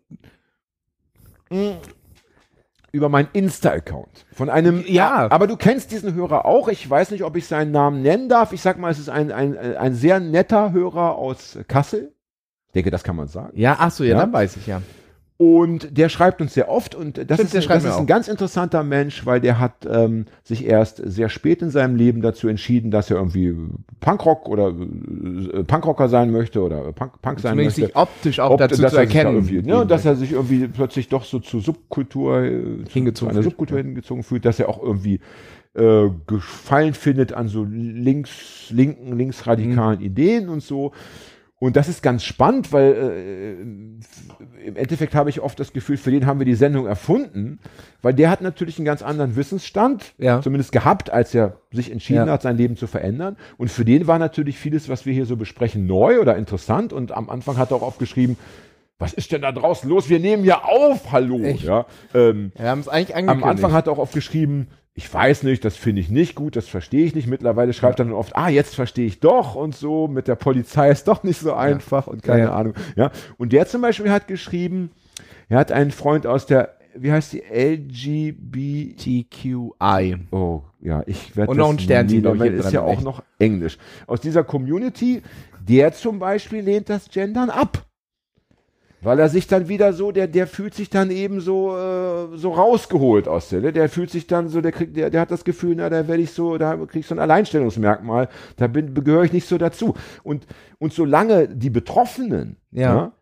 über 2.92 3.10
meinen 3.10 3.30
Insta-Account. 3.34 4.26
Von 4.34 4.50
einem, 4.50 4.84
Ja. 4.88 5.32
aber 5.32 5.48
du 5.48 5.56
kennst 5.58 5.92
diesen 5.92 6.14
Hörer 6.14 6.46
auch. 6.46 6.68
Ich 6.68 6.88
weiß 6.90 7.12
nicht, 7.12 7.24
ob 7.24 7.36
ich 7.38 7.48
seinen 7.48 7.72
Namen 7.72 8.02
nennen 8.02 8.30
darf. 8.30 8.54
Ich 8.54 8.62
sag 8.62 8.78
mal, 8.78 8.92
es 8.92 9.00
ist 9.00 9.10
ein, 9.10 9.32
ein, 9.32 9.58
ein 9.58 9.96
sehr 9.96 10.20
netter 10.20 10.72
Hörer 10.74 11.16
aus 11.16 11.58
Kassel. 11.68 12.14
Ich 12.68 12.74
denke, 12.74 12.92
das 12.92 13.04
kann 13.04 13.16
man 13.16 13.28
sagen. 13.28 13.52
ja, 13.58 13.78
ach 13.80 13.92
so, 13.92 14.04
ja, 14.04 14.12
Ja. 14.12 14.20
dann 14.20 14.32
weiß 14.34 14.58
ich 14.58 14.68
ja. 14.68 14.82
Und 15.42 15.98
der 15.98 16.10
schreibt 16.10 16.40
uns 16.40 16.54
sehr 16.54 16.70
oft 16.70 16.94
und 16.94 17.18
das 17.18 17.24
Stimmt, 17.40 17.54
ist, 17.56 17.68
das 17.68 17.84
ist 17.84 17.96
ein 17.98 18.06
ganz 18.06 18.28
interessanter 18.28 18.84
Mensch, 18.84 19.26
weil 19.26 19.42
der 19.42 19.58
hat 19.58 19.88
ähm, 19.90 20.26
sich 20.44 20.68
erst 20.68 21.02
sehr 21.04 21.30
spät 21.30 21.64
in 21.64 21.72
seinem 21.72 21.96
Leben 21.96 22.22
dazu 22.22 22.48
entschieden, 22.48 22.92
dass 22.92 23.10
er 23.10 23.18
irgendwie 23.18 23.56
Punkrock 24.02 24.48
oder 24.48 24.68
äh, 24.68 25.64
Punkrocker 25.64 26.10
sein 26.10 26.30
möchte 26.30 26.62
oder 26.62 26.92
Punk, 26.94 27.24
Punk 27.24 27.40
sein 27.40 27.56
möchte. 27.56 27.82
sich 27.88 27.96
optisch 27.96 28.40
auch 28.40 28.52
Ob- 28.52 28.60
dazu 28.60 28.80
dass 28.84 28.92
zu 28.92 28.98
er 29.00 29.06
sich 29.08 29.14
da 29.14 29.18
erkennen. 29.20 29.36
Irgendwie, 29.38 29.64
ne, 29.64 29.84
dass 29.88 30.06
er 30.06 30.16
sich 30.16 30.32
irgendwie 30.34 30.68
plötzlich 30.68 31.10
doch 31.10 31.24
so 31.24 31.40
zur 31.40 31.62
Subkultur, 31.62 32.44
äh, 32.44 32.62
Hingezogen 32.88 33.16
zu 33.16 33.26
einer 33.26 33.34
fühlt, 33.34 33.46
Subkultur 33.46 33.78
hingezogen 33.80 34.22
fühlt, 34.22 34.46
dass 34.46 34.60
er 34.60 34.70
auch 34.70 34.80
irgendwie 34.80 35.22
äh, 35.74 36.10
Gefallen 36.28 36.94
findet 36.94 37.34
an 37.34 37.48
so 37.48 37.66
links, 37.68 38.70
linken, 38.70 39.18
linksradikalen 39.18 39.98
Mhm. 40.02 40.06
Ideen 40.06 40.50
und 40.50 40.62
so. 40.62 40.92
Und 41.62 41.76
das 41.76 41.88
ist 41.88 42.02
ganz 42.02 42.24
spannend, 42.24 42.74
weil 42.74 42.92
äh, 42.92 43.52
im 44.68 44.76
Endeffekt 44.76 45.14
habe 45.14 45.30
ich 45.30 45.42
oft 45.42 45.60
das 45.60 45.74
Gefühl, 45.74 45.96
für 45.96 46.10
den 46.10 46.26
haben 46.26 46.40
wir 46.40 46.46
die 46.48 46.56
Sendung 46.56 46.88
erfunden, 46.88 47.60
weil 48.02 48.16
der 48.16 48.32
hat 48.32 48.42
natürlich 48.42 48.80
einen 48.80 48.86
ganz 48.86 49.04
anderen 49.04 49.36
Wissensstand, 49.36 50.14
Ja. 50.18 50.42
zumindest 50.42 50.72
gehabt, 50.72 51.12
als 51.12 51.36
er 51.36 51.58
sich 51.72 51.92
entschieden 51.92 52.26
Ja. 52.26 52.34
hat, 52.34 52.42
sein 52.42 52.58
Leben 52.58 52.78
zu 52.78 52.88
verändern. 52.88 53.38
Und 53.60 53.70
für 53.70 53.86
den 53.86 54.08
war 54.08 54.18
natürlich 54.18 54.58
vieles, 54.58 54.90
was 54.90 55.06
wir 55.06 55.14
hier 55.14 55.28
so 55.28 55.36
besprechen, 55.38 55.86
neu 55.86 56.20
oder 56.20 56.36
interessant. 56.36 56.94
Und 56.94 57.12
am 57.12 57.30
Anfang 57.30 57.58
hat 57.58 57.70
er 57.70 57.78
auch 57.78 57.84
aufgeschrieben, 57.84 58.38
was 58.98 59.14
ist 59.14 59.32
denn 59.32 59.44
da 59.44 59.52
draußen 59.52 59.88
los? 59.88 60.10
Wir 60.10 60.20
nehmen 60.20 60.44
ja 60.44 60.64
auf, 60.64 61.12
hallo. 61.12 61.40
Echt? 61.44 61.62
Ja, 61.64 61.86
ähm, 62.16 62.52
Wir 62.58 62.70
haben 62.70 62.80
es 62.80 62.88
eigentlich 62.88 63.16
am 63.16 63.30
angekündigt. 63.30 63.50
Anfang 63.66 63.74
hat 63.74 63.86
er 63.88 63.94
auch 63.94 63.98
oft 64.00 64.14
geschrieben, 64.16 64.68
ich 64.94 65.12
weiß 65.14 65.44
nicht, 65.44 65.64
das 65.64 65.78
finde 65.78 66.02
ich 66.02 66.10
nicht 66.10 66.36
gut, 66.36 66.56
das 66.56 66.68
verstehe 66.68 67.06
ich 67.06 67.16
nicht. 67.16 67.28
Mittlerweile 67.28 67.72
schreibt 67.74 68.00
er 68.00 68.06
dann 68.06 68.14
oft, 68.14 68.36
ah, 68.36 68.50
jetzt 68.50 68.76
verstehe 68.76 69.06
ich 69.06 69.20
doch 69.22 69.56
und 69.56 69.74
so, 69.76 70.08
mit 70.08 70.28
der 70.28 70.36
Polizei 70.36 70.90
ist 70.92 71.08
doch 71.08 71.24
nicht 71.24 71.40
so 71.40 71.54
einfach 71.54 72.08
und 72.08 72.24
keine 72.24 72.42
Ja, 72.42 72.46
ja. 72.48 72.54
Ahnung. 72.56 72.74
Ja. 72.96 73.12
Und 73.38 73.54
der 73.54 73.68
zum 73.68 73.82
Beispiel 73.82 74.12
hat 74.12 74.28
geschrieben, 74.28 74.92
er 75.48 75.60
hat 75.60 75.72
einen 75.72 75.92
Freund 75.92 76.28
aus 76.28 76.46
der, 76.46 76.76
wie 76.96 77.12
heißt 77.12 77.34
die, 77.34 77.42
LGB, 77.42 78.96
TQI. 78.96 80.18
oh, 80.32 80.62
ja, 80.82 81.04
ich 81.06 81.36
werde 81.38 81.52
Und 81.52 81.58
noch 81.58 81.70
ein 81.70 81.80
Sternchen, 81.80 82.26
hinten 82.26 82.54
ist 82.60 82.74
ja 82.74 82.82
auch 82.82 82.94
echt. 82.94 83.04
noch 83.04 83.24
Englisch. 83.40 83.78
Aus 84.08 84.20
dieser 84.20 84.44
Community, 84.44 85.22
der 85.68 85.94
zum 85.94 86.20
Beispiel 86.20 86.62
lehnt 86.62 86.90
das 86.90 87.10
Gendern 87.10 87.50
ab. 87.50 87.86
Weil 89.04 89.18
er 89.20 89.30
sich 89.30 89.48
dann 89.48 89.68
wieder 89.68 89.94
so, 89.94 90.12
der, 90.12 90.28
der 90.28 90.46
fühlt 90.46 90.76
sich 90.76 90.90
dann 90.92 91.10
eben 91.10 91.42
so, 91.42 91.76
äh, 91.76 92.38
so 92.38 92.52
rausgeholt 92.54 93.28
aus 93.28 93.50
der, 93.50 93.62
ne? 93.62 93.74
der 93.74 93.90
fühlt 93.90 94.12
sich 94.12 94.28
dann 94.28 94.48
so, 94.48 94.62
der 94.62 94.72
kriegt, 94.72 94.96
der, 94.96 95.10
der 95.10 95.22
hat 95.22 95.32
das 95.32 95.44
Gefühl, 95.44 95.76
na, 95.76 95.90
da 95.90 96.08
werde 96.08 96.22
ich 96.22 96.32
so, 96.32 96.58
da 96.60 96.76
krieg 96.86 97.00
ich 97.02 97.08
so 97.08 97.16
ein 97.16 97.20
Alleinstellungsmerkmal, 97.20 98.30
da 98.58 98.68
bin, 98.68 98.94
gehöre 98.94 99.24
ich 99.24 99.34
nicht 99.34 99.48
so 99.48 99.58
dazu. 99.58 99.96
Und, 100.24 100.46
und 100.78 100.94
solange 100.94 101.48
die 101.48 101.72
Betroffenen, 101.72 102.58
Ja. 102.70 103.14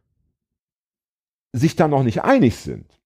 sich 1.54 1.76
da 1.78 1.88
noch 1.88 2.04
nicht 2.04 2.24
einig 2.24 2.58
sind, 2.58 2.99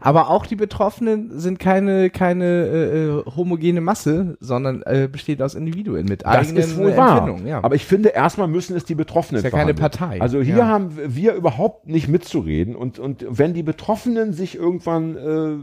Aber 0.00 0.30
auch 0.30 0.46
die 0.46 0.56
Betroffenen 0.56 1.38
sind 1.38 1.58
keine, 1.60 2.10
keine 2.10 2.44
äh, 2.44 3.04
äh, 3.06 3.24
homogene 3.36 3.80
Masse, 3.80 4.36
sondern 4.40 4.82
äh, 4.82 5.08
besteht 5.10 5.40
aus 5.42 5.54
Individuen 5.54 6.06
mit 6.06 6.22
das 6.22 6.48
eigenen 6.48 6.56
ist 6.56 6.76
wohl 6.76 6.96
wahr. 6.96 7.18
Empfindungen. 7.18 7.46
Ja. 7.46 7.62
Aber 7.62 7.76
ich 7.76 7.84
finde, 7.84 8.08
erstmal 8.10 8.48
müssen 8.48 8.76
es 8.76 8.84
die 8.84 8.96
Betroffenen 8.96 9.38
Ist 9.38 9.44
ja 9.44 9.50
keine 9.50 9.74
verhandeln. 9.74 10.08
Partei. 10.08 10.20
Also 10.20 10.40
hier 10.40 10.56
Ja. 10.56 10.66
haben 10.66 10.90
wir 10.96 11.34
überhaupt 11.34 11.86
nicht 11.86 12.08
mitzureden 12.08 12.74
und, 12.74 12.98
und 12.98 13.24
wenn 13.28 13.54
die 13.54 13.62
Betroffenen 13.62 14.32
sich 14.32 14.56
irgendwann 14.56 15.16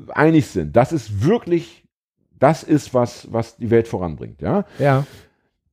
äh, 0.07 0.11
einig 0.13 0.47
sind, 0.47 0.75
das 0.77 0.93
ist 0.93 1.23
wirklich, 1.25 1.83
das 2.39 2.63
ist 2.63 2.93
was, 2.93 3.27
was 3.31 3.57
die 3.57 3.69
Welt 3.71 3.87
voranbringt, 3.89 4.41
ja. 4.41 4.63
ja. 4.79 5.05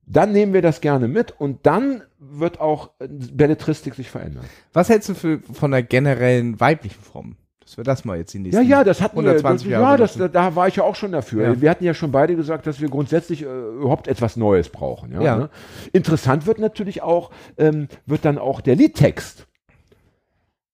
Dann 0.07 0.33
nehmen 0.33 0.53
wir 0.53 0.61
das 0.61 0.81
gerne 0.81 1.07
mit 1.07 1.33
und 1.39 1.65
dann 1.65 2.03
wird 2.19 2.59
auch 2.59 2.89
äh, 2.99 3.07
Belletristik 3.07 3.95
sich 3.95 4.09
verändern. 4.09 4.45
Was 4.73 4.89
hältst 4.89 5.07
du 5.09 5.13
für, 5.15 5.39
von 5.53 5.71
der 5.71 5.83
generellen 5.83 6.59
weiblichen 6.59 7.01
Form? 7.01 7.37
Dass 7.75 7.77
wir 7.77 7.83
das 7.83 8.05
mal 8.05 8.17
jetzt 8.17 8.33
die 8.33 8.39
nächsten 8.39 8.63
Ja, 8.63 8.77
ja, 8.77 8.83
das 8.85 9.01
hatten 9.01 9.17
120 9.19 9.67
wir. 9.67 9.73
Jahre 9.73 9.91
Ja, 9.91 9.97
das, 9.97 10.15
da, 10.15 10.29
da 10.29 10.55
war 10.55 10.69
ich 10.69 10.77
ja 10.77 10.83
auch 10.83 10.95
schon 10.95 11.11
dafür. 11.11 11.43
Ja. 11.43 11.61
Wir 11.61 11.69
hatten 11.69 11.83
ja 11.83 11.93
schon 11.93 12.09
beide 12.09 12.37
gesagt, 12.37 12.67
dass 12.67 12.79
wir 12.79 12.87
grundsätzlich 12.87 13.41
äh, 13.41 13.45
überhaupt 13.45 14.07
etwas 14.07 14.37
Neues 14.37 14.69
brauchen. 14.69 15.11
Ja, 15.11 15.21
Ja. 15.21 15.37
Ne? 15.37 15.49
Interessant 15.91 16.47
wird 16.47 16.59
natürlich 16.59 17.01
auch, 17.01 17.31
ähm, 17.57 17.89
wird 18.05 18.23
dann 18.23 18.37
auch 18.37 18.61
der 18.61 18.77
Liedtext. 18.77 19.45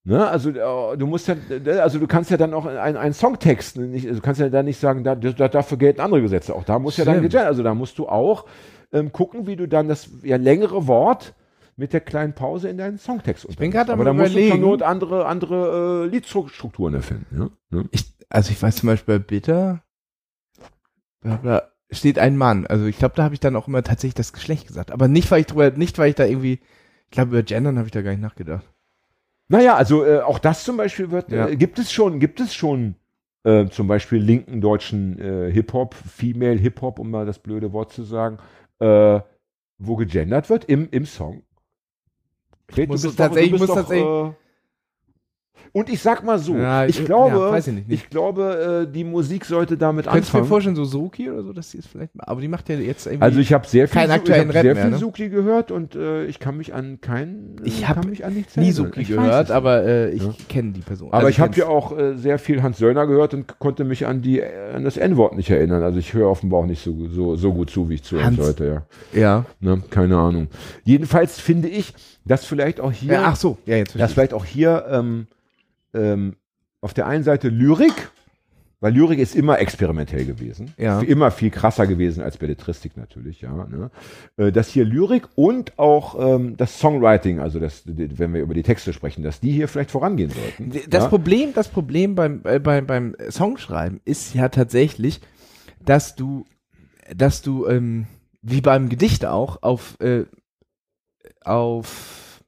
Ne? 0.04 0.28
Also 0.28 0.52
äh, 0.52 0.98
du 0.98 1.08
musst 1.08 1.28
ja, 1.28 1.36
äh, 1.50 1.80
also 1.80 1.98
du 1.98 2.06
kannst 2.06 2.30
ja 2.30 2.38
dann 2.38 2.54
auch 2.54 2.68
einen, 2.68 3.14
Songtext, 3.14 3.78
nicht, 3.78 4.06
also 4.06 4.20
du 4.20 4.24
kannst 4.24 4.40
ja 4.40 4.50
dann 4.50 4.66
nicht 4.66 4.80
sagen, 4.80 5.04
da, 5.04 5.16
da, 5.16 5.48
dafür 5.48 5.80
gelten 5.80 6.02
andere 6.02 6.22
Gesetze. 6.22 6.54
Auch 6.54 6.66
da 6.66 6.78
muss 6.78 6.98
ja 6.98 7.06
dann 7.06 7.36
also 7.36 7.64
da 7.64 7.74
musst 7.74 7.98
du 7.98 8.08
auch 8.10 8.46
ähm, 8.94 9.12
gucken, 9.12 9.48
wie 9.48 9.56
du 9.56 9.68
dann 9.68 9.88
das 9.88 10.08
ja 10.22 10.38
längere 10.38 10.86
Wort 10.86 11.34
mit 11.82 11.94
der 11.94 12.02
kleinen 12.02 12.34
Pause 12.34 12.70
in 12.70 12.78
deinen 12.78 13.00
Songtext 13.00 13.48
Ich 13.50 13.58
bin 13.58 13.72
gerade 13.72 13.92
am 13.92 14.00
Aber 14.00 14.06
da 14.06 14.14
musst 14.14 14.36
du 14.36 14.50
zur. 14.50 14.58
Not 14.60 14.84
andere, 14.84 15.26
andere 15.26 16.06
äh, 16.06 16.08
Liedstrukturen 16.08 16.94
erfinden. 16.94 17.26
Ja? 17.72 17.78
Ne? 17.80 17.90
Ich, 17.90 18.06
also 18.30 18.52
ich 18.52 18.62
weiß 18.62 18.76
zum 18.76 18.86
Beispiel 18.86 19.18
bei 19.18 19.24
Bitter, 19.24 19.82
bla 21.22 21.38
bla, 21.38 21.64
steht 21.90 22.20
ein 22.20 22.38
Mann. 22.38 22.68
Also 22.68 22.86
ich 22.86 23.00
glaube, 23.00 23.16
da 23.16 23.24
habe 23.24 23.34
ich 23.34 23.40
dann 23.40 23.56
auch 23.56 23.68
immer 23.68 23.82
tatsächlich 23.82 24.14
das 24.14 24.32
Geschlecht 24.32 24.68
gesagt. 24.68 24.92
Aber 24.92 25.08
nicht, 25.08 25.32
weil 25.32 25.42
ich 25.42 25.48
drüber, 25.48 25.72
nicht, 25.72 25.98
weil 25.98 26.10
ich 26.10 26.16
da 26.16 26.26
irgendwie, 26.26 26.60
ich 27.06 27.12
glaube, 27.12 27.32
über 27.32 27.42
Gendern 27.42 27.78
habe 27.80 27.88
ich 27.88 27.92
da 27.92 28.04
gar 28.04 28.12
nicht 28.12 28.22
nachgedacht. 28.22 28.70
Naja, 29.48 29.76
also 29.76 30.06
äh, 30.06 30.20
auch 30.22 30.38
das 30.38 30.64
zum 30.64 30.78
Beispiel 30.78 31.10
wird, 31.10 31.32
Ja. 31.32 31.48
äh, 31.48 31.56
gibt 31.56 31.80
es 31.80 31.92
schon, 31.92 32.20
gibt 32.20 32.40
es 32.40 32.54
schon 32.54 32.94
äh, 33.44 33.66
zum 33.70 33.88
Beispiel 33.88 34.20
linken 34.20 34.62
deutschen 34.62 35.20
äh, 35.20 35.52
Hip-Hop, 35.52 35.96
Female 35.96 36.60
Hip-Hop, 36.60 37.00
um 37.00 37.10
mal 37.10 37.26
das 37.26 37.40
blöde 37.40 37.74
Wort 37.74 37.92
zu 37.92 38.04
sagen, 38.04 38.38
äh, 38.78 39.20
wo 39.80 39.96
gegendert 39.96 40.52
wird 40.52 40.66
im, 40.66 40.88
im 40.92 41.08
Song. 41.08 41.42
Fred, 42.72 42.90
muss 42.90 43.02
tatsächlich- 43.16 43.60
muss 43.60 43.68
tatsächlich- 43.70 44.06
äh, 44.06 44.32
und 45.74 45.88
ich 45.90 46.02
sag 46.02 46.26
mal 46.26 46.38
so, 46.38 46.54
Ja, 46.58 46.86
ich 46.86 47.00
ich- 47.00 47.06
glaube, 47.06 47.38
ja, 47.38 47.58
ich 47.58 47.66
nicht, 47.68 47.88
nicht. 47.88 48.04
ich 48.04 48.10
glaube, 48.10 48.86
äh, 48.90 48.92
die 48.92 49.06
Musik 49.06 49.46
sollte 49.46 49.78
damit 49.78 50.06
Könntest 50.06 50.34
du 50.34 50.38
mir 50.38 50.42
anfangen. 50.42 50.50
vorstellen, 50.50 50.76
so 50.76 50.84
Suki 50.84 51.30
oder 51.32 51.44
so, 51.44 51.54
dass 51.54 51.72
die 51.72 51.78
es 51.78 51.86
vielleicht 51.88 52.14
mal, 52.14 52.26
aber 52.28 52.42
die 52.42 52.50
macht 52.50 52.68
ja 52.68 52.76
jetzt 52.76 53.06
irgendwie. 53.06 53.22
Also 53.24 53.40
ich 53.40 53.54
habe 53.54 53.66
sehr 53.66 53.88
viel, 53.88 54.02
Su- 54.02 54.06
ich 54.06 54.12
hab 54.12 54.28
sehr 54.28 54.46
mehr, 54.46 54.76
viel 54.76 54.90
ne? 54.90 54.98
Suki 54.98 55.30
gehört 55.30 55.72
und 55.72 55.96
äh, 55.96 56.26
ich 56.26 56.40
kann 56.40 56.58
mich 56.58 56.74
an 56.74 57.00
keinen, 57.00 57.56
äh, 57.64 57.68
Ich 57.68 57.88
hab 57.88 58.02
kann 58.02 58.10
mich 58.10 58.26
an 58.26 58.34
nichts 58.34 58.58
nie 58.58 58.64
erinnern. 58.70 58.86
Suki 58.88 59.02
Ich 59.02 59.10
weiß 59.16 59.16
gehört, 59.16 59.52
aber 59.52 59.86
äh, 59.86 60.10
ich 60.12 60.24
Ja. 60.24 60.34
kenne 60.50 60.72
die 60.74 60.82
Person. 60.82 61.08
Aber 61.08 61.18
Also 61.20 61.30
ich 61.30 61.40
habe 61.40 61.56
ja 61.56 61.68
auch 61.68 61.98
äh, 61.98 62.18
sehr 62.18 62.38
viel 62.38 62.62
Hans 62.64 62.78
Söllner 62.78 63.08
gehört 63.08 63.34
und 63.34 63.58
konnte 63.60 63.86
mich 63.86 64.06
an 64.06 64.22
die 64.22 64.44
an 64.44 64.84
das 64.84 64.98
N-Wort 64.98 65.38
nicht 65.38 65.50
erinnern. 65.52 65.84
Also 65.84 66.00
ich 66.00 66.14
höre 66.14 66.28
offenbar 66.30 66.62
auch 66.62 66.66
nicht 66.66 66.84
so, 66.84 67.08
so, 67.08 67.38
so 67.38 67.54
gut 67.54 67.70
zu, 67.70 67.88
wie 67.88 67.94
ich 67.94 68.04
zuhören 68.04 68.36
sollte, 68.36 68.84
ja. 69.14 69.22
Ja. 69.22 69.46
Ne? 69.62 69.82
Keine 69.90 70.18
Ahnung. 70.18 70.48
Jedenfalls 70.84 71.40
finde 71.40 71.70
ich, 71.70 71.94
dass 72.26 72.46
vielleicht 72.46 72.80
auch 72.80 72.92
hier, 72.92 73.14
ja. 73.14 73.24
Ach 73.26 73.36
so, 73.36 73.58
ja, 73.66 73.78
jetzt 73.78 73.98
dass 74.00 74.14
vielleicht 74.14 74.34
auch 74.34 74.46
hier 74.46 74.86
ähm, 74.90 75.28
ähm, 75.94 76.36
auf 76.82 76.94
der 76.94 77.08
einen 77.08 77.24
Seite 77.24 77.50
Lyrik, 77.50 78.12
weil 78.80 78.94
Lyrik 78.94 79.20
ist 79.20 79.36
immer 79.36 79.60
experimentell 79.60 80.26
gewesen. 80.26 80.74
Ja. 80.78 81.02
Immer 81.02 81.30
viel 81.30 81.52
krasser 81.52 81.86
gewesen 81.86 82.24
als 82.24 82.38
Belletristik 82.38 82.98
natürlich, 82.98 83.42
ja. 83.42 83.54
Ne? 83.54 83.92
Äh, 84.38 84.52
Dass 84.52 84.70
hier 84.70 84.86
Lyrik 84.86 85.28
und 85.36 85.78
auch 85.78 86.36
ähm, 86.36 86.58
das 86.58 86.80
Songwriting, 86.80 87.40
also 87.40 87.60
das, 87.60 87.84
wenn 87.86 88.34
wir 88.34 88.42
über 88.42 88.56
die 88.56 88.64
Texte 88.64 88.92
sprechen, 88.92 89.22
dass 89.24 89.40
die 89.40 89.52
hier 89.52 89.68
vielleicht 89.68 89.92
vorangehen 89.92 90.32
sollten. 90.32 90.72
Das 90.90 91.04
ja? 91.04 91.10
Problem, 91.10 91.54
das 91.54 91.68
Problem 91.68 92.16
beim, 92.16 92.42
äh, 92.44 92.60
beim, 92.60 92.88
beim 92.88 93.16
Songschreiben 93.30 94.02
ist 94.04 94.34
ja 94.34 94.50
tatsächlich, 94.50 95.22
dass 95.86 96.16
du, 96.16 96.46
dass 97.16 97.44
du, 97.44 97.68
ähm, 97.68 98.08
wie 98.42 98.62
beim 98.62 98.90
Gedicht 98.90 99.28
auch, 99.28 99.62
auf, 99.62 99.96
äh, 100.02 100.26
auf, 101.44 102.42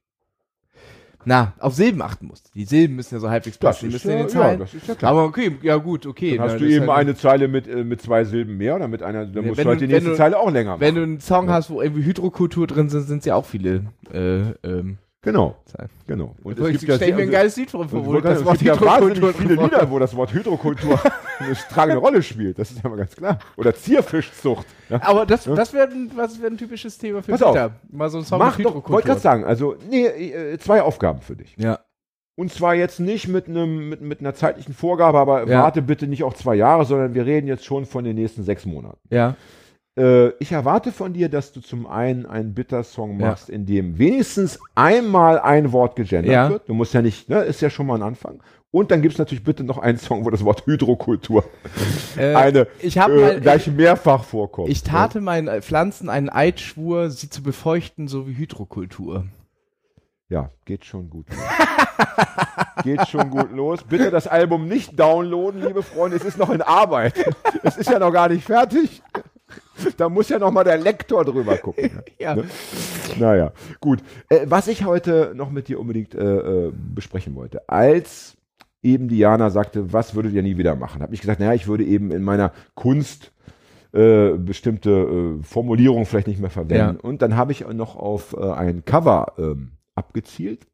na, 1.26 1.54
auf 1.58 1.74
Silben 1.74 2.02
achten 2.02 2.26
musst. 2.26 2.50
Die 2.54 2.64
Silben 2.66 2.96
müssen 2.96 3.14
ja 3.14 3.20
so 3.20 3.30
halbwegs 3.30 3.56
passen, 3.56 3.86
die 3.88 3.92
müssen 3.92 4.10
in 4.10 4.18
ja, 4.18 4.22
den 4.24 4.28
ja, 4.28 4.40
Zeilen. 4.40 4.58
das 4.58 4.74
ist 4.74 4.86
ja 4.88 4.94
klar. 4.94 5.10
Aber 5.12 5.24
okay, 5.24 5.56
ja 5.62 5.76
gut, 5.76 6.04
okay. 6.06 6.36
Dann 6.36 6.44
hast 6.46 6.52
na, 6.54 6.58
du 6.58 6.68
eben 6.68 6.86
halt- 6.90 7.00
eine 7.00 7.16
Zeile 7.16 7.48
mit, 7.48 7.66
äh, 7.66 7.82
mit 7.82 8.02
zwei 8.02 8.24
Silben 8.24 8.56
mehr 8.58 8.76
oder 8.76 8.88
mit 8.88 9.02
einer, 9.02 9.24
dann 9.24 9.42
Nee, 9.42 9.48
musst 9.48 9.60
du 9.64 9.68
halt 9.68 9.80
die 9.80 9.86
nächste 9.86 10.10
du- 10.10 10.16
Zeile 10.16 10.38
auch 10.38 10.50
länger 10.50 10.78
Wenn 10.80 10.94
du 10.94 11.00
machen. 11.00 11.10
einen 11.12 11.20
Song 11.20 11.46
Ja. 11.48 11.54
hast, 11.54 11.70
wo 11.70 11.80
irgendwie 11.80 12.04
Hydrokultur 12.04 12.66
drin 12.66 12.90
sind, 12.90 13.04
sind 13.06 13.18
es 13.20 13.24
ja 13.24 13.36
auch 13.36 13.46
viele, 13.46 13.86
äh, 14.12 14.50
ähm, 14.62 14.98
Genau, 15.24 15.56
sein. 15.64 15.88
genau. 16.06 16.34
Und 16.42 16.58
Ich 16.60 16.80
stell 16.82 16.98
sehr- 16.98 17.14
mir 17.16 17.22
ein 17.22 17.30
geiles 17.30 17.56
Lied 17.56 17.70
vor, 17.70 17.90
wo 17.90 18.20
das 18.20 18.38
es 18.40 18.44
Wort 18.44 18.58
gibt 18.58 18.66
ja 18.76 18.80
wahnsinnig 18.80 19.16
Hydrokultur 19.18 19.32
viele 19.48 19.62
Lieder, 19.64 19.90
wo 19.90 19.98
das 19.98 20.14
Wort 20.14 20.32
Hydrokultur 20.34 21.00
eine 21.40 21.54
tragende 21.54 21.98
Rolle 22.00 22.22
spielt. 22.22 22.58
Das 22.58 22.70
ist 22.70 22.82
ja 22.84 22.88
mal 22.90 22.96
ganz 22.96 23.16
klar. 23.16 23.38
Oder 23.56 23.74
Zierfischzucht. 23.74 24.66
Ja. 24.90 25.00
Aber 25.02 25.24
das, 25.26 25.44
das 25.44 25.72
wäre 25.72 25.88
ein, 25.88 26.10
was 26.14 26.40
wär 26.40 26.50
ein 26.50 26.58
typisches 26.58 26.98
Thema 26.98 27.22
für 27.22 27.32
Pass 27.32 27.42
auf. 27.42 27.52
Peter. 27.54 27.70
Mal 27.90 28.10
so 28.10 28.18
ein 28.18 28.24
Song 28.24 28.38
Mach 28.38 28.58
mit 28.58 28.66
Hydrokultur. 28.66 28.92
wollte 28.94 29.08
gerade 29.08 29.20
sagen, 29.20 29.44
also 29.44 29.76
nee, 29.90 30.06
äh, 30.06 30.58
zwei 30.58 30.82
Aufgaben 30.82 31.20
für 31.22 31.36
dich. 31.36 31.54
Ja. 31.56 31.80
Und 32.36 32.52
zwar 32.52 32.74
jetzt 32.74 32.98
nicht 33.00 33.28
mit 33.28 33.46
einem 33.48 33.88
mit, 33.88 34.00
mit 34.00 34.20
einer 34.20 34.34
zeitlichen 34.34 34.74
Vorgabe, 34.74 35.18
aber 35.18 35.48
Ja. 35.48 35.62
warte 35.62 35.82
bitte 35.82 36.06
nicht 36.06 36.24
auch 36.24 36.34
zwei 36.34 36.56
Jahre, 36.56 36.84
sondern 36.84 37.14
wir 37.14 37.24
reden 37.24 37.46
jetzt 37.46 37.64
schon 37.64 37.86
von 37.86 38.04
den 38.04 38.16
nächsten 38.16 38.42
sechs 38.42 38.66
Monaten. 38.66 38.98
Ja. 39.08 39.36
Äh, 39.96 40.30
ich 40.40 40.50
erwarte 40.52 40.90
von 40.90 41.12
dir, 41.12 41.28
dass 41.28 41.52
du 41.52 41.60
zum 41.60 41.86
einen 41.86 42.26
einen 42.26 42.52
Bitter-Song 42.54 43.20
Ja. 43.20 43.28
machst, 43.28 43.48
in 43.48 43.64
dem 43.66 43.96
wenigstens 43.98 44.58
einmal 44.74 45.38
ein 45.38 45.70
Wort 45.72 45.94
gegendert 45.96 46.32
Ja. 46.32 46.50
wird. 46.50 46.68
Du 46.68 46.74
musst 46.74 46.94
ja 46.94 47.02
nicht, 47.02 47.28
ne, 47.28 47.42
ist 47.42 47.60
ja 47.60 47.70
schon 47.70 47.86
mal 47.86 47.94
ein 47.96 48.02
Anfang. 48.02 48.42
Und 48.72 48.90
dann 48.90 49.02
gibt 49.02 49.12
es 49.14 49.18
natürlich 49.18 49.44
bitte 49.44 49.62
noch 49.62 49.78
einen 49.78 49.98
Song, 49.98 50.24
wo 50.24 50.30
das 50.30 50.44
Wort 50.44 50.66
Hydrokultur 50.66 51.44
Äh, 52.16 52.34
eine 52.34 52.66
ich 52.80 52.98
hab 52.98 53.08
äh, 53.10 53.14
mal- 53.20 53.40
gleich 53.40 53.68
mehrfach 53.68 54.24
vorkommt. 54.24 54.68
Ich 54.68 54.82
tate 54.82 55.20
meinen 55.20 55.46
äh, 55.46 55.62
Pflanzen 55.62 56.08
einen 56.08 56.28
Eidschwur, 56.28 57.10
sie 57.10 57.30
zu 57.30 57.42
befeuchten, 57.44 58.08
so 58.08 58.26
wie 58.26 58.36
Hydrokultur. 58.36 59.26
Ja, 60.28 60.50
geht 60.64 60.84
schon 60.84 61.08
gut 61.10 61.26
los. 61.28 61.38
geht 62.82 63.06
schon 63.08 63.30
gut 63.30 63.52
los. 63.52 63.84
Bitte 63.84 64.10
das 64.10 64.26
Album 64.26 64.66
nicht 64.66 64.98
downloaden, 64.98 65.62
liebe 65.64 65.82
Freunde. 65.84 66.16
Es 66.16 66.24
ist 66.24 66.38
noch 66.38 66.50
in 66.50 66.62
Arbeit. 66.62 67.14
Es 67.62 67.76
ist 67.76 67.90
ja 67.90 67.98
noch 68.00 68.10
gar 68.12 68.28
nicht 68.28 68.44
fertig. 68.44 69.02
Da 69.96 70.08
muss 70.08 70.28
ja 70.28 70.38
noch 70.38 70.50
mal 70.50 70.64
der 70.64 70.78
Lektor 70.78 71.24
drüber 71.24 71.56
gucken. 71.56 71.90
Ja. 72.18 72.36
Ne? 72.36 72.44
Naja, 73.18 73.52
gut. 73.80 74.00
Äh, 74.28 74.46
was 74.48 74.68
ich 74.68 74.84
heute 74.84 75.32
noch 75.34 75.50
mit 75.50 75.68
dir 75.68 75.80
unbedingt 75.80 76.14
äh, 76.14 76.66
äh, 76.66 76.72
besprechen 76.72 77.34
wollte, 77.34 77.68
als 77.68 78.36
eben 78.82 79.08
Diana 79.08 79.50
sagte, 79.50 79.92
was 79.92 80.14
würdet 80.14 80.32
ihr 80.32 80.42
nie 80.42 80.56
wieder 80.56 80.76
machen, 80.76 81.02
habe 81.02 81.14
ich 81.14 81.20
gesagt, 81.20 81.40
naja, 81.40 81.54
ich 81.54 81.66
würde 81.66 81.84
eben 81.84 82.10
in 82.10 82.22
meiner 82.22 82.52
Kunst 82.74 83.32
äh, 83.92 84.32
bestimmte 84.36 84.90
äh, 84.90 85.42
Formulierungen 85.42 86.04
vielleicht 86.04 86.26
nicht 86.26 86.40
mehr 86.40 86.50
verwenden. 86.50 86.98
Und 87.00 87.22
dann 87.22 87.36
habe 87.36 87.52
ich 87.52 87.66
noch 87.66 87.96
auf 87.96 88.34
äh, 88.38 88.50
ein 88.52 88.84
Cover 88.84 89.32
ähm, 89.38 89.72
abgezielt, 89.94 90.66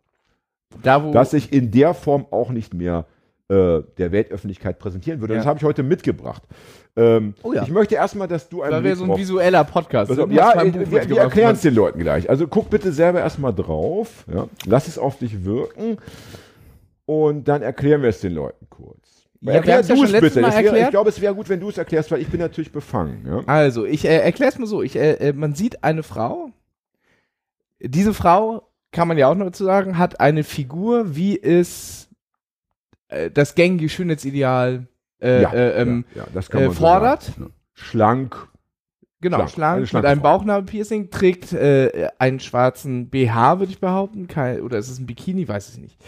Da, 0.82 0.98
das 0.98 1.32
ich 1.32 1.52
in 1.52 1.70
der 1.70 1.94
Form 1.94 2.26
auch 2.30 2.50
nicht 2.50 2.74
mehr 2.74 3.06
der 3.52 4.12
Weltöffentlichkeit 4.12 4.78
präsentieren 4.78 5.20
würde. 5.20 5.34
Ja. 5.34 5.40
Das 5.40 5.46
habe 5.48 5.58
ich 5.58 5.64
heute 5.64 5.82
mitgebracht. 5.82 6.44
Ähm, 6.96 7.34
Oh 7.42 7.52
ja. 7.52 7.62
Ich 7.62 7.70
möchte 7.70 7.94
erstmal, 7.94 8.28
dass 8.28 8.48
du 8.48 8.62
einen 8.62 8.72
da 8.72 8.82
wäre 8.82 8.96
so 8.96 9.04
ein 9.04 9.10
drauf 9.10 9.18
visueller 9.18 9.64
Podcast. 9.64 10.10
Du 10.10 10.26
ja, 10.26 10.52
mein 10.56 10.74
äh, 10.74 10.90
wir, 10.90 11.08
wir 11.08 11.18
erklären 11.18 11.54
es 11.54 11.62
den 11.62 11.74
Leuten 11.74 12.00
gleich. 12.00 12.28
Also 12.28 12.46
guck 12.48 12.70
bitte 12.70 12.92
selber 12.92 13.20
erstmal 13.20 13.54
drauf. 13.54 14.24
Ja? 14.32 14.48
Lass 14.66 14.88
es 14.88 14.98
auf 14.98 15.18
dich 15.18 15.44
wirken. 15.44 15.98
Und 17.06 17.48
dann 17.48 17.62
erklären 17.62 18.02
wir 18.02 18.10
es 18.10 18.20
den 18.20 18.34
Leuten 18.34 18.68
kurz. 18.68 19.26
Ja, 19.40 19.54
Erklär 19.54 19.82
du 19.82 20.04
es 20.04 20.12
bitte. 20.12 20.42
Wär, 20.42 20.82
ich 20.84 20.90
glaube, 20.90 21.08
es 21.08 21.20
wäre 21.20 21.34
gut, 21.34 21.48
wenn 21.48 21.60
du 21.60 21.70
es 21.70 21.78
erklärst, 21.78 22.10
weil 22.10 22.20
ich 22.20 22.28
bin 22.28 22.40
natürlich 22.40 22.72
befangen. 22.72 23.24
Ja? 23.26 23.42
Also, 23.46 23.86
ich 23.86 24.04
äh, 24.04 24.18
erkläre 24.18 24.52
es 24.52 24.58
mal 24.58 24.66
so. 24.66 24.82
Ich, 24.82 24.96
äh, 24.96 25.14
äh, 25.14 25.32
man 25.32 25.54
sieht 25.54 25.82
eine 25.82 26.02
Frau. 26.02 26.50
Diese 27.80 28.12
Frau, 28.12 28.70
kann 28.92 29.08
man 29.08 29.18
ja 29.18 29.28
auch 29.28 29.34
noch 29.34 29.46
dazu 29.46 29.64
sagen, 29.64 29.98
hat 29.98 30.20
eine 30.20 30.44
Figur, 30.44 31.16
wie 31.16 31.40
es 31.40 32.08
äh, 33.08 33.30
das 33.30 33.54
gängige 33.54 33.88
Schönheitsideal 33.88 34.86
äh, 35.20 35.42
ja, 35.42 35.52
äh, 35.52 35.82
ähm, 35.82 36.04
ja, 36.14 36.24
äh, 36.24 36.42
so 36.42 36.72
fordert. 36.72 37.22
sagen. 37.22 37.42
Ja. 37.42 37.50
Schlank. 37.74 38.48
Genau, 39.22 39.46
Schlank. 39.48 39.86
schlank, 39.86 40.04
mit 40.04 40.10
einem. 40.10 40.22
Bauchnabelpiercing, 40.22 41.10
trägt 41.10 41.52
äh, 41.52 42.08
einen 42.18 42.40
schwarzen 42.40 43.10
BH, 43.10 43.58
würde 43.58 43.72
ich 43.72 43.80
behaupten. 43.80 44.28
Kein, 44.28 44.62
oder 44.62 44.78
ist 44.78 44.88
es 44.88 44.98
ein 44.98 45.06
Bikini, 45.06 45.46
weiß 45.46 45.70
ich 45.70 45.78
nicht. 45.78 45.98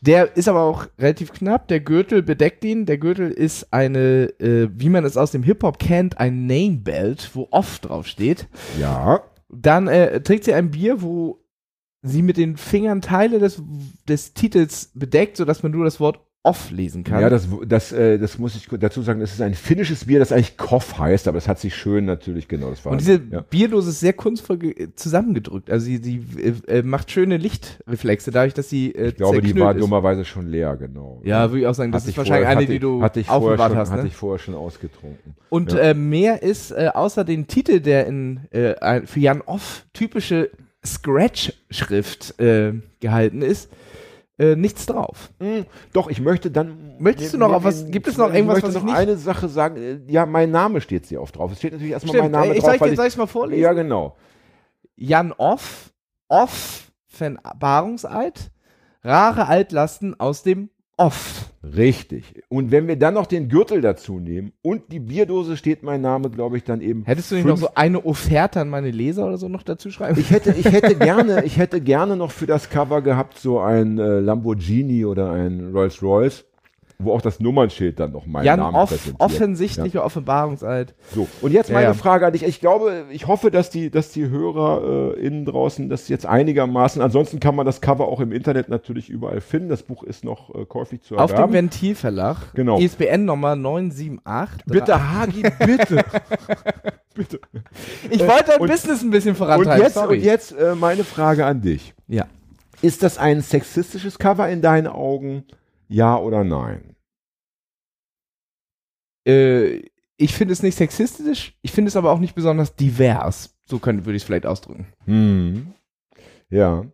Der 0.00 0.36
ist 0.36 0.48
aber 0.48 0.62
auch 0.62 0.86
relativ 0.98 1.32
knapp. 1.32 1.68
Der 1.68 1.78
Gürtel 1.78 2.22
bedeckt 2.22 2.64
ihn. 2.64 2.86
Der 2.86 2.98
Gürtel 2.98 3.30
ist 3.30 3.72
eine, 3.72 4.24
äh, 4.40 4.68
wie 4.72 4.88
man 4.88 5.04
es 5.04 5.16
aus 5.16 5.30
dem 5.30 5.44
Hip-Hop 5.44 5.78
kennt, 5.78 6.18
ein 6.18 6.46
Name-Belt, 6.46 7.30
wo 7.34 7.46
off 7.52 7.78
drauf 7.78 8.08
steht. 8.08 8.48
Ja. 8.80 9.22
Dann 9.48 9.86
äh, 9.86 10.20
trägt 10.20 10.44
sie 10.44 10.54
ein 10.54 10.72
Bier, 10.72 11.02
wo 11.02 11.44
sie 12.02 12.22
mit 12.22 12.36
den 12.36 12.56
Fingern 12.56 13.00
Teile 13.00 13.38
des, 13.38 13.62
des 14.08 14.34
Titels 14.34 14.90
bedeckt, 14.94 15.36
sodass 15.36 15.62
man 15.62 15.70
nur 15.70 15.84
das 15.84 16.00
Wort 16.00 16.20
off 16.44 16.72
lesen 16.72 17.04
kann. 17.04 17.20
Ja, 17.20 17.30
das, 17.30 17.46
das, 17.68 17.92
äh, 17.92 18.18
das 18.18 18.36
muss 18.36 18.56
ich 18.56 18.66
dazu 18.80 19.00
sagen, 19.02 19.20
das 19.20 19.32
ist 19.32 19.40
ein 19.40 19.54
finnisches 19.54 20.06
Bier, 20.06 20.18
das 20.18 20.32
eigentlich 20.32 20.56
Koff 20.56 20.98
heißt, 20.98 21.28
aber 21.28 21.38
es 21.38 21.46
hat 21.46 21.60
sich 21.60 21.76
schön 21.76 22.04
natürlich, 22.04 22.48
genau, 22.48 22.70
das 22.70 22.84
war. 22.84 22.90
Und 22.92 23.00
diese 23.00 23.20
ja. 23.30 23.42
Bierdose 23.42 23.90
ist 23.90 24.00
sehr 24.00 24.12
kunstvoll 24.12 24.58
ge- 24.58 24.88
zusammengedrückt. 24.96 25.70
Also 25.70 25.86
sie, 25.86 25.98
sie 25.98 26.20
äh, 26.66 26.78
äh, 26.78 26.82
macht 26.82 27.12
schöne 27.12 27.36
Lichtreflexe, 27.36 28.32
dadurch, 28.32 28.54
dass 28.54 28.68
sie 28.68 28.92
äh, 28.92 29.10
Ich 29.10 29.16
glaube, 29.16 29.40
die 29.40 29.54
war 29.60 29.72
ist. 29.76 29.80
dummerweise 29.80 30.24
schon 30.24 30.48
leer, 30.48 30.76
genau. 30.76 31.20
Ja, 31.22 31.48
würde 31.50 31.60
ich 31.60 31.66
auch 31.68 31.74
sagen, 31.74 31.92
das 31.92 32.02
Hatte 32.02 32.08
ist 32.10 32.14
ich 32.14 32.18
wahrscheinlich 32.18 32.44
vorher- 32.46 32.56
eine, 32.58 32.66
hatte- 32.66 32.72
die 32.72 32.78
du 32.80 33.02
hatte 33.02 33.20
ich 33.20 33.26
vorher 33.28 33.46
aufbewahrt 33.50 33.70
schon, 33.70 33.78
hast. 33.78 33.90
Hatte 33.92 34.02
Ne? 34.02 34.08
ich 34.08 34.16
vorher 34.16 34.38
schon 34.40 34.54
ausgetrunken. 34.56 35.34
Und 35.48 35.72
ja. 35.72 35.78
äh, 35.78 35.94
mehr 35.94 36.42
ist 36.42 36.72
äh, 36.72 36.90
außer 36.92 37.24
den 37.24 37.46
Titel, 37.46 37.78
der 37.78 38.06
in 38.08 38.40
äh, 38.50 39.02
für 39.06 39.20
Jan 39.20 39.42
Off 39.42 39.84
typische 39.92 40.50
Scratch-Schrift 40.84 42.40
äh, 42.40 42.72
gehalten 43.00 43.42
ist, 43.42 43.70
äh, 44.42 44.56
nichts 44.56 44.86
drauf. 44.86 45.30
Hm, 45.40 45.64
Doch, 45.92 46.08
ich 46.10 46.20
möchte 46.20 46.50
dann. 46.50 46.96
Möchtest 46.98 47.32
du 47.34 47.38
noch 47.38 47.52
auf 47.52 47.64
was- 47.64 47.86
gibt 47.90 48.08
es 48.08 48.16
noch 48.16 48.32
irgendwas, 48.32 48.58
ich 48.58 48.64
möchte 48.64 48.76
was 48.78 48.82
ich 48.82 48.88
noch 48.90 48.94
eine 48.98 49.16
Sache 49.16 49.48
sagen. 49.48 49.76
Äh, 49.76 50.00
Ja, 50.12 50.26
mein 50.26 50.50
Name 50.50 50.80
steht 50.80 51.06
sehr 51.06 51.22
oft 51.22 51.36
drauf. 51.36 51.52
Es 51.52 51.58
steht 51.58 51.72
natürlich 51.72 51.92
erstmal 51.92 52.14
mein 52.16 52.22
Stimmt, 52.24 52.32
Name 52.32 52.46
äh, 52.46 52.56
ich 52.56 52.60
drauf. 52.60 52.66
soll, 52.66 52.74
ich, 52.74 52.80
weil 52.80 52.90
dir- 52.90 52.96
soll 52.96 53.06
ich 53.06 53.16
mal 53.16 53.26
vorlesen? 53.26 53.62
ja, 53.62 53.72
genau. 53.72 54.16
Jan 54.96 55.32
Off, 55.32 55.92
Off, 56.28 56.92
Verwahrungseid, 57.06 58.50
rare 59.02 59.46
Altlasten 59.48 60.18
aus 60.18 60.42
dem 60.42 60.70
Off. 60.96 61.52
Richtig. 61.62 62.42
Und 62.48 62.70
wenn 62.70 62.88
wir 62.88 62.96
dann 62.96 63.14
noch 63.14 63.26
den 63.26 63.48
Gürtel 63.48 63.80
dazu 63.80 64.18
nehmen 64.18 64.52
und 64.62 64.92
die 64.92 64.98
Bierdose 65.00 65.56
steht 65.56 65.82
mein 65.82 66.00
Name, 66.00 66.28
glaube 66.28 66.56
ich, 66.56 66.64
dann 66.64 66.80
eben. 66.80 67.04
Hättest 67.04 67.30
du 67.30 67.36
nicht 67.36 67.46
noch 67.46 67.56
so 67.56 67.68
eine 67.74 68.04
Offerte 68.04 68.60
an 68.60 68.68
meine 68.68 68.90
Leser 68.90 69.26
oder 69.26 69.38
so 69.38 69.48
noch 69.48 69.62
dazu 69.62 69.90
schreiben? 69.90 70.18
Ich 70.20 70.30
hätte, 70.30 70.50
ich 70.52 70.66
hätte 70.66 70.94
gerne, 70.98 71.44
ich 71.44 71.56
hätte 71.56 71.80
gerne 71.80 72.16
noch 72.16 72.30
für 72.30 72.46
das 72.46 72.68
Cover 72.68 73.00
gehabt 73.00 73.38
so 73.38 73.60
ein 73.60 73.98
äh, 73.98 74.20
Lamborghini 74.20 75.04
oder 75.04 75.30
ein 75.30 75.70
Rolls 75.72 76.02
Royce, 76.02 76.44
wo 77.04 77.12
auch 77.12 77.22
das 77.22 77.40
Nummernschild 77.40 77.98
dann 78.00 78.12
noch 78.12 78.26
meinen 78.26 78.44
Jan 78.44 78.58
Namen 78.60 78.76
Off, 78.76 78.90
präsentiert. 78.90 79.20
offensichtlicher 79.20 80.04
Offenbarungseid. 80.04 80.94
So, 81.14 81.26
und 81.40 81.52
jetzt 81.52 81.68
Ja, 81.68 81.74
meine 81.74 81.86
ja. 81.88 81.94
Frage 81.94 82.26
an 82.26 82.32
dich. 82.32 82.42
Ich 82.44 82.60
glaube, 82.60 83.04
ich 83.10 83.26
hoffe, 83.26 83.50
dass 83.50 83.70
die, 83.70 83.90
dass 83.90 84.10
die 84.10 84.28
Hörer 84.28 85.14
äh, 85.16 85.20
innen 85.20 85.44
draußen 85.44 85.88
das 85.88 86.08
jetzt 86.08 86.26
einigermaßen, 86.26 87.00
ansonsten 87.02 87.40
kann 87.40 87.54
man 87.56 87.66
das 87.66 87.80
Cover 87.80 88.08
auch 88.08 88.20
im 88.20 88.32
Internet 88.32 88.68
natürlich 88.68 89.08
überall 89.10 89.40
finden. 89.40 89.68
Das 89.68 89.82
Buch 89.82 90.02
ist 90.02 90.24
noch 90.24 90.54
äh, 90.54 90.64
käuflich 90.64 91.02
zu 91.02 91.16
Auf 91.16 91.30
dem 91.30 91.34
erwerben. 91.36 91.52
Ventilverlag. 91.54 92.36
Genau. 92.54 92.78
ISBN 92.78 93.24
Nummer 93.24 93.56
978. 93.56 94.64
Bitte, 94.66 95.12
Hagi, 95.12 95.42
bitte. 95.64 96.04
bitte. 97.14 97.40
Ich 98.10 98.20
wollte 98.20 98.44
dein 98.48 98.60
und- 98.60 98.70
Business 98.70 99.02
ein 99.02 99.10
bisschen 99.10 99.30
Und 99.30 99.36
vorantreiben. 99.36 99.82
jetzt, 99.82 99.94
sorry. 99.94 100.18
und 100.18 100.24
jetzt 100.24 100.52
äh, 100.52 100.74
meine 100.74 101.04
Frage 101.04 101.46
an 101.46 101.60
dich. 101.60 101.94
Ja. 102.08 102.26
Ist 102.80 103.02
das 103.02 103.16
ein 103.18 103.42
sexistisches 103.42 104.18
Cover 104.18 104.48
in 104.48 104.60
deinen 104.60 104.88
Augen? 104.88 105.44
Ja 105.92 106.16
oder 106.16 106.42
nein? 106.44 106.96
Äh, 109.26 109.82
ich 110.16 110.34
finde 110.34 110.52
es 110.52 110.62
nicht 110.62 110.76
sexistisch, 110.76 111.56
ich 111.62 111.72
finde 111.72 111.88
es 111.88 111.96
aber 111.96 112.10
auch 112.12 112.18
nicht 112.18 112.34
besonders 112.34 112.74
divers. 112.76 113.54
So 113.66 113.78
könnte, 113.78 114.04
würde 114.04 114.16
ich 114.16 114.22
es 114.22 114.26
vielleicht 114.26 114.46
ausdrücken. 114.46 114.86
Hm. 115.04 115.72
Ja. 116.50 116.84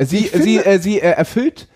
Sie, 0.00 0.18
Ich 0.18 0.30
finde- 0.30 0.44
sie, 0.44 0.56
äh, 0.58 0.78
sie 0.78 0.98
äh, 1.00 1.10
erfüllt 1.12 1.68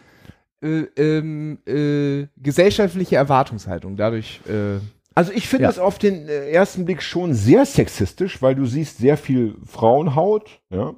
äh, 0.62 0.85
ähm, 0.97 1.59
äh, 1.66 2.27
gesellschaftliche 2.37 3.16
Erwartungshaltung. 3.16 3.97
Dadurch, 3.97 4.41
äh, 4.49 4.79
Also 5.14 5.33
ich 5.33 5.49
finde 5.49 5.64
Ja. 5.64 5.70
es 5.70 5.79
auf 5.79 5.99
den 5.99 6.29
äh, 6.29 6.51
ersten 6.51 6.85
Blick 6.85 7.03
schon 7.03 7.35
sehr 7.35 7.64
sexistisch, 7.66 8.41
weil 8.43 8.55
du 8.55 8.64
siehst 8.66 8.99
sehr 8.99 9.16
viel 9.16 9.55
Frauenhaut, 9.66 10.61
ja. 10.70 10.95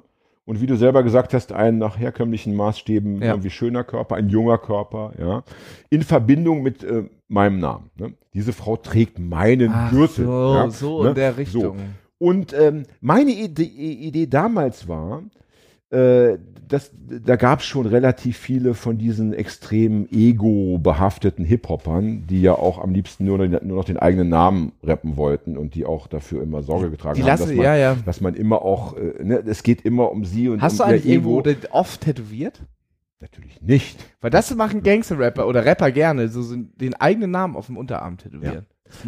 Und 0.49 0.61
wie 0.61 0.65
du 0.65 0.75
selber 0.75 1.03
gesagt 1.03 1.35
hast, 1.35 1.51
ein 1.53 1.77
nach 1.77 1.99
herkömmlichen 1.99 2.55
Maßstäben 2.55 3.21
Ja. 3.21 3.33
irgendwie 3.33 3.51
schöner 3.51 3.83
Körper, 3.83 4.15
ein 4.15 4.29
junger 4.29 4.57
Körper, 4.57 5.13
ja. 5.19 5.43
In 5.91 6.01
Verbindung 6.01 6.63
mit 6.63 6.83
äh, 6.83 7.03
meinem 7.27 7.59
Namen. 7.59 7.91
Ne? 7.99 8.13
Diese 8.33 8.51
Frau 8.51 8.75
trägt 8.75 9.19
meinen 9.19 9.69
ach 9.71 9.91
Gürtel. 9.91 10.25
so, 10.25 10.53
ja, 10.55 10.69
so 10.71 11.03
ne? 11.03 11.09
in 11.09 11.15
der 11.15 11.33
So. 11.33 11.37
Richtung. 11.37 11.77
Und 12.17 12.53
ähm, 12.53 12.83
meine 12.99 13.29
Idee, 13.29 13.61
Idee 13.63 14.25
damals 14.25 14.87
war, 14.87 15.21
äh, 15.91 16.39
das, 16.69 16.91
da 17.25 17.35
gab 17.35 17.59
es 17.59 17.65
schon 17.65 17.87
relativ 17.87 18.37
viele 18.37 18.75
von 18.75 18.97
diesen 18.97 19.33
extrem 19.33 20.07
ego-behafteten 20.11 21.43
Hip-Hoppern, 21.43 22.27
die 22.27 22.41
ja 22.41 22.53
auch 22.53 22.77
am 22.77 22.93
liebsten 22.93 23.25
nur, 23.25 23.39
nur 23.39 23.59
noch 23.61 23.85
den 23.85 23.97
eigenen 23.97 24.29
Namen 24.29 24.71
rappen 24.83 25.17
wollten 25.17 25.57
und 25.57 25.73
die 25.73 25.85
auch 25.85 26.07
dafür 26.07 26.43
immer 26.43 26.61
Sorge 26.61 26.91
getragen 26.91 27.15
Die 27.15 27.23
haben, 27.23 27.27
lassen, 27.29 27.47
dass, 27.47 27.55
man, 27.55 27.65
ja, 27.65 27.75
ja. 27.75 27.97
dass 28.05 28.21
man 28.21 28.35
immer 28.35 28.61
auch, 28.61 28.95
äh, 28.95 29.23
ne, 29.23 29.43
es 29.45 29.63
geht 29.63 29.81
immer 29.81 30.11
um 30.11 30.25
sie 30.25 30.47
und 30.47 30.61
Hast 30.61 30.79
du 30.79 30.83
um 30.83 30.89
ihr 30.89 30.93
eigentlich 30.93 31.11
irgendwo 31.11 31.43
oft 31.71 32.01
tätowiert? 32.01 32.61
Natürlich 33.19 33.61
nicht. 33.61 33.99
Weil 34.21 34.29
das 34.29 34.53
machen 34.55 34.83
Gangster-Rapper 34.83 35.47
oder 35.47 35.65
Rapper 35.65 35.91
gerne, 35.91 36.29
so, 36.29 36.41
so 36.41 36.55
den 36.55 36.93
eigenen 36.93 37.31
Namen 37.31 37.55
auf 37.55 37.65
dem 37.65 37.77
Unterarm 37.77 38.17
tätowieren. 38.17 38.65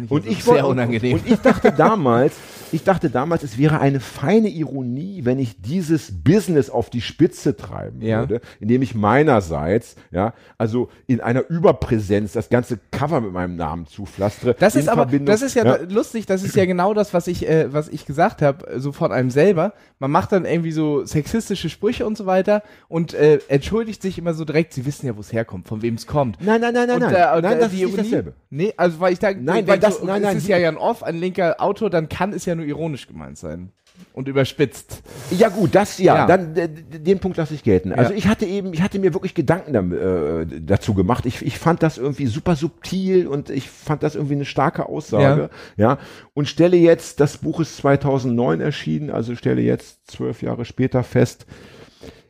Und 0.08 0.26
ich, 0.26 0.44
sehr 0.44 0.66
unangenehm. 0.66 1.14
und 1.18 1.26
ich 1.26 1.38
dachte 1.40 1.72
damals, 1.72 2.34
ich 2.70 2.84
dachte 2.84 3.10
damals, 3.10 3.42
es 3.42 3.58
wäre 3.58 3.80
eine 3.80 4.00
feine 4.00 4.48
Ironie, 4.48 5.24
wenn 5.24 5.38
ich 5.38 5.60
dieses 5.60 6.10
Business 6.24 6.70
auf 6.70 6.88
die 6.88 7.00
Spitze 7.02 7.54
treiben 7.56 8.00
Ja. 8.00 8.20
würde, 8.20 8.40
indem 8.60 8.80
ich 8.82 8.94
meinerseits, 8.94 9.96
ja, 10.10 10.32
also 10.58 10.88
in 11.06 11.20
einer 11.20 11.48
Überpräsenz 11.50 12.32
das 12.32 12.48
ganze 12.48 12.78
Cover 12.90 13.20
mit 13.20 13.32
meinem 13.32 13.56
Namen 13.56 13.86
zupflastere. 13.86 14.54
Das 14.58 14.74
ist 14.76 14.88
aber, 14.88 15.02
Verbindung- 15.02 15.26
das 15.26 15.42
ist 15.42 15.54
ja, 15.54 15.76
lustig, 15.88 16.26
das 16.26 16.42
ist 16.42 16.56
ja 16.56 16.64
genau 16.64 16.94
das, 16.94 17.12
was 17.12 17.26
ich, 17.26 17.48
äh, 17.48 17.72
was 17.72 17.88
ich 17.88 18.06
gesagt 18.06 18.40
habe, 18.42 18.78
so 18.80 18.92
von 18.92 19.12
einem 19.12 19.30
selber. 19.30 19.74
Man 19.98 20.10
macht 20.10 20.32
dann 20.32 20.44
irgendwie 20.44 20.72
so 20.72 21.04
sexistische 21.04 21.68
Sprüche 21.68 22.06
und 22.06 22.16
so 22.16 22.26
weiter 22.26 22.62
und 22.88 23.14
äh, 23.14 23.38
entschuldigt 23.48 24.02
sich 24.02 24.18
immer 24.18 24.34
so 24.34 24.44
direkt, 24.44 24.72
sie 24.72 24.86
wissen 24.86 25.06
ja, 25.06 25.16
wo 25.16 25.20
es 25.20 25.32
herkommt, 25.32 25.68
von 25.68 25.82
wem 25.82 25.94
es 25.94 26.06
kommt. 26.06 26.38
Nein, 26.40 26.60
nein, 26.60 26.72
nein, 26.74 26.86
nein, 26.88 26.96
und, 27.02 27.12
nein. 27.12 27.14
äh, 27.14 27.36
und, 27.36 27.42
nein, 27.42 27.56
äh, 27.58 27.60
das 27.60 27.70
die 27.70 27.76
ist 27.82 27.86
nicht 27.86 27.92
Ironie- 27.98 28.08
dasselbe. 28.10 28.32
Nee, 28.50 28.72
also 28.76 29.00
weil 29.00 29.12
ich 29.12 29.18
da 29.18 29.32
Nein, 29.32 29.66
weil 29.72 29.78
das- 29.80 29.98
so, 29.98 30.04
nein, 30.06 30.16
es 30.22 30.22
nein, 30.28 30.36
ist 30.38 30.46
die- 30.46 30.50
ja 30.52 30.58
Jan 30.58 30.76
Off, 30.76 31.02
ein 31.02 31.16
linker 31.16 31.60
Autor, 31.60 31.90
dann 31.90 32.08
kann 32.08 32.32
es 32.32 32.44
ja 32.46 32.54
nur 32.54 32.64
ironisch 32.66 33.06
gemeint 33.06 33.38
sein. 33.38 33.72
Und 34.14 34.26
überspitzt. 34.26 35.02
Ja 35.30 35.48
gut, 35.48 35.74
das 35.74 35.98
ja, 35.98 36.16
Ja. 36.16 36.26
dann 36.26 36.54
den 36.54 37.18
Punkt 37.20 37.36
lasse 37.36 37.54
ich 37.54 37.62
gelten. 37.62 37.92
Also 37.92 38.10
Ja. 38.12 38.18
ich 38.18 38.26
hatte 38.26 38.46
eben, 38.46 38.72
ich 38.72 38.82
hatte 38.82 38.98
mir 38.98 39.12
wirklich 39.14 39.34
Gedanken 39.34 39.74
äh, 39.92 40.46
dazu 40.60 40.94
gemacht. 40.94 41.24
Ich, 41.26 41.42
ich 41.44 41.58
fand 41.58 41.82
das 41.82 41.98
irgendwie 41.98 42.26
super 42.26 42.56
subtil 42.56 43.26
und 43.28 43.48
ich 43.50 43.68
fand 43.70 44.02
das 44.02 44.14
irgendwie 44.14 44.34
eine 44.34 44.44
starke 44.46 44.88
Aussage. 44.88 45.50
Ja. 45.76 45.98
Und 46.34 46.48
stelle 46.48 46.76
jetzt, 46.78 47.20
das 47.20 47.38
Buch 47.38 47.60
ist 47.60 47.76
2009 47.76 48.60
erschienen, 48.60 49.10
also 49.10 49.36
stelle 49.36 49.60
jetzt 49.60 50.10
zwölf 50.10 50.42
Jahre 50.42 50.64
später 50.64 51.04
fest, 51.04 51.46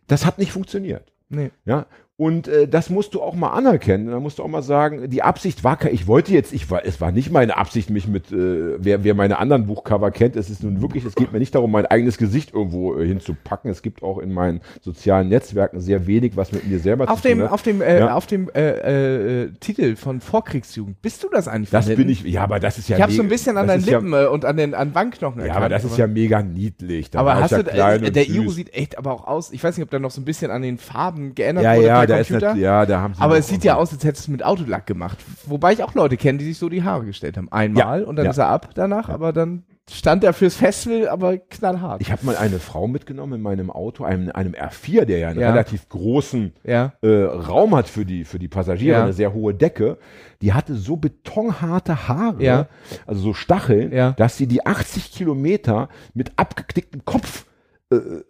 das 0.08 0.26
hat 0.26 0.38
nicht 0.38 0.52
funktioniert. 0.52 1.12
Nee. 1.28 1.52
Ja, 1.64 1.86
und 2.22 2.46
äh, 2.46 2.68
das 2.68 2.88
musst 2.88 3.14
du 3.14 3.20
auch 3.20 3.34
mal 3.34 3.50
anerkennen. 3.50 4.06
Da 4.06 4.20
musst 4.20 4.38
du 4.38 4.44
auch 4.44 4.48
mal 4.48 4.62
sagen, 4.62 5.10
die 5.10 5.22
Absicht 5.24 5.64
war, 5.64 5.76
ich 5.90 6.06
wollte 6.06 6.32
jetzt, 6.32 6.52
ich 6.52 6.70
war, 6.70 6.84
es 6.86 7.00
war 7.00 7.10
nicht 7.10 7.32
meine 7.32 7.56
Absicht, 7.56 7.90
mich 7.90 8.06
mit, 8.06 8.30
äh, 8.30 8.76
wer, 8.78 9.02
wer 9.02 9.14
meine 9.14 9.40
anderen 9.40 9.66
Buchcover 9.66 10.12
kennt, 10.12 10.36
es 10.36 10.48
ist 10.48 10.62
nun 10.62 10.80
wirklich, 10.80 11.04
es 11.04 11.16
geht 11.16 11.32
mir 11.32 11.40
nicht 11.40 11.52
darum, 11.56 11.72
mein 11.72 11.84
eigenes 11.86 12.18
Gesicht 12.18 12.54
irgendwo 12.54 12.94
äh, 12.96 13.04
hinzupacken. 13.04 13.72
Es 13.72 13.82
gibt 13.82 14.04
auch 14.04 14.18
in 14.18 14.32
meinen 14.32 14.60
sozialen 14.82 15.30
Netzwerken 15.30 15.80
sehr 15.80 16.06
wenig, 16.06 16.36
was 16.36 16.52
mit 16.52 16.64
mir 16.64 16.78
selber 16.78 17.10
Auf 17.10 17.22
zu 17.22 17.28
tun 17.28 17.38
dem, 17.38 17.44
hat. 17.46 17.52
auf 17.52 17.62
dem, 17.62 17.82
äh, 17.82 17.98
Ja. 17.98 18.14
auf 18.14 18.26
dem 18.28 18.48
äh, 18.54 19.42
äh, 19.42 19.50
Titel 19.58 19.96
von 19.96 20.20
Vorkriegsjugend, 20.20 21.02
bist 21.02 21.24
du 21.24 21.28
das 21.28 21.48
eigentlich? 21.48 21.70
das 21.70 21.86
bin 21.86 22.08
ich, 22.08 22.22
ja, 22.22 22.44
aber 22.44 22.60
das 22.60 22.78
ist 22.78 22.88
ja 22.88 22.98
Ich 22.98 23.02
habe 23.02 23.12
so 23.12 23.22
ein 23.22 23.28
bisschen 23.28 23.56
an 23.56 23.66
deinen 23.66 23.80
ist 23.80 23.88
ja- 23.88 23.98
Lippen 23.98 24.12
äh, 24.12 24.26
und 24.26 24.44
an 24.44 24.56
den 24.56 24.74
an 24.74 24.94
Wangenknochen 24.94 25.40
Ja, 25.40 25.46
erkannt. 25.46 25.64
aber 25.64 25.68
das 25.74 25.82
ist 25.84 25.98
ja 25.98 26.06
mega 26.06 26.40
niedlich. 26.40 27.10
Da 27.10 27.18
Aber 27.18 27.40
hast 27.40 27.50
ja 27.50 27.64
du, 27.64 27.70
äh, 27.72 28.10
der. 28.12 28.28
Iro 28.28 28.50
sieht 28.50 28.72
echt 28.74 28.96
aber 28.96 29.12
auch 29.12 29.26
aus, 29.26 29.50
ich 29.52 29.62
weiß 29.64 29.76
nicht, 29.76 29.84
ob 29.84 29.90
da 29.90 29.98
noch 29.98 30.12
so 30.12 30.20
ein 30.20 30.24
bisschen 30.24 30.52
an 30.52 30.62
den 30.62 30.78
Farben 30.78 31.34
geändert 31.34 31.64
ja, 31.64 31.74
wurde 31.74 31.86
ja, 31.86 32.06
da 32.14 32.20
ist 32.20 32.28
Computer. 32.28 32.48
nat- 32.54 32.58
ja, 32.58 32.86
da 32.86 33.00
haben 33.00 33.14
sie 33.14 33.20
aber 33.20 33.38
es 33.38 33.48
sieht 33.48 33.64
ja 33.64 33.76
aus, 33.76 33.92
als 33.92 34.04
hättest 34.04 34.26
du 34.26 34.30
es 34.30 34.32
mit 34.32 34.44
Autolack 34.44 34.86
gemacht. 34.86 35.18
Wobei 35.46 35.72
ich 35.72 35.82
auch 35.82 35.94
Leute 35.94 36.16
kenne, 36.16 36.38
die 36.38 36.44
sich 36.46 36.58
so 36.58 36.68
die 36.68 36.82
Haare 36.82 37.04
gestellt 37.04 37.36
haben. 37.36 37.50
Einmal 37.52 38.00
Ja, 38.00 38.06
und 38.06 38.16
dann 38.16 38.24
ja. 38.26 38.30
ist 38.30 38.38
er 38.38 38.48
ab 38.48 38.70
danach, 38.74 39.08
aber 39.08 39.32
dann 39.32 39.64
stand 39.90 40.22
er 40.22 40.32
fürs 40.32 40.54
Festival, 40.54 41.08
aber 41.08 41.36
knallhart. 41.38 42.00
Ich 42.00 42.12
habe 42.12 42.24
mal 42.24 42.36
eine 42.36 42.60
Frau 42.60 42.86
mitgenommen 42.86 43.34
in 43.34 43.40
meinem 43.42 43.68
Auto, 43.70 44.04
einem, 44.04 44.30
einem 44.30 44.52
R4, 44.54 45.04
der 45.04 45.18
ja 45.18 45.28
einen 45.28 45.40
Ja. 45.40 45.50
relativ 45.50 45.88
großen 45.88 46.52
ja. 46.64 46.92
äh, 47.02 47.08
Raum 47.24 47.74
hat 47.74 47.88
für 47.88 48.04
die, 48.06 48.24
für 48.24 48.38
die 48.38 48.46
Passagiere, 48.48 48.98
Ja. 48.98 49.02
eine 49.02 49.12
sehr 49.12 49.34
hohe 49.34 49.54
Decke. 49.54 49.98
Die 50.40 50.52
hatte 50.54 50.76
so 50.76 50.96
betonharte 50.96 52.08
Haare, 52.08 52.68
also 53.06 53.20
so 53.22 53.34
Stacheln, 53.34 54.14
dass 54.16 54.36
sie 54.36 54.46
die 54.46 54.64
80 54.64 55.12
Kilometer 55.12 55.88
mit 56.14 56.32
abgeknicktem 56.36 57.04
Kopf 57.04 57.44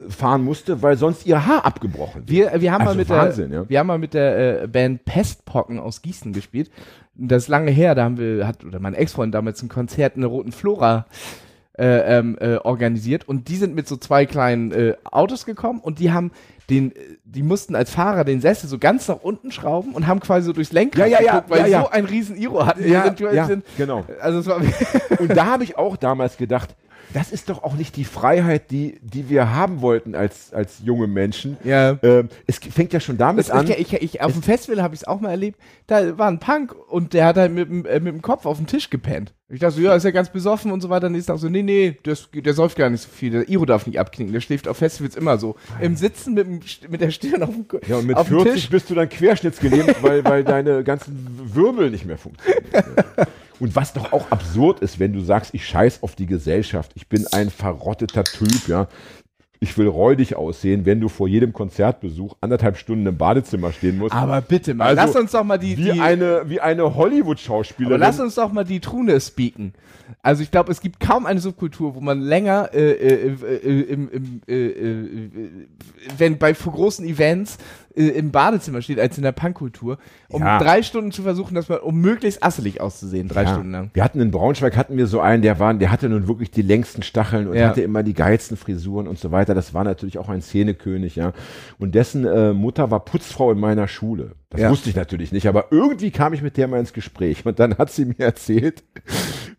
fahren 0.09 0.45
musste, 0.45 0.83
weil 0.83 0.97
sonst 0.97 1.27
ihr 1.27 1.47
Haar 1.47 1.65
abgebrochen 1.65 2.29
wäre. 2.29 2.53
Wir, 2.53 2.61
wir 2.61 2.73
haben 2.73 2.83
Also 2.83 2.95
mal 2.95 2.99
mit 2.99 3.09
Wahnsinn, 3.09 3.51
der, 3.51 3.61
ja. 3.61 3.69
wir 3.69 3.79
haben 3.79 3.87
mal 3.87 3.99
mit 3.99 4.15
der 4.15 4.63
äh, 4.63 4.67
Band 4.67 5.05
Pestpocken 5.05 5.79
aus 5.79 6.03
Gießen 6.03 6.33
gespielt. 6.33 6.71
Das 7.15 7.45
ist 7.45 7.49
lange 7.49 7.71
her, 7.71 7.95
da 7.95 8.05
haben 8.05 8.19
wir, 8.19 8.47
hat, 8.47 8.65
oder 8.65 8.81
mein 8.81 8.95
Ex-Freund 8.95 9.35
damals 9.35 9.63
ein 9.63 9.69
Konzert 9.69 10.17
in 10.17 10.23
der 10.23 10.31
Roten 10.31 10.53
Flora 10.53 11.07
äh, 11.79 12.19
ähm, 12.19 12.37
äh, 12.41 12.57
organisiert 12.57 13.29
und 13.29 13.49
die 13.49 13.57
sind 13.57 13.75
mit 13.75 13.89
so 13.89 13.97
zwei 13.97 14.27
kleinen 14.27 14.73
äh, 14.73 14.95
Autos 15.05 15.47
gekommen 15.47 15.81
und 15.81 15.99
die 15.99 16.13
haben 16.13 16.31
den, 16.69 16.93
äh, 16.93 16.99
die 17.25 17.43
mussten 17.43 17.75
als 17.75 17.91
Fahrer 17.91 18.25
den 18.25 18.41
Sessel 18.41 18.69
so 18.69 18.79
ganz 18.79 19.09
nach 19.09 19.21
unten 19.23 19.51
schrauben 19.51 19.93
und 19.95 20.07
haben 20.07 20.21
quasi 20.21 20.47
so 20.47 20.53
durchs 20.53 20.73
Lenkrad 20.73 21.09
Ja, 21.09 21.19
ja, 21.19 21.25
ja, 21.25 21.33
geguckt, 21.33 21.51
weil 21.51 21.71
ja, 21.71 21.83
so 21.83 21.89
ein 21.91 22.05
riesen 22.05 22.37
Iro 22.37 22.67
hatten. 22.67 22.89
Ja, 22.89 23.05
sind, 23.05 23.21
ja, 23.21 23.47
sind, 23.47 23.65
genau. 23.77 24.05
Also 24.21 24.41
es 24.41 24.47
war 24.47 24.61
Und 25.19 25.37
da 25.37 25.47
habe 25.47 25.65
ich 25.65 25.79
auch 25.79 25.97
damals 25.97 26.37
gedacht, 26.37 26.75
das 27.13 27.31
ist 27.33 27.49
doch 27.49 27.63
auch 27.63 27.75
nicht 27.75 27.97
die 27.97 28.05
Freiheit, 28.05 28.71
die, 28.71 28.99
die 29.03 29.29
wir 29.29 29.53
haben 29.55 29.81
wollten 29.81 30.15
als, 30.15 30.53
als 30.53 30.81
junge 30.85 31.07
Menschen. 31.07 31.57
ja. 31.65 31.99
Ähm, 32.03 32.29
es 32.47 32.59
fängt 32.59 32.93
ja 32.93 33.01
schon 33.01 33.19
damit 33.19 33.47
Das, 33.47 33.51
an. 33.51 33.67
ich, 33.69 33.79
ich, 33.79 33.93
ich, 33.95 34.21
auf 34.23 34.33
dem 34.33 34.43
Festival 34.43 34.83
habe 34.83 34.95
ich 34.95 35.03
es 35.03 35.07
auch 35.07 35.21
mal 35.21 35.31
erlebt. 35.31 35.59
Da 35.87 36.17
war 36.19 36.29
ein 36.29 36.39
Punk 36.39 36.75
und 36.89 37.13
der 37.13 37.27
hat 37.27 37.37
halt 37.37 37.53
mit, 37.53 37.69
dem- 37.69 37.87
äh, 37.87 38.01
mit 38.01 38.15
dem 38.15 38.23
Kopf 38.23 38.47
auf 38.47 38.57
den 38.59 38.67
Tisch 38.67 38.89
gepennt. 38.91 39.35
Ich 39.49 39.61
dachte 39.61 39.75
so, 39.75 39.81
ja, 39.83 39.95
ist 39.95 40.05
ja 40.05 40.11
ganz 40.13 40.31
besoffen 40.31 40.73
und 40.73 40.81
so 40.81 40.89
weiter. 40.89 41.11
Nächsten 41.11 41.33
Tag 41.33 41.39
so, 41.39 41.51
nee, 41.51 41.63
nee, 41.63 41.99
das, 42.05 42.29
der 42.33 42.55
säuft 42.55 42.77
gar 42.79 42.89
nicht 42.89 43.03
so 43.03 43.09
viel. 43.11 43.31
Der 43.31 43.49
Iro 43.51 43.67
darf 43.67 43.87
nicht 43.87 44.01
abknicken. 44.01 44.33
Der 44.33 44.41
schläft 44.41 44.67
auf 44.67 44.79
Festivals 44.79 45.15
immer 45.15 45.37
so. 45.37 45.57
Im 45.81 45.95
Sitzen 45.97 46.33
mit, 46.33 46.47
dem, 46.47 46.61
mit 46.91 47.03
der 47.03 47.11
Stirn 47.11 47.43
auf 47.43 47.51
dem, 47.51 47.69
Ko- 47.69 47.79
Ja, 47.87 47.97
und 47.97 48.07
mit 48.07 48.17
auf 48.17 48.29
dem 48.29 48.39
40 48.41 48.55
Tisch. 48.55 48.71
bist 48.71 48.89
du 48.89 48.95
dann 48.95 49.11
querschnittsgelähmt, 49.11 50.03
weil, 50.03 50.25
weil 50.25 50.43
deine 50.45 50.83
ganzen 50.85 51.29
Wirbel 51.55 51.91
nicht 51.91 52.07
mehr 52.07 52.17
funktionieren. 52.17 52.63
Und 53.63 53.77
was 53.77 53.93
doch 53.93 54.13
auch 54.13 54.29
absurd 54.33 54.81
ist, 54.81 54.99
wenn 54.99 55.13
du 55.13 55.21
sagst, 55.21 55.55
ich 55.55 55.65
scheiß 55.65 56.03
auf 56.03 56.17
die 56.17 56.27
Gesellschaft, 56.27 56.91
ich 56.97 57.07
bin 57.07 57.29
ein 57.31 57.49
verrotteter 57.49 58.25
Typ, 58.25 58.67
ja. 58.67 58.89
Ich 59.61 59.79
will 59.79 59.87
räudig 59.87 60.35
aussehen, 60.35 60.85
wenn 60.85 61.01
du 61.01 61.09
vor 61.09 61.29
jedem 61.29 61.53
Konzertbesuch 61.53 62.35
anderthalb 62.41 62.77
Stunden 62.77 63.07
im 63.07 63.17
Badezimmer 63.17 63.71
stehen 63.73 63.99
musst. 63.99 64.13
Aber 64.13 64.41
bitte 64.41 64.75
mal, 64.75 64.87
Also, 64.89 65.03
lass 65.03 65.15
uns 65.15 65.31
doch 65.31 65.45
mal 65.45 65.59
die, 65.59 65.77
wie 65.79 65.93
die 65.93 66.01
eine, 66.01 66.43
wie 66.47 66.61
eine 66.61 66.97
Hollywood-Schauspielerin. 66.97 68.01
lass 68.01 68.19
uns 68.19 68.35
doch 68.35 68.51
mal 68.51 68.65
die 68.65 68.81
Trune 68.81 69.21
speaken. 69.21 69.75
Also 70.21 70.43
ich 70.43 70.51
glaube, 70.51 70.71
es 70.73 70.81
gibt 70.81 70.99
kaum 70.99 71.25
eine 71.27 71.41
Subkultur, 71.41 71.95
wo 71.95 72.01
man 72.01 72.21
länger 72.21 72.71
äh, 72.75 72.91
äh, 72.91 73.37
äh, 73.37 73.81
im, 73.83 74.11
im, 74.11 74.41
äh, 74.49 74.55
äh, 74.55 74.91
äh, 74.91 75.29
wenn 76.19 76.39
bei 76.39 76.53
großen 76.53 77.07
Events 77.07 77.59
äh, 77.97 78.09
im 78.09 78.31
Badezimmer 78.31 78.83
steht, 78.83 78.99
als 79.01 79.17
in 79.17 79.23
der 79.23 79.33
Punkkultur, 79.33 79.99
um 80.29 80.43
Ja. 80.43 80.59
drei 80.59 80.83
Stunden 80.83 81.13
zu 81.13 81.23
versuchen, 81.23 81.55
dass 81.55 81.69
man, 81.69 81.79
um 81.81 82.01
möglichst 82.01 82.43
asselig 82.43 82.81
auszusehen, 82.81 83.29
drei 83.29 83.43
Ja. 83.45 83.49
Stunden 83.53 83.71
lang. 83.73 83.91
Wir 83.95 84.05
hatten 84.05 84.21
in 84.21 84.31
Braunschweig 84.31 84.77
hatten 84.77 84.97
wir 84.97 85.07
so 85.07 85.21
einen, 85.21 85.43
der 85.43 85.59
war, 85.59 85.73
der 85.75 85.91
hatte 85.91 86.09
nun 86.09 86.29
wirklich 86.29 86.51
die 86.51 86.63
längsten 86.63 87.03
Stacheln 87.03 87.49
und 87.49 87.57
Ja. 87.57 87.69
hatte 87.69 87.83
immer 87.83 88.03
die 88.03 88.15
geilsten 88.15 88.57
Frisuren 88.57 89.07
und 89.09 89.19
so 89.19 89.31
weiter. 89.31 89.55
Das 89.55 89.75
war 89.75 89.85
natürlich 89.85 90.19
auch 90.19 90.29
ein 90.29 90.43
Szenekönig, 90.43 91.17
ja. 91.17 91.33
Und 91.79 91.95
dessen 91.95 92.25
äh, 92.27 92.53
Mutter 92.53 92.91
war 92.91 93.01
Putzfrau 93.05 93.53
in 93.53 93.59
meiner 93.61 93.89
Schule. 93.89 94.33
Das 94.51 94.71
wusste 94.71 94.91
ich 94.91 94.97
natürlich 94.97 95.33
nicht, 95.33 95.47
aber 95.47 95.67
irgendwie 95.71 96.11
kam 96.11 96.35
ich 96.35 96.43
mit 96.43 96.59
der 96.59 96.69
mal 96.69 96.79
ins 96.79 96.93
Gespräch 96.93 97.47
und 97.47 97.59
dann 97.59 97.79
hat 97.79 97.91
sie 97.91 98.05
mir 98.05 98.19
erzählt, 98.19 98.83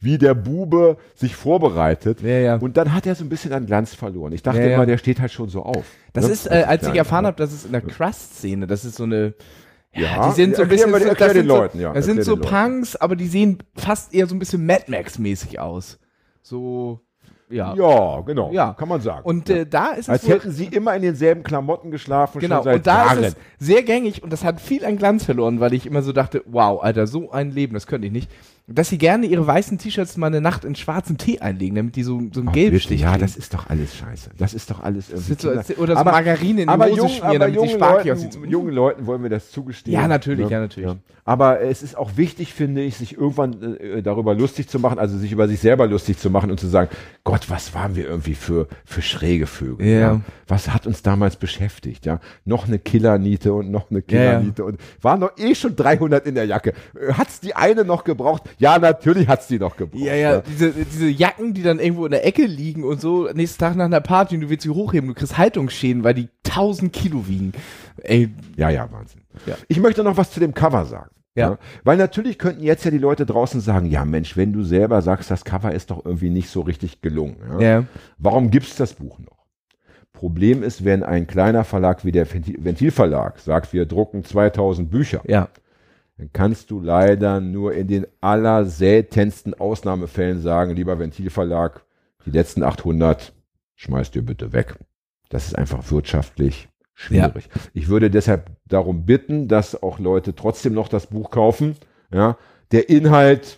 wie 0.04 0.18
der 0.18 0.34
Bube 0.34 0.97
sich 1.16 1.36
vorbereitet. 1.36 2.22
Ja, 2.22 2.38
ja. 2.39 2.56
Und 2.58 2.78
dann 2.78 2.93
hat 2.93 3.06
er 3.06 3.16
so 3.16 3.24
ein 3.24 3.30
bisschen 3.30 3.54
an 3.54 3.66
Glanz 3.66 3.93
verloren. 3.95 4.34
Ich 4.34 4.43
dachte 4.43 4.62
Ja, 4.62 4.76
immer, 4.76 4.86
der 4.86 4.97
steht 4.97 5.20
halt 5.20 5.32
schon 5.32 5.49
so 5.49 5.64
auf. 5.64 5.86
Das 6.14 6.26
ne? 6.28 6.32
ist, 6.34 6.47
äh, 6.51 6.64
als 6.68 6.88
ich 6.88 6.95
erfahren 6.95 7.26
habe, 7.26 7.38
dass 7.38 7.51
es 7.54 7.66
in 7.66 7.72
der 7.72 7.82
Crust-Szene, 7.82 8.68
das 8.68 8.86
ist 8.86 8.95
so 8.97 9.04
eine, 9.04 9.34
Ja, 9.93 10.28
die 10.30 10.36
sind 10.36 10.56
so 10.56 10.64
ein 10.64 10.68
bisschen, 10.70 10.91
mal- 10.91 10.99
das 10.99 11.18
den 11.18 11.30
sind 11.34 11.47
so, 11.47 11.56
Leuten, 11.56 11.80
ja, 11.80 11.93
das 11.93 12.06
sind 12.06 12.24
so 12.24 12.36
den. 12.36 12.41
Punks, 12.49 12.95
aber 12.95 13.16
die 13.16 13.28
sehen 13.28 13.60
fast 13.76 14.14
eher 14.14 14.28
so 14.28 14.36
ein 14.36 14.39
bisschen 14.39 14.66
Mad 14.66 14.86
Max-mäßig 14.88 15.60
aus. 15.60 15.99
So, 16.41 16.99
ja. 17.49 17.76
Ja, 17.76 18.22
genau. 18.22 18.51
Ja. 18.51 18.74
Kann 18.74 18.89
man 18.89 18.99
sagen. 19.01 19.22
Und 19.24 19.49
äh, 19.49 19.66
da 19.68 19.89
ist 19.91 19.99
es 20.06 20.10
Als 20.10 20.28
hätten 20.28 20.51
sie 20.51 20.66
immer 20.66 20.95
in 20.95 21.04
denselben 21.04 21.43
Klamotten 21.43 21.91
geschlafen, 21.91 22.39
Genau, 22.39 22.56
schon 22.58 22.64
seit 22.64 22.76
und 22.78 22.88
da 22.88 23.06
Jahren. 23.06 23.24
ist 23.24 23.38
es 23.60 23.68
sehr 23.68 23.84
gängig 23.84 24.24
und 24.24 24.34
das 24.34 24.43
hat 24.43 24.60
viel 24.60 24.84
an 24.86 24.97
Glanz 24.97 25.24
verloren, 25.26 25.60
weil 25.60 25.74
ich 25.74 25.86
immer 25.86 26.01
so 26.01 26.12
dachte, 26.12 26.41
wow, 26.47 26.82
Alter, 26.82 27.06
so 27.06 27.32
ein 27.32 27.51
Leben, 27.51 27.74
das 27.76 27.86
könnte 27.88 28.08
ich 28.08 28.14
nicht. 28.14 28.32
Dass 28.66 28.88
sie 28.88 28.97
gerne 28.97 29.26
ihre 29.26 29.45
weißen 29.45 29.78
T-Shirts 29.78 30.16
mal 30.16 30.28
eine 30.28 30.39
Nacht 30.39 30.64
in 30.64 30.74
schwarzen 30.76 31.18
Tee 31.18 31.39
einlegen, 31.39 31.76
damit 31.76 31.97
die 31.97 32.03
so, 32.03 32.22
so 32.32 32.43
Ach, 32.45 32.53
gelben 32.53 32.72
bitte, 32.72 32.80
Stich 32.80 33.01
Ja, 33.01 33.18
das 33.18 33.36
ist 33.36 33.53
doch 33.53 33.70
alles 33.70 33.93
scheiße. 33.93 34.30
Das 34.38 34.53
ist 34.53 34.72
doch 34.72 34.82
alles 34.82 35.09
irgendwie. 35.09 35.36
so, 35.38 35.49
oder 35.82 35.95
so 35.95 35.99
aber, 35.99 36.11
Margarine 36.11 36.61
in 36.61 36.68
die 36.68 36.74
aber, 36.74 36.86
Hose 36.86 36.95
jung, 36.95 37.09
schmieren, 37.09 37.28
aber 37.28 37.39
damit 37.39 37.61
die 37.61 37.74
Sparky 37.74 38.11
aus 38.14 38.24
Leuten, 38.24 38.43
die 38.43 38.49
jungen 38.49 38.74
Leuten 38.74 39.05
wollen 39.05 39.22
wir 39.22 39.30
das 39.30 39.51
zugestehen. 39.51 39.93
Ja, 39.93 40.07
natürlich, 40.07 40.49
ja, 40.49 40.61
natürlich. 40.61 40.95
Aber 41.26 41.61
es 41.61 41.84
ist 41.84 41.97
auch 41.97 42.16
wichtig, 42.16 42.53
finde 42.53 42.82
ich, 42.82 42.97
sich 42.97 43.18
irgendwann 43.18 43.78
äh, 43.78 44.01
darüber 44.01 44.34
lustig 44.34 44.70
zu 44.70 44.80
machen, 44.80 44.97
also 44.97 45.18
sich 45.18 45.34
über 45.34 45.49
sich 45.49 45.59
selber 45.59 45.88
lustig 45.88 46.18
zu 46.18 46.30
machen 46.30 46.49
und 46.49 46.59
zu 46.59 46.68
sagen, 46.68 46.89
Gott, 47.26 47.49
was 47.49 47.74
waren 47.74 47.95
wir 47.95 48.05
irgendwie 48.05 48.36
für, 48.36 48.68
für 48.86 49.01
schräge 49.01 49.47
Vögel? 49.47 49.86
Ja. 49.86 50.22
Was 50.47 50.74
hat 50.74 50.88
uns 50.88 51.01
damals 51.01 51.36
beschäftigt? 51.36 52.05
Ja, 52.05 52.20
noch 52.45 52.68
eine 52.68 52.80
Killerniete 52.80 53.53
und 53.53 53.72
noch 53.72 53.89
eine 53.89 54.01
Killerniete 54.01 54.64
und 54.64 54.80
waren 55.01 55.20
noch 55.20 55.38
eh 55.38 55.55
schon 55.55 55.76
300 55.76 56.26
in 56.26 56.36
der 56.36 56.45
Jacke. 56.45 56.74
Äh, 56.99 57.14
Hat's 57.14 57.39
die 57.41 57.55
eine 57.55 57.84
noch 57.84 58.03
gebraucht? 58.03 58.43
Ja, 58.60 58.78
natürlich 58.80 59.28
hat's 59.28 59.47
die 59.47 59.60
noch 59.60 59.76
gebraucht. 59.78 60.01
Ja, 60.04 60.16
ja, 60.16 60.41
diese, 60.41 60.72
diese 60.72 61.08
Jacken, 61.10 61.54
die 61.54 61.64
dann 61.64 61.80
irgendwo 61.80 62.06
in 62.06 62.12
der 62.12 62.26
Ecke 62.26 62.45
liegen 62.45 62.84
und 62.84 63.01
so, 63.01 63.30
nächsten 63.34 63.60
Tag 63.60 63.76
nach 63.76 63.86
einer 63.86 64.01
Party 64.01 64.36
und 64.36 64.41
du 64.41 64.49
willst 64.49 64.64
sie 64.64 64.70
hochheben, 64.70 65.10
du 65.10 65.16
kriegst 65.16 65.38
Haltungsschäden, 65.38 66.04
weil 66.04 66.14
die 66.14 66.30
1000 66.47 66.91
Kilo 66.93 67.28
wiegen. 67.28 67.54
Ey, 68.01 68.30
Ja, 68.56 68.70
ja, 68.70 68.91
Wahnsinn. 68.91 69.22
Ja. 69.45 69.56
Ich 69.68 69.80
möchte 69.80 70.04
noch 70.04 70.18
was 70.18 70.32
zu 70.32 70.39
dem 70.39 70.54
Cover 70.54 70.86
sagen. 70.86 71.10
Ja. 71.36 71.58
Weil 71.84 71.97
natürlich 71.97 72.38
könnten 72.38 72.62
jetzt 72.62 72.86
ja 72.86 72.91
die 72.91 72.99
Leute 72.99 73.26
draußen 73.26 73.60
sagen, 73.60 73.88
ja 73.88 74.06
Mensch, 74.06 74.38
wenn 74.38 74.54
du 74.54 74.64
selber 74.64 75.01
sagst, 75.01 75.32
das 75.32 75.43
Cover 75.43 75.72
ist 75.74 75.89
doch 75.89 76.06
irgendwie 76.06 76.30
nicht 76.30 76.49
so 76.49 76.62
richtig 76.62 77.01
gelungen. 77.01 77.38
Ja? 77.54 77.60
ja. 77.60 77.84
Warum 78.20 78.51
gibt's 78.51 78.76
das 78.76 78.93
Buch 78.93 79.18
noch? 79.18 79.43
Problem 80.14 80.62
ist, 80.64 80.86
wenn 80.86 81.01
ein 81.04 81.26
kleiner 81.28 81.64
Verlag 81.64 82.06
wie 82.06 82.12
der 82.12 82.28
Ventil- 82.28 82.64
Ventilverlag 82.64 83.39
sagt, 83.39 83.74
wir 83.74 83.86
drucken 83.88 84.24
2000 84.24 84.89
Bücher, 84.91 85.22
Ja. 85.26 85.49
Dann 86.18 86.32
kannst 86.32 86.70
du 86.72 86.80
leider 86.80 87.41
nur 87.41 87.74
in 87.74 87.88
den 87.88 88.07
allerseltensten 88.22 89.53
Ausnahmefällen 89.53 90.41
sagen, 90.41 90.76
lieber 90.76 90.99
Ventilverlag, 90.99 91.86
die 92.26 92.32
letzten 92.32 92.64
800 92.64 93.34
schmeißt 93.76 94.16
ihr 94.16 94.26
bitte 94.26 94.53
weg. 94.53 94.76
Das 95.30 95.47
ist 95.47 95.57
einfach 95.57 95.89
wirtschaftlich 95.91 96.70
schwierig. 96.93 97.49
Ja. 97.53 97.61
Ich 97.74 97.88
würde 97.88 98.11
deshalb 98.11 98.51
darum 98.66 99.05
bitten, 99.05 99.47
dass 99.47 99.82
auch 99.82 99.99
Leute 99.99 100.36
trotzdem 100.36 100.74
noch 100.74 100.88
das 100.88 101.07
Buch 101.07 101.32
kaufen. 101.32 101.76
Ja, 102.11 102.38
der 102.72 102.89
Inhalt 102.89 103.57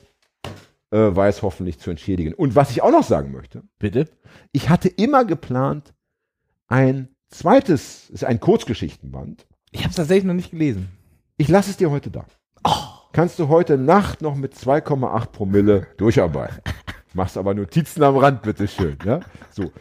äh, 0.91 0.97
weiß 0.97 1.41
hoffentlich 1.41 1.79
zu 1.79 1.89
entschädigen. 1.89 2.33
Und 2.33 2.55
was 2.55 2.71
ich 2.71 2.81
auch 2.81 2.91
noch 2.91 3.03
sagen 3.03 3.31
möchte, 3.31 3.63
bitte, 3.79 4.09
ich 4.53 4.69
hatte 4.69 4.87
immer 4.87 5.25
geplant, 5.25 5.93
ein 6.67 7.09
zweites, 7.29 8.09
ist 8.09 8.23
ein 8.23 8.39
Kurzgeschichtenband. 8.39 9.45
Ich 9.71 9.81
habe 9.81 9.89
es 9.89 9.97
tatsächlich 9.97 10.25
noch 10.25 10.33
nicht 10.33 10.51
gelesen. 10.51 10.89
Ich 11.37 11.49
lasse 11.49 11.69
es 11.69 11.77
dir 11.77 11.91
heute 11.91 12.09
da. 12.09 12.25
Kannst 13.15 13.39
du 13.39 13.47
heute 13.47 13.77
Nacht 13.77 14.21
noch 14.21 14.35
mit 14.35 14.55
2,8 14.55 15.27
Promille 15.27 15.87
durcharbeiten. 15.95 16.61
Machst 17.13 17.37
aber 17.37 17.53
Notizen 17.53 18.03
am 18.03 18.17
Rand, 18.17 18.41
bitteschön. 18.41 18.97
Ja? 19.05 19.21
So. 19.49 19.71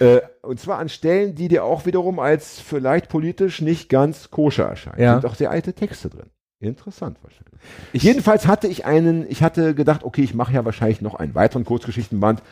Äh, 0.00 0.20
und 0.42 0.58
zwar 0.58 0.78
an 0.78 0.88
Stellen, 0.88 1.36
die 1.36 1.46
dir 1.46 1.64
auch 1.64 1.86
wiederum 1.86 2.18
als 2.18 2.58
vielleicht 2.58 3.08
politisch 3.08 3.60
nicht 3.60 3.88
ganz 3.88 4.32
koscher 4.32 4.64
erscheinen. 4.64 5.00
Ja. 5.00 5.14
Sind 5.14 5.30
auch 5.30 5.36
sehr 5.36 5.50
alte 5.50 5.74
Texte 5.74 6.10
drin. 6.10 6.26
Interessant 6.58 7.18
wahrscheinlich. 7.22 7.54
Ich 7.92 8.02
Jedenfalls 8.02 8.48
hatte 8.48 8.66
ich 8.66 8.84
einen, 8.84 9.30
ich 9.30 9.42
hatte 9.42 9.76
gedacht, 9.76 10.02
okay, 10.02 10.22
ich 10.22 10.34
mache 10.34 10.52
ja 10.52 10.64
wahrscheinlich 10.64 11.00
noch 11.00 11.14
einen 11.14 11.36
weiteren 11.36 11.64
Kurzgeschichtenband. 11.64 12.42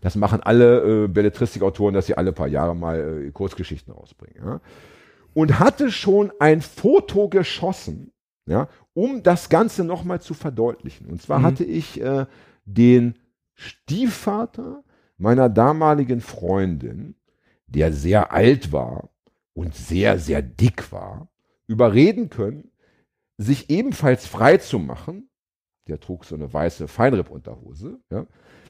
Das 0.00 0.14
machen 0.14 0.40
alle 0.40 1.04
äh, 1.04 1.08
Belletristikautoren, 1.08 1.94
dass 1.94 2.06
sie 2.06 2.16
alle 2.16 2.32
paar 2.32 2.48
Jahre 2.48 2.74
mal 2.74 3.26
äh, 3.26 3.30
Kurzgeschichten 3.32 3.92
rausbringen. 3.92 4.36
Ja? 4.44 4.60
Und 5.34 5.58
hatte 5.58 5.90
schon 5.90 6.32
ein 6.38 6.62
Foto 6.62 7.28
geschossen, 7.28 8.12
ja, 8.46 8.68
um 8.94 9.22
das 9.22 9.48
Ganze 9.48 9.84
nochmal 9.84 10.20
zu 10.20 10.34
verdeutlichen. 10.34 11.06
Und 11.06 11.22
zwar 11.22 11.40
mhm. 11.40 11.42
hatte 11.44 11.64
ich 11.64 12.00
äh, 12.00 12.26
den 12.64 13.14
Stiefvater 13.54 14.82
meiner 15.16 15.48
damaligen 15.48 16.20
Freundin, 16.20 17.14
der 17.66 17.92
sehr 17.92 18.32
alt 18.32 18.72
war 18.72 19.10
und 19.52 19.74
sehr, 19.74 20.18
sehr 20.18 20.42
dick 20.42 20.90
war, 20.92 21.28
überreden 21.66 22.30
können, 22.30 22.70
sich 23.36 23.70
ebenfalls 23.70 24.26
frei 24.26 24.56
zu 24.56 24.78
machen. 24.78 25.28
Der 25.86 26.00
trug 26.00 26.24
so 26.24 26.34
eine 26.34 26.52
weiße 26.52 26.88
Feinrippunterhose, 26.88 28.00
ja, 28.10 28.26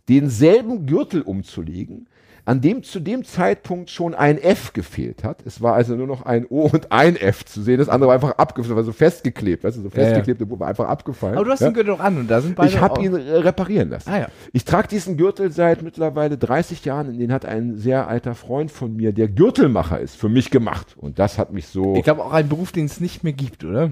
denselben 0.08 0.86
Gürtel 0.86 1.22
umzulegen, 1.22 2.08
an 2.44 2.60
dem 2.60 2.82
zu 2.82 3.00
dem 3.00 3.24
Zeitpunkt 3.24 3.90
schon 3.90 4.14
ein 4.14 4.38
F 4.38 4.72
gefehlt 4.72 5.24
hat. 5.24 5.44
Es 5.44 5.60
war 5.62 5.74
also 5.74 5.94
nur 5.94 6.06
noch 6.06 6.22
ein 6.22 6.46
O 6.48 6.68
und 6.72 6.92
ein 6.92 7.16
F 7.16 7.44
zu 7.44 7.62
sehen. 7.62 7.78
Das 7.78 7.88
andere 7.88 8.08
war 8.08 8.14
einfach 8.14 8.32
abgefallen, 8.32 8.76
war 8.76 8.84
so 8.84 8.92
festgeklebt, 8.92 9.64
weißt 9.64 9.78
du, 9.78 9.82
so 9.82 9.90
festgeklebte 9.90 10.44
ja, 10.44 10.50
ja. 10.50 10.60
war 10.60 10.68
einfach 10.68 10.88
abgefallen. 10.88 11.36
Aber 11.36 11.44
du 11.44 11.50
hast 11.50 11.60
ja? 11.60 11.68
den 11.68 11.74
Gürtel 11.74 11.94
doch 11.94 12.00
an 12.00 12.18
und 12.18 12.30
da 12.30 12.40
sind 12.40 12.56
beide 12.56 12.70
Ich 12.70 12.80
habe 12.80 13.02
ihn 13.02 13.14
reparieren 13.14 13.90
lassen. 13.90 14.10
Ah, 14.10 14.18
ja. 14.18 14.26
Ich 14.52 14.64
trage 14.64 14.88
diesen 14.88 15.16
Gürtel 15.16 15.50
seit 15.50 15.82
mittlerweile 15.82 16.38
30 16.38 16.84
Jahren 16.84 17.08
und 17.08 17.18
den 17.18 17.32
hat 17.32 17.44
ein 17.44 17.76
sehr 17.76 18.08
alter 18.08 18.34
Freund 18.34 18.70
von 18.70 18.94
mir, 18.96 19.12
der 19.12 19.28
Gürtelmacher 19.28 20.00
ist, 20.00 20.16
für 20.16 20.28
mich 20.28 20.50
gemacht. 20.50 20.96
Und 20.96 21.18
das 21.18 21.38
hat 21.38 21.52
mich 21.52 21.66
so. 21.66 21.94
Ich 21.96 22.04
glaube 22.04 22.24
auch 22.24 22.32
ein 22.32 22.48
Beruf, 22.48 22.72
den 22.72 22.86
es 22.86 23.00
nicht 23.00 23.24
mehr 23.24 23.32
gibt, 23.32 23.64
oder? 23.64 23.90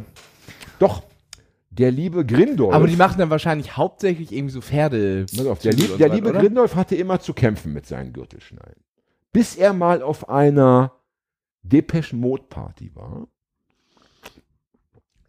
Doch, 0.78 1.02
der 1.78 1.90
liebe 1.90 2.26
Grindolf. 2.26 2.74
Aber 2.74 2.86
die 2.86 2.96
machen 2.96 3.18
dann 3.18 3.30
wahrscheinlich 3.30 3.76
hauptsächlich 3.76 4.32
irgendwie 4.32 4.52
so 4.52 4.60
Pferde. 4.60 5.26
Auf, 5.48 5.60
der, 5.60 5.72
lieb, 5.72 5.96
der 5.96 6.08
liebe 6.08 6.30
oder? 6.30 6.40
Grindolf 6.40 6.74
hatte 6.74 6.96
immer 6.96 7.20
zu 7.20 7.32
kämpfen 7.32 7.72
mit 7.72 7.86
seinen 7.86 8.12
Gürtelschneiden. 8.12 8.82
Bis 9.32 9.56
er 9.56 9.72
mal 9.72 10.02
auf 10.02 10.28
einer 10.28 10.92
Depeche 11.62 12.16
Mode 12.16 12.44
Party 12.48 12.94
war 12.94 13.28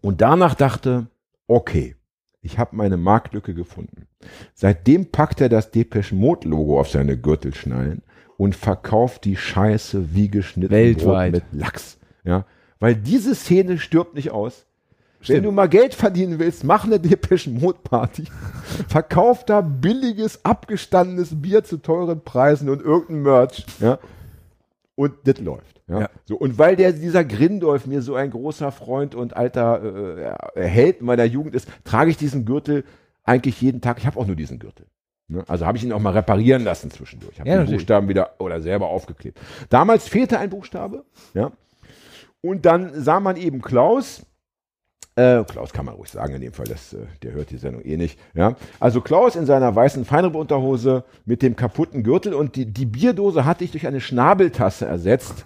und 0.02 0.22
danach 0.22 0.56
dachte, 0.56 1.08
okay, 1.48 1.96
ich 2.42 2.58
habe 2.58 2.76
meine 2.76 2.98
Marktlücke 2.98 3.54
gefunden. 3.54 4.08
Seitdem 4.54 5.12
packt 5.12 5.42
er 5.42 5.50
das 5.50 5.72
Depeche 5.72 6.16
Mode 6.16 6.48
Logo 6.48 6.80
auf 6.80 6.90
seine 6.90 7.18
Gürtelschneiden 7.18 8.02
und 8.38 8.56
verkauft 8.56 9.26
die 9.26 9.36
Scheiße 9.36 10.16
wie 10.16 10.30
geschnitten 10.30 10.74
Weltweit. 10.74 11.34
mit 11.34 11.44
Lachs. 11.52 12.00
Ja, 12.24 12.46
weil 12.80 12.96
diese 12.96 13.36
Szene 13.36 13.78
stirbt 13.78 14.16
nicht 14.16 14.32
aus. 14.32 14.66
Stimmt. 15.22 15.38
Wenn 15.38 15.44
du 15.44 15.52
mal 15.52 15.68
Geld 15.68 15.94
verdienen 15.96 16.40
willst, 16.40 16.64
mach 16.64 16.86
eine 16.86 17.00
Depeche 17.00 17.50
Mode 17.50 17.80
Party. 17.84 18.24
Verkauf 18.88 19.46
da 19.46 19.62
billiges, 19.62 20.46
abgestandenes 20.46 21.42
Bier 21.42 21.64
zu 21.64 21.78
teuren 21.78 22.22
Preisen 22.22 22.70
und 22.70 22.82
irgendein 22.82 23.24
Merch. 23.24 23.66
Ja? 23.80 24.00
Und 24.96 25.14
das 25.26 25.40
läuft. 25.40 25.82
Ja? 25.88 26.02
ja? 26.02 26.10
So, 26.26 26.38
und 26.38 26.58
weil 26.58 26.78
der, 26.78 26.94
dieser 26.94 27.26
Grindolf 27.26 27.86
mir 27.86 28.02
so 28.02 28.16
ein 28.16 28.32
großer 28.32 28.72
Freund 28.72 29.14
und 29.14 29.36
alter 29.36 30.38
äh, 30.56 30.62
Held 30.62 31.02
meiner 31.02 31.26
Jugend 31.26 31.54
ist, 31.54 31.68
trage 31.84 32.12
ich 32.12 32.18
diesen 32.18 32.46
Gürtel 32.46 32.86
eigentlich 33.26 33.62
jeden 33.62 33.82
Tag. 33.82 33.98
Ich 33.98 34.08
habe 34.08 34.18
auch 34.18 34.26
nur 34.26 34.38
diesen 34.38 34.58
Gürtel. 34.58 34.86
Ne? 35.28 35.44
Also 35.48 35.66
habe 35.66 35.78
ich 35.78 35.84
ihn 35.84 35.92
auch 35.92 36.00
mal 36.00 36.14
reparieren 36.14 36.64
lassen 36.64 36.92
zwischendurch. 36.92 37.34
Ich 37.34 37.40
habe 37.42 37.50
ja, 37.50 37.64
die 37.64 37.74
Buchstaben 37.74 38.08
wieder 38.08 38.36
oder 38.40 38.62
selber 38.62 38.88
aufgeklebt. 38.88 39.40
Damals 39.70 40.08
fehlte 40.08 40.40
ein 40.40 40.50
Buchstabe. 40.50 41.04
Ja? 41.34 41.52
Und 42.42 42.66
dann 42.66 42.92
sah 42.94 43.20
man 43.20 43.36
eben 43.36 43.62
Klaus, 43.62 44.26
äh, 45.20 45.44
Klaus 45.44 45.74
kann 45.74 45.86
man 45.86 45.96
ruhig 45.96 46.10
sagen 46.10 46.36
in 46.36 46.42
dem 46.42 46.54
Fall, 46.54 46.66
das, 46.66 46.94
äh, 46.94 47.06
der 47.24 47.34
hört 47.34 47.50
die 47.50 47.58
Sendung 47.58 47.84
eh 47.84 47.98
nicht. 47.98 48.20
Ja? 48.34 48.56
Also 48.80 49.02
Klaus 49.02 49.36
in 49.36 49.46
seiner 49.46 49.76
weißen 49.76 50.06
Feinripp-Unterhose 50.06 51.04
mit 51.26 51.42
dem 51.42 51.56
kaputten 51.56 52.04
Gürtel 52.04 52.34
und 52.34 52.56
die, 52.56 52.66
die 52.66 52.86
Bierdose 52.86 53.46
hatte 53.46 53.64
ich 53.64 53.72
durch 53.72 53.86
eine 53.86 54.02
Schnabeltasse 54.02 54.86
ersetzt, 54.86 55.46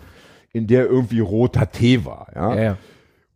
in 0.51 0.67
der 0.67 0.85
irgendwie 0.85 1.19
roter 1.19 1.71
Tee 1.71 2.05
war. 2.05 2.27
Ja? 2.35 2.55
Ja, 2.55 2.61
ja. 2.61 2.77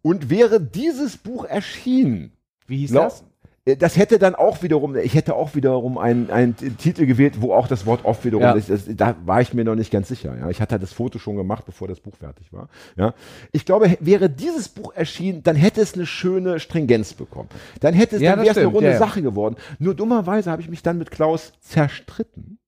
Und 0.04 0.30
wäre 0.30 0.62
dieses 0.62 1.18
Buch 1.18 1.44
erschienen, 1.44 2.32
wie 2.68 2.78
hieß 2.78 2.92
das? 2.92 3.24
Äh, 3.68 3.78
das 3.78 3.97
hätte 3.97 4.18
dann 4.18 4.36
auch 4.36 4.63
wiederum, 4.63 4.95
ich 4.95 5.13
hätte 5.13 5.36
auch 5.36 5.55
wiederum 5.55 5.97
einen, 5.97 6.32
einen 6.32 6.55
Titel 6.55 7.05
gewählt, 7.05 7.41
wo 7.41 7.53
auch 7.53 7.68
das 7.68 7.86
Wort 7.86 8.05
off 8.05 8.24
wiederum, 8.26 8.43
ja. 8.43 8.53
das, 8.53 8.68
das, 8.68 8.86
da 8.88 9.15
war 9.26 9.41
ich 9.41 9.53
mir 9.53 9.63
noch 9.63 9.76
nicht 9.76 9.91
ganz 9.91 10.07
sicher. 10.07 10.36
Ja. 10.39 10.49
Ich 10.49 10.61
hatte 10.61 10.80
das 10.80 10.93
Foto 10.93 11.20
schon 11.20 11.36
gemacht, 11.36 11.65
bevor 11.65 11.88
das 11.88 11.99
Buch 11.99 12.15
fertig 12.15 12.51
war. 12.53 12.70
Ja. 12.95 13.13
Ich 13.51 13.65
glaube, 13.65 13.97
wäre 13.99 14.30
dieses 14.30 14.70
Buch 14.70 14.93
erschienen, 14.95 15.43
dann 15.43 15.55
hätte 15.55 15.82
es 15.82 15.93
eine 15.93 16.05
schöne 16.05 16.59
Stringenz 16.59 17.13
bekommen. 17.13 17.49
Dann 17.82 17.93
hätte 17.93 18.15
es, 18.15 18.22
ja, 18.22 18.36
dann 18.36 18.45
wäre 18.45 18.51
es 18.51 18.57
eine 18.57 18.68
runde 18.68 18.91
ja, 18.91 18.97
Sache 18.97 19.22
geworden. 19.22 19.55
Nur 19.80 19.93
dummerweise 19.93 20.49
habe 20.49 20.61
ich 20.61 20.70
mich 20.70 20.82
dann 20.82 20.97
mit 20.97 21.11
Klaus 21.11 21.53
zerstritten. 21.61 22.59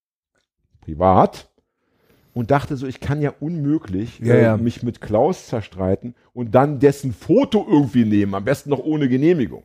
Privat. 0.82 1.48
Und 2.32 2.52
dachte 2.52 2.78
so, 2.78 2.86
ich 2.86 3.00
kann 3.00 3.22
ja 3.22 3.34
unmöglich 3.40 4.22
äh, 4.22 4.56
mich 4.56 4.84
mit 4.84 5.02
Klaus 5.02 5.48
zerstreiten 5.48 6.16
und 6.32 6.54
dann 6.54 6.80
dessen 6.80 7.12
Foto 7.12 7.66
irgendwie 7.68 8.06
nehmen, 8.06 8.36
am 8.36 8.46
besten 8.46 8.70
noch 8.70 8.80
ohne 8.80 9.10
Genehmigung. 9.10 9.64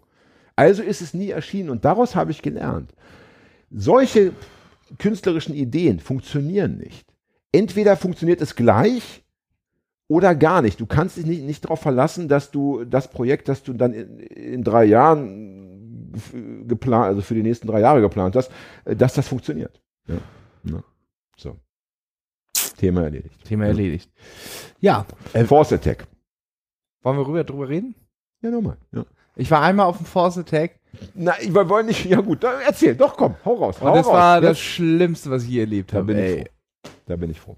Also 0.56 0.82
ist 0.82 1.02
es 1.02 1.14
nie 1.14 1.30
erschienen 1.30 1.70
und 1.70 1.84
daraus 1.84 2.14
habe 2.14 2.30
ich 2.30 2.42
gelernt. 2.42 2.92
Solche 3.70 4.32
künstlerischen 4.98 5.54
Ideen 5.54 5.98
funktionieren 5.98 6.78
nicht. 6.78 7.06
Entweder 7.52 7.96
funktioniert 7.96 8.40
es 8.40 8.54
gleich 8.54 9.24
oder 10.08 10.34
gar 10.34 10.62
nicht. 10.62 10.80
Du 10.80 10.86
kannst 10.86 11.16
dich 11.16 11.26
nicht, 11.26 11.42
nicht 11.42 11.64
darauf 11.64 11.80
verlassen, 11.80 12.28
dass 12.28 12.50
du 12.50 12.84
das 12.84 13.10
Projekt, 13.10 13.48
das 13.48 13.62
du 13.62 13.72
dann 13.72 13.92
in, 13.92 14.18
in 14.20 14.64
drei 14.64 14.84
Jahren 14.84 16.12
geplant, 16.66 17.06
also 17.06 17.22
für 17.22 17.34
die 17.34 17.42
nächsten 17.42 17.66
drei 17.66 17.80
Jahre 17.80 18.00
geplant 18.00 18.36
hast, 18.36 18.50
äh, 18.84 18.94
dass 18.94 19.14
das 19.14 19.26
funktioniert. 19.26 19.80
Ja. 20.06 20.18
ja. 20.64 20.84
So. 21.36 21.56
Thema 22.76 23.02
erledigt. 23.02 23.44
Thema 23.44 23.66
erledigt. 23.66 24.10
Ja. 24.80 25.06
Force 25.46 25.72
Attack. 25.72 26.06
Wollen 27.02 27.18
wir 27.18 27.26
rüber 27.26 27.44
drüber 27.44 27.68
reden? 27.68 27.94
Ja, 28.42 28.50
nochmal. 28.50 28.76
Ja. 28.92 29.04
Ich 29.36 29.50
war 29.50 29.62
einmal 29.62 29.86
auf 29.86 29.96
dem 29.96 30.06
Force 30.06 30.38
Attack. 30.38 30.78
Na, 31.14 31.34
ich 31.40 31.52
wollte 31.52 31.86
nicht. 31.88 32.04
Ja 32.06 32.20
gut, 32.20 32.44
erzähl, 32.44 32.94
doch 32.94 33.16
komm, 33.16 33.34
hau 33.44 33.54
raus. 33.54 33.76
Hau 33.80 33.88
Und 33.88 33.96
das 33.96 34.06
raus. 34.06 34.14
war 34.14 34.40
das 34.40 34.60
Schlimmste, 34.60 35.30
was 35.30 35.42
ich 35.44 35.50
je 35.50 35.60
erlebt 35.60 35.92
da 35.92 35.98
habe. 35.98 36.14
Bin 36.14 36.18
ich 36.24 36.32
froh. 36.40 36.92
Da 37.06 37.16
bin 37.16 37.30
ich 37.30 37.40
froh. 37.40 37.56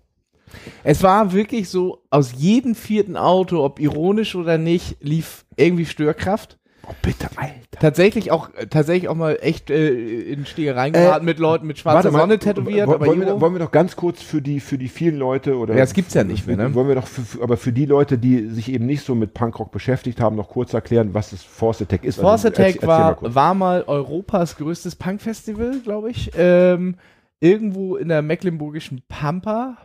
Es 0.84 1.02
war 1.02 1.32
wirklich 1.32 1.68
so, 1.68 2.02
aus 2.10 2.32
jedem 2.32 2.74
vierten 2.74 3.16
Auto, 3.16 3.64
ob 3.64 3.78
ironisch 3.80 4.34
oder 4.36 4.58
nicht, 4.58 4.96
lief 5.00 5.44
irgendwie 5.56 5.84
Störkraft. 5.86 6.58
Oh, 6.88 6.94
bitte, 7.02 7.28
Alter. 7.36 7.54
Tatsächlich 7.80 8.30
auch, 8.30 8.50
tatsächlich 8.70 9.08
auch 9.08 9.16
mal 9.16 9.38
echt 9.40 9.70
äh, 9.70 9.88
in 9.88 10.44
geraten 10.44 10.94
äh, 10.94 11.20
mit 11.20 11.38
Leuten 11.38 11.66
mit 11.66 11.78
schwarzer 11.78 12.10
Sonne 12.10 12.26
mal, 12.26 12.38
tätowiert. 12.38 12.88
Aber 12.88 13.04
wollen, 13.04 13.20
wir, 13.20 13.40
wollen 13.40 13.54
wir 13.54 13.58
doch 13.58 13.72
ganz 13.72 13.96
kurz 13.96 14.22
für 14.22 14.40
die, 14.40 14.60
für 14.60 14.78
die 14.78 14.88
vielen 14.88 15.16
Leute 15.16 15.56
oder. 15.56 15.74
Ja, 15.74 15.80
das 15.80 15.92
gibt's 15.92 16.14
ja 16.14 16.24
nicht 16.24 16.46
mehr, 16.46 16.56
ne? 16.56 16.74
Wollen 16.74 16.88
wir 16.88 16.94
doch, 16.94 17.06
für, 17.06 17.42
aber 17.42 17.56
für 17.56 17.72
die 17.72 17.86
Leute, 17.86 18.18
die 18.18 18.48
sich 18.48 18.70
eben 18.72 18.86
nicht 18.86 19.04
so 19.04 19.14
mit 19.14 19.34
Punkrock 19.34 19.72
beschäftigt 19.72 20.20
haben, 20.20 20.36
noch 20.36 20.48
kurz 20.48 20.72
erklären, 20.74 21.12
was 21.12 21.30
das 21.30 21.42
Force 21.42 21.82
Attack 21.82 22.04
ist. 22.04 22.20
Force 22.20 22.46
also, 22.46 22.62
Attack 22.62 22.86
war, 22.86 23.18
mal 23.20 23.34
war 23.34 23.54
mal 23.54 23.84
Europas 23.86 24.56
größtes 24.56 24.96
Punkfestival, 24.96 25.80
glaube 25.82 26.10
ich. 26.10 26.30
Ähm, 26.36 26.96
irgendwo 27.40 27.96
in 27.96 28.08
der 28.08 28.22
mecklenburgischen 28.22 29.02
Pampa 29.08 29.76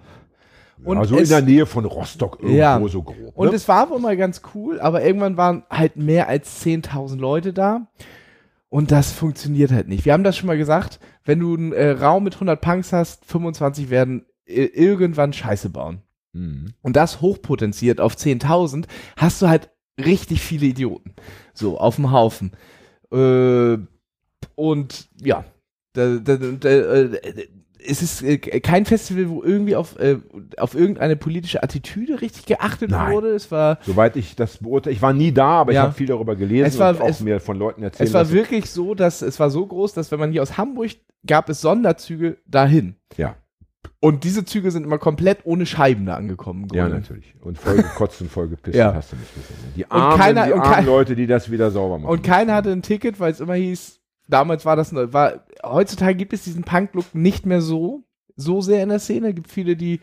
und 0.84 0.97
also 0.97 1.17
in 1.17 1.27
der 1.27 1.41
Nähe 1.41 1.65
von 1.65 1.86
Rostock 1.86 2.38
irgendwo 2.41 2.57
ja. 2.57 2.88
so 2.88 3.03
grob. 3.03 3.17
Ne? 3.17 3.32
Und 3.34 3.53
es 3.53 3.67
war 3.67 3.89
wohl 3.89 3.99
mal 3.99 4.17
ganz 4.17 4.41
cool, 4.53 4.79
aber 4.79 5.03
irgendwann 5.03 5.38
waren 5.38 5.63
halt 5.69 5.95
mehr 5.95 6.27
als 6.27 6.63
10.000 6.65 7.17
Leute 7.17 7.53
da. 7.53 7.88
Und 8.69 8.91
das 8.91 9.11
funktioniert 9.11 9.71
halt 9.71 9.89
nicht. 9.89 10.05
Wir 10.05 10.13
haben 10.13 10.23
das 10.23 10.38
schon 10.38 10.47
mal 10.47 10.57
gesagt, 10.57 10.99
wenn 11.25 11.39
du 11.39 11.55
einen 11.55 11.73
äh, 11.73 11.91
Raum 11.91 12.23
mit 12.23 12.36
100 12.36 12.61
Punks 12.61 12.93
hast, 12.93 13.25
25 13.25 13.89
werden 13.89 14.25
äh, 14.45 14.63
irgendwann 14.63 15.34
Scheiße 15.34 15.69
bauen. 15.69 16.01
Mhm. 16.34 16.73
Und 16.82 16.95
das 16.95 17.21
hochpotenziert 17.21 17.99
auf 17.99 18.15
10.000, 18.15 18.86
hast 19.17 19.41
du 19.41 19.49
halt 19.49 19.69
richtig 19.99 20.41
viele 20.41 20.67
Idioten. 20.67 21.13
So, 21.53 21.77
auf 21.77 21.97
dem 21.97 22.11
Haufen. 22.11 22.51
Äh, 23.11 23.77
und 24.55 25.09
ja, 25.21 25.43
da, 25.93 26.15
da, 26.15 26.38
da, 26.38 26.69
äh, 26.69 27.47
es 27.86 28.01
ist 28.01 28.21
äh, 28.23 28.38
kein 28.38 28.86
Festival, 28.86 29.29
wo 29.29 29.43
irgendwie 29.43 29.75
auf, 29.75 29.97
äh, 29.99 30.17
auf 30.57 30.75
irgendeine 30.75 31.15
politische 31.15 31.63
Attitüde 31.63 32.21
richtig 32.21 32.45
geachtet 32.45 32.91
Nein. 32.91 33.11
wurde. 33.13 33.29
Es 33.29 33.49
war, 33.51 33.79
Soweit 33.86 34.15
ich 34.15 34.36
das 34.36 34.57
beurteile, 34.57 34.95
ich 34.95 35.01
war 35.01 35.13
nie 35.13 35.32
da, 35.32 35.61
aber 35.61 35.73
Ja. 35.73 35.82
ich 35.82 35.86
habe 35.88 35.93
viel 35.95 36.07
darüber 36.07 36.36
gelesen 36.36 36.67
Es 36.67 36.79
war- 36.79 36.91
und 36.95 37.01
auch 37.01 37.09
es- 37.09 37.21
mir 37.21 37.39
von 37.39 37.57
Leuten 37.57 37.84
erzählt. 37.84 38.07
es 38.09 38.13
war 38.13 38.29
wirklich 38.32 38.69
so, 38.69 38.93
dass 38.95 39.21
es 39.21 39.39
war 39.39 39.49
so 39.49 39.65
groß, 39.65 39.93
dass 39.93 40.11
wenn 40.11 40.19
man 40.19 40.32
hier 40.32 40.41
aus 40.41 40.57
Hamburg 40.57 40.91
gab 41.25 41.49
es 41.49 41.61
Sonderzüge 41.61 42.38
dahin. 42.47 42.95
Ja, 43.17 43.36
Und 43.99 44.23
diese 44.23 44.45
Züge 44.45 44.71
sind 44.71 44.84
immer 44.84 44.97
komplett 44.97 45.39
ohne 45.43 45.65
Scheiben 45.67 46.05
da 46.07 46.15
angekommen. 46.15 46.67
im 46.71 46.75
ja, 46.75 46.88
natürlich. 46.88 47.36
Und 47.41 47.57
voll 47.59 47.77
gekotzt 47.77 48.19
und 48.21 48.32
voll 48.32 48.47
gepisst, 48.47 48.75
Ja. 48.75 48.93
hast 48.95 49.11
du 49.11 49.15
nicht 49.15 49.34
gesehen. 49.36 49.57
Die 49.75 49.89
armen, 49.89 50.17
keiner- 50.19 50.45
die 50.47 50.53
armen 50.53 50.63
kein- 50.63 50.86
Leute, 50.86 51.15
die 51.15 51.27
das 51.27 51.49
wieder 51.51 51.69
sauber 51.71 51.99
machen. 51.99 52.11
Und 52.11 52.23
keiner 52.23 52.55
hatte 52.55 52.71
ein 52.71 52.82
Ticket, 52.82 53.19
weil 53.19 53.32
es 53.32 53.39
immer 53.39 53.53
hieß, 53.55 53.99
damals 54.32 54.65
war 54.65 54.75
das, 54.75 54.93
war, 54.93 55.45
heutzutage 55.63 56.15
gibt 56.15 56.34
es 56.34 56.43
diesen 56.43 56.63
Punk-Look 56.63 57.13
nicht 57.13 57.45
mehr 57.45 57.61
so, 57.61 58.03
so 58.36 58.61
sehr 58.61 58.82
in 58.84 58.89
der 58.89 58.99
Szene. 58.99 59.34
Gibt 59.34 59.49
viele, 59.51 59.75
die 59.75 59.99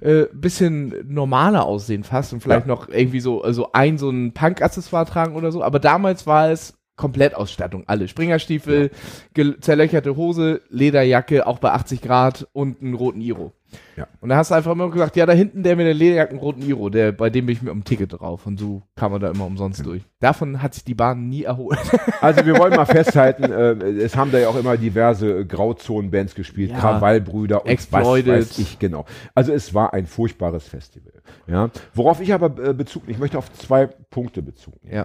äh, 0.00 0.24
bisschen 0.32 0.94
normaler 1.08 1.64
aussehen 1.64 2.04
fast 2.04 2.32
und 2.32 2.40
vielleicht 2.40 2.66
Ja. 2.66 2.74
noch 2.74 2.88
irgendwie 2.88 3.20
so, 3.20 3.42
also 3.42 3.72
ein, 3.72 3.98
so 3.98 4.10
ein 4.10 4.32
Punk-Accessoire 4.32 5.06
tragen 5.06 5.36
oder 5.36 5.52
so. 5.52 5.62
Aber 5.62 5.78
damals 5.78 6.26
war 6.26 6.50
es 6.50 6.74
Komplettausstattung. 6.96 7.84
Alle 7.86 8.08
Springerstiefel, 8.08 8.90
gel- 9.34 9.58
zerlöcherte 9.60 10.16
Hose, 10.16 10.60
Lederjacke, 10.70 11.46
auch 11.46 11.58
bei 11.58 11.70
80 11.72 12.00
Grad 12.02 12.46
und 12.52 12.80
einen 12.82 12.94
roten 12.94 13.20
Iro. 13.20 13.52
Ja. 13.96 14.06
Und 14.20 14.28
da 14.28 14.36
hast 14.36 14.50
du 14.50 14.54
einfach 14.54 14.72
immer 14.72 14.90
gesagt, 14.90 15.16
ja, 15.16 15.24
da 15.24 15.32
hinten 15.32 15.62
der 15.62 15.76
mit 15.76 15.86
der 15.86 15.94
Lederjacke, 15.94 16.32
einen 16.32 16.40
roten 16.40 16.60
Iro, 16.60 16.90
der, 16.90 17.10
bei 17.12 17.30
dem 17.30 17.46
bin 17.46 17.54
ich 17.54 17.62
mit 17.62 17.72
dem 17.72 17.84
Ticket 17.84 18.12
drauf. 18.12 18.46
Und 18.46 18.60
so 18.60 18.82
kam 18.96 19.12
man 19.12 19.20
da 19.22 19.30
immer 19.30 19.46
umsonst 19.46 19.84
durch. 19.86 20.02
Davon 20.20 20.62
hat 20.62 20.74
sich 20.74 20.84
die 20.84 20.94
Bahn 20.94 21.28
nie 21.28 21.44
erholt. 21.44 21.78
Also 22.20 22.44
wir 22.46 22.56
wollen 22.58 22.74
mal 22.76 22.84
festhalten, 22.84 23.44
äh, 23.44 23.72
es 24.02 24.14
haben 24.14 24.30
da 24.30 24.38
ja 24.38 24.48
auch 24.48 24.56
immer 24.56 24.76
diverse 24.76 25.40
äh, 25.40 25.44
Grauzonen-Bands 25.44 26.34
gespielt, 26.36 26.70
Ja. 26.70 26.78
Krawallbrüder 26.78 27.62
und 27.64 27.68
Exploited. 27.70 28.26
was 28.32 28.50
weiß 28.50 28.58
ich 28.58 28.78
genau. 28.78 29.06
Also 29.34 29.52
es 29.52 29.74
war 29.74 29.92
ein 29.94 30.06
furchtbares 30.06 30.68
Festival. 30.68 31.12
Ja. 31.48 31.70
Worauf 31.94 32.20
ich 32.20 32.32
aber 32.32 32.46
äh, 32.62 32.74
Bezug, 32.74 33.04
ich 33.08 33.18
möchte 33.18 33.38
auf 33.38 33.50
zwei 33.54 33.86
Punkte 33.86 34.42
Bezug 34.42 34.74
nehmen. 34.84 34.96
Ja. 34.96 35.04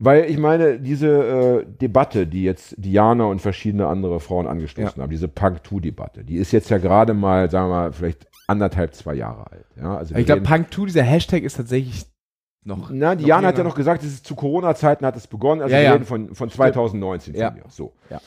Weil 0.00 0.24
ich 0.28 0.38
meine, 0.38 0.78
diese 0.80 1.08
äh, 1.08 1.66
Debatte, 1.80 2.26
die 2.26 2.42
jetzt 2.42 2.74
Diana 2.76 3.24
und 3.24 3.40
verschiedene 3.40 3.86
andere 3.86 4.18
Frauen 4.20 4.46
angestoßen 4.46 5.00
haben, 5.00 5.10
diese 5.10 5.28
Punk-2-Debatte, 5.28 6.24
die 6.24 6.36
ist 6.36 6.50
jetzt 6.52 6.68
ja 6.68 6.78
gerade 6.78 7.14
mal, 7.14 7.48
sagen 7.50 7.66
wir 7.70 7.74
mal, 7.74 7.92
vielleicht 7.92 8.26
anderthalb, 8.48 8.92
zwei 8.94 9.14
Jahre 9.14 9.50
alt. 9.52 9.64
Ja, 9.76 9.96
also 9.96 10.14
Ich 10.16 10.26
glaube, 10.26 10.40
reden- 10.42 10.50
Punk 10.50 10.74
2, 10.74 10.86
dieser 10.86 11.02
Hashtag 11.04 11.42
ist 11.44 11.56
tatsächlich 11.56 12.04
noch. 12.64 12.90
na, 12.90 13.14
Diana 13.14 13.48
hat 13.48 13.58
ja 13.58 13.64
noch 13.64 13.76
gesagt, 13.76 14.02
es 14.02 14.12
ist 14.12 14.26
zu 14.26 14.34
Corona-Zeiten 14.34 15.06
hat 15.06 15.16
es 15.16 15.26
begonnen, 15.28 15.62
also 15.62 15.72
Ja, 15.72 15.80
wir 15.80 15.84
ja. 15.84 15.92
reden 15.92 16.04
von, 16.06 16.34
von 16.34 16.50
2019 16.50 17.34
Ja. 17.36 17.52
mir. 17.52 17.62
So. 17.68 17.92
Ja. 18.10 18.20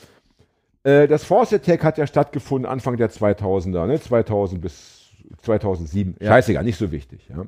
Äh, 0.90 1.06
das 1.06 1.24
Force 1.24 1.52
Attack 1.52 1.84
hat 1.84 1.98
ja 1.98 2.06
stattgefunden 2.06 2.68
Anfang 2.70 2.96
der 2.96 3.10
2000er, 3.10 3.86
ne? 3.86 4.00
2000 4.00 4.60
bis 4.62 5.10
2007. 5.42 6.16
Ja. 6.20 6.28
Scheißegal, 6.28 6.64
nicht 6.64 6.78
so 6.78 6.90
wichtig. 6.90 7.28
Ja. 7.28 7.44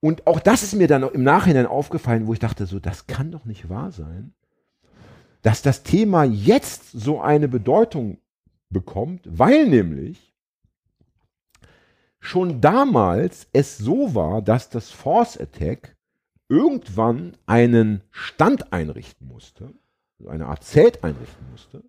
Und 0.00 0.26
auch 0.26 0.40
das 0.40 0.62
ist 0.62 0.74
mir 0.74 0.88
dann 0.88 1.02
im 1.02 1.22
Nachhinein 1.22 1.66
aufgefallen, 1.66 2.26
wo 2.26 2.32
ich 2.32 2.38
dachte, 2.38 2.66
so, 2.66 2.78
das 2.78 3.06
kann 3.06 3.30
doch 3.30 3.44
nicht 3.44 3.68
wahr 3.68 3.92
sein, 3.92 4.34
dass 5.42 5.62
das 5.62 5.82
Thema 5.82 6.24
jetzt 6.24 6.90
so 6.92 7.20
eine 7.20 7.48
Bedeutung 7.48 8.18
bekommt, 8.68 9.22
weil 9.26 9.66
nämlich 9.68 10.34
schon 12.20 12.60
damals 12.60 13.48
es 13.52 13.78
so 13.78 14.14
war, 14.14 14.42
dass 14.42 14.68
das 14.68 14.90
Force 14.90 15.38
Attack 15.38 15.96
irgendwann 16.48 17.36
einen 17.46 18.02
Stand 18.10 18.72
einrichten 18.72 19.26
musste, 19.26 19.72
also 20.18 20.30
eine 20.30 20.46
Art 20.46 20.64
Zelt 20.64 21.04
einrichten 21.04 21.46
musste, 21.50 21.84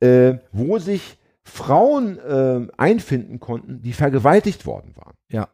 äh, 0.00 0.38
wo 0.52 0.78
sich 0.78 1.18
Frauen 1.44 2.18
äh, 2.18 2.66
einfinden 2.76 3.38
konnten, 3.38 3.82
die 3.82 3.92
vergewaltigt 3.92 4.66
worden 4.66 4.96
waren. 4.96 5.14
Ja. 5.28 5.48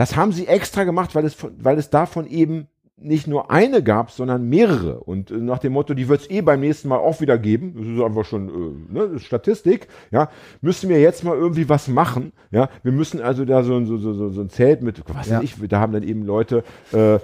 Das 0.00 0.16
haben 0.16 0.32
sie 0.32 0.46
extra 0.46 0.84
gemacht, 0.84 1.14
weil 1.14 1.26
es, 1.26 1.36
weil 1.58 1.76
es 1.76 1.90
davon 1.90 2.26
eben 2.26 2.68
nicht 2.96 3.26
nur 3.26 3.50
eine 3.50 3.82
gab, 3.82 4.10
sondern 4.10 4.48
mehrere. 4.48 5.00
Und 5.00 5.30
äh, 5.30 5.34
nach 5.34 5.58
dem 5.58 5.74
Motto, 5.74 5.92
die 5.92 6.08
wird 6.08 6.22
es 6.22 6.30
eh 6.30 6.40
beim 6.40 6.60
nächsten 6.60 6.88
Mal 6.88 6.96
auch 6.96 7.20
wieder 7.20 7.36
geben, 7.36 7.74
das 7.76 7.86
ist 7.86 8.00
einfach 8.02 8.24
schon 8.24 8.48
äh, 8.48 8.92
ne, 8.94 9.18
Statistik, 9.18 9.88
ja, 10.10 10.30
müssen 10.62 10.88
wir 10.88 10.98
jetzt 11.02 11.22
mal 11.22 11.36
irgendwie 11.36 11.68
was 11.68 11.86
machen. 11.88 12.32
Ja, 12.50 12.70
wir 12.82 12.92
müssen 12.92 13.20
also 13.20 13.44
da 13.44 13.62
so, 13.62 13.76
ein- 13.76 13.84
so, 13.84 13.98
so, 13.98 14.30
so, 14.30 14.40
ein 14.40 14.48
Zelt 14.48 14.80
mit, 14.82 15.02
was 15.14 15.28
Ja. 15.28 15.36
weiß 15.38 15.44
ich, 15.44 15.56
da 15.68 15.80
haben 15.80 15.92
dann 15.92 16.02
eben 16.02 16.24
Leute 16.24 16.64
äh, 16.92 17.18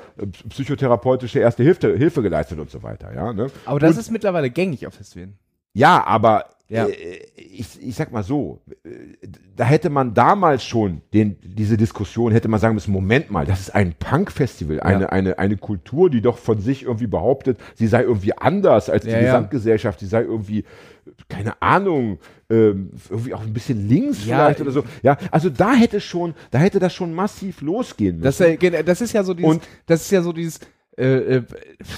psychotherapeutische 0.51 1.39
erste 1.39 1.63
Hilfe, 1.63 1.97
Hilfe 1.97 2.21
geleistet 2.23 2.59
und 2.59 2.71
so 2.71 2.83
weiter. 2.83 3.15
Ja, 3.15 3.33
ne? 3.33 3.47
Aber 3.65 3.81
das 3.81 3.93
Und- 3.93 4.01
ist 4.01 4.11
mittlerweile 4.11 4.51
gängig 4.51 4.87
auf 4.87 4.95
Festivalen. 4.95 5.39
ja, 5.75 6.05
aber 6.07 6.45
Ja. 6.69 6.87
Äh, 6.87 7.21
ich, 7.37 7.81
ich 7.81 7.95
sag 7.95 8.11
mal 8.13 8.23
so, 8.25 8.61
äh, 8.85 8.89
da 9.55 9.65
hätte 9.65 9.89
man 9.89 10.15
damals 10.15 10.65
schon 10.65 11.01
den, 11.15 11.37
diese 11.43 11.77
Diskussion, 11.77 12.33
hätte 12.33 12.49
man 12.49 12.59
sagen 12.61 12.75
müssen, 12.75 12.93
Moment 12.93 13.31
mal, 13.31 13.47
das 13.47 13.61
ist 13.61 13.75
ein 13.75 13.95
Punk-Festival, 13.99 14.81
eine, 14.81 15.13
eine, 15.13 15.39
eine 15.39 15.57
Kultur, 15.57 16.11
die 16.11 16.21
doch 16.21 16.39
von 16.39 16.61
sich 16.61 16.83
irgendwie 16.83 17.07
behauptet, 17.07 17.59
sie 17.77 17.87
sei 17.87 18.03
irgendwie 18.03 18.37
anders 18.37 18.91
als 18.91 19.05
die 19.05 19.11
Ja, 19.11 19.19
ja. 19.19 19.25
Gesamtgesellschaft, 19.27 20.01
sie 20.01 20.07
sei 20.07 20.23
irgendwie, 20.23 20.65
keine 21.29 21.61
Ahnung, 21.63 22.19
ähm, 22.51 22.91
irgendwie 23.11 23.35
auch 23.35 23.43
ein 23.43 23.53
bisschen 23.53 23.89
links 23.89 24.27
Ja, 24.27 24.37
vielleicht 24.47 24.61
oder 24.61 24.71
so. 24.73 24.85
Ja, 25.03 25.17
also 25.31 25.51
da 25.51 25.73
hätte 25.75 26.01
schon, 26.01 26.35
da 26.51 26.59
hätte 26.59 26.79
das 26.81 26.93
schon 26.95 27.15
massiv 27.15 27.61
losgehen 27.61 28.17
müssen. 28.19 28.25
Das, 28.25 28.41
äh, 28.41 28.83
das 28.85 29.01
ist 29.01 29.13
ja 29.13 29.23
so 29.23 29.35
dieses, 29.35 29.51
Und- 29.53 29.63
das 29.87 30.03
ist 30.03 30.11
ja 30.11 30.21
so 30.23 30.33
dieses, 30.33 30.61
äh, 30.99 31.37
äh, 31.37 31.43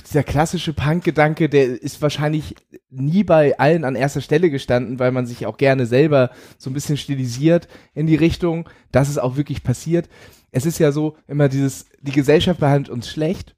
dieser 0.07 0.25
klassische 0.25 0.73
Punk-Gedanke, 0.73 1.49
der 1.49 1.81
ist 1.81 2.03
wahrscheinlich 2.03 2.57
nie 2.91 3.23
bei 3.23 3.59
allen 3.59 3.85
an 3.85 3.95
erster 3.95 4.21
Stelle 4.21 4.51
gestanden, 4.51 4.99
weil 4.99 5.13
man 5.13 5.27
sich 5.27 5.47
auch 5.47 5.57
gerne 5.57 5.87
selber 5.87 6.31
so 6.57 6.69
ein 6.69 6.75
bisschen 6.75 6.97
stilisiert 6.97 7.69
in 7.95 8.07
die 8.07 8.17
Richtung, 8.17 8.69
dass 8.91 9.09
es 9.09 9.19
auch 9.19 9.37
wirklich 9.37 9.63
passiert. 9.63 10.09
Es 10.51 10.67
ist 10.67 10.79
ja 10.79 10.91
so 10.91 11.17
immer 11.29 11.49
dieses, 11.49 11.87
die 12.01 12.13
Gesellschaft 12.13 12.59
behandelt 12.59 12.89
uns 12.89 13.09
schlecht, 13.09 13.55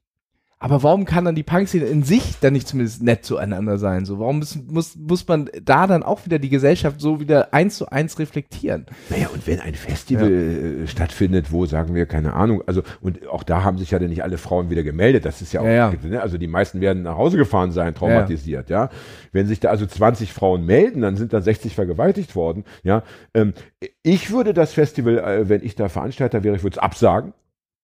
aber 0.63 0.83
warum 0.83 1.05
kann 1.05 1.25
dann 1.25 1.33
die 1.33 1.41
Punk-Szene 1.41 1.85
in 1.85 2.03
sich 2.03 2.39
dann 2.39 2.53
nicht 2.53 2.67
zumindest 2.67 3.01
nett 3.01 3.25
zueinander 3.25 3.79
sein? 3.79 4.05
So, 4.05 4.19
warum 4.19 4.37
muss, 4.37 4.55
muss, 4.67 4.95
muss 4.95 5.27
man 5.27 5.49
da 5.59 5.87
dann 5.87 6.03
auch 6.03 6.23
wieder 6.27 6.37
die 6.37 6.49
Gesellschaft 6.49 7.01
so 7.01 7.19
wieder 7.19 7.51
eins 7.51 7.77
zu 7.77 7.89
eins 7.89 8.19
reflektieren? 8.19 8.85
Naja, 9.09 9.29
und 9.33 9.47
wenn 9.47 9.59
ein 9.59 9.73
Festival 9.73 10.31
äh, 10.31 10.87
stattfindet, 10.87 11.51
wo, 11.51 11.65
sagen 11.65 11.95
wir, 11.95 12.05
keine 12.05 12.33
Ahnung, 12.33 12.61
also, 12.67 12.83
und 13.01 13.27
auch 13.27 13.41
da 13.41 13.63
haben 13.63 13.79
sich 13.79 13.89
ja 13.89 13.97
dann 13.97 14.09
nicht 14.09 14.21
alle 14.23 14.37
Frauen 14.37 14.69
wieder 14.69 14.83
gemeldet, 14.83 15.25
das 15.25 15.41
ist 15.41 15.51
ja 15.51 15.61
auch, 15.61 15.65
Ja, 15.65 15.71
ja. 15.71 15.93
Ne? 16.03 16.21
also 16.21 16.37
die 16.37 16.45
meisten 16.45 16.79
werden 16.79 17.01
nach 17.01 17.17
Hause 17.17 17.37
gefahren 17.37 17.71
sein, 17.71 17.95
traumatisiert, 17.95 18.69
ja. 18.69 18.91
Wenn 19.31 19.47
sich 19.47 19.61
da 19.61 19.69
also 19.69 19.87
20 19.87 20.31
Frauen 20.31 20.63
melden, 20.63 21.01
dann 21.01 21.17
sind 21.17 21.33
da 21.33 21.41
60 21.41 21.73
vergewaltigt 21.73 22.35
worden, 22.35 22.65
ja. 22.83 23.01
Ähm, 23.33 23.55
ich 24.03 24.29
würde 24.29 24.53
das 24.53 24.73
Festival, 24.73 25.17
äh, 25.17 25.49
wenn 25.49 25.63
ich 25.63 25.73
da 25.73 25.89
Veranstalter 25.89 26.43
wäre, 26.43 26.55
ich 26.55 26.61
würde 26.61 26.75
es 26.75 26.83
absagen. 26.83 27.33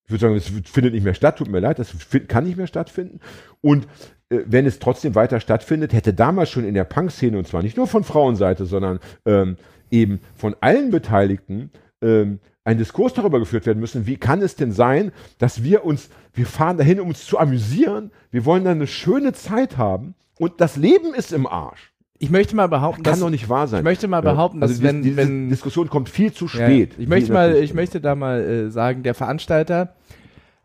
Ich 0.08 0.12
würde 0.12 0.22
sagen, 0.22 0.36
es 0.36 0.70
findet 0.70 0.93
nicht 0.93 1.03
mehr 1.03 1.14
statt, 1.14 1.38
tut 1.38 1.49
mir 1.49 1.60
leid, 1.60 1.80
das 1.80 1.93
kann 2.30 2.45
nicht 2.45 2.55
mehr 2.55 2.68
stattfinden. 2.68 3.20
Und 3.60 3.88
äh, 4.30 4.39
wenn 4.45 4.66
es 4.66 4.80
trotzdem 4.80 5.16
weiter 5.16 5.41
stattfindet, 5.41 5.91
hätte 5.91 6.14
damals 6.14 6.49
schon 6.49 6.64
in 6.64 6.74
der 6.74 6.86
Punk-Szene, 6.86 7.38
und 7.38 7.45
zwar 7.45 7.62
nicht 7.62 7.76
nur 7.76 7.88
von 7.88 8.05
Frauenseite, 8.05 8.66
sondern 8.66 8.99
ähm, 9.26 9.58
eben 9.91 10.22
von 10.34 10.55
allen 10.62 10.91
Beteiligten, 10.91 11.72
ähm, 12.01 12.39
ein 12.64 12.78
Diskurs 12.78 13.14
darüber 13.14 13.39
geführt 13.39 13.66
werden 13.66 13.80
müssen, 13.80 14.08
wie 14.08 14.16
kann 14.16 14.42
es 14.42 14.55
denn 14.55 14.71
sein, 14.71 15.12
dass 15.39 15.63
wir 15.63 15.84
uns, 15.84 16.09
wir 16.34 16.46
fahren 16.46 16.78
dahin, 16.78 17.01
um 17.01 17.09
uns 17.09 17.25
zu 17.25 17.38
amüsieren, 17.38 18.12
wir 18.32 18.46
wollen 18.46 18.63
da 18.63 18.71
eine 18.71 18.88
schöne 18.88 19.34
Zeit 19.34 19.78
haben 19.78 20.16
und 20.39 20.62
das 20.62 20.78
Leben 20.78 21.13
ist 21.13 21.34
im 21.34 21.47
Arsch. 21.47 21.93
Ich 22.20 22.30
möchte 22.32 22.56
mal 22.56 22.68
behaupten, 22.68 23.04
Kann 23.04 23.14
dass, 23.14 23.20
doch 23.20 23.30
nicht 23.30 23.48
wahr 23.50 23.68
sein. 23.68 23.80
ich 23.82 23.84
möchte 23.84 24.08
mal 24.08 24.22
behaupten, 24.22 24.62
also 24.62 24.74
dass 24.74 24.80
dies- 24.82 24.88
wenn, 24.88 25.04
diese 25.04 25.18
wenn 25.18 25.50
Diskussion 25.50 25.89
kommt 25.89 26.10
viel 26.10 26.34
zu 26.34 26.46
Ja, 26.46 26.52
spät. 26.52 26.96
Ich 26.98 27.08
möchte 27.08 27.32
mal, 27.32 27.56
ich 27.56 27.74
möchte 27.74 28.02
da 28.02 28.16
mal 28.16 28.42
äh, 28.42 28.72
sagen, 28.72 29.04
der 29.04 29.14
Veranstalter 29.14 29.94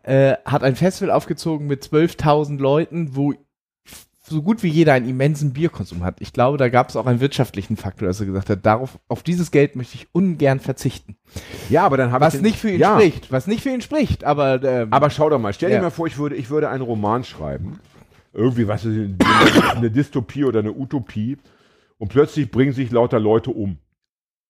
äh, 0.03 0.35
hat 0.45 0.65
ein 0.65 0.77
Festival 0.77 1.11
aufgezogen 1.15 1.67
mit 1.67 1.85
12.000 1.85 2.59
Leuten, 2.59 3.15
wo 3.17 3.35
so 4.25 4.41
gut 4.41 4.63
wie 4.63 4.69
jeder 4.69 4.95
einen 4.95 5.07
immensen 5.09 5.53
Bierkonsum 5.53 6.05
hat. 6.05 6.21
Ich 6.21 6.33
glaube, 6.33 6.57
da 6.57 6.69
gab 6.71 6.89
es 6.89 6.97
auch 6.97 7.07
einen 7.07 7.21
wirtschaftlichen 7.21 7.77
Faktor, 7.77 8.09
dass 8.09 8.19
er 8.21 8.27
gesagt 8.27 8.49
hat, 8.49 8.65
darauf, 8.65 8.99
auf 9.09 9.23
dieses 9.23 9.51
Geld 9.51 9.77
möchte 9.77 9.97
ich 9.97 10.09
ungern 10.13 10.59
verzichten. 10.59 11.17
Ja, 11.69 11.85
aber 11.85 11.99
dann 11.99 12.13
habe 12.13 12.25
ich 12.25 12.27
Was 12.29 12.33
den- 12.35 12.43
nicht 12.43 12.57
für 12.59 12.71
ihn 12.71 12.81
ja, 12.81 12.95
spricht, 12.99 13.31
was 13.31 13.47
nicht 13.47 13.63
für 13.63 13.71
ihn 13.71 13.83
spricht, 13.83 14.25
aber, 14.25 14.63
ähm, 14.63 14.89
Aber 14.93 15.11
schau 15.11 15.29
doch 15.29 15.39
mal, 15.39 15.53
stell 15.53 15.69
dir 15.69 15.77
Ja. 15.77 15.83
mal 15.83 15.91
vor, 15.91 16.07
ich 16.07 16.17
würde, 16.17 16.37
ich 16.37 16.49
würde 16.49 16.71
einen 16.71 16.83
Roman 16.83 17.25
schreiben. 17.25 17.79
Irgendwie, 18.33 18.67
was 18.69 18.85
ist 18.85 18.97
eine, 18.97 19.17
eine 19.77 19.91
Dystopie 19.91 20.45
oder 20.45 20.61
eine 20.61 20.73
Utopie. 20.73 21.37
Und 21.99 22.09
plötzlich 22.09 22.51
bringen 22.51 22.73
sich 22.73 22.91
lauter 22.91 23.21
Leute 23.21 23.51
um. 23.51 23.79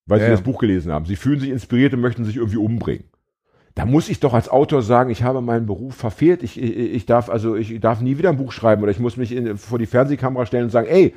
Weil 0.05 0.19
sie 0.19 0.23
Ja, 0.25 0.29
ja. 0.31 0.35
das 0.35 0.43
Buch 0.43 0.59
gelesen 0.59 0.91
haben. 0.91 1.05
Sie 1.05 1.15
fühlen 1.15 1.39
sich 1.39 1.49
inspiriert 1.49 1.93
und 1.93 2.01
möchten 2.01 2.25
sich 2.25 2.37
irgendwie 2.37 2.57
umbringen. 2.57 3.05
Da 3.75 3.85
muss 3.85 4.09
ich 4.09 4.19
doch 4.19 4.33
als 4.33 4.49
Autor 4.49 4.81
sagen, 4.81 5.09
ich 5.09 5.23
habe 5.23 5.41
meinen 5.41 5.65
Beruf 5.65 5.95
verfehlt. 5.95 6.43
Ich, 6.43 6.61
ich, 6.61 6.75
ich 6.77 7.05
darf 7.05 7.29
also, 7.29 7.55
ich 7.55 7.79
darf 7.79 8.01
nie 8.01 8.17
wieder 8.17 8.29
ein 8.29 8.37
Buch 8.37 8.51
schreiben 8.51 8.83
oder 8.83 8.91
ich 8.91 8.99
muss 8.99 9.17
mich 9.17 9.31
in, 9.31 9.57
vor 9.57 9.79
die 9.79 9.85
Fernsehkamera 9.87 10.45
stellen 10.45 10.65
und 10.65 10.69
sagen, 10.69 10.87
ey, 10.87 11.13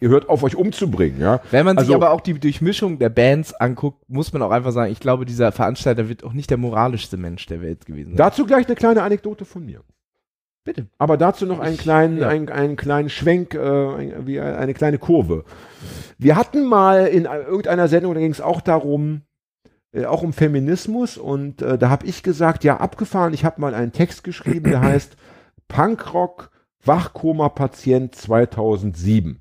ihr 0.00 0.08
hört 0.10 0.28
auf, 0.28 0.42
euch 0.42 0.54
umzubringen, 0.56 1.20
ja. 1.20 1.40
wenn 1.50 1.64
man 1.64 1.78
sich 1.78 1.86
also- 1.86 1.94
aber 1.94 2.10
auch 2.10 2.20
die 2.20 2.34
Durchmischung 2.38 2.98
der 2.98 3.08
Bands 3.08 3.54
anguckt, 3.54 4.06
muss 4.08 4.32
man 4.34 4.42
auch 4.42 4.50
einfach 4.50 4.72
sagen, 4.72 4.92
ich 4.92 5.00
glaube, 5.00 5.24
dieser 5.24 5.50
Veranstalter 5.52 6.08
wird 6.08 6.24
auch 6.24 6.34
nicht 6.34 6.50
der 6.50 6.58
moralischste 6.58 7.16
Mensch 7.16 7.46
der 7.46 7.62
Welt 7.62 7.86
gewesen 7.86 8.10
sein. 8.10 8.16
Dazu 8.16 8.44
gleich 8.44 8.66
eine 8.66 8.74
kleine 8.74 9.02
Anekdote 9.02 9.44
von 9.46 9.64
mir. 9.64 9.80
Bitte. 10.64 10.86
Aber 10.98 11.16
dazu 11.18 11.44
noch 11.46 11.60
einen 11.60 11.76
kleinen, 11.76 12.18
ja. 12.18 12.28
einen, 12.28 12.48
einen 12.48 12.76
kleinen 12.76 13.10
Schwenk, 13.10 13.54
äh, 13.54 13.58
ein- 13.58 14.26
wie 14.26 14.40
eine 14.40 14.72
kleine 14.74 14.98
Kurve. 14.98 15.44
Wir 16.18 16.36
hatten 16.36 16.64
mal 16.66 17.06
in 17.06 17.24
irgendeiner 17.26 17.86
Sendung, 17.88 18.14
da 18.14 18.20
ging 18.20 18.30
es 18.32 18.40
auch 18.40 18.60
darum, 18.62 19.22
äh, 19.92 20.06
auch 20.06 20.22
um 20.22 20.32
Feminismus 20.32 21.18
und 21.18 21.60
äh, 21.60 21.76
da 21.76 21.90
habe 21.90 22.06
ich 22.06 22.22
gesagt, 22.22 22.64
ja, 22.64 22.78
abgefahren, 22.78 23.34
ich 23.34 23.44
habe 23.44 23.60
mal 23.60 23.74
einen 23.74 23.92
Text 23.92 24.24
geschrieben, 24.24 24.70
der 24.70 24.80
heißt 24.80 25.16
Punkrock 25.68 26.50
Wachkoma-Patient 26.84 28.14
2007. 28.14 29.40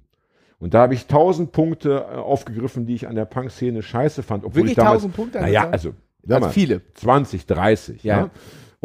Und 0.59 0.73
da 0.73 0.81
habe 0.83 0.93
ich 0.93 1.07
tausend 1.07 1.51
Punkte 1.51 2.05
äh, 2.09 2.15
aufgegriffen, 2.15 2.85
die 2.85 2.95
ich 2.95 3.07
an 3.07 3.15
der 3.15 3.25
Punk-Szene 3.25 3.81
scheiße 3.81 4.23
fand. 4.23 4.45
Obwohl 4.45 4.61
Wirklich 4.61 4.71
ich 4.71 4.75
damals, 4.77 5.03
1000 5.03 5.15
Punkte? 5.15 5.41
Naja, 5.41 5.69
also, 5.69 5.93
sag 6.25 6.35
Also 6.35 6.47
mal, 6.47 6.53
viele. 6.53 6.81
20, 6.93 7.45
30. 7.45 8.03
Ja. 8.03 8.17
Ja. 8.17 8.29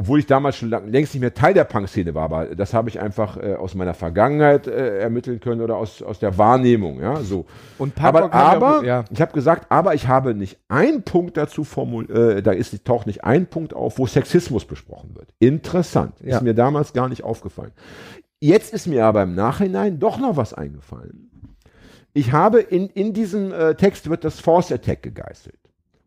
Obwohl 0.00 0.20
ich 0.20 0.26
damals 0.26 0.56
schon 0.56 0.70
lang, 0.70 0.92
längst 0.92 1.12
nicht 1.12 1.20
mehr 1.22 1.34
Teil 1.34 1.54
der 1.54 1.64
Punk-Szene 1.64 2.14
war, 2.14 2.22
aber 2.22 2.54
das 2.54 2.72
habe 2.72 2.88
ich 2.88 3.00
einfach 3.00 3.36
äh, 3.36 3.54
aus 3.54 3.74
meiner 3.74 3.94
Vergangenheit 3.94 4.68
äh, 4.68 5.00
ermitteln 5.00 5.40
können 5.40 5.60
oder 5.60 5.74
aus, 5.76 6.02
aus 6.02 6.20
der 6.20 6.38
Wahrnehmung, 6.38 7.00
ja, 7.00 7.16
so. 7.16 7.46
Und 7.78 8.00
Aber, 8.00 8.22
wir 8.22 8.32
aber 8.32 8.78
auch- 8.78 8.82
ja. 8.84 9.04
ich 9.10 9.20
habe 9.20 9.32
gesagt, 9.32 9.66
aber 9.70 9.94
ich 9.94 10.06
habe 10.06 10.34
nicht 10.36 10.56
einen 10.68 11.02
Punkt 11.02 11.36
dazu 11.36 11.64
formuliert, 11.64 12.16
äh, 12.16 12.42
da 12.44 12.52
ist, 12.52 12.84
taucht 12.84 13.08
nicht 13.08 13.24
ein 13.24 13.46
Punkt 13.48 13.74
auf, 13.74 13.98
wo 13.98 14.06
Sexismus 14.06 14.66
besprochen 14.66 15.16
wird. 15.16 15.34
Interessant. 15.40 16.14
Ja. 16.22 16.36
Ist 16.36 16.42
mir 16.44 16.54
damals 16.54 16.92
gar 16.92 17.08
nicht 17.08 17.24
aufgefallen. 17.24 17.72
Jetzt 18.38 18.72
ist 18.72 18.86
mir 18.86 19.04
aber 19.04 19.24
im 19.24 19.34
Nachhinein 19.34 19.98
doch 19.98 20.20
noch 20.20 20.36
was 20.36 20.54
eingefallen. 20.54 21.28
Ich 22.12 22.30
habe 22.30 22.60
in, 22.60 22.86
in 22.90 23.14
diesem 23.14 23.52
äh, 23.52 23.74
Text 23.74 24.08
wird 24.08 24.22
das 24.22 24.38
Force 24.38 24.70
Attack 24.70 25.02
gegeißelt. 25.02 25.58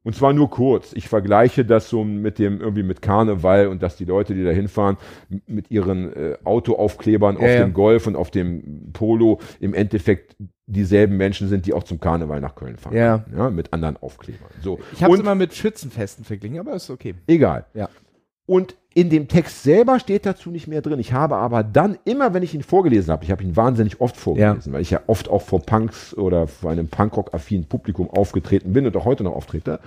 Und 0.03 0.15
zwar 0.15 0.33
nur 0.33 0.49
kurz. 0.49 0.93
Ich 0.93 1.07
vergleiche 1.07 1.63
das 1.63 1.89
so 1.89 2.03
mit 2.03 2.39
dem, 2.39 2.59
irgendwie 2.59 2.81
mit 2.83 3.01
Karneval 3.01 3.67
und 3.67 3.83
dass 3.83 3.97
die 3.97 4.05
Leute, 4.05 4.33
die 4.33 4.43
da 4.43 4.49
hinfahren, 4.49 4.97
mit 5.45 5.69
ihren 5.69 6.11
äh, 6.13 6.37
Autoaufklebern 6.43 7.37
auf 7.37 7.43
Ja, 7.43 7.49
ja. 7.49 7.59
dem 7.65 7.73
Golf 7.73 8.07
und 8.07 8.15
auf 8.15 8.31
dem 8.31 8.91
Polo 8.93 9.39
im 9.59 9.73
Endeffekt 9.75 10.35
dieselben 10.65 11.17
Menschen 11.17 11.49
sind, 11.49 11.65
die 11.67 11.73
auch 11.73 11.83
zum 11.83 11.99
Karneval 11.99 12.41
nach 12.41 12.55
Köln 12.55 12.77
fahren. 12.77 12.95
Ja. 12.95 13.25
ja 13.35 13.49
mit 13.49 13.73
anderen 13.73 13.97
Aufklebern. 13.97 14.49
So. 14.63 14.79
Ich 14.93 15.03
habe 15.03 15.13
es 15.13 15.19
immer 15.19 15.35
mit 15.35 15.53
Schützenfesten 15.53 16.25
verglichen, 16.25 16.59
aber 16.59 16.73
ist 16.73 16.89
okay. 16.89 17.13
Egal. 17.27 17.65
Ja. 17.73 17.89
Und 18.47 18.75
in 18.93 19.09
dem 19.09 19.27
Text 19.27 19.63
selber 19.63 19.99
steht 19.99 20.25
dazu 20.25 20.51
nicht 20.51 20.67
mehr 20.67 20.81
drin. 20.81 20.99
Ich 20.99 21.13
habe 21.13 21.37
aber 21.37 21.63
dann 21.63 21.97
immer, 22.03 22.33
wenn 22.33 22.43
ich 22.43 22.53
ihn 22.53 22.63
vorgelesen 22.63 23.11
habe, 23.11 23.23
ich 23.23 23.31
habe 23.31 23.43
ihn 23.43 23.55
wahnsinnig 23.55 24.01
oft 24.01 24.17
vorgelesen, 24.17 24.73
weil 24.73 24.81
ich 24.81 24.89
ja 24.91 25.01
oft 25.07 25.29
auch 25.29 25.41
vor 25.41 25.61
Punks 25.61 26.13
oder 26.13 26.47
vor 26.47 26.71
einem 26.71 26.89
Punkrock-affinen 26.89 27.67
Publikum 27.67 28.09
aufgetreten 28.09 28.73
bin 28.73 28.85
und 28.85 28.95
auch 28.97 29.05
heute 29.05 29.23
noch 29.23 29.33
auftrete, 29.33 29.79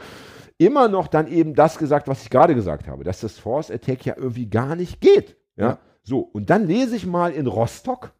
immer 0.56 0.88
noch 0.88 1.08
dann 1.08 1.26
eben 1.26 1.54
das 1.54 1.76
gesagt, 1.76 2.08
was 2.08 2.22
ich 2.22 2.30
gerade 2.30 2.54
gesagt 2.54 2.88
habe, 2.88 3.04
dass 3.04 3.20
das 3.20 3.38
Force 3.38 3.70
Attack 3.70 4.06
ja 4.06 4.14
irgendwie 4.16 4.46
gar 4.46 4.74
nicht 4.74 5.00
geht. 5.00 5.36
Ja. 5.56 5.68
Ja. 5.68 5.78
So, 6.02 6.20
und 6.20 6.48
dann 6.48 6.66
lese 6.66 6.96
ich 6.96 7.06
mal 7.06 7.32
in 7.32 7.46
Rostock 7.46 8.12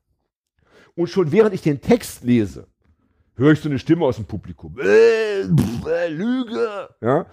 und 0.97 1.09
schon 1.09 1.33
während 1.33 1.55
ich 1.55 1.63
den 1.63 1.81
Text 1.81 2.25
lese, 2.25 2.67
höre 3.37 3.53
ich 3.53 3.61
so 3.61 3.69
eine 3.69 3.79
Stimme 3.79 4.05
aus 4.05 4.17
dem 4.17 4.27
Publikum. 4.27 4.79
Äh, 4.79 5.45
pff, 5.45 5.87
äh, 5.87 6.09
Lüge. 6.09 6.89
Ja. 7.01 7.27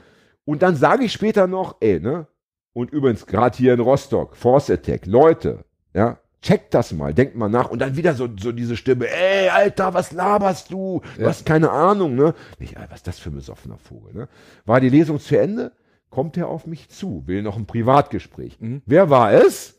Und 0.45 0.61
dann 0.61 0.76
sage 0.76 1.03
ich 1.03 1.11
später 1.11 1.48
noch, 1.48 1.78
ey, 1.82 1.99
ne? 1.99 2.28
Und 2.73 2.91
übrigens, 2.91 3.26
gerade 3.26 3.57
hier 3.57 3.73
in 3.73 3.80
Rostock, 3.80 4.35
Force 4.35 4.69
Attack, 4.69 5.06
Leute, 5.06 5.65
ja, 5.93 6.19
checkt 6.41 6.73
das 6.73 6.91
mal, 6.93 7.14
denkt 7.14 7.35
mal 7.35 7.49
nach. 7.49 7.69
Und 7.69 7.80
dann 7.80 7.95
wieder 7.98 8.14
so, 8.15 8.27
so 8.39 8.52
diese 8.52 8.77
Stimme, 8.77 9.07
ey, 9.10 9.49
Alter, 9.49 9.93
was 9.93 10.11
laberst 10.11 10.72
du? 10.72 11.02
Du 11.15 11.22
Ja. 11.23 11.27
hast 11.30 11.45
keine 11.45 11.69
Ahnung, 11.69 12.15
ne? 12.15 12.34
Ich, 12.60 12.76
was 12.76 12.95
ist 12.99 13.07
das 13.07 13.19
für 13.19 13.30
ein 13.30 13.35
besoffener 13.35 13.77
Vogel, 13.77 14.14
ne? 14.14 14.27
War 14.65 14.80
die 14.80 14.89
Lesung 14.89 15.19
zu 15.19 15.38
Ende? 15.38 15.73
Kommt 16.10 16.38
er 16.38 16.48
auf 16.48 16.65
mich 16.65 16.89
zu, 16.89 17.23
will 17.26 17.41
noch 17.41 17.57
ein 17.57 17.65
Privatgespräch. 17.65 18.60
Mhm. 18.60 18.81
Wer 18.85 19.10
war 19.10 19.31
es? 19.34 19.77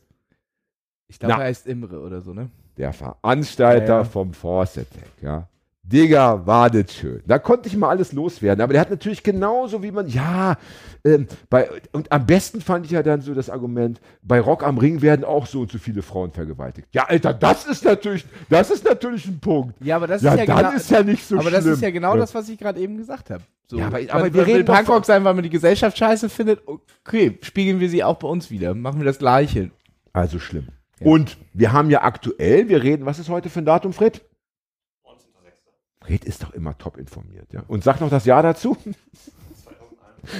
Ich 1.08 1.18
glaube, 1.18 1.34
er 1.34 1.40
heißt 1.40 1.66
Imre 1.66 2.00
oder 2.00 2.20
so, 2.20 2.32
ne? 2.32 2.50
Der 2.78 2.92
Veranstalter 2.92 3.86
Ja, 3.86 3.98
ja. 3.98 4.04
vom 4.04 4.32
Force 4.32 4.78
Attack, 4.78 5.10
ja. 5.20 5.48
Digga, 5.84 6.46
war 6.46 6.70
das 6.70 6.94
schön. 6.94 7.22
Da 7.26 7.40
konnte 7.40 7.68
ich 7.68 7.76
mal 7.76 7.88
alles 7.88 8.12
loswerden. 8.12 8.62
Aber 8.62 8.72
der 8.72 8.80
hat 8.80 8.90
natürlich 8.90 9.22
genauso 9.24 9.82
wie 9.82 9.90
man, 9.90 10.06
ja, 10.06 10.56
ähm, 11.04 11.26
bei, 11.50 11.68
und 11.90 12.10
am 12.12 12.24
besten 12.24 12.60
fand 12.60 12.86
ich 12.86 12.92
ja 12.92 13.02
dann 13.02 13.20
so 13.20 13.34
das 13.34 13.50
Argument, 13.50 14.00
bei 14.22 14.38
Rock 14.40 14.62
am 14.62 14.78
Ring 14.78 15.02
werden 15.02 15.24
auch 15.24 15.46
so 15.46 15.62
und 15.62 15.72
so 15.72 15.78
viele 15.78 16.02
Frauen 16.02 16.30
vergewaltigt. 16.30 16.86
Ja, 16.92 17.06
Alter, 17.08 17.34
das 17.34 17.66
ist 17.66 17.84
natürlich, 17.84 18.24
das 18.48 18.70
ist 18.70 18.84
natürlich 18.84 19.26
ein 19.26 19.40
Punkt. 19.40 19.74
Ja, 19.80 19.96
aber 19.96 20.06
das 20.06 20.22
Ja, 20.22 20.34
ist 20.34 20.38
ja 20.40 20.46
dann 20.46 20.56
genau, 20.58 20.70
ist 20.76 20.90
ja 20.90 21.02
nicht 21.02 21.26
so 21.26 21.34
aber 21.34 21.50
schlimm. 21.50 21.54
das 21.54 21.66
ist 21.66 21.82
ja 21.82 21.90
genau 21.90 22.14
Ja. 22.14 22.20
das, 22.20 22.32
was 22.34 22.48
ich 22.48 22.58
gerade 22.58 22.78
eben 22.78 22.96
gesagt 22.96 23.30
habe. 23.30 23.42
So, 23.66 23.78
Ja, 23.78 23.86
aber- 23.88 23.98
aber 24.08 24.32
wir 24.32 24.42
man 24.42 24.50
reden 24.50 24.64
Punkrock 24.64 25.04
sein, 25.04 25.24
weil 25.24 25.34
man 25.34 25.42
die 25.42 25.50
Gesellschaft 25.50 25.98
scheiße 25.98 26.28
findet. 26.28 26.60
Okay, 27.04 27.38
spiegeln 27.42 27.80
wir 27.80 27.88
sie 27.88 28.04
auch 28.04 28.18
bei 28.18 28.28
uns 28.28 28.52
wieder. 28.52 28.72
Machen 28.74 29.00
wir 29.00 29.04
das 29.06 29.18
Gleiche. 29.18 29.72
Also 30.12 30.38
schlimm. 30.38 30.68
Und 31.00 31.38
wir 31.52 31.72
haben 31.72 31.90
ja 31.90 32.02
aktuell, 32.04 32.68
wir 32.68 32.84
reden, 32.84 33.04
was 33.04 33.18
ist 33.18 33.28
heute 33.28 33.48
für 33.50 33.58
ein 33.58 33.64
Datum, 33.64 33.92
Fred? 33.92 34.22
Fred 36.04 36.24
ist 36.24 36.42
doch 36.42 36.52
immer 36.52 36.76
top 36.78 36.96
informiert, 36.96 37.52
ja. 37.52 37.62
Und 37.68 37.84
sag 37.84 38.00
noch 38.00 38.10
das 38.10 38.24
Jahr 38.24 38.42
dazu. 38.42 38.76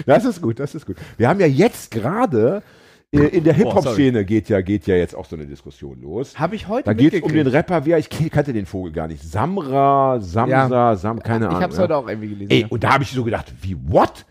Das 0.06 0.24
ist 0.24 0.40
gut, 0.40 0.60
das 0.60 0.76
ist 0.76 0.86
gut. 0.86 0.96
Wir 1.16 1.28
haben 1.28 1.40
ja 1.40 1.46
jetzt 1.48 1.90
gerade 1.90 2.62
äh, 3.10 3.18
in 3.18 3.44
der 3.44 3.52
Hip-Hop-Szene 3.52 4.24
geht 4.24 4.48
ja, 4.48 4.60
geht 4.60 4.86
ja 4.86 4.94
jetzt 4.94 5.14
auch 5.14 5.26
so 5.26 5.36
eine 5.36 5.46
Diskussion 5.46 6.00
los. 6.00 6.38
Habe 6.38 6.54
ich 6.54 6.68
heute 6.68 6.84
Da 6.84 6.94
geht 6.94 7.12
es 7.12 7.20
um 7.20 7.32
den 7.32 7.46
Rapper, 7.46 7.84
wie 7.84 7.94
ich 7.94 8.08
kannte 8.08 8.52
den 8.52 8.64
Vogel 8.64 8.92
gar 8.92 9.08
nicht. 9.08 9.22
Samra, 9.22 10.18
Samsa, 10.20 10.68
Ja. 10.68 10.96
Sam, 10.96 11.18
keine 11.20 11.48
Ahnung. 11.48 11.58
Ich 11.58 11.62
habe 11.62 11.72
es 11.72 11.78
ja. 11.78 11.82
heute 11.84 11.96
auch 11.96 12.08
irgendwie 12.08 12.28
gelesen. 12.28 12.50
Ey, 12.50 12.66
und 12.68 12.84
da 12.84 12.94
habe 12.94 13.02
ich 13.02 13.10
so 13.10 13.24
gedacht, 13.24 13.52
wie, 13.60 13.76
what? 13.88 14.24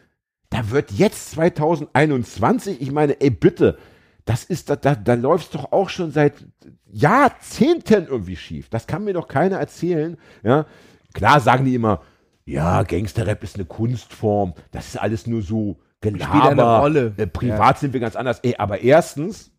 Da 0.49 0.70
wird 0.72 0.91
jetzt 0.91 1.32
2021, 1.32 2.82
ich 2.82 2.91
meine, 2.91 3.22
ey, 3.22 3.30
bitte, 3.30 3.78
das 4.26 4.44
ist, 4.44 4.70
da, 4.70 4.76
da, 4.76 4.95
da 4.95 5.14
läuft 5.14 5.53
doch 5.56 5.72
auch 5.72 5.90
schon 5.90 6.12
seit 6.12 6.34
Jahrzehnten 6.91 8.08
irgendwie 8.08 8.36
schief. 8.36 8.70
Das 8.70 8.88
kann 8.88 9.03
mir 9.03 9.14
doch 9.14 9.28
keiner 9.28 9.58
erzählen, 9.58 10.18
ja. 10.44 10.66
Klar 11.14 11.40
sagen 11.40 11.66
die 11.66 11.76
immer, 11.76 12.02
ja, 12.46 12.84
Gangsterrap 12.84 13.44
ist 13.44 13.56
eine 13.56 13.66
Kunstform, 13.66 14.54
das 14.72 14.88
ist 14.88 14.98
alles 14.98 15.28
nur 15.28 15.42
so 15.42 15.78
Gelaber. 16.02 16.50
eine 16.50 16.80
Rolle. 16.80 17.14
Äh, 17.18 17.28
privat 17.28 17.80
sind 17.80 17.94
wir 17.94 18.00
ganz 18.00 18.16
anders. 18.16 18.40
Ey, 18.42 18.56
aber 18.58 18.82
erstens 18.82 19.52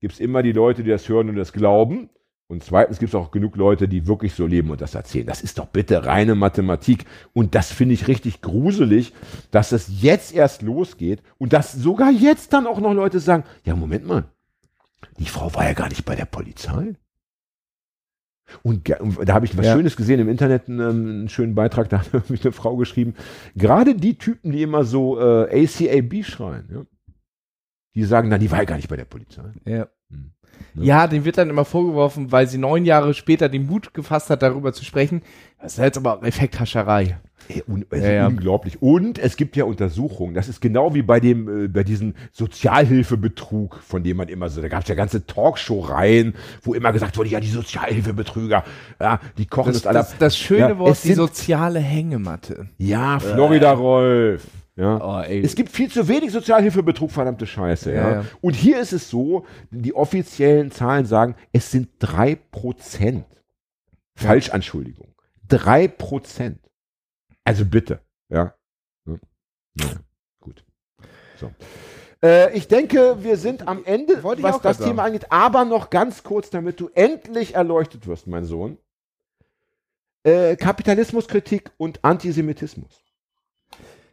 gibt's 0.00 0.20
immer 0.20 0.42
die 0.42 0.52
Leute, 0.52 0.84
die 0.84 0.90
das 0.90 1.08
hören 1.08 1.30
und 1.30 1.36
das 1.36 1.52
glauben. 1.52 2.10
Und 2.48 2.62
zweitens 2.62 3.00
gibt's 3.00 3.14
auch 3.14 3.32
genug 3.32 3.56
Leute, 3.56 3.88
die 3.88 4.06
wirklich 4.06 4.34
so 4.34 4.46
leben 4.46 4.70
und 4.70 4.80
das 4.80 4.94
erzählen. 4.94 5.26
Das 5.26 5.40
ist 5.40 5.58
doch 5.58 5.66
bitte 5.66 6.04
reine 6.06 6.36
Mathematik. 6.36 7.04
Und 7.32 7.56
das 7.56 7.72
finde 7.72 7.94
ich 7.94 8.06
richtig 8.06 8.40
gruselig, 8.40 9.14
dass 9.50 9.72
es 9.72 10.00
jetzt 10.00 10.32
erst 10.32 10.62
losgeht 10.62 11.22
und 11.38 11.52
dass 11.52 11.72
sogar 11.72 12.12
jetzt 12.12 12.52
dann 12.52 12.68
auch 12.68 12.78
noch 12.78 12.92
Leute 12.92 13.18
sagen, 13.18 13.42
ja, 13.64 13.74
Moment 13.74 14.06
mal, 14.06 14.24
die 15.18 15.26
Frau 15.26 15.52
war 15.54 15.64
ja 15.64 15.72
gar 15.72 15.88
nicht 15.88 16.04
bei 16.04 16.14
der 16.14 16.26
Polizei. 16.26 16.94
Und, 18.62 18.88
da 18.88 19.34
habe 19.34 19.46
ich 19.46 19.56
was 19.56 19.66
Ja. 19.66 19.74
Schönes 19.74 19.96
gesehen 19.96 20.20
im 20.20 20.28
Internet, 20.28 20.68
einen, 20.68 21.22
ähm, 21.22 21.28
schönen 21.28 21.54
Beitrag, 21.54 21.88
da 21.90 21.98
hat 21.98 22.30
mich 22.30 22.44
eine 22.44 22.52
Frau 22.52 22.76
geschrieben, 22.76 23.14
gerade 23.54 23.94
die 23.94 24.18
Typen, 24.18 24.52
die 24.52 24.62
immer 24.62 24.84
so 24.84 25.18
äh, 25.18 25.64
ACAB 25.64 26.24
schreien, 26.24 26.68
ja, 26.72 26.82
die 27.94 28.04
sagen 28.04 28.30
dann, 28.30 28.40
die 28.40 28.50
war 28.50 28.58
ja 28.58 28.64
gar 28.64 28.76
nicht 28.76 28.88
bei 28.88 28.96
der 28.96 29.06
Polizei. 29.06 29.44
Ja. 29.64 29.88
Hm. 30.10 30.32
Ja, 30.74 31.06
dem 31.06 31.24
wird 31.24 31.38
dann 31.38 31.50
immer 31.50 31.64
vorgeworfen, 31.64 32.32
weil 32.32 32.46
sie 32.46 32.58
neun 32.58 32.84
Jahre 32.84 33.14
später 33.14 33.48
den 33.48 33.66
Mut 33.66 33.94
gefasst 33.94 34.30
hat, 34.30 34.42
darüber 34.42 34.72
zu 34.72 34.84
sprechen. 34.84 35.22
Das 35.60 35.72
ist 35.72 35.78
jetzt 35.78 35.98
aber 35.98 36.22
Effekthascherei. 36.22 37.18
Ey, 37.48 37.62
un 37.66 37.84
also 37.90 38.04
Ja, 38.06 38.12
ja. 38.12 38.26
Unglaublich. 38.26 38.80
Und 38.82 39.18
es 39.18 39.36
gibt 39.36 39.56
ja 39.56 39.64
Untersuchungen. 39.64 40.34
Das 40.34 40.48
ist 40.48 40.60
genau 40.60 40.94
wie 40.94 41.02
bei 41.02 41.20
dem, 41.20 41.64
äh, 41.64 41.68
bei 41.68 41.84
diesem 41.84 42.14
Sozialhilfebetrug, 42.32 43.80
von 43.82 44.02
dem 44.02 44.16
man 44.16 44.28
immer 44.28 44.48
so, 44.48 44.60
da 44.62 44.68
gab 44.68 44.82
es 44.82 44.88
ja 44.88 44.94
ganze 44.94 45.26
Talkshow-Reihen, 45.26 46.34
wo 46.62 46.74
immer 46.74 46.92
gesagt 46.92 47.16
wurde, 47.18 47.28
ja, 47.30 47.40
die 47.40 47.48
Sozialhilfebetrüger, 47.48 48.64
ja, 49.00 49.20
die 49.38 49.46
kochen 49.46 49.72
Das, 49.72 49.82
das, 49.82 49.86
alle. 49.86 49.98
das, 49.98 50.18
das 50.18 50.36
schöne 50.38 50.60
Ja, 50.60 50.78
Wort, 50.78 50.92
es 50.92 51.02
die 51.02 51.08
sind- 51.08 51.16
soziale 51.16 51.78
Hängematte. 51.80 52.68
Ja, 52.78 53.18
Florida 53.18 53.72
Rolf. 53.72 54.46
Ja. 54.76 54.98
Oh, 55.02 55.22
ey. 55.22 55.40
Es 55.42 55.54
gibt 55.54 55.70
viel 55.72 55.90
zu 55.90 56.06
wenig 56.06 56.32
Sozialhilfebetrug, 56.32 57.10
verdammte 57.10 57.46
Scheiße. 57.46 57.92
Ja, 57.94 57.96
Ja, 58.10 58.14
ja. 58.16 58.24
Und 58.42 58.54
hier 58.54 58.78
ist 58.78 58.92
es 58.92 59.08
so, 59.08 59.46
die 59.70 59.94
offiziellen 59.94 60.70
Zahlen 60.70 61.06
sagen, 61.06 61.34
es 61.52 61.70
sind 61.70 61.88
drei 61.98 62.34
Prozent. 62.50 63.24
Falschanschuldigung. 64.14 65.08
Drei 65.48 65.88
Prozent. 65.88 66.58
Also 67.46 67.64
bitte. 67.64 68.00
Ja. 68.28 68.54
Ja. 69.06 69.18
ja. 69.78 69.86
Gut. 70.40 70.64
So. 71.36 71.52
Äh, 72.22 72.56
ich 72.56 72.66
denke, 72.66 73.18
wir 73.22 73.36
sind 73.36 73.68
am 73.68 73.84
Ende, 73.84 74.22
Wollte 74.22 74.42
was 74.42 74.60
das 74.60 74.78
Thema 74.78 75.04
angeht. 75.04 75.30
Aber 75.30 75.64
noch 75.64 75.90
ganz 75.90 76.22
kurz, 76.22 76.50
damit 76.50 76.80
du 76.80 76.88
endlich 76.94 77.54
erleuchtet 77.54 78.06
wirst, 78.06 78.26
mein 78.26 78.44
Sohn. 78.44 78.78
Äh, 80.24 80.56
Kapitalismuskritik 80.56 81.70
und 81.76 82.04
Antisemitismus. 82.04 83.04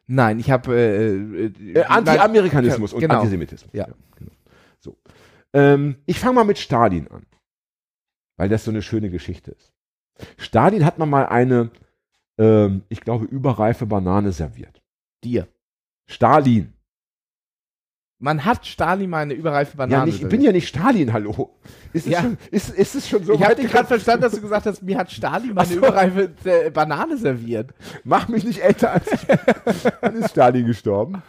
Nein, 0.06 0.40
ich 0.40 0.52
habe 0.52 0.76
äh, 0.76 1.16
äh, 1.46 1.80
Äh, 1.80 1.84
Anti-Amerikanismus 1.86 2.94
und 2.94 3.00
genau. 3.00 3.16
Antisemitismus. 3.16 3.74
Ja. 3.74 3.88
genau. 4.16 4.32
So. 4.80 4.98
Ähm, 5.54 5.96
ich 6.06 6.20
fange 6.20 6.36
mal 6.36 6.44
mit 6.44 6.60
Stalin 6.60 7.08
an, 7.08 7.26
weil 8.38 8.50
das 8.50 8.66
so 8.66 8.70
eine 8.70 8.84
schöne 8.84 9.10
Geschichte 9.10 9.52
ist. 9.52 9.74
Stalin 10.38 10.86
hat 10.86 11.00
man 11.00 11.10
mal 11.10 11.26
eine, 11.26 11.72
ähm, 12.38 12.84
ich 12.90 13.02
glaube, 13.02 13.26
überreife 13.26 13.86
Banane 13.86 14.32
serviert. 14.32 14.82
dir. 15.24 15.48
Stalin. 16.10 16.74
Man 18.20 18.46
hat 18.46 18.66
Stalin 18.66 19.10
mal 19.10 19.20
eine 19.24 19.34
überreife 19.34 19.76
Banane. 19.76 20.00
Ja, 20.02 20.06
nicht, 20.06 20.22
ich 20.22 20.30
bin 20.30 20.42
ja 20.42 20.52
nicht 20.54 20.68
Stalin, 20.68 21.12
hallo. 21.12 21.58
Ist 21.92 22.06
es, 22.06 22.12
Ja. 22.14 22.22
schon, 22.22 22.38
ist, 22.52 22.70
ist 22.70 22.96
es 22.96 23.08
schon 23.10 23.24
so 23.24 23.34
ich 23.34 23.40
gekommen? 23.40 23.68
gerade 23.68 23.88
verstanden, 23.88 24.22
dass 24.22 24.34
du 24.34 24.42
gesagt 24.42 24.66
hast, 24.66 24.82
mir 24.82 24.98
hat 24.98 25.12
Stalin 25.12 25.54
mal 25.54 25.62
eine 25.62 25.70
so. 25.72 25.78
überreife 25.80 26.32
äh, 26.46 26.70
Banane 26.70 27.18
serviert. 27.18 27.74
Mach 28.06 28.28
mich 28.30 28.46
nicht 28.46 28.60
älter 28.64 28.92
als 28.92 29.12
ich. 29.12 29.28
Wann 30.02 30.16
ist 30.16 30.30
Stalin 30.32 30.66
gestorben? 30.66 31.22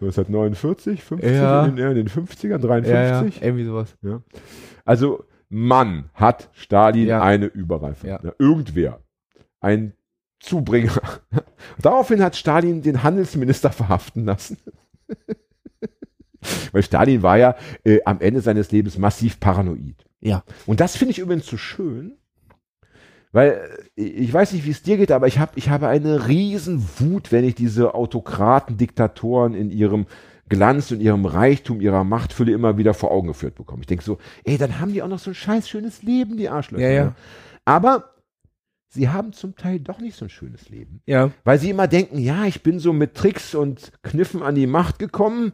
1949, 0.00 1.02
50, 1.02 1.30
Ja. 1.32 1.66
in, 1.66 1.76
den, 1.76 1.88
in 1.90 1.94
den 1.96 2.08
50ern, 2.08 2.58
53? 2.58 3.42
irgendwie 3.42 3.64
sowas. 3.64 3.96
Ja. 4.02 4.22
Also, 4.84 5.24
Mann 5.48 6.10
hat 6.14 6.48
Stalin 6.52 7.08
Ja. 7.08 7.22
eine 7.22 7.46
Überreife. 7.46 8.06
Ja. 8.06 8.20
Ja, 8.22 8.32
irgendwer. 8.38 9.00
Ein 9.60 9.94
Zubringer. 10.40 11.00
Daraufhin 11.78 12.22
hat 12.22 12.36
Stalin 12.36 12.82
den 12.82 13.02
Handelsminister 13.02 13.70
verhaften 13.70 14.24
lassen. 14.24 14.58
Weil 16.72 16.82
Stalin 16.82 17.22
war 17.22 17.36
ja 17.36 17.54
äh, 17.84 18.00
am 18.04 18.20
Ende 18.20 18.40
seines 18.40 18.72
Lebens 18.72 18.96
massiv 18.98 19.38
paranoid. 19.40 20.06
Ja. 20.20 20.42
Und 20.66 20.80
das 20.80 20.96
finde 20.96 21.12
ich 21.12 21.18
übrigens 21.18 21.46
so 21.46 21.58
schön, 21.58 22.16
weil 23.32 23.60
äh, 23.96 24.02
ich 24.02 24.32
weiß 24.32 24.52
nicht, 24.52 24.64
wie 24.64 24.70
es 24.70 24.82
dir 24.82 24.96
geht, 24.96 25.12
aber 25.12 25.26
ich, 25.26 25.38
hab, 25.38 25.56
ich 25.56 25.68
habe 25.68 25.88
eine 25.88 26.28
riesen 26.28 26.86
Wut, 26.98 27.32
wenn 27.32 27.44
ich 27.44 27.54
diese 27.54 27.94
Autokraten, 27.94 28.76
Diktatoren 28.76 29.54
in 29.54 29.70
ihrem 29.70 30.06
Glanz 30.48 30.90
und 30.90 31.00
ihrem 31.00 31.26
Reichtum, 31.26 31.80
ihrer 31.80 32.04
Machtfülle 32.04 32.52
immer 32.52 32.76
wieder 32.76 32.92
vor 32.92 33.12
Augen 33.12 33.28
geführt 33.28 33.54
bekomme. 33.54 33.82
Ich 33.82 33.86
denke 33.86 34.04
so, 34.04 34.18
ey, 34.44 34.58
dann 34.58 34.80
haben 34.80 34.92
die 34.92 35.02
auch 35.02 35.08
noch 35.08 35.20
so 35.20 35.30
ein 35.30 35.34
scheiß 35.34 35.68
schönes 35.68 36.02
Leben, 36.02 36.36
die 36.36 36.48
Arschlöcher. 36.48 36.88
Ja, 36.88 36.90
ja. 36.90 37.04
ne? 37.04 37.14
Aber 37.64 38.14
sie 38.90 39.08
haben 39.08 39.32
zum 39.32 39.56
Teil 39.56 39.80
doch 39.80 40.00
nicht 40.00 40.16
so 40.16 40.26
ein 40.26 40.30
schönes 40.30 40.68
Leben. 40.68 41.00
Ja. 41.06 41.30
Weil 41.44 41.58
sie 41.58 41.70
immer 41.70 41.88
denken, 41.88 42.18
ja, 42.18 42.44
ich 42.44 42.62
bin 42.62 42.78
so 42.78 42.92
mit 42.92 43.14
Tricks 43.14 43.54
und 43.54 43.92
Kniffen 44.02 44.42
an 44.42 44.54
die 44.54 44.66
Macht 44.66 44.98
gekommen. 44.98 45.52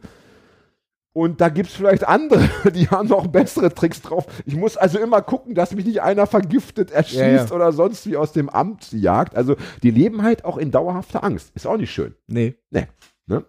Und 1.13 1.41
da 1.41 1.49
gibt's 1.49 1.73
vielleicht 1.73 2.07
andere, 2.07 2.47
die 2.71 2.89
haben 2.89 3.07
noch 3.07 3.27
bessere 3.27 3.73
Tricks 3.73 4.01
drauf. 4.01 4.27
Ich 4.45 4.55
muss 4.55 4.77
also 4.77 4.99
immer 4.99 5.21
gucken, 5.21 5.55
dass 5.55 5.73
mich 5.73 5.85
nicht 5.85 6.01
einer 6.01 6.27
vergiftet, 6.27 6.91
erschießt 6.91 7.19
Ja, 7.19 7.45
ja. 7.45 7.51
oder 7.51 7.71
sonst 7.71 8.05
wie 8.05 8.17
aus 8.17 8.33
dem 8.33 8.49
Amt 8.49 8.91
jagt. 8.91 9.35
Also 9.35 9.55
die 9.81 9.91
leben 9.91 10.21
halt 10.21 10.45
auch 10.45 10.57
in 10.57 10.69
dauerhafter 10.69 11.23
Angst. 11.23 11.51
Ist 11.55 11.65
auch 11.65 11.77
nicht 11.77 11.91
schön. 11.91 12.13
Nee. 12.27 12.55
Ne? 12.69 12.87
Ne? 13.25 13.43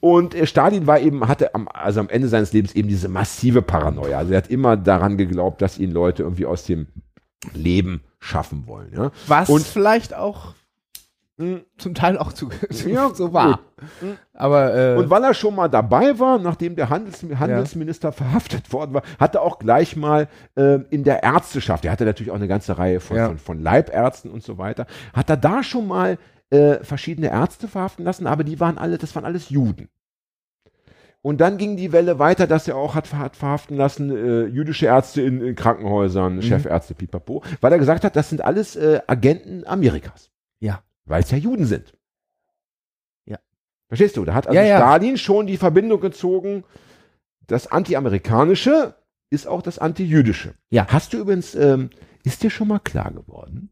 Und 0.00 0.34
äh, 0.34 0.46
Stalin 0.46 0.86
war 0.86 0.98
eben, 1.00 1.26
hatte 1.28 1.54
am, 1.54 1.68
also 1.68 2.00
am 2.00 2.08
Ende 2.08 2.28
seines 2.28 2.52
Lebens 2.52 2.74
eben 2.74 2.88
diese 2.88 3.08
massive 3.08 3.62
Paranoia. 3.62 4.18
Also 4.18 4.32
er 4.32 4.38
hat 4.38 4.50
immer 4.50 4.76
daran 4.76 5.18
geglaubt, 5.18 5.60
dass 5.62 5.78
ihn 5.78 5.90
Leute 5.90 6.22
irgendwie 6.22 6.46
aus 6.46 6.64
dem 6.64 6.86
Leben 7.54 8.02
schaffen 8.18 8.66
wollen. 8.66 8.92
Ja? 8.94 9.10
Was 9.26 9.48
Und- 9.48 9.66
vielleicht 9.66 10.14
auch 10.14 10.54
Mm. 11.38 11.60
zum 11.78 11.94
Teil 11.94 12.18
auch 12.18 12.34
zu, 12.34 12.50
Ja, 12.86 13.14
so 13.14 13.32
war. 13.32 13.60
gut. 14.00 14.18
Aber 14.34 14.74
äh, 14.76 14.96
Und 14.98 15.08
weil 15.08 15.24
er 15.24 15.32
schon 15.32 15.54
mal 15.54 15.68
dabei 15.68 16.18
war, 16.18 16.38
nachdem 16.38 16.76
der 16.76 16.90
Handels 16.90 17.22
Handelsminister 17.22 18.12
verhaftet 18.12 18.70
worden 18.74 18.92
war, 18.92 19.02
hat 19.18 19.36
er 19.36 19.40
auch 19.40 19.58
gleich 19.58 19.96
mal 19.96 20.28
äh, 20.56 20.80
in 20.90 21.02
der 21.02 21.22
Ärzteschaft, 21.22 21.86
er 21.86 21.92
hatte 21.92 22.04
natürlich 22.04 22.30
auch 22.30 22.34
eine 22.36 22.46
ganze 22.48 22.76
Reihe 22.76 23.00
von, 23.00 23.16
Ja. 23.16 23.28
von, 23.28 23.38
von 23.38 23.58
Leibärzten 23.62 24.30
und 24.30 24.42
so 24.42 24.58
weiter, 24.58 24.86
hat 25.14 25.30
er 25.30 25.38
da 25.38 25.62
schon 25.62 25.88
mal 25.88 26.18
äh, 26.50 26.84
verschiedene 26.84 27.30
Ärzte 27.30 27.68
verhaften 27.68 28.04
lassen, 28.04 28.26
aber 28.26 28.44
die 28.44 28.60
waren 28.60 28.76
alle, 28.76 28.98
das 28.98 29.14
waren 29.14 29.24
alles 29.24 29.48
Juden. 29.48 29.88
Und 31.22 31.40
dann 31.42 31.58
ging 31.58 31.76
die 31.76 31.92
Welle 31.92 32.18
weiter, 32.18 32.46
dass 32.46 32.66
er 32.66 32.76
auch 32.76 32.94
hat, 32.94 33.12
hat 33.12 33.36
verhaften 33.36 33.76
lassen, 33.76 34.10
äh, 34.10 34.46
jüdische 34.46 34.86
Ärzte 34.86 35.20
in, 35.20 35.42
in 35.42 35.54
Krankenhäusern, 35.54 36.36
Mhm. 36.36 36.42
Chefärzte, 36.42 36.94
pipapo, 36.94 37.42
weil 37.60 37.72
er 37.72 37.78
gesagt 37.78 38.04
hat, 38.04 38.16
das 38.16 38.30
sind 38.30 38.40
alles 38.42 38.74
äh, 38.76 39.00
Agenten 39.06 39.66
Amerikas. 39.66 40.30
Ja. 40.60 40.82
Weil 41.04 41.22
es 41.22 41.30
ja 41.30 41.36
Juden 41.36 41.66
sind. 41.66 41.92
Ja. 43.26 43.38
Verstehst 43.88 44.16
du? 44.16 44.24
Da 44.24 44.32
hat 44.34 44.46
also 44.46 44.58
Ja, 44.58 44.64
ja. 44.64 44.78
Stalin 44.78 45.18
schon 45.18 45.46
die 45.46 45.58
Verbindung 45.58 46.00
gezogen, 46.00 46.64
das 47.46 47.66
Anti-Amerikanische 47.66 48.94
ist 49.28 49.46
auch 49.46 49.60
das 49.60 49.78
Anti-Jüdische. 49.78 50.54
Ja. 50.70 50.86
Hast 50.88 51.12
du 51.12 51.18
übrigens, 51.18 51.54
ähm, 51.54 51.90
ist 52.24 52.42
dir 52.42 52.50
schon 52.50 52.68
mal 52.68 52.78
klar 52.80 53.10
geworden, 53.10 53.70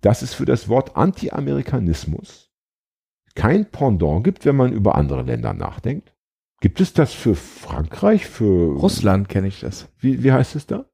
dass 0.00 0.22
es 0.22 0.32
für 0.32 0.46
das 0.46 0.68
Wort 0.68 0.96
Anti-Amerikanismus 0.96 2.45
kein 3.36 3.66
Pendant 3.70 4.24
gibt, 4.24 4.44
wenn 4.44 4.56
man 4.56 4.72
über 4.72 4.96
andere 4.96 5.22
Länder 5.22 5.52
nachdenkt? 5.54 6.12
Gibt 6.60 6.80
es 6.80 6.92
das 6.92 7.12
für 7.12 7.34
Frankreich, 7.36 8.26
für 8.26 8.72
Russland 8.72 9.28
kenne 9.28 9.46
ich 9.48 9.60
das. 9.60 9.88
Wie, 10.00 10.24
wie 10.24 10.32
heißt 10.32 10.56
es 10.56 10.66
da? 10.66 10.86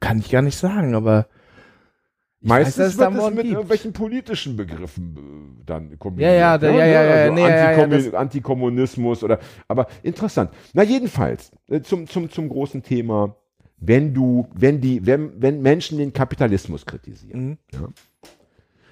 Kann 0.00 0.18
ich 0.18 0.30
gar 0.30 0.42
nicht 0.42 0.56
sagen, 0.56 0.94
aber 0.94 1.26
ich 2.40 2.48
Meistens 2.48 2.98
weiß, 2.98 2.98
wird 2.98 3.22
es 3.22 3.28
mit 3.34 3.42
gibt. 3.42 3.52
irgendwelchen 3.52 3.92
politischen 3.92 4.56
Begriffen 4.56 5.58
äh, 5.60 5.62
dann 5.66 5.98
kombiniert. 5.98 6.32
Ja, 6.32 6.38
ja, 6.38 6.58
da- 6.58 6.70
ja, 6.70 6.86
ja, 6.86 7.02
ja, 7.04 7.10
also 7.12 7.34
nee, 7.34 7.40
ja, 7.42 7.48
ja, 7.48 7.68
Antikommun- 7.76 7.90
das- 8.10 8.14
Antikommunismus 8.14 9.22
oder, 9.22 9.38
aber 9.68 9.86
interessant. 10.02 10.50
Na 10.72 10.82
jedenfalls, 10.82 11.52
äh, 11.68 11.82
zum, 11.82 12.06
zum, 12.08 12.30
zum 12.30 12.48
großen 12.48 12.82
Thema, 12.82 13.36
wenn 13.76 14.14
du, 14.14 14.48
wenn 14.54 14.80
die, 14.80 15.04
wenn, 15.04 15.32
wenn 15.42 15.60
Menschen 15.60 15.98
den 15.98 16.14
Kapitalismus 16.14 16.86
kritisieren. 16.86 17.58
Mhm. 17.72 17.88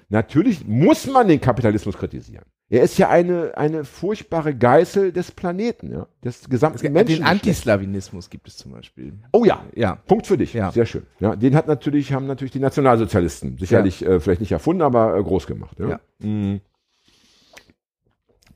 Natürlich 0.08 0.66
muss 0.66 1.06
man 1.06 1.28
den 1.28 1.40
Kapitalismus 1.40 1.96
kritisieren. 1.96 2.44
Er 2.70 2.82
ist 2.82 2.98
ja 2.98 3.08
eine, 3.08 3.56
eine 3.56 3.84
furchtbare 3.84 4.54
Geißel 4.54 5.12
des 5.12 5.32
Planeten, 5.32 5.90
ja, 5.90 6.06
des 6.22 6.48
gesamten 6.50 6.82
Den 6.82 6.92
Menschen. 6.92 7.24
Antislawinismus 7.24 8.28
gibt 8.28 8.46
es 8.48 8.58
zum 8.58 8.72
Beispiel. 8.72 9.14
Oh 9.32 9.44
ja, 9.44 9.64
Ja. 9.74 9.96
Punkt 10.06 10.26
für 10.26 10.36
dich. 10.36 10.52
Ja. 10.52 10.70
Sehr 10.70 10.84
schön. 10.84 11.04
Ja, 11.18 11.34
den 11.34 11.54
hat 11.54 11.66
natürlich, 11.66 12.12
haben 12.12 12.26
natürlich 12.26 12.52
die 12.52 12.60
Nationalsozialisten 12.60 13.56
sicherlich 13.58 14.04
äh, 14.04 14.20
vielleicht 14.20 14.40
nicht 14.42 14.52
erfunden, 14.52 14.82
aber 14.82 15.16
äh, 15.16 15.22
groß 15.22 15.46
gemacht. 15.46 15.78
Ja. 15.78 15.88
Ja. 15.88 16.00
Mhm. 16.18 16.60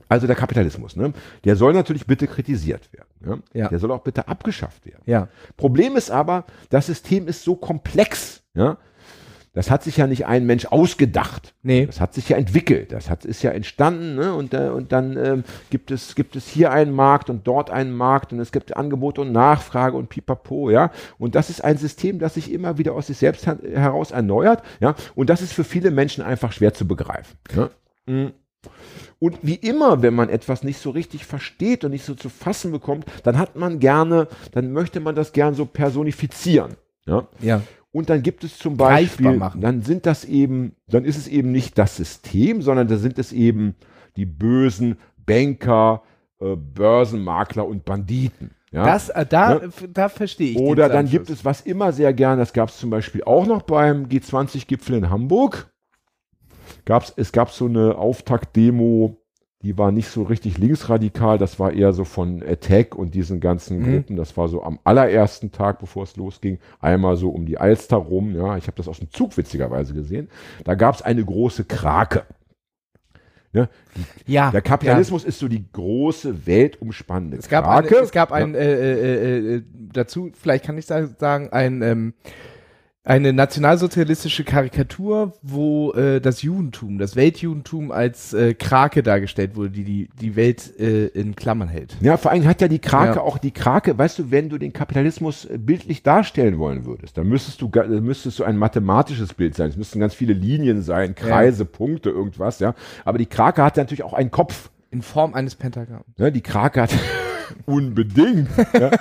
Also 0.08 0.26
der 0.26 0.36
Kapitalismus, 0.36 0.94
ne? 0.94 1.14
Der 1.44 1.56
soll 1.56 1.72
natürlich 1.72 2.06
bitte 2.06 2.26
kritisiert 2.26 2.90
werden. 2.92 3.42
Ja? 3.54 3.60
Ja. 3.62 3.68
Der 3.68 3.78
soll 3.78 3.90
auch 3.92 4.02
bitte 4.02 4.28
abgeschafft 4.28 4.84
werden. 4.84 5.00
Ja. 5.06 5.28
Problem 5.56 5.96
ist 5.96 6.10
aber, 6.10 6.44
das 6.68 6.84
System 6.86 7.28
ist 7.28 7.44
so 7.44 7.56
komplex. 7.56 8.42
Ja? 8.52 8.76
Das 9.54 9.70
hat 9.70 9.82
sich 9.82 9.98
ja 9.98 10.06
nicht 10.06 10.24
ein 10.26 10.46
Mensch 10.46 10.64
ausgedacht. 10.64 11.54
Nee. 11.62 11.84
Das 11.84 12.00
hat 12.00 12.14
sich 12.14 12.28
ja 12.30 12.38
entwickelt. 12.38 12.90
Das 12.90 13.10
hat, 13.10 13.26
ist 13.26 13.42
ja 13.42 13.50
entstanden. 13.50 14.14
Ne? 14.14 14.32
Und, 14.34 14.54
äh, 14.54 14.70
und 14.70 14.92
dann 14.92 15.18
ähm, 15.18 15.44
gibt, 15.68 15.90
es, 15.90 16.14
gibt 16.14 16.36
es 16.36 16.48
hier 16.48 16.72
einen 16.72 16.92
Markt 16.92 17.28
und 17.28 17.46
dort 17.46 17.68
einen 17.68 17.92
Markt 17.92 18.32
und 18.32 18.40
es 18.40 18.50
gibt 18.50 18.74
Angebot 18.76 19.18
und 19.18 19.30
Nachfrage 19.30 19.96
und 19.98 20.08
pipapo. 20.08 20.70
Ja? 20.70 20.90
Und 21.18 21.34
das 21.34 21.50
ist 21.50 21.62
ein 21.62 21.76
System, 21.76 22.18
das 22.18 22.34
sich 22.34 22.50
immer 22.50 22.78
wieder 22.78 22.94
aus 22.94 23.08
sich 23.08 23.18
selbst 23.18 23.46
her- 23.46 23.58
heraus 23.62 24.10
erneuert. 24.10 24.62
Ja? 24.80 24.94
Und 25.14 25.28
das 25.28 25.42
ist 25.42 25.52
für 25.52 25.64
viele 25.64 25.90
Menschen 25.90 26.24
einfach 26.24 26.52
schwer 26.52 26.72
zu 26.72 26.88
begreifen. 26.88 27.36
Ja? 27.54 27.68
Mhm. 28.06 28.32
Und 29.18 29.38
wie 29.42 29.54
immer, 29.56 30.02
wenn 30.02 30.14
man 30.14 30.30
etwas 30.30 30.64
nicht 30.64 30.78
so 30.78 30.90
richtig 30.90 31.26
versteht 31.26 31.84
und 31.84 31.90
nicht 31.90 32.04
so 32.04 32.14
zu 32.14 32.28
fassen 32.28 32.72
bekommt, 32.72 33.04
dann 33.22 33.38
hat 33.38 33.54
man 33.54 33.80
gerne, 33.80 34.28
dann 34.52 34.72
möchte 34.72 34.98
man 34.98 35.14
das 35.14 35.32
gern 35.32 35.54
so 35.54 35.66
personifizieren. 35.66 36.74
Ja? 37.04 37.28
Ja. 37.40 37.60
Und 37.92 38.08
dann 38.08 38.22
gibt 38.22 38.42
es 38.42 38.56
zum 38.58 38.76
Beispiel, 38.78 39.38
dann 39.60 39.82
sind 39.82 40.06
das 40.06 40.24
eben, 40.24 40.74
dann 40.88 41.04
ist 41.04 41.18
es 41.18 41.28
eben 41.28 41.52
nicht 41.52 41.76
das 41.76 41.96
System, 41.96 42.62
sondern 42.62 42.88
da 42.88 42.96
sind 42.96 43.18
es 43.18 43.32
eben 43.32 43.74
die 44.16 44.24
bösen 44.24 44.96
Banker, 45.26 46.02
äh, 46.40 46.56
Börsenmakler 46.56 47.66
und 47.66 47.84
Banditen. 47.84 48.50
Ja? 48.70 48.84
Das, 48.86 49.10
äh, 49.10 49.26
da, 49.26 49.52
Ja. 49.58 49.62
f- 49.64 49.88
da 49.92 50.08
verstehe 50.08 50.52
ich. 50.52 50.58
Oder 50.58 50.88
dann 50.88 51.06
gibt 51.06 51.28
es 51.28 51.44
was 51.44 51.60
immer 51.60 51.92
sehr 51.92 52.14
gern, 52.14 52.38
das 52.38 52.54
gab 52.54 52.70
es 52.70 52.78
zum 52.78 52.88
Beispiel 52.88 53.22
auch 53.24 53.46
noch 53.46 53.62
beim 53.62 54.06
G20-Gipfel 54.06 54.96
in 54.96 55.10
Hamburg. 55.10 55.70
Gab's, 56.86 57.12
es 57.16 57.30
gab 57.30 57.50
so 57.50 57.66
eine 57.66 57.96
Auftaktdemo, 57.96 59.21
die 59.62 59.78
war 59.78 59.92
nicht 59.92 60.08
so 60.08 60.22
richtig 60.24 60.58
linksradikal, 60.58 61.38
das 61.38 61.58
war 61.60 61.72
eher 61.72 61.92
so 61.92 62.04
von 62.04 62.42
Attack 62.42 62.94
und 62.96 63.14
diesen 63.14 63.38
ganzen 63.40 63.78
Mhm. 63.78 63.84
Gruppen. 63.92 64.16
Das 64.16 64.36
war 64.36 64.48
so 64.48 64.62
am 64.62 64.78
allerersten 64.84 65.52
Tag, 65.52 65.78
bevor 65.78 66.02
es 66.02 66.16
losging, 66.16 66.58
einmal 66.80 67.16
so 67.16 67.30
um 67.30 67.46
die 67.46 67.58
Alster 67.58 67.96
rum. 67.96 68.34
Ja, 68.34 68.56
ich 68.56 68.66
habe 68.66 68.76
das 68.76 68.88
aus 68.88 68.98
dem 68.98 69.10
Zug 69.10 69.36
witzigerweise 69.36 69.94
gesehen. 69.94 70.28
Da 70.64 70.74
gab 70.74 70.96
es 70.96 71.02
eine 71.02 71.24
große 71.24 71.64
Krake. 71.64 72.24
Ja, 73.54 73.68
Ja. 74.26 74.50
der 74.50 74.62
Kapitalismus 74.62 75.24
ist 75.24 75.38
so 75.38 75.46
die 75.46 75.70
große, 75.72 76.46
weltumspannende 76.46 77.36
Es 77.36 77.48
gab, 77.50 77.68
eine, 77.68 77.86
Krake. 77.86 78.02
es 78.02 78.10
gab 78.10 78.32
ein, 78.32 78.54
äh, 78.54 78.72
äh, 78.74 79.56
äh, 79.56 79.62
dazu, 79.92 80.30
vielleicht 80.32 80.64
kann 80.64 80.78
ich 80.78 80.86
sa- 80.86 81.06
sagen, 81.06 81.50
ein, 81.52 81.82
ähm, 81.82 82.14
eine 83.04 83.32
nationalsozialistische 83.32 84.44
Karikatur, 84.44 85.32
wo 85.42 85.92
äh, 85.92 86.20
das 86.20 86.42
Judentum, 86.42 86.98
das 86.98 87.16
Weltjudentum 87.16 87.90
als 87.90 88.32
äh, 88.32 88.54
Krake 88.54 89.02
dargestellt 89.02 89.56
wurde, 89.56 89.70
die 89.70 89.82
die, 89.82 90.08
die 90.20 90.36
Welt 90.36 90.78
äh, 90.78 91.06
in 91.06 91.34
Klammern 91.34 91.66
hält. 91.66 91.96
Ja, 92.00 92.16
vor 92.16 92.30
allem 92.30 92.46
hat 92.46 92.60
ja 92.60 92.68
die 92.68 92.78
Krake 92.78 93.16
Ja. 93.16 93.20
auch 93.22 93.38
die 93.38 93.50
Krake, 93.50 93.98
weißt 93.98 94.20
du, 94.20 94.30
wenn 94.30 94.48
du 94.48 94.56
den 94.56 94.72
Kapitalismus 94.72 95.44
äh, 95.46 95.58
bildlich 95.58 96.04
darstellen 96.04 96.58
wollen 96.58 96.84
würdest, 96.84 97.18
dann 97.18 97.26
müsstest 97.26 97.60
du, 97.60 97.66
dann 97.68 98.04
müsstest 98.04 98.38
du 98.38 98.44
ein 98.44 98.56
mathematisches 98.56 99.34
Bild 99.34 99.56
sein. 99.56 99.70
Es 99.70 99.76
müssten 99.76 99.98
ganz 99.98 100.14
viele 100.14 100.32
Linien 100.34 100.82
sein, 100.82 101.16
Kreise, 101.16 101.64
Punkte, 101.64 102.10
irgendwas, 102.10 102.60
ja. 102.60 102.74
Aber 103.04 103.18
die 103.18 103.26
Krake 103.26 103.64
hat 103.64 103.76
ja 103.76 103.82
natürlich 103.82 104.04
auch 104.04 104.14
einen 104.14 104.30
Kopf. 104.30 104.70
In 104.92 105.02
Form 105.02 105.34
eines 105.34 105.56
Pentagramms. 105.56 106.04
Ne? 106.18 106.30
Die 106.30 106.42
Krake 106.42 106.82
hat 106.82 106.90
unbedingt. 107.66 108.48
ja. 108.78 108.90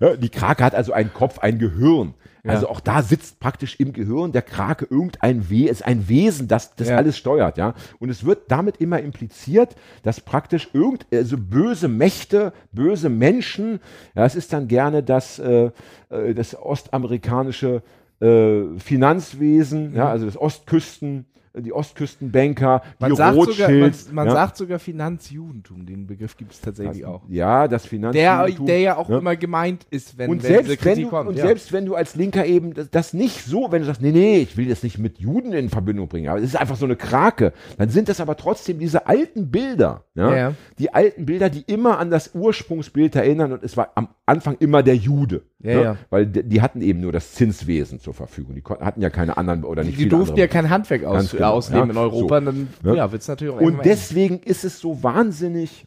Ja, 0.00 0.16
die 0.16 0.28
Krake 0.28 0.64
hat 0.64 0.74
also 0.74 0.92
einen 0.92 1.12
Kopf, 1.14 1.38
ein 1.38 1.58
Gehirn. 1.60 2.14
Ja. 2.44 2.50
Also 2.50 2.68
auch 2.68 2.80
da 2.80 3.02
sitzt 3.02 3.40
praktisch 3.40 3.80
im 3.80 3.92
Gehirn 3.94 4.32
der 4.32 4.42
Krake 4.42 4.86
irgendein 4.88 5.48
We 5.50 5.68
ist 5.68 5.84
ein 5.84 6.08
Wesen, 6.08 6.46
das 6.46 6.74
das 6.76 6.88
Ja. 6.88 6.96
alles 6.98 7.16
steuert, 7.16 7.56
ja. 7.56 7.74
Und 7.98 8.10
es 8.10 8.24
wird 8.24 8.50
damit 8.50 8.76
immer 8.76 9.00
impliziert, 9.00 9.76
dass 10.02 10.20
praktisch 10.20 10.68
irgend 10.74 11.06
also 11.12 11.38
böse 11.38 11.88
Mächte, 11.88 12.52
böse 12.70 13.08
Menschen, 13.08 13.80
ja, 14.14 14.26
es 14.26 14.34
ist 14.34 14.52
dann 14.52 14.68
gerne 14.68 15.02
das 15.02 15.38
äh, 15.38 15.70
äh, 16.10 16.34
das 16.34 16.54
ostamerikanische 16.54 17.82
äh, 18.20 18.62
Finanzwesen, 18.78 19.94
ja, 19.94 20.08
also 20.08 20.26
das 20.26 20.36
Ostküsten 20.36 21.26
die 21.56 21.72
Ostküstenbanker, 21.72 22.82
Man 22.98 23.10
die 23.10 23.16
sagt 23.16 23.34
sogar, 23.36 23.68
man, 23.68 23.78
Rothschilds. 23.82 24.12
man 24.12 24.26
ja. 24.26 24.32
sagt 24.32 24.56
sogar 24.56 24.78
Finanzjudentum, 24.78 25.86
den 25.86 26.06
Begriff 26.06 26.36
gibt 26.36 26.52
es 26.52 26.60
tatsächlich 26.60 27.04
auch. 27.04 27.22
Ja, 27.28 27.68
das 27.68 27.86
Finanz 27.86 28.14
Der, 28.14 28.46
der 28.48 28.80
ja 28.80 28.96
auch 28.96 29.08
ne? 29.08 29.18
immer 29.18 29.36
gemeint 29.36 29.86
ist, 29.90 30.18
wenn, 30.18 30.30
und 30.30 30.42
wenn 30.42 30.50
selbst 30.50 30.68
wenn, 30.70 30.78
Kritik 30.78 31.04
du, 31.04 31.10
kommt. 31.10 31.28
und 31.28 31.36
ja. 31.36 31.46
selbst 31.46 31.72
wenn 31.72 31.86
du 31.86 31.94
als 31.94 32.16
Linker 32.16 32.44
eben 32.44 32.74
das, 32.74 32.90
das 32.90 33.12
nicht 33.14 33.44
so, 33.44 33.70
wenn 33.70 33.80
du 33.82 33.86
sagst, 33.86 34.02
nee, 34.02 34.10
nee, 34.10 34.38
ich 34.38 34.56
will 34.56 34.68
das 34.68 34.82
nicht 34.82 34.98
mit 34.98 35.18
Juden 35.18 35.52
in 35.52 35.70
Verbindung 35.70 36.08
bringen, 36.08 36.28
aber 36.28 36.38
es 36.38 36.44
ist 36.44 36.56
einfach 36.56 36.76
so 36.76 36.86
eine 36.86 36.96
Krake, 36.96 37.52
dann 37.78 37.88
sind 37.88 38.08
das 38.08 38.20
aber 38.20 38.36
trotzdem 38.36 38.78
diese 38.78 39.06
alten 39.06 39.50
Bilder, 39.50 40.04
ja, 40.14 40.36
Ja. 40.36 40.52
die 40.78 40.92
alten 40.92 41.24
Bilder, 41.26 41.50
die 41.50 41.62
immer 41.66 41.98
an 41.98 42.10
das 42.10 42.34
Ursprungsbild 42.34 43.14
erinnern 43.16 43.52
und 43.52 43.62
es 43.62 43.76
war 43.76 43.92
am 43.94 44.08
Anfang 44.26 44.56
immer 44.58 44.82
der 44.82 44.96
Jude, 44.96 45.42
Ja, 45.60 45.74
ne? 45.74 45.82
ja. 45.82 45.96
weil 46.10 46.26
die, 46.26 46.42
die 46.42 46.62
hatten 46.62 46.80
eben 46.82 47.00
nur 47.00 47.12
das 47.12 47.32
Zinswesen 47.32 48.00
zur 48.00 48.14
Verfügung, 48.14 48.54
die 48.54 48.62
hatten 48.80 49.00
ja 49.02 49.10
keine 49.10 49.36
anderen 49.36 49.64
oder 49.64 49.82
nicht 49.84 49.94
die 49.98 50.04
viele 50.04 50.10
durften 50.10 50.38
ja 50.38 50.46
kein 50.46 50.70
Handwerk 50.70 51.04
aus, 51.04 51.34
Genau, 51.46 51.56
ausleben 51.56 51.86
ja. 51.86 51.92
in 51.92 51.98
Europa, 51.98 52.38
So. 52.40 52.44
dann 52.44 52.68
Ja. 52.84 52.94
ja, 52.94 53.12
wird 53.12 53.22
es 53.22 53.28
natürlich 53.28 53.54
auch 53.54 53.60
Und 53.60 53.84
deswegen 53.84 54.40
ist 54.40 54.64
es 54.64 54.80
so 54.80 55.02
wahnsinnig 55.02 55.86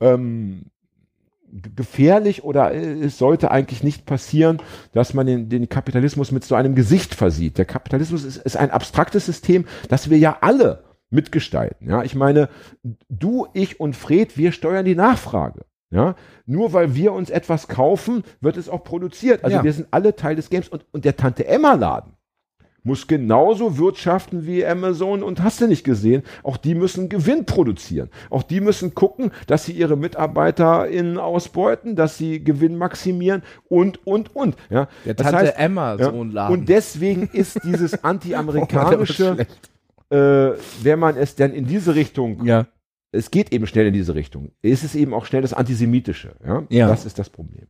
ähm, 0.00 0.66
gefährlich 1.50 2.44
oder 2.44 2.72
äh, 2.72 3.00
es 3.04 3.18
sollte 3.18 3.50
eigentlich 3.50 3.82
nicht 3.82 4.06
passieren, 4.06 4.58
dass 4.92 5.14
man 5.14 5.26
den, 5.26 5.48
den 5.48 5.68
Kapitalismus 5.68 6.30
mit 6.32 6.44
so 6.44 6.54
einem 6.54 6.74
Gesicht 6.74 7.14
versieht. 7.14 7.58
Der 7.58 7.64
Kapitalismus 7.64 8.24
ist, 8.24 8.36
ist 8.36 8.56
ein 8.56 8.70
abstraktes 8.70 9.26
System, 9.26 9.66
das 9.88 10.10
wir 10.10 10.18
ja 10.18 10.38
alle 10.40 10.84
mitgestalten. 11.10 11.88
Ja, 11.88 12.02
ich 12.02 12.14
meine, 12.14 12.48
du, 13.08 13.46
ich 13.54 13.80
und 13.80 13.96
Fred, 13.96 14.36
wir 14.36 14.52
steuern 14.52 14.84
die 14.84 14.94
Nachfrage. 14.94 15.64
Ja, 15.90 16.16
nur 16.44 16.74
weil 16.74 16.94
wir 16.94 17.14
uns 17.14 17.30
etwas 17.30 17.66
kaufen, 17.66 18.22
wird 18.42 18.58
es 18.58 18.68
auch 18.68 18.84
produziert. 18.84 19.42
Also 19.42 19.56
Ja. 19.56 19.64
wir 19.64 19.72
sind 19.72 19.88
alle 19.90 20.14
Teil 20.14 20.36
des 20.36 20.50
Games 20.50 20.68
und, 20.68 20.84
und 20.92 21.06
der 21.06 21.16
Tante 21.16 21.46
Emma 21.46 21.72
Laden 21.72 22.12
muss 22.82 23.06
genauso 23.06 23.76
wirtschaften 23.78 24.46
wie 24.46 24.64
Amazon 24.64 25.22
und 25.22 25.42
hast 25.42 25.60
du 25.60 25.66
nicht 25.66 25.84
gesehen. 25.84 26.22
Auch 26.42 26.56
die 26.56 26.74
müssen 26.74 27.08
Gewinn 27.08 27.44
produzieren. 27.44 28.08
Auch 28.30 28.42
die 28.42 28.60
müssen 28.60 28.94
gucken, 28.94 29.30
dass 29.46 29.64
sie 29.64 29.72
ihre 29.72 29.96
MitarbeiterInnen 29.96 31.18
ausbeuten, 31.18 31.96
dass 31.96 32.16
sie 32.18 32.42
Gewinn 32.42 32.76
maximieren 32.76 33.42
und, 33.68 34.06
und, 34.06 34.34
und. 34.34 34.56
Ja, 34.70 34.88
Der 35.04 35.14
Das 35.14 35.26
Tante 35.26 35.46
heißt, 35.48 35.58
Emma 35.58 35.96
ja, 35.96 36.10
so 36.10 36.20
ein 36.20 36.30
Laden. 36.30 36.58
Und 36.58 36.68
deswegen 36.68 37.28
ist 37.32 37.60
dieses 37.64 37.94
Oh, 37.98 37.98
anti-amerikanische, 38.02 39.34
schlecht. 39.34 39.70
äh, 40.10 40.52
wenn 40.82 40.98
man 40.98 41.16
es 41.16 41.34
denn 41.34 41.52
in 41.52 41.66
diese 41.66 41.94
Richtung 41.94 42.44
ja. 42.44 42.66
es 43.12 43.30
geht 43.30 43.52
eben 43.52 43.66
schnell 43.66 43.86
in 43.86 43.92
diese 43.92 44.14
Richtung. 44.14 44.52
Es 44.62 44.84
ist 44.84 44.94
eben 44.94 45.12
auch 45.14 45.26
schnell 45.26 45.42
das 45.42 45.52
Antisemitische. 45.52 46.36
Ja? 46.46 46.62
Ja. 46.68 46.88
Das 46.88 47.04
ist 47.04 47.18
das 47.18 47.28
Problem. 47.28 47.66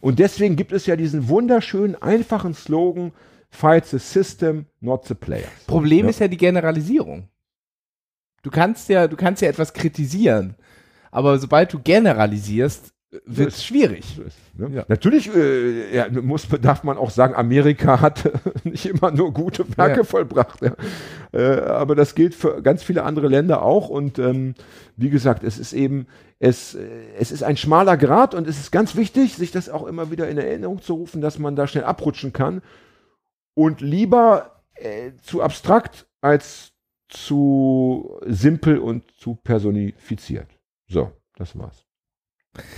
Und 0.00 0.18
deswegen 0.18 0.56
gibt 0.56 0.72
es 0.72 0.86
ja 0.86 0.96
diesen 0.96 1.28
wunderschönen, 1.28 2.00
einfachen 2.00 2.54
Slogan, 2.54 3.12
fight 3.50 3.86
the 3.86 3.98
system, 3.98 4.66
not 4.80 5.04
the 5.06 5.14
players. 5.14 5.48
Problem 5.66 6.06
Ja. 6.06 6.10
ist 6.10 6.20
ja 6.20 6.28
die 6.28 6.36
Generalisierung. 6.36 7.28
Du 8.42 8.50
kannst 8.50 8.88
ja, 8.88 9.06
du 9.06 9.16
kannst 9.16 9.42
ja 9.42 9.48
etwas 9.48 9.72
kritisieren, 9.74 10.54
aber 11.10 11.38
sobald 11.38 11.72
du 11.72 11.78
generalisierst, 11.80 12.92
wird 13.26 13.48
es 13.48 13.64
schwierig. 13.64 14.04
So 14.16 14.22
ist 14.22 14.36
ne? 14.56 14.70
Ja. 14.76 14.84
Natürlich 14.86 15.34
äh, 15.34 15.94
ja, 15.96 16.06
muss, 16.22 16.46
darf 16.62 16.84
man 16.84 16.96
auch 16.96 17.10
sagen, 17.10 17.34
Amerika 17.34 18.00
hat 18.00 18.30
nicht 18.64 18.86
immer 18.86 19.10
nur 19.10 19.32
gute 19.34 19.66
Werke 19.76 19.98
Ja. 19.98 20.04
vollbracht. 20.04 20.60
Äh, 21.32 21.42
aber 21.42 21.96
das 21.96 22.14
gilt 22.14 22.36
für 22.36 22.62
ganz 22.62 22.84
viele 22.84 23.02
andere 23.02 23.26
Länder 23.26 23.62
auch. 23.62 23.88
Und 23.88 24.20
ähm, 24.20 24.54
wie 24.96 25.10
gesagt, 25.10 25.42
es 25.42 25.58
ist 25.58 25.72
eben, 25.72 26.06
es, 26.38 26.76
äh, 26.76 26.86
es 27.18 27.32
ist 27.32 27.42
ein 27.42 27.56
schmaler 27.56 27.96
Grad 27.96 28.32
und 28.34 28.46
es 28.46 28.60
ist 28.60 28.70
ganz 28.70 28.94
wichtig, 28.94 29.34
sich 29.34 29.50
das 29.50 29.68
auch 29.68 29.88
immer 29.88 30.12
wieder 30.12 30.28
in 30.28 30.38
Erinnerung 30.38 30.80
zu 30.80 30.94
rufen, 30.94 31.20
dass 31.20 31.38
man 31.40 31.56
da 31.56 31.66
schnell 31.66 31.84
abrutschen 31.84 32.32
kann. 32.32 32.62
Und 33.60 33.80
lieber 33.80 34.62
äh, 34.74 35.12
zu 35.22 35.42
abstrakt 35.42 36.06
als 36.20 36.72
zu 37.08 38.18
simpel 38.26 38.78
und 38.78 39.10
zu 39.18 39.34
personifiziert. 39.34 40.48
So, 40.88 41.12
das 41.36 41.58
war's. 41.58 41.84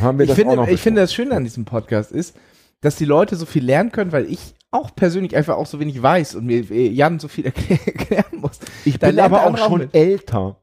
Haben 0.00 0.18
wir 0.18 0.24
Ich 0.24 0.30
das 0.30 0.34
auch 0.36 0.40
finde, 0.40 0.56
noch 0.56 0.68
ich 0.68 0.80
finde, 0.80 1.00
das 1.02 1.14
Schöne 1.14 1.34
an 1.36 1.44
diesem 1.44 1.64
Podcast 1.64 2.12
ist, 2.12 2.36
dass 2.80 2.96
die 2.96 3.04
Leute 3.04 3.36
so 3.36 3.46
viel 3.46 3.64
lernen 3.64 3.92
können, 3.92 4.10
weil 4.12 4.26
ich 4.30 4.54
auch 4.70 4.94
persönlich 4.94 5.36
einfach 5.36 5.56
auch 5.56 5.66
so 5.66 5.78
wenig 5.80 6.00
weiß 6.02 6.34
und 6.34 6.46
mir 6.46 6.68
äh, 6.70 6.88
Jan 6.88 7.18
so 7.20 7.28
viel 7.28 7.44
erklär- 7.50 7.86
erklären 7.86 8.38
muss. 8.40 8.58
Ich 8.84 8.98
Da 8.98 9.08
bin 9.08 9.20
aber 9.20 9.44
auch 9.46 9.54
auch 9.54 9.58
schon 9.68 9.78
mit. 9.80 9.94
älter. 9.94 10.60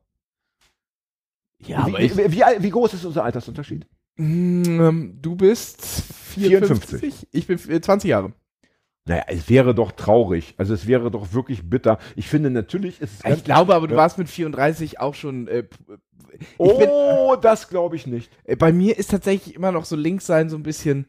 Ja, 1.66 1.88
wie, 1.88 2.18
wie, 2.18 2.32
wie, 2.32 2.44
alt- 2.44 2.62
wie 2.64 2.70
groß 2.70 2.94
ist 2.94 3.06
unser 3.06 3.24
Altersunterschied? 3.24 3.86
Mm, 4.18 5.12
Du 5.22 5.36
bist 5.36 5.82
54, 5.86 6.90
54. 7.00 7.28
ich 7.32 7.48
bin 7.48 7.58
äh, 7.70 7.82
20 7.82 8.10
Jahre. 8.10 8.34
Naja, 9.10 9.24
es 9.28 9.50
wäre 9.50 9.74
doch 9.74 9.92
traurig. 9.92 10.54
Also 10.58 10.74
es 10.76 10.86
wäre 10.86 11.10
doch 11.10 11.34
wirklich 11.34 11.68
bitter. 11.68 11.98
Ich 12.16 12.28
finde 12.28 12.52
natürlich 12.52 13.02
ist 13.02 13.26
es 13.26 13.38
Ich 13.38 13.44
glaube 13.44 13.74
aber, 13.74 13.88
du 13.88 13.96
ja. 13.96 14.00
warst 14.02 14.20
mit 14.20 14.30
34 14.30 15.00
auch 15.00 15.16
schon. 15.16 15.48
Äh, 15.48 15.64
ich 16.40 16.48
bin, 16.58 16.88
Oh, 16.90 17.36
das 17.42 17.70
glaube 17.70 17.96
ich 17.96 18.06
nicht. 18.06 18.30
äh, 18.44 18.56
bei 18.56 18.72
mir 18.72 18.98
ist 19.00 19.10
tatsächlich 19.10 19.56
immer 19.56 19.72
noch 19.72 19.86
so 19.86 19.96
links 19.96 20.26
sein 20.28 20.50
so 20.50 20.56
ein 20.58 20.64
bisschen. 20.64 21.08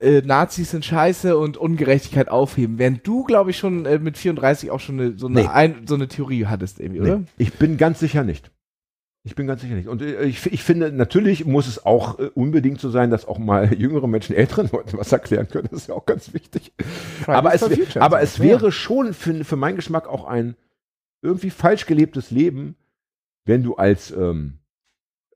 Äh, 0.00 0.20
Nazis 0.22 0.72
sind 0.72 0.84
scheiße 0.84 1.38
und 1.38 1.56
Ungerechtigkeit 1.56 2.28
aufheben. 2.28 2.78
Während 2.78 3.06
du, 3.06 3.24
glaube 3.24 3.50
ich, 3.52 3.56
schon 3.58 3.86
äh, 3.86 3.98
mit 3.98 4.18
34 4.18 4.70
auch 4.70 4.80
schon 4.80 5.00
eine, 5.00 5.18
so, 5.18 5.28
eine 5.28 5.42
Nee. 5.42 5.46
ein, 5.48 5.86
so 5.86 5.94
eine 5.94 6.08
Theorie 6.08 6.44
hattest, 6.46 6.78
irgendwie, 6.78 7.00
oder? 7.00 7.18
Nee, 7.20 7.24
ich 7.38 7.54
bin 7.54 7.78
ganz 7.78 8.00
sicher 8.00 8.22
nicht. 8.22 8.50
Ich 9.26 9.34
bin 9.34 9.46
ganz 9.46 9.62
sicher 9.62 9.74
nicht. 9.74 9.88
Und 9.88 10.02
äh, 10.02 10.24
ich, 10.24 10.44
ich 10.52 10.62
finde, 10.62 10.92
natürlich 10.92 11.46
muss 11.46 11.66
es 11.66 11.84
auch 11.84 12.18
äh, 12.18 12.30
unbedingt 12.34 12.78
so 12.78 12.90
sein, 12.90 13.10
dass 13.10 13.26
auch 13.26 13.38
mal 13.38 13.72
jüngere 13.78 14.06
Menschen 14.06 14.36
älteren 14.36 14.68
Leuten 14.70 14.98
was 14.98 15.10
erklären 15.12 15.48
können. 15.48 15.68
Das 15.70 15.80
ist 15.80 15.88
ja 15.88 15.94
auch 15.94 16.04
ganz 16.04 16.34
wichtig. 16.34 16.72
aber 17.26 17.54
es, 17.54 17.62
Future 17.62 18.02
aber 18.02 18.20
es 18.20 18.38
wäre 18.38 18.70
schon 18.70 19.14
für, 19.14 19.44
für 19.44 19.56
meinen 19.56 19.76
Geschmack 19.76 20.06
auch 20.06 20.24
ein 20.26 20.56
irgendwie 21.22 21.50
falsch 21.50 21.86
gelebtes 21.86 22.30
Leben, 22.30 22.76
wenn 23.46 23.62
du 23.62 23.76
als, 23.76 24.10
ähm, 24.10 24.58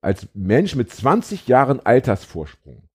als 0.03 0.29
Mensch 0.35 0.77
mit 0.77 0.91
20 0.91 1.49
Jahren 1.49 1.81
Altersvorsprung 1.81 2.88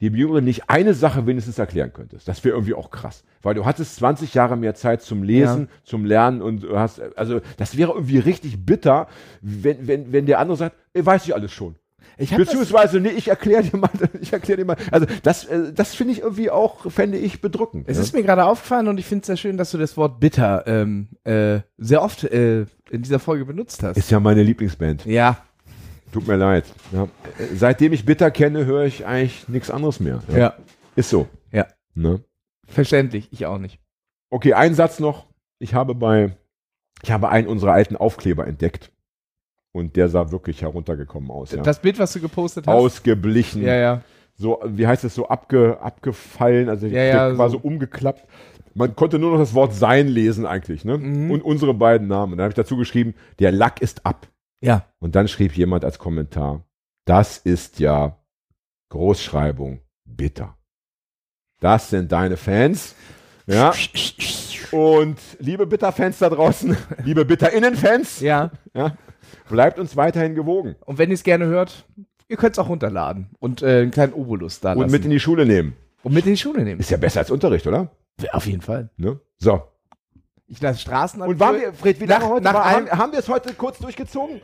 dem 0.00 0.14
Jüngeren 0.14 0.44
nicht 0.44 0.68
eine 0.68 0.94
Sache 0.94 1.26
wenigstens 1.26 1.58
erklären 1.58 1.92
könntest. 1.92 2.28
Das 2.28 2.44
wäre 2.44 2.54
irgendwie 2.54 2.74
auch 2.74 2.90
krass. 2.90 3.24
Weil 3.42 3.54
du 3.54 3.64
hattest 3.64 3.96
20 3.96 4.34
Jahre 4.34 4.56
mehr 4.56 4.74
Zeit 4.74 5.02
zum 5.02 5.22
Lesen, 5.22 5.68
zum 5.84 6.04
Lernen 6.04 6.42
und 6.42 6.64
du 6.64 6.78
hast, 6.78 7.00
also 7.16 7.40
das 7.56 7.76
wäre 7.76 7.92
irgendwie 7.92 8.18
richtig 8.18 8.66
bitter, 8.66 9.08
wenn, 9.40 9.86
wenn, 9.86 10.12
wenn 10.12 10.26
der 10.26 10.38
andere 10.38 10.58
sagt, 10.58 10.76
ey, 10.92 11.04
weiß 11.04 11.24
ich 11.24 11.34
alles 11.34 11.52
schon. 11.52 11.76
Ich 12.18 12.34
Beziehungsweise, 12.34 12.98
nee, 12.98 13.10
ich 13.10 13.28
erkläre 13.28 13.62
dir 13.62 13.76
mal, 13.76 13.90
ich 14.20 14.32
erkläre 14.32 14.58
dir 14.58 14.64
mal. 14.64 14.76
Also 14.90 15.06
das, 15.22 15.44
äh, 15.44 15.72
das 15.72 15.94
finde 15.94 16.14
ich 16.14 16.20
irgendwie 16.20 16.50
auch, 16.50 16.90
fände 16.90 17.18
ich 17.18 17.40
bedrückend. 17.40 17.84
es 17.88 17.98
ja. 17.98 18.02
ist 18.02 18.14
mir 18.14 18.22
gerade 18.22 18.44
aufgefallen 18.44 18.88
und 18.88 18.98
ich 18.98 19.06
finde 19.06 19.20
es 19.20 19.26
sehr 19.26 19.36
schön, 19.36 19.56
dass 19.56 19.70
du 19.70 19.78
das 19.78 19.96
Wort 19.96 20.18
bitter 20.18 20.66
ähm, 20.66 21.08
äh, 21.24 21.60
sehr 21.76 22.02
oft 22.02 22.24
äh, 22.24 22.60
in 22.90 23.02
dieser 23.02 23.18
Folge 23.18 23.44
benutzt 23.44 23.82
hast. 23.82 23.96
Ist 23.98 24.10
ja 24.10 24.20
meine 24.20 24.42
Lieblingsband. 24.42 25.04
ja, 25.04 25.38
Tut 26.16 26.28
mir 26.28 26.36
leid. 26.36 26.64
Ja. 26.92 27.08
Seitdem 27.54 27.92
ich 27.92 28.06
Bitter 28.06 28.30
kenne, 28.30 28.64
höre 28.64 28.84
ich 28.84 29.04
eigentlich 29.04 29.46
nichts 29.50 29.70
anderes 29.70 30.00
mehr. 30.00 30.22
ja, 30.34 30.54
Ist 30.94 31.10
so. 31.10 31.28
Ja. 31.52 31.66
Ne? 31.94 32.22
verständlich. 32.66 33.28
Ich 33.32 33.44
auch 33.44 33.58
nicht. 33.58 33.78
Okay, 34.30 34.54
ein 34.54 34.74
Satz 34.74 34.98
noch. 34.98 35.26
Ich 35.58 35.74
habe 35.74 35.94
bei, 35.94 36.34
ich 37.02 37.10
habe 37.10 37.28
einen 37.28 37.48
unserer 37.48 37.72
alten 37.74 37.96
Aufkleber 37.96 38.46
entdeckt. 38.46 38.90
Und 39.72 39.94
der 39.96 40.08
sah 40.08 40.30
wirklich 40.32 40.62
heruntergekommen 40.62 41.30
aus. 41.30 41.52
Ja. 41.52 41.62
Das 41.62 41.82
Bild, 41.82 41.98
was 41.98 42.14
du 42.14 42.20
gepostet 42.20 42.66
hast. 42.66 42.74
Ausgeblichen. 42.74 43.60
Ja, 43.62 43.74
ja. 43.74 44.00
So, 44.36 44.58
wie 44.64 44.86
heißt 44.86 45.04
es, 45.04 45.14
so 45.14 45.28
abge, 45.28 45.78
abgefallen, 45.82 46.70
also 46.70 46.86
Ja, 46.86 47.02
ja, 47.04 47.36
war 47.36 47.50
so. 47.50 47.58
so 47.58 47.62
umgeklappt. 47.62 48.26
Man 48.72 48.96
konnte 48.96 49.18
nur 49.18 49.32
noch 49.32 49.38
das 49.38 49.52
Wort 49.52 49.74
sein 49.74 50.08
lesen 50.08 50.46
eigentlich, 50.46 50.82
ne? 50.86 50.96
Mhm. 50.96 51.30
Und 51.30 51.42
unsere 51.42 51.74
beiden 51.74 52.08
Namen. 52.08 52.38
Dann 52.38 52.44
habe 52.44 52.52
ich 52.52 52.56
dazu 52.56 52.78
geschrieben, 52.78 53.14
der 53.38 53.52
Lack 53.52 53.82
ist 53.82 54.06
ab. 54.06 54.26
Ja. 54.60 54.86
Und 54.98 55.14
dann 55.14 55.28
schrieb 55.28 55.56
jemand 55.56 55.84
als 55.84 55.98
Kommentar, 55.98 56.64
das 57.04 57.38
ist 57.38 57.78
ja 57.78 58.18
Großschreibung 58.90 59.80
bitter. 60.04 60.56
Das 61.60 61.90
sind 61.90 62.12
deine 62.12 62.36
Fans. 62.36 62.94
Ja. 63.46 63.72
Und 64.72 65.18
liebe 65.38 65.64
Bitter-Fans 65.66 66.18
da 66.18 66.28
draußen, 66.28 66.76
liebe 67.04 67.24
Bitter-Innen-Fans, 67.24 68.20
Ja. 68.20 68.50
ja, 68.74 68.96
bleibt 69.48 69.78
uns 69.78 69.96
weiterhin 69.96 70.34
gewogen 70.34 70.74
Und 70.84 70.98
wenn 70.98 71.08
ihr 71.10 71.14
es 71.14 71.22
gerne 71.22 71.46
hört, 71.46 71.86
ihr 72.28 72.36
könnt 72.36 72.54
es 72.54 72.58
auch 72.58 72.68
runterladen 72.68 73.30
und 73.38 73.62
äh, 73.62 73.82
einen 73.82 73.92
kleinen 73.92 74.12
Obolus 74.12 74.58
da 74.60 74.70
lassen. 74.72 74.82
und 74.82 74.90
mit 74.90 75.04
in 75.04 75.10
die 75.12 75.20
Schule 75.20 75.46
nehmen. 75.46 75.76
und 76.02 76.12
mit 76.14 76.26
in 76.26 76.32
die 76.32 76.36
Schule 76.38 76.64
nehmen. 76.64 76.80
Ist 76.80 76.90
ja 76.90 76.96
besser 76.96 77.20
als 77.20 77.30
Unterricht, 77.30 77.66
oder? 77.68 77.92
Ja, 78.20 78.32
Auf 78.32 78.46
jeden 78.46 78.60
Fall. 78.62 78.90
Ne? 78.96 79.20
So. 79.38 79.62
Ich 80.48 80.60
lasse 80.60 80.78
Straßen 80.80 81.20
Und 81.22 81.40
waren 81.40 81.60
wir, 81.60 81.72
Fred, 81.72 82.00
wie 82.00 82.06
lange 82.06 82.24
Nach- 82.24 82.30
heute? 82.30 82.44
nach 82.44 82.54
War, 82.54 82.64
haben, 82.70 82.90
haben 82.90 83.12
wir 83.12 83.18
es 83.18 83.28
heute 83.28 83.52
kurz 83.54 83.78
durchgezogen? 83.78 84.40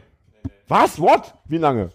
Was? 0.68 0.98
What? 0.98 1.34
Wie 1.46 1.58
lange? 1.58 1.92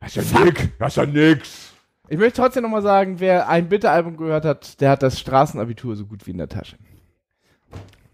Das 0.00 0.16
ist 0.16 0.32
ja 0.32 0.44
nix. 0.44 0.62
Das 0.78 0.88
ist 0.92 0.96
ja 0.96 1.06
nix. 1.06 1.72
Ich 2.08 2.18
möchte 2.18 2.40
trotzdem 2.40 2.62
nochmal 2.62 2.82
sagen, 2.82 3.18
wer 3.20 3.48
ein 3.48 3.68
Bitte-Album 3.68 4.16
gehört 4.16 4.44
hat, 4.44 4.80
der 4.80 4.90
hat 4.90 5.02
das 5.02 5.18
Straßenabitur 5.18 5.96
so 5.96 6.06
gut 6.06 6.26
wie 6.26 6.30
in 6.30 6.38
der 6.38 6.48
Tasche. 6.48 6.76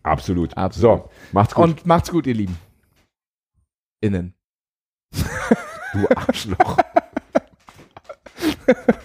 Absolut. 0.03 0.57
Absolut. 0.57 1.03
So, 1.05 1.11
macht's 1.33 1.55
gut. 1.55 1.65
Und 1.65 1.87
macht's 1.87 2.11
gut, 2.11 2.27
ihr 2.27 2.35
Lieben. 2.35 2.59
Innen. 4.01 4.35
du 5.13 6.09
Arschloch. 6.17 6.79